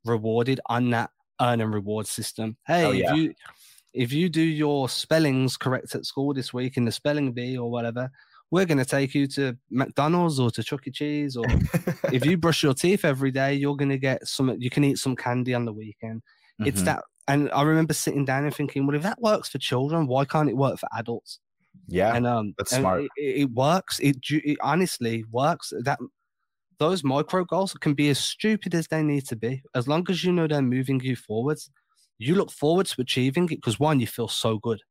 rewarded 0.04 0.60
on 0.66 0.90
that 0.90 1.10
earn 1.40 1.60
and 1.60 1.74
reward 1.74 2.06
system. 2.06 2.56
Hey, 2.66 2.84
Oh, 2.84 2.90
yeah. 2.92 3.10
if 3.12 3.16
you 3.16 3.34
if 3.92 4.12
you 4.12 4.28
do 4.28 4.42
your 4.42 4.88
spellings 4.88 5.56
correct 5.56 5.94
at 5.94 6.04
school 6.06 6.34
this 6.34 6.52
week 6.52 6.76
in 6.76 6.84
the 6.84 6.92
spelling 6.92 7.32
bee 7.32 7.56
or 7.58 7.70
whatever, 7.70 8.10
we're 8.50 8.64
going 8.66 8.78
to 8.78 8.84
take 8.84 9.14
you 9.14 9.26
to 9.28 9.58
McDonald's 9.70 10.38
or 10.40 10.50
to 10.52 10.62
Chuck 10.62 10.86
E. 10.86 10.90
Cheese 10.90 11.36
or 11.36 11.62
if 12.10 12.24
you 12.24 12.36
brush 12.38 12.62
your 12.62 12.74
teeth 12.74 13.04
every 13.04 13.30
day, 13.30 13.54
you're 13.54 13.76
gonna 13.76 13.98
get 13.98 14.26
some. 14.28 14.54
You 14.60 14.70
can 14.70 14.84
eat 14.84 14.98
some 14.98 15.16
candy 15.16 15.54
on 15.54 15.64
the 15.64 15.72
weekend. 15.72 16.22
It's 16.64 16.82
Mhm. 16.82 16.84
that, 16.84 17.04
and 17.28 17.50
I 17.52 17.62
remember 17.62 17.94
sitting 17.94 18.24
down 18.24 18.44
and 18.44 18.54
thinking, 18.54 18.86
well, 18.86 18.96
if 18.96 19.02
that 19.02 19.20
works 19.20 19.48
for 19.48 19.58
children, 19.58 20.06
why 20.06 20.24
can't 20.24 20.48
it 20.48 20.56
work 20.56 20.78
for 20.78 20.88
adults? 20.96 21.40
yeah, 21.88 22.14
and 22.14 22.26
um, 22.26 22.54
that's 22.58 22.72
and 22.72 22.82
smart. 22.82 23.02
It, 23.16 23.40
it 23.42 23.50
works. 23.52 23.98
It, 24.00 24.18
it 24.30 24.58
honestly 24.62 25.24
works. 25.30 25.72
That 25.82 25.98
those 26.78 27.02
micro 27.04 27.44
goals 27.44 27.72
can 27.74 27.94
be 27.94 28.08
as 28.10 28.18
stupid 28.18 28.74
as 28.74 28.88
they 28.88 29.02
need 29.02 29.26
to 29.28 29.36
be, 29.36 29.62
as 29.74 29.88
long 29.88 30.06
as 30.10 30.24
you 30.24 30.32
know 30.32 30.46
they're 30.46 30.62
moving 30.62 31.00
you 31.00 31.16
forwards. 31.16 31.70
You 32.18 32.34
look 32.34 32.50
forward 32.50 32.86
to 32.86 33.00
achieving 33.02 33.44
it 33.44 33.56
because 33.56 33.78
one, 33.80 34.00
you 34.00 34.06
feel 34.06 34.28
so 34.28 34.58
good. 34.58 34.82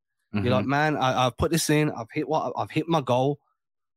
You're 0.42 0.52
Mhm. 0.52 0.52
like, 0.52 0.66
man, 0.66 0.96
I, 0.96 1.26
I've 1.26 1.36
put 1.38 1.50
this 1.50 1.70
in. 1.70 1.90
I've 1.92 2.10
hit 2.12 2.28
what 2.28 2.52
I've 2.56 2.70
hit 2.70 2.88
my 2.88 3.00
goal, 3.00 3.40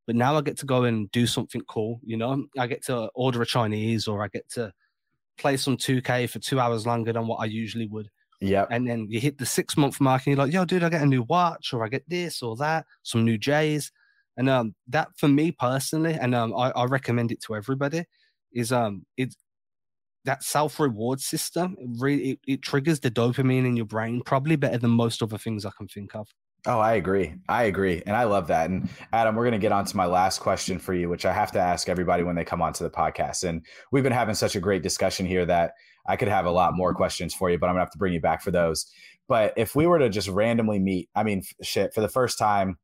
but 0.10 0.16
now 0.16 0.36
I 0.36 0.42
get 0.42 0.58
to 0.58 0.66
go 0.66 0.86
and 0.86 1.12
do 1.12 1.28
something 1.28 1.62
cool. 1.70 2.02
You 2.04 2.18
know, 2.18 2.48
I 2.58 2.66
get 2.66 2.84
to 2.86 3.12
order 3.14 3.44
a 3.44 3.46
Chinese 3.46 4.08
or 4.08 4.24
I 4.24 4.28
get 4.28 4.50
to 4.54 4.74
play 5.38 5.56
some 5.56 5.78
2K 5.78 6.28
for 6.28 6.40
two 6.40 6.60
hours 6.60 6.88
longer 6.88 7.14
than 7.14 7.28
what 7.28 7.36
I 7.36 7.46
usually 7.46 7.86
would. 7.86 8.10
Yeah. 8.42 8.66
And 8.72 8.90
then 8.90 9.06
you 9.08 9.20
hit 9.20 9.38
the 9.38 9.46
six 9.46 9.78
month 9.78 10.02
mark 10.02 10.26
and 10.26 10.36
you're 10.36 10.44
like, 10.44 10.52
yo, 10.52 10.66
dude, 10.66 10.82
I 10.82 10.90
get 10.90 11.04
a 11.04 11.06
new 11.06 11.22
watch 11.22 11.76
or 11.76 11.86
I 11.86 11.90
get 11.90 12.10
this 12.10 12.42
or 12.42 12.56
that, 12.56 12.88
some 13.04 13.24
new 13.24 13.38
J's. 13.38 13.92
And 14.36 14.50
um, 14.50 14.74
that 14.88 15.10
for 15.16 15.28
me 15.28 15.52
personally, 15.52 16.16
and 16.16 16.34
um, 16.34 16.56
I, 16.58 16.72
I 16.72 16.86
recommend 16.86 17.32
it 17.32 17.44
to 17.44 17.56
everybody, 17.56 18.06
is 18.52 18.72
um, 18.72 19.06
it's 19.16 19.36
that 20.26 20.42
self 20.42 20.80
reward 20.80 21.22
system 21.22 21.78
really 22.00 22.32
it, 22.32 22.40
it 22.48 22.62
triggers 22.64 23.00
the 23.00 23.12
dopamine 23.12 23.68
in 23.68 23.76
your 23.76 23.86
brain 23.86 24.24
probably 24.26 24.56
better 24.56 24.80
than 24.80 24.90
most 24.90 25.22
other 25.22 25.38
things 25.38 25.68
I 25.68 25.72
can 25.78 25.88
think 25.88 26.16
of. 26.16 26.30
Oh, 26.66 26.80
I 26.80 26.94
agree. 26.94 27.36
I 27.48 27.64
agree. 27.64 28.04
And 28.06 28.16
I 28.16 28.26
love 28.26 28.48
that. 28.48 28.70
And 28.70 28.90
Adam, 29.14 29.36
we're 29.36 29.46
going 29.46 29.54
to 29.54 29.60
get 29.60 29.72
on 29.72 29.86
to 29.86 29.98
my 29.98 30.06
last 30.06 30.40
question 30.40 30.78
for 30.78 30.94
you, 30.94 31.08
which 31.08 31.26
I 31.26 31.32
have 31.32 31.54
to 31.54 31.60
ask 31.60 31.88
everybody 31.88 32.24
when 32.24 32.36
they 32.36 32.44
come 32.44 32.62
onto 32.62 32.84
the 32.84 32.90
podcast. 32.90 33.48
And 33.48 33.66
we've 33.92 34.04
been 34.04 34.12
having 34.12 34.36
such 34.36 34.56
a 34.56 34.60
great 34.60 34.84
discussion 34.84 35.26
here 35.26 35.46
that 35.46 35.74
I 36.06 36.18
could 36.18 36.28
have 36.28 36.46
a 36.46 36.52
lot 36.52 36.76
more 36.76 36.90
mm-hmm. 36.90 36.98
questions 36.98 37.34
for 37.34 37.50
you, 37.50 37.58
but 37.58 37.68
I'm 37.68 37.76
going 37.76 37.80
to 37.80 37.86
have 37.86 37.92
to 37.92 37.98
bring 37.98 38.14
you 38.14 38.20
back 38.20 38.42
for 38.42 38.52
those. 38.52 38.92
But 39.30 39.54
if 39.56 39.76
we 39.76 39.88
were 39.88 40.00
to 40.00 40.10
just 40.10 40.28
randomly 40.28 40.80
meet, 40.80 41.10
I 41.16 41.24
mean, 41.24 41.44
shit, 41.62 41.94
for 41.94 42.02
the 42.02 42.10
first 42.10 42.38
time, 42.38 42.78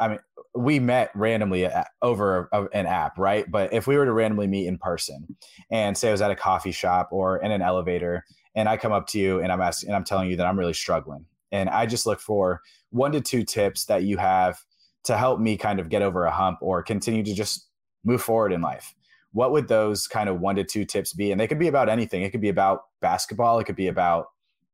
I 0.00 0.08
mean, 0.08 0.18
we 0.56 0.80
met 0.80 1.10
randomly 1.14 1.68
over 2.02 2.48
an 2.72 2.86
app, 2.86 3.18
right? 3.18 3.44
But 3.48 3.72
if 3.72 3.86
we 3.86 3.96
were 3.96 4.06
to 4.06 4.12
randomly 4.12 4.46
meet 4.46 4.66
in 4.66 4.78
person 4.78 5.36
and 5.70 5.96
say 5.96 6.08
I 6.08 6.12
was 6.12 6.22
at 6.22 6.30
a 6.30 6.36
coffee 6.36 6.72
shop 6.72 7.08
or 7.12 7.38
in 7.38 7.52
an 7.52 7.62
elevator 7.62 8.24
and 8.54 8.68
I 8.68 8.76
come 8.76 8.92
up 8.92 9.08
to 9.08 9.18
you 9.18 9.40
and 9.40 9.52
I'm 9.52 9.60
asking 9.60 9.90
and 9.90 9.96
I'm 9.96 10.04
telling 10.04 10.30
you 10.30 10.36
that 10.36 10.46
I'm 10.46 10.58
really 10.58 10.72
struggling 10.72 11.26
and 11.54 11.70
I 11.70 11.86
just 11.86 12.04
look 12.04 12.18
for 12.18 12.60
one 12.90 13.12
to 13.12 13.20
two 13.20 13.44
tips 13.44 13.84
that 13.84 14.02
you 14.02 14.16
have 14.16 14.58
to 15.04 15.16
help 15.16 15.38
me 15.38 15.56
kind 15.56 15.78
of 15.78 15.88
get 15.88 16.02
over 16.02 16.24
a 16.24 16.30
hump 16.30 16.58
or 16.60 16.82
continue 16.82 17.22
to 17.22 17.32
just 17.32 17.68
move 18.04 18.20
forward 18.20 18.52
in 18.52 18.60
life. 18.60 18.92
What 19.30 19.52
would 19.52 19.68
those 19.68 20.08
kind 20.08 20.28
of 20.28 20.40
one 20.40 20.56
to 20.56 20.64
two 20.64 20.84
tips 20.84 21.12
be? 21.12 21.30
And 21.30 21.40
they 21.40 21.46
could 21.46 21.60
be 21.60 21.68
about 21.68 21.88
anything. 21.88 22.22
It 22.22 22.30
could 22.30 22.40
be 22.40 22.48
about 22.48 22.80
basketball, 23.00 23.60
it 23.60 23.64
could 23.64 23.76
be 23.76 23.86
about 23.86 24.26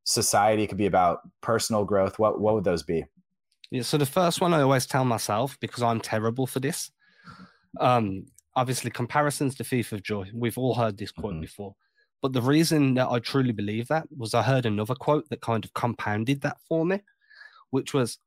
society, 0.04 0.62
it 0.62 0.68
could 0.68 0.78
be 0.78 0.86
about 0.86 1.20
personal 1.42 1.84
growth. 1.84 2.18
What 2.18 2.40
what 2.40 2.54
would 2.54 2.64
those 2.64 2.82
be? 2.82 3.04
Yeah, 3.70 3.82
so 3.82 3.98
the 3.98 4.06
first 4.06 4.40
one 4.40 4.54
I 4.54 4.62
always 4.62 4.86
tell 4.86 5.04
myself 5.04 5.58
because 5.60 5.82
I'm 5.82 6.00
terrible 6.00 6.46
for 6.46 6.60
this. 6.60 6.90
Um, 7.78 8.26
obviously, 8.56 8.90
comparisons 8.90 9.54
the 9.54 9.64
thief 9.64 9.92
of 9.92 10.02
joy. 10.02 10.30
We've 10.34 10.58
all 10.58 10.74
heard 10.74 10.96
this 10.96 11.12
quote 11.12 11.34
mm-hmm. 11.34 11.42
before. 11.42 11.74
But 12.22 12.32
the 12.32 12.42
reason 12.42 12.94
that 12.94 13.08
I 13.08 13.18
truly 13.18 13.52
believe 13.52 13.88
that 13.88 14.06
was 14.16 14.34
I 14.34 14.42
heard 14.42 14.66
another 14.66 14.94
quote 14.94 15.28
that 15.30 15.40
kind 15.40 15.64
of 15.64 15.72
compounded 15.74 16.42
that 16.42 16.58
for 16.68 16.84
me, 16.84 17.00
which 17.70 17.94
was, 17.94 18.18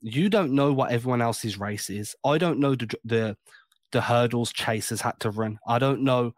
"You 0.00 0.28
don't 0.28 0.52
know 0.52 0.72
what 0.72 0.92
everyone 0.92 1.22
else's 1.22 1.58
race 1.58 1.90
is. 1.90 2.14
I 2.24 2.38
don't 2.38 2.60
know 2.60 2.74
the 2.74 2.88
the, 3.04 3.36
the 3.92 4.00
hurdles 4.00 4.52
Chase 4.52 4.90
has 4.90 5.00
had 5.00 5.18
to 5.20 5.30
run. 5.30 5.58
I 5.66 5.78
don't 5.78 6.02
know 6.02 6.34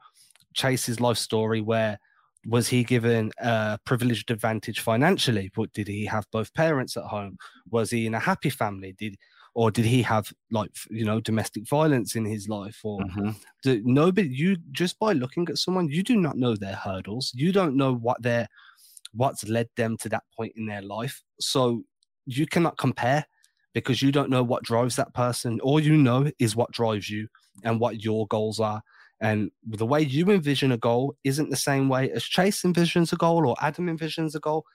Chase's 0.54 1.00
life 1.00 1.18
story 1.18 1.60
where 1.60 1.98
was 2.46 2.68
he 2.68 2.84
given 2.84 3.32
a 3.38 3.78
privileged 3.84 4.30
advantage 4.30 4.80
financially 4.80 5.50
but 5.54 5.72
did 5.72 5.88
he 5.88 6.06
have 6.06 6.24
both 6.30 6.54
parents 6.54 6.96
at 6.96 7.02
home 7.04 7.36
was 7.70 7.90
he 7.90 8.06
in 8.06 8.14
a 8.14 8.20
happy 8.20 8.50
family 8.50 8.94
did 8.98 9.16
or 9.56 9.70
did 9.70 9.86
he 9.86 10.02
have 10.02 10.32
like 10.50 10.70
you 10.90 11.04
know 11.04 11.18
domestic 11.18 11.66
violence 11.66 12.14
in 12.14 12.24
his 12.24 12.46
life 12.48 12.78
or 12.84 13.00
mm-hmm. 13.00 13.30
do, 13.62 13.82
nobody 13.84 14.28
you 14.28 14.56
just 14.70 14.98
by 14.98 15.12
looking 15.12 15.48
at 15.48 15.56
someone 15.56 15.88
you 15.88 16.02
do 16.02 16.14
not 16.14 16.36
know 16.36 16.54
their 16.54 16.76
hurdles 16.76 17.32
you 17.34 17.52
don't 17.52 17.74
know 17.74 17.94
what 17.94 18.22
their 18.22 18.46
what's 19.14 19.48
led 19.48 19.68
them 19.76 19.96
to 19.96 20.08
that 20.10 20.24
point 20.36 20.52
in 20.56 20.66
their 20.66 20.82
life 20.82 21.22
so 21.40 21.82
you 22.26 22.46
cannot 22.46 22.76
compare 22.76 23.24
because 23.72 24.02
you 24.02 24.12
don't 24.12 24.30
know 24.30 24.42
what 24.42 24.62
drives 24.62 24.94
that 24.94 25.12
person 25.14 25.58
all 25.60 25.80
you 25.80 25.96
know 25.96 26.30
is 26.38 26.54
what 26.54 26.70
drives 26.70 27.08
you 27.08 27.26
and 27.64 27.80
what 27.80 28.04
your 28.04 28.26
goals 28.26 28.60
are 28.60 28.82
and 29.20 29.50
the 29.64 29.86
way 29.86 30.02
you 30.02 30.30
envision 30.30 30.72
a 30.72 30.76
goal 30.76 31.16
isn't 31.24 31.48
the 31.48 31.56
same 31.56 31.88
way 31.88 32.10
as 32.10 32.22
Chase 32.22 32.62
envisions 32.62 33.12
a 33.14 33.16
goal 33.16 33.48
or 33.48 33.56
Adam 33.62 33.86
envisions 33.86 34.34
a 34.34 34.40
goal. 34.40 34.66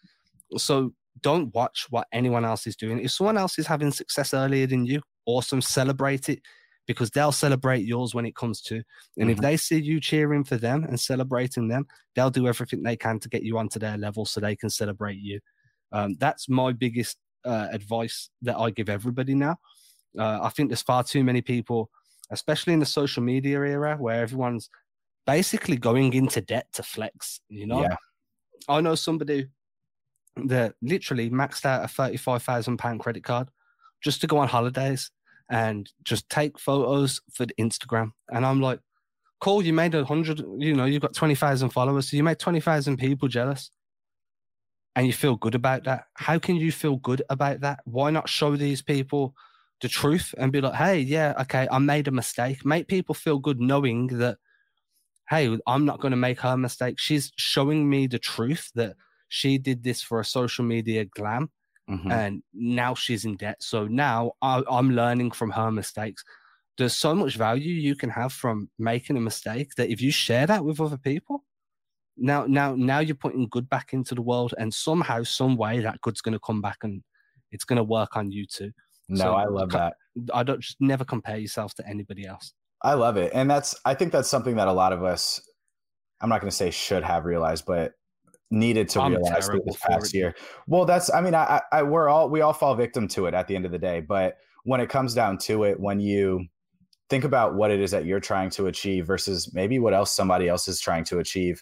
So 0.57 0.93
don't 1.21 1.53
watch 1.53 1.87
what 1.89 2.07
anyone 2.11 2.45
else 2.45 2.67
is 2.67 2.75
doing. 2.75 2.99
If 2.99 3.11
someone 3.11 3.37
else 3.37 3.59
is 3.59 3.67
having 3.67 3.91
success 3.91 4.33
earlier 4.33 4.67
than 4.67 4.85
you, 4.85 5.01
awesome, 5.25 5.61
celebrate 5.61 6.29
it 6.29 6.41
because 6.87 7.11
they'll 7.11 7.31
celebrate 7.31 7.85
yours 7.85 8.15
when 8.15 8.25
it 8.25 8.35
comes 8.35 8.61
to. 8.61 8.75
And 8.75 8.83
mm-hmm. 9.17 9.29
if 9.29 9.37
they 9.37 9.57
see 9.57 9.79
you 9.79 9.99
cheering 9.99 10.43
for 10.43 10.57
them 10.57 10.83
and 10.83 10.99
celebrating 10.99 11.67
them, 11.67 11.85
they'll 12.15 12.31
do 12.31 12.47
everything 12.47 12.83
they 12.83 12.97
can 12.97 13.19
to 13.19 13.29
get 13.29 13.43
you 13.43 13.57
onto 13.57 13.79
their 13.79 13.97
level 13.97 14.25
so 14.25 14.39
they 14.39 14.55
can 14.55 14.69
celebrate 14.69 15.19
you. 15.19 15.39
Um, 15.91 16.15
that's 16.19 16.49
my 16.49 16.71
biggest 16.71 17.17
uh, 17.45 17.67
advice 17.71 18.29
that 18.41 18.57
I 18.57 18.71
give 18.71 18.89
everybody 18.89 19.35
now. 19.35 19.57
Uh, 20.17 20.39
I 20.41 20.49
think 20.49 20.69
there's 20.69 20.81
far 20.81 21.03
too 21.03 21.23
many 21.23 21.41
people 21.41 21.89
especially 22.31 22.73
in 22.73 22.79
the 22.79 22.85
social 22.85 23.21
media 23.21 23.59
era 23.59 23.97
where 23.97 24.21
everyone's 24.21 24.69
basically 25.27 25.77
going 25.77 26.13
into 26.13 26.41
debt 26.41 26.67
to 26.73 26.83
flex. 26.83 27.41
You 27.49 27.67
know, 27.67 27.81
yeah. 27.81 27.95
I 28.67 28.81
know 28.81 28.95
somebody 28.95 29.47
that 30.45 30.75
literally 30.81 31.29
maxed 31.29 31.65
out 31.65 31.83
a 31.83 31.87
thirty-five 31.87 32.43
thousand 32.43 32.77
pound 32.77 32.99
credit 32.99 33.23
card 33.23 33.49
just 34.01 34.21
to 34.21 34.27
go 34.27 34.37
on 34.37 34.47
holidays 34.47 35.11
and 35.49 35.91
just 36.03 36.29
take 36.29 36.57
photos 36.57 37.21
for 37.33 37.45
Instagram. 37.59 38.11
And 38.31 38.45
I'm 38.45 38.61
like, 38.61 38.79
cool, 39.41 39.61
you 39.61 39.73
made 39.73 39.93
a 39.93 40.05
hundred, 40.05 40.39
you 40.57 40.73
know, 40.73 40.85
you've 40.85 41.01
got 41.01 41.13
20,000 41.13 41.69
followers. 41.69 42.09
So 42.09 42.17
you 42.17 42.23
made 42.23 42.39
20,000 42.39 42.97
people 42.97 43.27
jealous 43.27 43.69
and 44.95 45.05
you 45.05 45.13
feel 45.13 45.35
good 45.35 45.55
about 45.55 45.83
that. 45.83 46.05
How 46.13 46.39
can 46.39 46.55
you 46.55 46.71
feel 46.71 46.95
good 46.97 47.21
about 47.29 47.59
that? 47.61 47.79
Why 47.85 48.11
not 48.11 48.29
show 48.29 48.55
these 48.55 48.81
people 48.81 49.35
the 49.81 49.89
truth 49.89 50.33
and 50.37 50.51
be 50.51 50.61
like, 50.61 50.75
hey, 50.75 50.99
yeah, 50.99 51.33
okay, 51.41 51.67
I 51.71 51.79
made 51.79 52.07
a 52.07 52.11
mistake. 52.11 52.65
Make 52.65 52.87
people 52.87 53.15
feel 53.15 53.39
good 53.39 53.59
knowing 53.59 54.07
that, 54.07 54.37
hey, 55.29 55.57
I'm 55.67 55.85
not 55.85 55.99
going 55.99 56.11
to 56.11 56.17
make 56.17 56.39
her 56.41 56.55
mistake. 56.55 56.95
She's 56.97 57.31
showing 57.37 57.89
me 57.89 58.07
the 58.07 58.19
truth 58.19 58.69
that 58.75 58.95
she 59.31 59.57
did 59.57 59.81
this 59.83 60.01
for 60.01 60.19
a 60.19 60.25
social 60.25 60.65
media 60.65 61.05
glam 61.05 61.49
mm-hmm. 61.89 62.11
and 62.11 62.43
now 62.53 62.93
she's 62.93 63.23
in 63.23 63.37
debt. 63.37 63.63
So 63.63 63.87
now 63.87 64.33
I, 64.41 64.61
I'm 64.69 64.91
learning 64.91 65.31
from 65.31 65.51
her 65.51 65.71
mistakes. 65.71 66.23
There's 66.77 66.97
so 66.97 67.15
much 67.15 67.35
value 67.35 67.73
you 67.73 67.95
can 67.95 68.09
have 68.09 68.33
from 68.33 68.69
making 68.77 69.15
a 69.15 69.21
mistake 69.21 69.69
that 69.77 69.89
if 69.89 70.01
you 70.01 70.11
share 70.11 70.47
that 70.47 70.65
with 70.65 70.81
other 70.81 70.97
people, 70.97 71.45
now 72.17 72.45
now 72.45 72.75
now 72.75 72.99
you're 72.99 73.15
putting 73.15 73.47
good 73.47 73.69
back 73.69 73.93
into 73.93 74.13
the 74.15 74.21
world 74.21 74.53
and 74.57 74.73
somehow 74.73 75.23
some 75.23 75.55
way 75.55 75.79
that 75.79 76.01
good's 76.01 76.21
going 76.21 76.33
to 76.33 76.39
come 76.45 76.61
back 76.61 76.79
and 76.83 77.01
it's 77.51 77.63
going 77.63 77.77
to 77.77 77.83
work 77.83 78.17
on 78.17 78.31
you 78.31 78.45
too 78.45 78.71
no, 79.11 79.23
so 79.23 79.33
I 79.33 79.45
love 79.45 79.71
that. 79.71 79.95
I 80.33 80.43
don't 80.43 80.61
just 80.61 80.77
never 80.79 81.05
compare 81.05 81.37
yourself 81.37 81.73
to 81.75 81.87
anybody 81.87 82.25
else. 82.25 82.53
I 82.81 82.93
love 82.95 83.15
it. 83.17 83.31
And 83.33 83.49
that's 83.49 83.75
I 83.85 83.93
think 83.93 84.11
that's 84.11 84.29
something 84.29 84.55
that 84.55 84.67
a 84.67 84.73
lot 84.73 84.93
of 84.93 85.03
us 85.03 85.41
I'm 86.21 86.29
not 86.29 86.41
going 86.41 86.51
to 86.51 86.55
say 86.55 86.71
should 86.71 87.03
have 87.03 87.25
realized, 87.25 87.65
but 87.65 87.93
needed 88.51 88.89
to 88.89 89.01
I'm 89.01 89.13
realize 89.13 89.47
this 89.47 89.77
past 89.77 90.13
year. 90.13 90.35
Well, 90.67 90.85
that's 90.85 91.11
I 91.13 91.21
mean, 91.21 91.33
I, 91.33 91.61
I 91.71 91.83
we're 91.83 92.09
all 92.09 92.29
we 92.29 92.41
all 92.41 92.53
fall 92.53 92.75
victim 92.75 93.07
to 93.09 93.25
it 93.25 93.33
at 93.33 93.47
the 93.47 93.55
end 93.55 93.65
of 93.65 93.71
the 93.71 93.79
day. 93.79 94.01
But 94.01 94.37
when 94.63 94.79
it 94.79 94.89
comes 94.89 95.13
down 95.13 95.37
to 95.39 95.63
it, 95.63 95.79
when 95.79 95.99
you 95.99 96.45
think 97.11 97.25
about 97.25 97.55
what 97.55 97.71
it 97.71 97.81
is 97.81 97.91
that 97.91 98.05
you're 98.05 98.21
trying 98.21 98.49
to 98.49 98.67
achieve 98.67 99.05
versus 99.05 99.53
maybe 99.53 99.79
what 99.79 99.93
else 99.93 100.15
somebody 100.15 100.47
else 100.47 100.69
is 100.69 100.79
trying 100.79 101.03
to 101.03 101.19
achieve. 101.19 101.61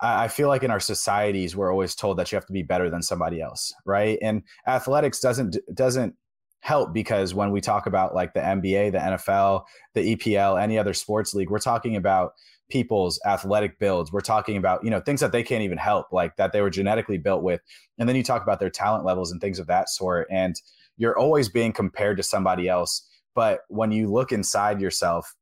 I 0.00 0.28
feel 0.28 0.48
like 0.48 0.62
in 0.62 0.70
our 0.70 0.80
societies, 0.80 1.56
we're 1.56 1.72
always 1.72 1.94
told 1.94 2.16
that 2.18 2.30
you 2.30 2.36
have 2.36 2.46
to 2.46 2.52
be 2.52 2.62
better 2.62 2.88
than 2.88 3.02
somebody 3.02 3.42
else, 3.42 3.74
right? 3.84 4.16
And 4.22 4.44
athletics 4.66 5.20
doesn't 5.20 5.58
doesn't 5.74 6.14
help 6.60 6.94
because 6.94 7.34
when 7.34 7.50
we 7.50 7.60
talk 7.60 7.86
about 7.86 8.14
like 8.14 8.32
the 8.32 8.40
NBA, 8.40 8.92
the 8.92 8.98
NFL, 8.98 9.64
the 9.94 10.14
EPL, 10.14 10.62
any 10.62 10.78
other 10.78 10.94
sports 10.94 11.34
league, 11.34 11.50
we're 11.50 11.58
talking 11.58 11.96
about 11.96 12.32
people's 12.70 13.20
athletic 13.26 13.78
builds. 13.78 14.12
We're 14.12 14.20
talking 14.20 14.56
about, 14.56 14.82
you 14.84 14.90
know, 14.90 15.00
things 15.00 15.20
that 15.20 15.32
they 15.32 15.42
can't 15.42 15.62
even 15.62 15.78
help, 15.78 16.12
like 16.12 16.36
that 16.36 16.52
they 16.52 16.60
were 16.60 16.70
genetically 16.70 17.18
built 17.18 17.42
with. 17.42 17.60
And 17.98 18.08
then 18.08 18.16
you 18.16 18.22
talk 18.22 18.42
about 18.42 18.60
their 18.60 18.70
talent 18.70 19.04
levels 19.04 19.30
and 19.32 19.40
things 19.40 19.58
of 19.58 19.66
that 19.66 19.88
sort. 19.88 20.28
And 20.30 20.54
you're 20.96 21.18
always 21.18 21.48
being 21.48 21.72
compared 21.72 22.16
to 22.16 22.22
somebody 22.22 22.68
else. 22.68 23.06
But 23.34 23.60
when 23.68 23.92
you 23.92 24.10
look 24.10 24.32
inside 24.32 24.80
yourself, 24.80 25.34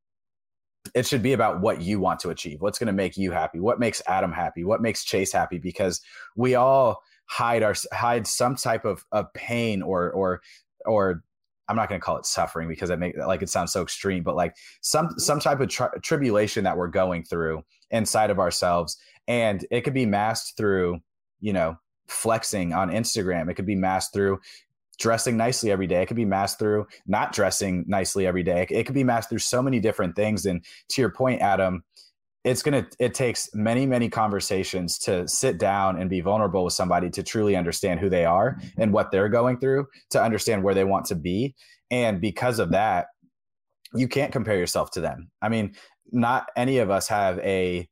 it 0.94 1.06
should 1.06 1.22
be 1.22 1.32
about 1.32 1.60
what 1.60 1.82
you 1.82 2.00
want 2.00 2.20
to 2.20 2.30
achieve. 2.30 2.60
What's 2.60 2.78
going 2.78 2.86
to 2.86 2.92
make 2.92 3.16
you 3.16 3.30
happy? 3.30 3.60
What 3.60 3.78
makes 3.78 4.02
Adam 4.06 4.32
happy? 4.32 4.64
What 4.64 4.80
makes 4.80 5.04
Chase 5.04 5.32
happy? 5.32 5.58
Because 5.58 6.00
we 6.36 6.54
all 6.54 7.02
hide 7.26 7.62
our 7.62 7.74
hide 7.92 8.26
some 8.26 8.56
type 8.56 8.84
of, 8.84 9.04
of 9.12 9.32
pain 9.34 9.82
or 9.82 10.10
or 10.10 10.40
or 10.86 11.22
I'm 11.68 11.76
not 11.76 11.88
going 11.88 12.00
to 12.00 12.04
call 12.04 12.16
it 12.16 12.26
suffering 12.26 12.68
because 12.68 12.90
it 12.90 12.98
make 12.98 13.16
like 13.16 13.42
it 13.42 13.50
sounds 13.50 13.72
so 13.72 13.82
extreme, 13.82 14.22
but 14.22 14.36
like 14.36 14.56
some 14.80 15.06
mm-hmm. 15.06 15.18
some 15.18 15.40
type 15.40 15.60
of 15.60 15.68
tri- 15.68 15.90
tribulation 16.02 16.64
that 16.64 16.76
we're 16.76 16.88
going 16.88 17.24
through 17.24 17.62
inside 17.90 18.30
of 18.30 18.38
ourselves, 18.38 18.96
and 19.26 19.66
it 19.70 19.82
could 19.82 19.94
be 19.94 20.06
masked 20.06 20.56
through, 20.56 21.00
you 21.40 21.52
know, 21.52 21.76
flexing 22.08 22.72
on 22.72 22.90
Instagram. 22.90 23.50
It 23.50 23.54
could 23.54 23.66
be 23.66 23.76
masked 23.76 24.14
through 24.14 24.40
dressing 24.98 25.36
nicely 25.36 25.70
every 25.70 25.86
day. 25.86 26.02
It 26.02 26.06
could 26.06 26.16
be 26.16 26.24
masked 26.24 26.58
through 26.58 26.86
not 27.06 27.32
dressing 27.32 27.84
nicely 27.86 28.26
every 28.26 28.42
day. 28.42 28.66
It 28.68 28.84
could 28.84 28.94
be 28.94 29.04
masked 29.04 29.30
through 29.30 29.38
so 29.38 29.62
many 29.62 29.78
different 29.78 30.16
things. 30.16 30.44
And 30.44 30.64
to 30.90 31.00
your 31.00 31.10
point, 31.10 31.40
Adam, 31.40 31.84
it's 32.48 32.62
to 32.62 32.86
it 32.98 33.14
takes 33.14 33.50
many 33.54 33.86
many 33.86 34.08
conversations 34.08 34.98
to 34.98 35.28
sit 35.28 35.58
down 35.58 36.00
and 36.00 36.08
be 36.08 36.20
vulnerable 36.20 36.64
with 36.64 36.72
somebody 36.72 37.10
to 37.10 37.22
truly 37.22 37.54
understand 37.56 38.00
who 38.00 38.08
they 38.08 38.24
are 38.24 38.58
and 38.78 38.92
what 38.92 39.10
they're 39.10 39.28
going 39.28 39.58
through 39.58 39.86
to 40.10 40.22
understand 40.22 40.62
where 40.62 40.74
they 40.74 40.84
want 40.84 41.04
to 41.06 41.14
be. 41.14 41.54
And 41.90 42.20
because 42.20 42.58
of 42.58 42.70
that 42.70 43.08
you 43.94 44.08
can't 44.08 44.32
compare 44.32 44.58
yourself 44.58 44.90
to 44.92 45.00
them. 45.00 45.30
I 45.42 45.48
mean 45.48 45.74
not 46.10 46.48
any 46.56 46.78
of 46.78 46.90
us 46.90 47.08
have 47.08 47.38
a 47.40 47.88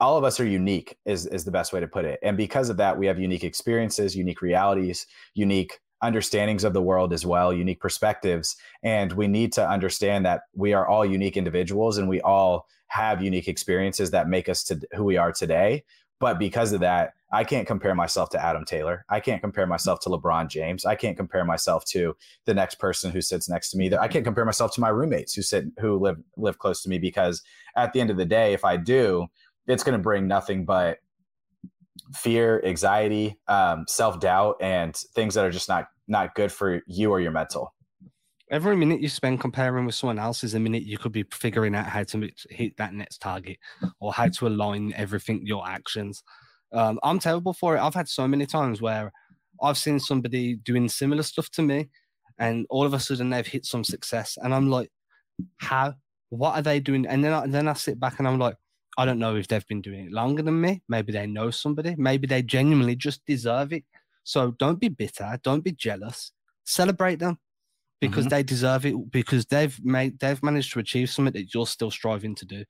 all 0.00 0.16
of 0.16 0.24
us 0.24 0.40
are 0.40 0.46
unique 0.46 0.96
is 1.04 1.26
is 1.26 1.44
the 1.44 1.50
best 1.50 1.72
way 1.72 1.80
to 1.80 1.88
put 1.88 2.04
it. 2.04 2.18
And 2.22 2.36
because 2.36 2.70
of 2.70 2.76
that 2.78 2.98
we 2.98 3.06
have 3.06 3.20
unique 3.20 3.44
experiences 3.44 4.16
unique 4.16 4.42
realities 4.42 5.06
unique 5.34 5.78
understandings 6.02 6.64
of 6.64 6.72
the 6.72 6.82
world 6.82 7.12
as 7.12 7.26
well, 7.26 7.52
unique 7.52 7.78
perspectives. 7.78 8.56
And 8.82 9.12
we 9.12 9.28
need 9.28 9.52
to 9.52 9.68
understand 9.68 10.24
that 10.24 10.42
we 10.54 10.72
are 10.72 10.88
all 10.88 11.04
unique 11.04 11.36
individuals 11.36 11.98
and 11.98 12.08
we 12.08 12.22
all 12.22 12.66
have 12.90 13.22
unique 13.22 13.48
experiences 13.48 14.10
that 14.10 14.28
make 14.28 14.48
us 14.48 14.64
to 14.64 14.80
who 14.94 15.04
we 15.04 15.16
are 15.16 15.32
today. 15.32 15.84
But 16.18 16.38
because 16.38 16.72
of 16.72 16.80
that, 16.80 17.14
I 17.32 17.44
can't 17.44 17.66
compare 17.66 17.94
myself 17.94 18.30
to 18.30 18.44
Adam 18.44 18.64
Taylor. 18.64 19.04
I 19.08 19.20
can't 19.20 19.40
compare 19.40 19.66
myself 19.66 20.00
to 20.00 20.10
LeBron 20.10 20.48
James. 20.48 20.84
I 20.84 20.96
can't 20.96 21.16
compare 21.16 21.44
myself 21.44 21.84
to 21.86 22.16
the 22.44 22.52
next 22.52 22.74
person 22.74 23.12
who 23.12 23.20
sits 23.20 23.48
next 23.48 23.70
to 23.70 23.78
me. 23.78 23.94
I 23.96 24.08
can't 24.08 24.24
compare 24.24 24.44
myself 24.44 24.74
to 24.74 24.80
my 24.80 24.88
roommates 24.88 25.34
who 25.34 25.42
sit 25.42 25.66
who 25.78 25.98
live 25.98 26.18
live 26.36 26.58
close 26.58 26.82
to 26.82 26.88
me 26.88 26.98
because 26.98 27.42
at 27.76 27.92
the 27.92 28.00
end 28.00 28.10
of 28.10 28.16
the 28.16 28.26
day, 28.26 28.52
if 28.52 28.64
I 28.64 28.76
do, 28.76 29.28
it's 29.66 29.84
going 29.84 29.96
to 29.96 30.02
bring 30.02 30.26
nothing 30.26 30.64
but 30.64 30.98
fear, 32.14 32.60
anxiety, 32.64 33.38
um, 33.46 33.84
self 33.88 34.18
doubt, 34.18 34.56
and 34.60 34.96
things 35.14 35.34
that 35.34 35.44
are 35.44 35.50
just 35.50 35.68
not 35.68 35.86
not 36.08 36.34
good 36.34 36.50
for 36.50 36.82
you 36.86 37.10
or 37.12 37.20
your 37.20 37.30
mental. 37.30 37.72
Every 38.50 38.74
minute 38.74 39.00
you 39.00 39.08
spend 39.08 39.40
comparing 39.40 39.86
with 39.86 39.94
someone 39.94 40.18
else 40.18 40.42
is 40.42 40.54
a 40.54 40.60
minute 40.60 40.82
you 40.82 40.98
could 40.98 41.12
be 41.12 41.24
figuring 41.30 41.76
out 41.76 41.86
how 41.86 42.02
to 42.02 42.28
hit 42.50 42.76
that 42.78 42.92
next 42.92 43.18
target 43.18 43.58
or 44.00 44.12
how 44.12 44.26
to 44.26 44.48
align 44.48 44.92
everything 44.96 45.46
your 45.46 45.68
actions. 45.68 46.24
Um, 46.72 46.98
I'm 47.04 47.20
terrible 47.20 47.52
for 47.52 47.76
it. 47.76 47.80
I've 47.80 47.94
had 47.94 48.08
so 48.08 48.26
many 48.26 48.46
times 48.46 48.82
where 48.82 49.12
I've 49.62 49.78
seen 49.78 50.00
somebody 50.00 50.56
doing 50.56 50.88
similar 50.88 51.22
stuff 51.22 51.48
to 51.50 51.62
me, 51.62 51.90
and 52.38 52.66
all 52.70 52.84
of 52.84 52.92
a 52.92 52.98
sudden 52.98 53.30
they've 53.30 53.46
hit 53.46 53.66
some 53.66 53.84
success, 53.84 54.36
and 54.42 54.52
I'm 54.52 54.68
like, 54.68 54.90
how? 55.58 55.94
What 56.30 56.56
are 56.56 56.62
they 56.62 56.80
doing? 56.80 57.06
And 57.06 57.24
then 57.24 57.32
I, 57.32 57.46
then 57.46 57.68
I 57.68 57.74
sit 57.74 58.00
back 58.00 58.18
and 58.18 58.26
I'm 58.26 58.38
like, 58.38 58.56
I 58.98 59.04
don't 59.04 59.18
know 59.18 59.36
if 59.36 59.46
they've 59.46 59.66
been 59.66 59.80
doing 59.80 60.06
it 60.06 60.12
longer 60.12 60.42
than 60.42 60.60
me. 60.60 60.82
Maybe 60.88 61.12
they 61.12 61.26
know 61.26 61.50
somebody. 61.50 61.94
Maybe 61.96 62.26
they 62.26 62.42
genuinely 62.42 62.96
just 62.96 63.24
deserve 63.26 63.72
it. 63.72 63.84
So 64.22 64.52
don't 64.52 64.78
be 64.78 64.88
bitter. 64.88 65.38
Don't 65.42 65.64
be 65.64 65.72
jealous. 65.72 66.32
Celebrate 66.64 67.18
them 67.18 67.38
because 68.00 68.26
mm-hmm. 68.26 68.34
they 68.34 68.42
deserve 68.42 68.86
it. 68.86 69.10
Because 69.10 69.46
they've 69.46 69.78
made 69.84 70.18
they've 70.18 70.42
managed 70.42 70.72
to 70.72 70.78
achieve 70.78 71.10
something 71.10 71.32
that 71.34 71.54
you're 71.54 71.66
still 71.66 71.90
striving 71.90 72.34
to 72.36 72.44
do. 72.44 72.64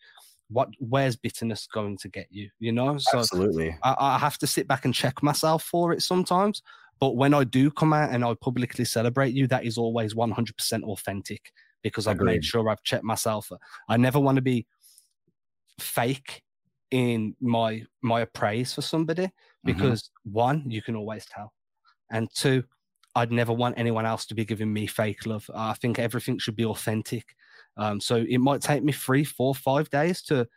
What 0.48 0.68
where's 0.78 1.16
bitterness 1.16 1.66
going 1.72 1.98
to 1.98 2.08
get 2.08 2.26
you? 2.30 2.50
You 2.58 2.72
know. 2.72 2.98
So 2.98 3.20
Absolutely. 3.20 3.76
I, 3.82 3.94
I 3.98 4.18
have 4.18 4.38
to 4.38 4.46
sit 4.46 4.66
back 4.66 4.84
and 4.84 4.94
check 4.94 5.22
myself 5.22 5.62
for 5.62 5.92
it 5.92 6.02
sometimes. 6.02 6.62
But 6.98 7.16
when 7.16 7.32
I 7.32 7.44
do 7.44 7.70
come 7.70 7.94
out 7.94 8.10
and 8.10 8.24
I 8.24 8.34
publicly 8.34 8.84
celebrate 8.84 9.32
you, 9.32 9.46
that 9.46 9.64
is 9.64 9.78
always 9.78 10.12
100% 10.12 10.82
authentic 10.82 11.50
because 11.82 12.06
I've 12.06 12.16
Agreed. 12.16 12.32
made 12.32 12.44
sure 12.44 12.68
I've 12.68 12.82
checked 12.82 13.04
myself. 13.04 13.50
I 13.88 13.96
never 13.96 14.20
want 14.20 14.36
to 14.36 14.42
be 14.42 14.66
fake 15.78 16.42
in 16.90 17.34
my 17.40 17.84
my 18.02 18.24
praise 18.26 18.74
for 18.74 18.82
somebody 18.82 19.24
mm-hmm. 19.24 19.32
because 19.64 20.02
mm-hmm. 20.02 20.32
one, 20.32 20.64
you 20.66 20.82
can 20.82 20.94
always 20.94 21.24
tell, 21.26 21.52
and 22.10 22.28
two, 22.34 22.64
I'd 23.20 23.30
never 23.30 23.52
want 23.52 23.78
anyone 23.78 24.06
else 24.06 24.24
to 24.26 24.34
be 24.34 24.46
giving 24.46 24.72
me 24.72 24.86
fake 24.86 25.26
love. 25.26 25.50
I 25.54 25.74
think 25.74 25.98
everything 25.98 26.38
should 26.38 26.56
be 26.56 26.64
authentic. 26.64 27.36
Um, 27.76 28.00
so 28.00 28.24
it 28.28 28.38
might 28.38 28.62
take 28.62 28.82
me 28.82 28.92
three, 28.92 29.24
four, 29.24 29.54
five 29.54 29.90
days 29.90 30.22
to 30.22 30.48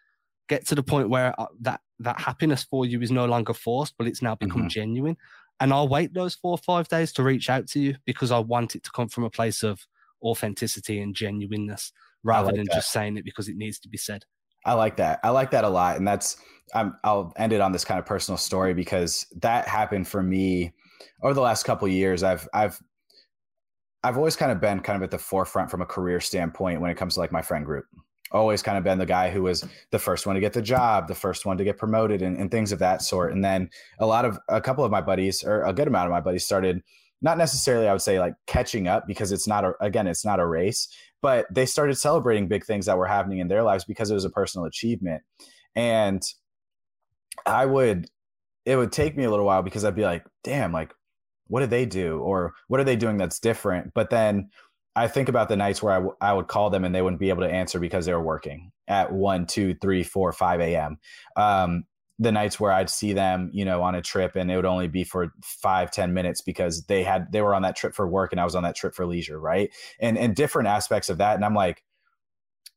get 0.47 0.65
to 0.67 0.75
the 0.75 0.83
point 0.83 1.09
where 1.09 1.39
uh, 1.39 1.47
that 1.61 1.81
that 1.99 2.19
happiness 2.19 2.63
for 2.63 2.85
you 2.85 3.01
is 3.01 3.11
no 3.11 3.25
longer 3.25 3.53
forced, 3.53 3.95
but 3.97 4.07
it's 4.07 4.21
now 4.21 4.35
become 4.35 4.61
mm-hmm. 4.61 4.69
genuine. 4.69 5.17
And 5.59 5.73
I'll 5.73 5.89
wait 5.89 6.13
those 6.13 6.35
four 6.35 6.51
or 6.51 6.57
five 6.57 6.87
days 6.87 7.11
to 7.13 7.23
reach 7.23 7.49
out 7.49 7.67
to 7.69 7.79
you 7.79 7.95
because 8.05 8.31
I 8.31 8.39
want 8.39 8.75
it 8.75 8.83
to 8.83 8.91
come 8.91 9.09
from 9.09 9.25
a 9.25 9.29
place 9.29 9.61
of 9.61 9.85
authenticity 10.21 11.01
and 11.01 11.13
genuineness 11.13 11.91
rather 12.23 12.47
like 12.47 12.55
than 12.55 12.65
that. 12.65 12.75
just 12.75 12.91
saying 12.91 13.17
it 13.17 13.25
because 13.25 13.49
it 13.49 13.57
needs 13.57 13.77
to 13.79 13.89
be 13.89 13.97
said. 13.97 14.23
I 14.65 14.73
like 14.73 14.95
that. 14.97 15.19
I 15.23 15.29
like 15.29 15.51
that 15.51 15.65
a 15.65 15.69
lot. 15.69 15.97
And 15.97 16.07
that's, 16.07 16.37
i 16.73 16.89
will 17.03 17.33
end 17.35 17.51
it 17.51 17.61
on 17.61 17.73
this 17.73 17.83
kind 17.83 17.99
of 17.99 18.05
personal 18.05 18.37
story 18.37 18.73
because 18.73 19.27
that 19.41 19.67
happened 19.67 20.07
for 20.07 20.23
me 20.23 20.73
over 21.21 21.33
the 21.33 21.41
last 21.41 21.63
couple 21.63 21.87
years. 21.87 22.23
I've, 22.23 22.47
I've, 22.53 22.79
I've 24.03 24.17
always 24.17 24.35
kind 24.35 24.51
of 24.51 24.59
been 24.59 24.81
kind 24.81 24.97
of 24.97 25.03
at 25.03 25.11
the 25.11 25.17
forefront 25.17 25.71
from 25.71 25.81
a 25.81 25.85
career 25.85 26.19
standpoint 26.19 26.81
when 26.81 26.91
it 26.91 26.97
comes 26.97 27.13
to 27.13 27.21
like 27.21 27.31
my 27.31 27.41
friend 27.41 27.65
group. 27.65 27.85
Always 28.31 28.61
kind 28.63 28.77
of 28.77 28.83
been 28.83 28.97
the 28.97 29.05
guy 29.05 29.29
who 29.29 29.43
was 29.43 29.63
the 29.91 29.99
first 29.99 30.25
one 30.25 30.35
to 30.35 30.41
get 30.41 30.53
the 30.53 30.61
job, 30.61 31.07
the 31.07 31.15
first 31.15 31.45
one 31.45 31.57
to 31.57 31.63
get 31.63 31.77
promoted, 31.77 32.21
and, 32.21 32.35
and 32.37 32.49
things 32.49 32.71
of 32.71 32.79
that 32.79 33.01
sort. 33.01 33.31
And 33.31 33.45
then 33.45 33.69
a 33.99 34.05
lot 34.05 34.25
of 34.25 34.39
a 34.49 34.59
couple 34.59 34.83
of 34.83 34.91
my 34.91 35.01
buddies, 35.01 35.43
or 35.43 35.63
a 35.63 35.71
good 35.71 35.87
amount 35.87 36.07
of 36.07 36.11
my 36.11 36.19
buddies, 36.19 36.43
started 36.43 36.81
not 37.21 37.37
necessarily 37.37 37.87
I 37.87 37.93
would 37.93 38.01
say 38.01 38.19
like 38.19 38.33
catching 38.47 38.87
up 38.87 39.07
because 39.07 39.31
it's 39.31 39.47
not 39.47 39.63
a 39.63 39.73
again 39.79 40.07
it's 40.07 40.25
not 40.25 40.39
a 40.39 40.47
race, 40.47 40.87
but 41.21 41.45
they 41.51 41.65
started 41.65 41.95
celebrating 41.95 42.47
big 42.47 42.65
things 42.65 42.87
that 42.87 42.97
were 42.97 43.07
happening 43.07 43.37
in 43.37 43.47
their 43.47 43.63
lives 43.63 43.85
because 43.85 44.09
it 44.09 44.15
was 44.15 44.25
a 44.25 44.29
personal 44.31 44.65
achievement. 44.65 45.21
And 45.75 46.23
I 47.45 47.65
would 47.65 48.09
it 48.65 48.75
would 48.75 48.91
take 48.91 49.17
me 49.17 49.23
a 49.23 49.29
little 49.29 49.45
while 49.45 49.61
because 49.61 49.83
I'd 49.83 49.95
be 49.95 50.03
like, 50.03 50.25
damn, 50.43 50.71
like 50.71 50.93
what 51.47 51.59
did 51.59 51.69
they 51.69 51.85
do 51.85 52.19
or 52.19 52.53
what 52.67 52.79
are 52.79 52.85
they 52.85 52.95
doing 52.95 53.17
that's 53.17 53.39
different? 53.39 53.93
But 53.93 54.09
then 54.09 54.49
I 54.95 55.07
think 55.07 55.27
about 55.29 55.49
the 55.49 55.57
nights 55.57 55.81
where 55.81 55.93
I, 55.93 55.97
w- 55.97 56.15
I 56.21 56.33
would 56.33 56.47
call 56.47 56.69
them 56.69 56.85
and 56.85 56.93
they 56.93 57.01
wouldn't 57.01 57.19
be 57.19 57.29
able 57.29 57.43
to 57.43 57.51
answer 57.51 57.79
because 57.79 58.05
they 58.05 58.13
were 58.13 58.23
working 58.23 58.71
at 58.87 59.11
1, 59.11 59.47
2, 59.47 59.75
3, 59.75 60.03
4, 60.03 60.31
5 60.31 60.61
a.m. 60.61 60.97
Um, 61.35 61.83
the 62.19 62.31
nights 62.31 62.59
where 62.59 62.71
I'd 62.71 62.89
see 62.89 63.13
them, 63.13 63.49
you 63.53 63.65
know, 63.65 63.81
on 63.81 63.95
a 63.95 64.01
trip 64.01 64.35
and 64.35 64.51
it 64.51 64.55
would 64.55 64.65
only 64.65 64.87
be 64.87 65.03
for 65.03 65.33
five, 65.43 65.89
ten 65.89 66.13
minutes 66.13 66.41
because 66.41 66.85
they 66.85 67.03
had 67.03 67.31
they 67.31 67.41
were 67.41 67.55
on 67.55 67.63
that 67.63 67.75
trip 67.75 67.95
for 67.95 68.07
work 68.07 68.31
and 68.31 68.39
I 68.39 68.45
was 68.45 68.55
on 68.55 68.63
that 68.63 68.75
trip 68.75 68.93
for 68.93 69.05
leisure, 69.05 69.39
right? 69.39 69.71
And 69.99 70.17
and 70.17 70.35
different 70.35 70.67
aspects 70.67 71.09
of 71.09 71.17
that. 71.17 71.35
And 71.35 71.43
I'm 71.43 71.55
like, 71.55 71.83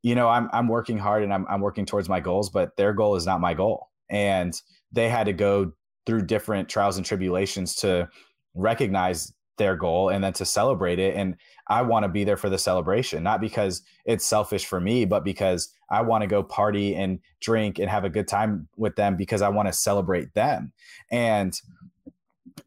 you 0.03 0.15
know, 0.15 0.29
I'm 0.29 0.49
I'm 0.53 0.69
working 0.69 0.99
hard 0.99 1.23
and 1.23 1.35
I'm 1.35 1.47
I'm 1.49 1.61
working 1.61 1.85
towards 1.85 2.09
my 2.09 2.21
goals, 2.21 2.49
but 2.49 2.77
their 2.77 2.95
goal 2.95 3.15
is 3.17 3.27
not 3.27 3.41
my 3.41 3.53
goal. 3.53 3.89
And 4.09 4.59
they 4.93 5.09
had 5.09 5.25
to 5.25 5.33
go 5.33 5.73
through 6.07 6.23
different 6.23 6.69
trials 6.69 6.97
and 6.97 7.05
tribulations 7.05 7.75
to 7.77 8.09
recognize 8.55 9.33
their 9.59 9.77
goal 9.77 10.11
and 10.11 10.23
then 10.23 10.33
to 10.35 10.45
celebrate 10.45 10.99
it. 10.99 11.15
And 11.15 11.37
I 11.69 11.83
want 11.83 12.05
to 12.05 12.09
be 12.09 12.25
there 12.25 12.37
for 12.37 12.51
the 12.51 12.59
celebration, 12.59 13.23
not 13.23 13.41
because 13.41 13.83
it's 14.05 14.27
selfish 14.27 14.67
for 14.67 14.81
me, 14.81 15.05
but 15.05 15.25
because 15.25 15.73
I 15.91 16.03
want 16.03 16.23
to 16.23 16.27
go 16.27 16.43
party 16.43 16.95
and 16.95 17.21
drink 17.41 17.79
and 17.79 17.89
have 17.89 18.05
a 18.05 18.11
good 18.11 18.29
time 18.29 18.69
with 18.77 18.97
them 18.97 19.17
because 19.17 19.43
I 19.43 19.49
want 19.49 19.69
to 19.69 19.73
celebrate 19.73 20.35
them. 20.35 20.73
And 21.11 21.59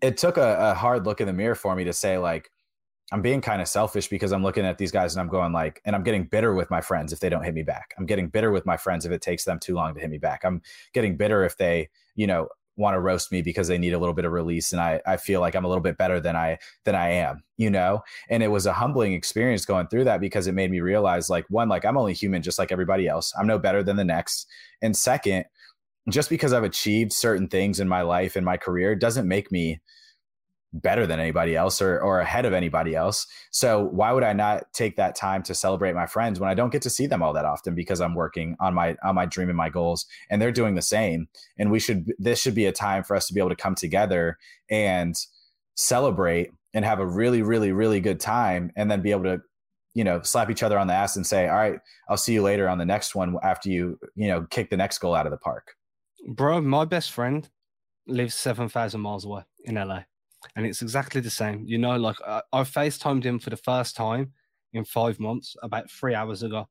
it 0.02 0.18
took 0.18 0.38
a, 0.38 0.72
a 0.72 0.74
hard 0.74 1.06
look 1.06 1.22
in 1.22 1.28
the 1.28 1.34
mirror 1.34 1.56
for 1.56 1.76
me 1.76 1.84
to 1.84 1.94
say, 1.94 2.18
like, 2.18 2.50
I'm 3.12 3.22
being 3.22 3.42
kind 3.42 3.62
of 3.62 3.68
selfish 3.68 4.08
because 4.08 4.32
I'm 4.32 4.44
looking 4.44 4.66
at 4.66 4.78
these 4.78 4.92
guys 4.92 5.16
and 5.16 5.22
I'm 5.22 5.30
going 5.30 5.52
like, 5.52 5.82
and 5.86 5.96
I'm 5.96 6.04
getting 6.04 6.26
bitter 6.26 6.54
with 6.54 6.70
my 6.70 6.82
friends 6.82 7.12
if 7.12 7.20
they 7.20 7.30
don't 7.30 7.44
hit 7.44 7.54
me 7.54 7.64
back. 7.64 7.94
I'm 7.98 8.06
getting 8.06 8.30
bitter 8.30 8.52
with 8.52 8.66
my 8.66 8.78
friends 8.78 9.06
if 9.06 9.12
it 9.12 9.22
takes 9.22 9.46
them 9.46 9.60
too 9.60 9.74
long 9.74 9.96
to 9.96 10.00
hit 10.00 10.10
me 10.10 10.20
back. 10.20 10.44
I'm 10.44 10.62
getting 10.94 11.18
bitter 11.18 11.44
if 11.44 11.58
they, 11.58 11.90
you 12.16 12.28
know, 12.28 12.50
want 12.80 12.96
to 12.96 13.00
roast 13.00 13.32
me 13.32 13.42
because 13.42 13.68
they 13.68 13.78
need 13.78 13.94
a 13.94 14.00
little 14.00 14.14
bit 14.14 14.26
of 14.26 14.32
release 14.32 14.72
and 14.72 14.82
I, 14.82 15.02
I 15.06 15.18
feel 15.18 15.42
like 15.42 15.54
I'm 15.54 15.66
a 15.66 15.68
little 15.68 15.84
bit 15.84 15.98
better 15.98 16.20
than 16.20 16.36
I 16.36 16.58
than 16.86 16.96
I 16.96 17.10
am, 17.10 17.44
you 17.58 17.70
know? 17.70 18.02
And 18.30 18.42
it 18.42 18.48
was 18.48 18.66
a 18.66 18.74
humbling 18.74 19.14
experience 19.14 19.66
going 19.66 19.88
through 19.88 20.06
that 20.06 20.22
because 20.22 20.48
it 20.48 20.54
made 20.54 20.72
me 20.72 20.80
realize 20.80 21.30
like 21.30 21.46
one, 21.50 21.68
like 21.68 21.84
I'm 21.86 21.98
only 21.98 22.14
human 22.14 22.42
just 22.42 22.58
like 22.58 22.72
everybody 22.72 23.08
else. 23.08 23.34
I'm 23.38 23.48
no 23.48 23.60
better 23.60 23.84
than 23.84 23.98
the 23.98 24.06
next. 24.06 24.48
And 24.82 24.96
second, 24.96 25.46
just 26.10 26.30
because 26.30 26.54
I've 26.54 26.64
achieved 26.64 27.12
certain 27.12 27.50
things 27.50 27.80
in 27.80 27.88
my 27.88 28.02
life 28.02 28.36
and 28.36 28.46
my 28.46 28.56
career 28.58 28.96
doesn't 28.96 29.28
make 29.28 29.52
me 29.52 29.80
better 30.74 31.08
than 31.08 31.20
anybody 31.20 31.56
else 31.56 31.82
or, 31.82 32.00
or 32.00 32.20
ahead 32.20 32.46
of 32.46 32.54
anybody 32.54 32.96
else. 32.96 33.26
So 33.52 33.86
why 33.86 34.12
would 34.12 34.24
I 34.24 34.34
not 34.34 34.72
take 34.74 34.96
that 34.98 35.16
time 35.16 35.42
to 35.44 35.56
celebrate 35.56 35.94
my 35.94 36.06
friends 36.06 36.40
when 36.40 36.50
I 36.50 36.54
don't 36.54 36.72
get 36.72 36.84
to 36.84 36.90
see 36.90 37.08
them 37.08 37.24
all 37.24 37.34
that 37.34 37.46
often 37.46 37.74
because 37.74 38.02
I'm 38.02 38.14
working 38.14 38.56
on 38.60 38.74
my 38.74 38.96
on 39.04 39.16
my 39.16 39.26
dream 39.26 39.50
and 39.50 39.58
my 39.58 39.70
goals 39.70 40.06
and 40.30 40.42
they're 40.42 40.52
doing 40.52 40.76
the 40.76 40.82
same. 40.82 41.28
And 41.58 41.72
we 41.72 41.80
should 41.80 42.14
this 42.20 42.40
should 42.40 42.56
be 42.56 42.66
a 42.66 42.72
time 42.72 43.04
for 43.04 43.16
us 43.16 43.28
to 43.28 43.34
be 43.34 43.40
able 43.40 43.50
to 43.50 43.56
come 43.56 43.76
together 43.76 44.38
and 44.70 45.16
celebrate 45.76 46.52
and 46.74 46.86
have 46.86 47.00
a 47.00 47.08
really, 47.08 47.42
really, 47.42 47.72
really 47.72 48.00
good 48.00 48.20
time 48.20 48.72
and 48.76 48.92
then 48.92 49.02
be 49.02 49.12
able 49.12 49.24
to 49.24 49.42
you 49.96 50.04
know 50.04 50.22
slap 50.22 50.52
each 50.52 50.62
other 50.62 50.78
on 50.78 50.86
the 50.86 50.94
ass 50.94 51.16
and 51.16 51.26
say 51.26 51.48
all 51.48 51.56
right 51.56 51.80
i'll 52.10 52.16
see 52.16 52.34
you 52.34 52.44
later 52.44 52.70
on 52.70 52.78
the 52.78 52.86
next 52.86 53.16
one 53.16 53.36
after 53.42 53.70
you 53.70 53.98
you 54.16 54.28
know 54.28 54.46
kick 54.52 54.70
the 54.70 54.78
next 54.78 55.00
goal 55.00 55.16
out 55.16 55.26
of 55.26 55.32
the 55.32 55.38
park 55.38 55.74
bro 56.28 56.62
my 56.62 56.86
best 56.86 57.12
friend 57.12 57.50
lives 58.06 58.36
7000 58.36 59.02
miles 59.02 59.26
away 59.26 59.42
in 59.66 59.76
la 59.76 60.04
and 60.56 60.66
it's 60.66 60.82
exactly 60.82 61.22
the 61.22 61.30
same. 61.30 61.66
You 61.66 61.78
know, 61.78 61.96
like 61.98 62.18
I, 62.26 62.42
I 62.54 62.62
FaceTimed 62.62 63.24
him 63.24 63.40
for 63.40 63.50
the 63.50 63.58
first 63.58 63.96
time 63.96 64.34
in 64.74 64.86
five 64.86 65.20
months 65.20 65.56
about 65.62 65.90
three 65.90 66.16
hours 66.16 66.44
ago. 66.44 66.68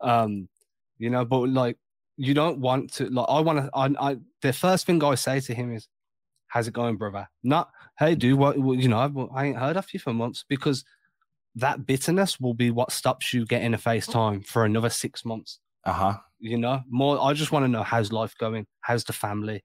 Um, 0.00 0.48
you 0.98 1.10
know, 1.10 1.24
but 1.24 1.48
like 1.48 1.78
you 2.16 2.34
don't 2.34 2.58
want 2.58 2.92
to 2.94 3.08
like 3.08 3.26
I 3.28 3.40
want 3.40 3.58
to. 3.58 3.70
I, 3.74 4.10
I 4.10 4.16
the 4.42 4.52
first 4.52 4.86
thing 4.86 5.02
I 5.02 5.14
say 5.14 5.40
to 5.40 5.54
him 5.54 5.74
is, 5.74 5.88
"How's 6.46 6.68
it 6.68 6.74
going, 6.74 6.96
brother?" 6.96 7.28
Not, 7.42 7.70
"Hey, 7.98 8.14
dude, 8.14 8.38
what, 8.38 8.58
what 8.58 8.78
you 8.78 8.88
know? 8.88 9.30
I 9.34 9.46
ain't 9.46 9.58
heard 9.58 9.76
of 9.76 9.92
you 9.92 10.00
for 10.00 10.12
months," 10.12 10.44
because 10.48 10.84
that 11.56 11.86
bitterness 11.86 12.40
will 12.40 12.54
be 12.54 12.70
what 12.70 12.92
stops 12.92 13.32
you 13.32 13.44
getting 13.46 13.74
a 13.74 13.78
FaceTime 13.78 14.46
for 14.46 14.64
another 14.64 14.90
six 14.90 15.24
months. 15.24 15.60
Uh 15.84 15.92
huh. 15.92 16.14
You 16.38 16.58
know, 16.58 16.82
more. 16.88 17.20
I 17.20 17.32
just 17.32 17.52
want 17.52 17.64
to 17.64 17.68
know 17.68 17.82
how's 17.82 18.12
life 18.12 18.34
going, 18.38 18.66
how's 18.80 19.04
the 19.04 19.12
family, 19.12 19.64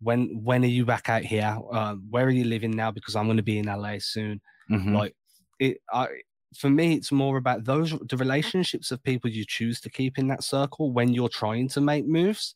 when 0.00 0.40
when 0.42 0.64
are 0.64 0.68
you 0.68 0.84
back 0.84 1.08
out 1.08 1.22
here? 1.22 1.56
Uh, 1.72 1.96
where 2.08 2.26
are 2.26 2.30
you 2.30 2.44
living 2.44 2.70
now? 2.70 2.90
Because 2.90 3.16
I'm 3.16 3.26
going 3.26 3.36
to 3.36 3.42
be 3.42 3.58
in 3.58 3.66
LA 3.66 3.96
soon. 3.98 4.40
Mm-hmm. 4.70 4.94
Like 4.94 5.14
it, 5.58 5.78
I, 5.92 6.08
for 6.56 6.70
me, 6.70 6.94
it's 6.94 7.12
more 7.12 7.36
about 7.36 7.64
those 7.64 7.94
the 8.08 8.16
relationships 8.16 8.90
of 8.90 9.02
people 9.02 9.30
you 9.30 9.44
choose 9.46 9.80
to 9.82 9.90
keep 9.90 10.18
in 10.18 10.28
that 10.28 10.42
circle 10.42 10.92
when 10.92 11.12
you're 11.12 11.28
trying 11.28 11.68
to 11.68 11.80
make 11.80 12.06
moves. 12.06 12.54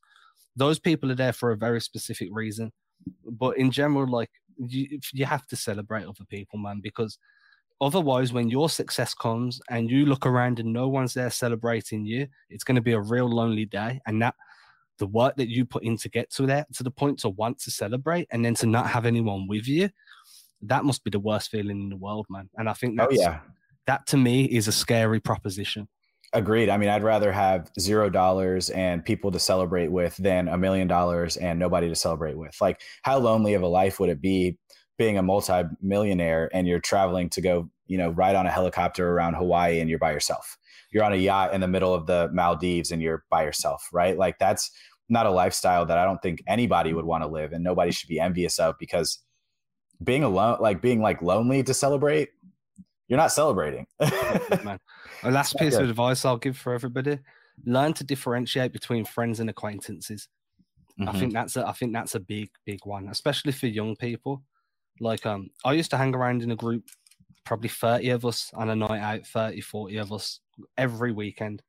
Those 0.56 0.78
people 0.78 1.10
are 1.10 1.16
there 1.16 1.32
for 1.32 1.50
a 1.50 1.56
very 1.56 1.80
specific 1.80 2.28
reason. 2.32 2.72
but 3.26 3.58
in 3.58 3.70
general, 3.70 4.08
like 4.10 4.30
you, 4.56 5.00
you 5.12 5.24
have 5.26 5.46
to 5.48 5.56
celebrate 5.56 6.04
other 6.04 6.24
people, 6.28 6.58
man, 6.58 6.80
because 6.82 7.18
otherwise, 7.80 8.32
when 8.32 8.48
your 8.48 8.68
success 8.68 9.14
comes 9.14 9.60
and 9.68 9.90
you 9.90 10.06
look 10.06 10.26
around 10.26 10.60
and 10.60 10.72
no 10.72 10.88
one's 10.88 11.14
there 11.14 11.30
celebrating 11.30 12.04
you, 12.04 12.26
it's 12.50 12.64
going 12.64 12.76
to 12.76 12.80
be 12.80 12.92
a 12.92 13.00
real 13.00 13.28
lonely 13.28 13.64
day. 13.64 14.00
And 14.06 14.22
that 14.22 14.34
the 14.98 15.06
work 15.06 15.36
that 15.36 15.48
you 15.48 15.64
put 15.64 15.82
in 15.82 15.96
to 15.98 16.08
get 16.08 16.30
to 16.32 16.46
there, 16.46 16.66
to 16.74 16.82
the 16.82 16.90
point 16.90 17.18
to 17.20 17.28
want 17.28 17.58
to 17.60 17.70
celebrate, 17.70 18.28
and 18.30 18.44
then 18.44 18.54
to 18.54 18.66
not 18.66 18.88
have 18.88 19.06
anyone 19.06 19.46
with 19.48 19.66
you, 19.66 19.88
that 20.62 20.84
must 20.84 21.04
be 21.04 21.10
the 21.10 21.18
worst 21.18 21.50
feeling 21.50 21.80
in 21.80 21.88
the 21.88 21.96
world, 21.96 22.26
man. 22.30 22.48
And 22.56 22.68
I 22.68 22.72
think 22.72 22.98
oh, 23.00 23.06
that's, 23.08 23.18
oh, 23.18 23.22
yeah. 23.22 23.40
that 23.86 24.06
to 24.08 24.16
me 24.16 24.44
is 24.44 24.68
a 24.68 24.72
scary 24.72 25.20
proposition. 25.20 25.88
Agreed. 26.32 26.68
I 26.68 26.76
mean, 26.78 26.88
I'd 26.88 27.04
rather 27.04 27.30
have 27.30 27.70
zero 27.78 28.10
dollars 28.10 28.70
and 28.70 29.04
people 29.04 29.30
to 29.30 29.38
celebrate 29.38 29.92
with 29.92 30.16
than 30.16 30.48
a 30.48 30.58
million 30.58 30.88
dollars 30.88 31.36
and 31.36 31.58
nobody 31.58 31.88
to 31.88 31.94
celebrate 31.94 32.36
with. 32.36 32.56
Like, 32.60 32.80
how 33.02 33.18
lonely 33.18 33.54
of 33.54 33.62
a 33.62 33.68
life 33.68 34.00
would 34.00 34.08
it 34.08 34.20
be 34.20 34.58
being 34.96 35.18
a 35.18 35.22
multi-millionaire 35.22 36.50
and 36.52 36.66
you're 36.66 36.80
traveling 36.80 37.28
to 37.30 37.40
go, 37.40 37.68
you 37.86 37.98
know, 37.98 38.10
ride 38.10 38.36
on 38.36 38.46
a 38.46 38.50
helicopter 38.50 39.10
around 39.10 39.34
Hawaii 39.34 39.80
and 39.80 39.90
you're 39.90 39.98
by 39.98 40.12
yourself? 40.12 40.56
You're 40.90 41.04
on 41.04 41.12
a 41.12 41.16
yacht 41.16 41.52
in 41.52 41.60
the 41.60 41.68
middle 41.68 41.92
of 41.92 42.06
the 42.06 42.30
Maldives 42.32 42.92
and 42.92 43.02
you're 43.02 43.24
by 43.30 43.44
yourself, 43.44 43.88
right? 43.92 44.16
Like, 44.16 44.38
that's 44.38 44.70
not 45.08 45.26
a 45.26 45.30
lifestyle 45.30 45.84
that 45.86 45.98
I 45.98 46.04
don't 46.04 46.22
think 46.22 46.42
anybody 46.46 46.92
would 46.92 47.04
want 47.04 47.24
to 47.24 47.28
live 47.28 47.52
and 47.52 47.62
nobody 47.62 47.90
should 47.90 48.08
be 48.08 48.20
envious 48.20 48.58
of 48.58 48.76
because 48.78 49.18
being 50.02 50.24
alone, 50.24 50.58
like 50.60 50.80
being 50.80 51.00
like 51.00 51.22
lonely 51.22 51.62
to 51.62 51.74
celebrate, 51.74 52.30
you're 53.08 53.18
not 53.18 53.32
celebrating. 53.32 53.86
Man. 54.64 54.78
A 55.22 55.30
last 55.30 55.56
piece 55.56 55.74
of 55.74 55.88
advice 55.88 56.24
I'll 56.24 56.38
give 56.38 56.56
for 56.56 56.74
everybody: 56.74 57.18
learn 57.64 57.92
to 57.94 58.04
differentiate 58.04 58.72
between 58.72 59.04
friends 59.04 59.40
and 59.40 59.50
acquaintances. 59.50 60.28
Mm-hmm. 60.98 61.08
I 61.08 61.18
think 61.18 61.32
that's 61.32 61.56
a 61.56 61.66
I 61.66 61.72
think 61.72 61.92
that's 61.92 62.14
a 62.14 62.20
big 62.20 62.50
big 62.64 62.80
one, 62.84 63.08
especially 63.08 63.52
for 63.52 63.66
young 63.66 63.96
people. 63.96 64.42
Like 65.00 65.26
um, 65.26 65.50
I 65.64 65.72
used 65.72 65.90
to 65.90 65.96
hang 65.96 66.14
around 66.14 66.42
in 66.42 66.50
a 66.50 66.56
group, 66.56 66.84
probably 67.44 67.68
thirty 67.68 68.10
of 68.10 68.24
us 68.24 68.50
on 68.54 68.70
a 68.70 68.76
night 68.76 69.00
out, 69.00 69.26
30, 69.26 69.60
40 69.60 69.96
of 69.96 70.12
us 70.12 70.40
every 70.76 71.12
weekend. 71.12 71.62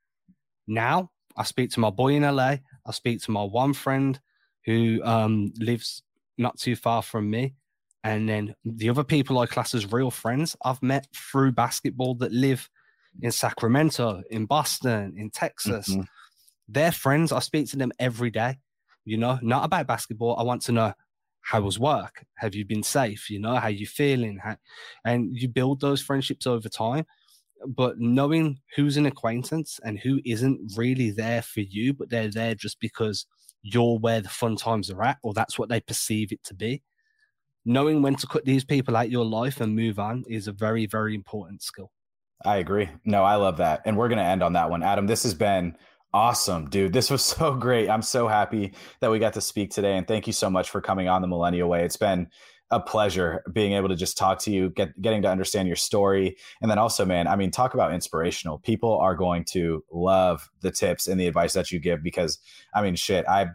Now 0.67 1.11
I 1.37 1.43
speak 1.43 1.71
to 1.71 1.79
my 1.79 1.89
boy 1.89 2.13
in 2.13 2.23
LA. 2.23 2.57
I 2.85 2.91
speak 2.91 3.21
to 3.23 3.31
my 3.31 3.43
one 3.43 3.73
friend 3.73 4.19
who 4.65 5.01
um, 5.03 5.53
lives 5.57 6.01
not 6.37 6.57
too 6.57 6.75
far 6.75 7.01
from 7.01 7.29
me. 7.29 7.55
And 8.03 8.29
then 8.29 8.55
the 8.63 8.89
other 8.89 9.03
people 9.03 9.39
I 9.39 9.47
class 9.47 9.73
as 9.73 9.91
real 9.91 10.11
friends 10.11 10.55
I've 10.63 10.81
met 10.83 11.07
through 11.13 11.53
basketball 11.53 12.15
that 12.15 12.31
live 12.31 12.69
in 13.21 13.31
Sacramento, 13.31 14.21
in 14.29 14.45
Boston, 14.45 15.15
in 15.17 15.29
Texas. 15.29 15.89
Mm-hmm. 15.89 16.01
They're 16.67 16.91
friends. 16.91 17.31
I 17.31 17.39
speak 17.39 17.69
to 17.69 17.77
them 17.77 17.91
every 17.99 18.29
day. 18.29 18.59
You 19.05 19.17
know, 19.17 19.39
not 19.41 19.65
about 19.65 19.87
basketball. 19.87 20.37
I 20.37 20.43
want 20.43 20.63
to 20.63 20.71
know 20.71 20.93
how 21.45 21.61
was 21.61 21.79
work? 21.79 22.25
Have 22.37 22.55
you 22.55 22.65
been 22.65 22.83
safe? 22.83 23.29
You 23.29 23.39
know, 23.39 23.55
how 23.55 23.67
you 23.67 23.85
feeling? 23.85 24.39
How, 24.43 24.57
and 25.03 25.29
you 25.33 25.47
build 25.47 25.81
those 25.81 26.01
friendships 26.01 26.47
over 26.47 26.69
time. 26.69 27.05
But 27.67 27.99
knowing 27.99 28.59
who's 28.75 28.97
an 28.97 29.05
acquaintance 29.05 29.79
and 29.83 29.99
who 29.99 30.19
isn't 30.25 30.73
really 30.75 31.11
there 31.11 31.41
for 31.41 31.61
you, 31.61 31.93
but 31.93 32.09
they're 32.09 32.29
there 32.29 32.55
just 32.55 32.79
because 32.79 33.25
you're 33.61 33.97
where 33.97 34.21
the 34.21 34.29
fun 34.29 34.55
times 34.55 34.91
are 34.91 35.03
at, 35.03 35.17
or 35.23 35.33
that's 35.33 35.57
what 35.57 35.69
they 35.69 35.79
perceive 35.79 36.31
it 36.31 36.43
to 36.43 36.53
be 36.53 36.83
knowing 37.65 38.01
when 38.01 38.15
to 38.15 38.27
cut 38.27 38.45
these 38.45 38.63
people 38.63 38.95
out 38.95 39.09
your 39.09 39.25
life 39.25 39.59
and 39.59 39.75
move 39.75 39.99
on 39.99 40.23
is 40.27 40.47
a 40.47 40.53
very, 40.53 40.85
very 40.85 41.15
important 41.15 41.63
skill. 41.63 41.91
I 42.43 42.57
agree. 42.57 42.89
No, 43.03 43.23
I 43.23 43.35
love 43.35 43.57
that. 43.57 43.81
And 43.85 43.97
we're 43.97 44.07
going 44.07 44.19
to 44.19 44.23
end 44.23 44.43
on 44.43 44.53
that 44.53 44.69
one. 44.69 44.83
Adam, 44.83 45.07
this 45.07 45.23
has 45.23 45.33
been 45.33 45.75
awesome, 46.15 46.69
dude. 46.69 46.93
This 46.93 47.11
was 47.11 47.23
so 47.25 47.53
great. 47.53 47.89
I'm 47.89 48.01
so 48.01 48.27
happy 48.27 48.73
that 49.01 49.11
we 49.11 49.19
got 49.19 49.33
to 49.33 49.41
speak 49.41 49.69
today. 49.69 49.97
And 49.97 50.07
thank 50.07 50.25
you 50.25 50.33
so 50.33 50.49
much 50.49 50.69
for 50.69 50.81
coming 50.81 51.07
on 51.07 51.21
the 51.21 51.27
Millennial 51.27 51.69
Way. 51.69 51.83
It's 51.83 51.97
been 51.97 52.29
a 52.71 52.79
pleasure 52.79 53.43
being 53.53 53.73
able 53.73 53.89
to 53.89 53.95
just 53.95 54.17
talk 54.17 54.39
to 54.39 54.51
you, 54.51 54.71
get, 54.71 54.99
getting 54.99 55.21
to 55.21 55.29
understand 55.29 55.67
your 55.67 55.75
story. 55.75 56.35
And 56.61 56.71
then 56.71 56.79
also, 56.79 57.05
man, 57.05 57.27
I 57.27 57.35
mean, 57.35 57.51
talk 57.51 57.75
about 57.75 57.93
inspirational. 57.93 58.57
People 58.57 58.97
are 58.97 59.13
going 59.13 59.43
to 59.49 59.83
love 59.91 60.49
the 60.61 60.71
tips 60.71 61.07
and 61.07 61.19
the 61.19 61.27
advice 61.27 61.53
that 61.53 61.71
you 61.71 61.79
give 61.79 62.01
because, 62.01 62.39
I 62.73 62.81
mean, 62.81 62.95
shit, 62.95 63.27
I, 63.27 63.49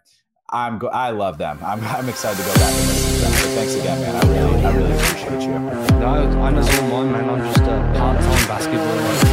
I'm 0.50 0.78
go- 0.78 0.88
I 0.88 1.10
love 1.10 1.38
them. 1.38 1.58
I'm, 1.64 1.82
I'm 1.84 2.08
excited 2.08 2.40
to 2.40 2.48
go 2.48 2.54
back 2.54 2.72
and 2.72 2.86
listen 2.86 3.14
to 3.14 3.20
them. 3.22 3.32
So 3.32 3.48
thanks 3.54 3.74
again, 3.74 4.00
man. 4.00 4.14
I 4.14 4.28
really 4.28 4.64
I 4.64 4.76
really 4.76 4.92
appreciate 4.92 5.42
you. 5.42 5.58
No, 5.98 6.06
I'm 6.06 6.56
as 6.56 6.78
all 6.78 6.88
mine, 6.88 7.12
man. 7.12 7.30
I'm 7.30 7.52
just 7.52 7.62
a 7.62 7.98
part-time 7.98 8.48
basketball 8.48 9.29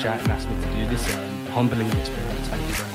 player. 0.00 0.12
Uh, 0.12 0.16
for 0.16 0.20
you 0.20 0.20
to 0.20 0.20
reach 0.20 0.20
out 0.20 0.20
and 0.20 0.32
ask 0.32 0.48
me 0.48 0.56
to 0.62 0.76
do 0.76 0.86
this, 0.86 1.16
um, 1.16 1.46
humbling 1.46 1.98
experience. 1.98 2.48
Thank 2.48 2.68
you 2.68 2.89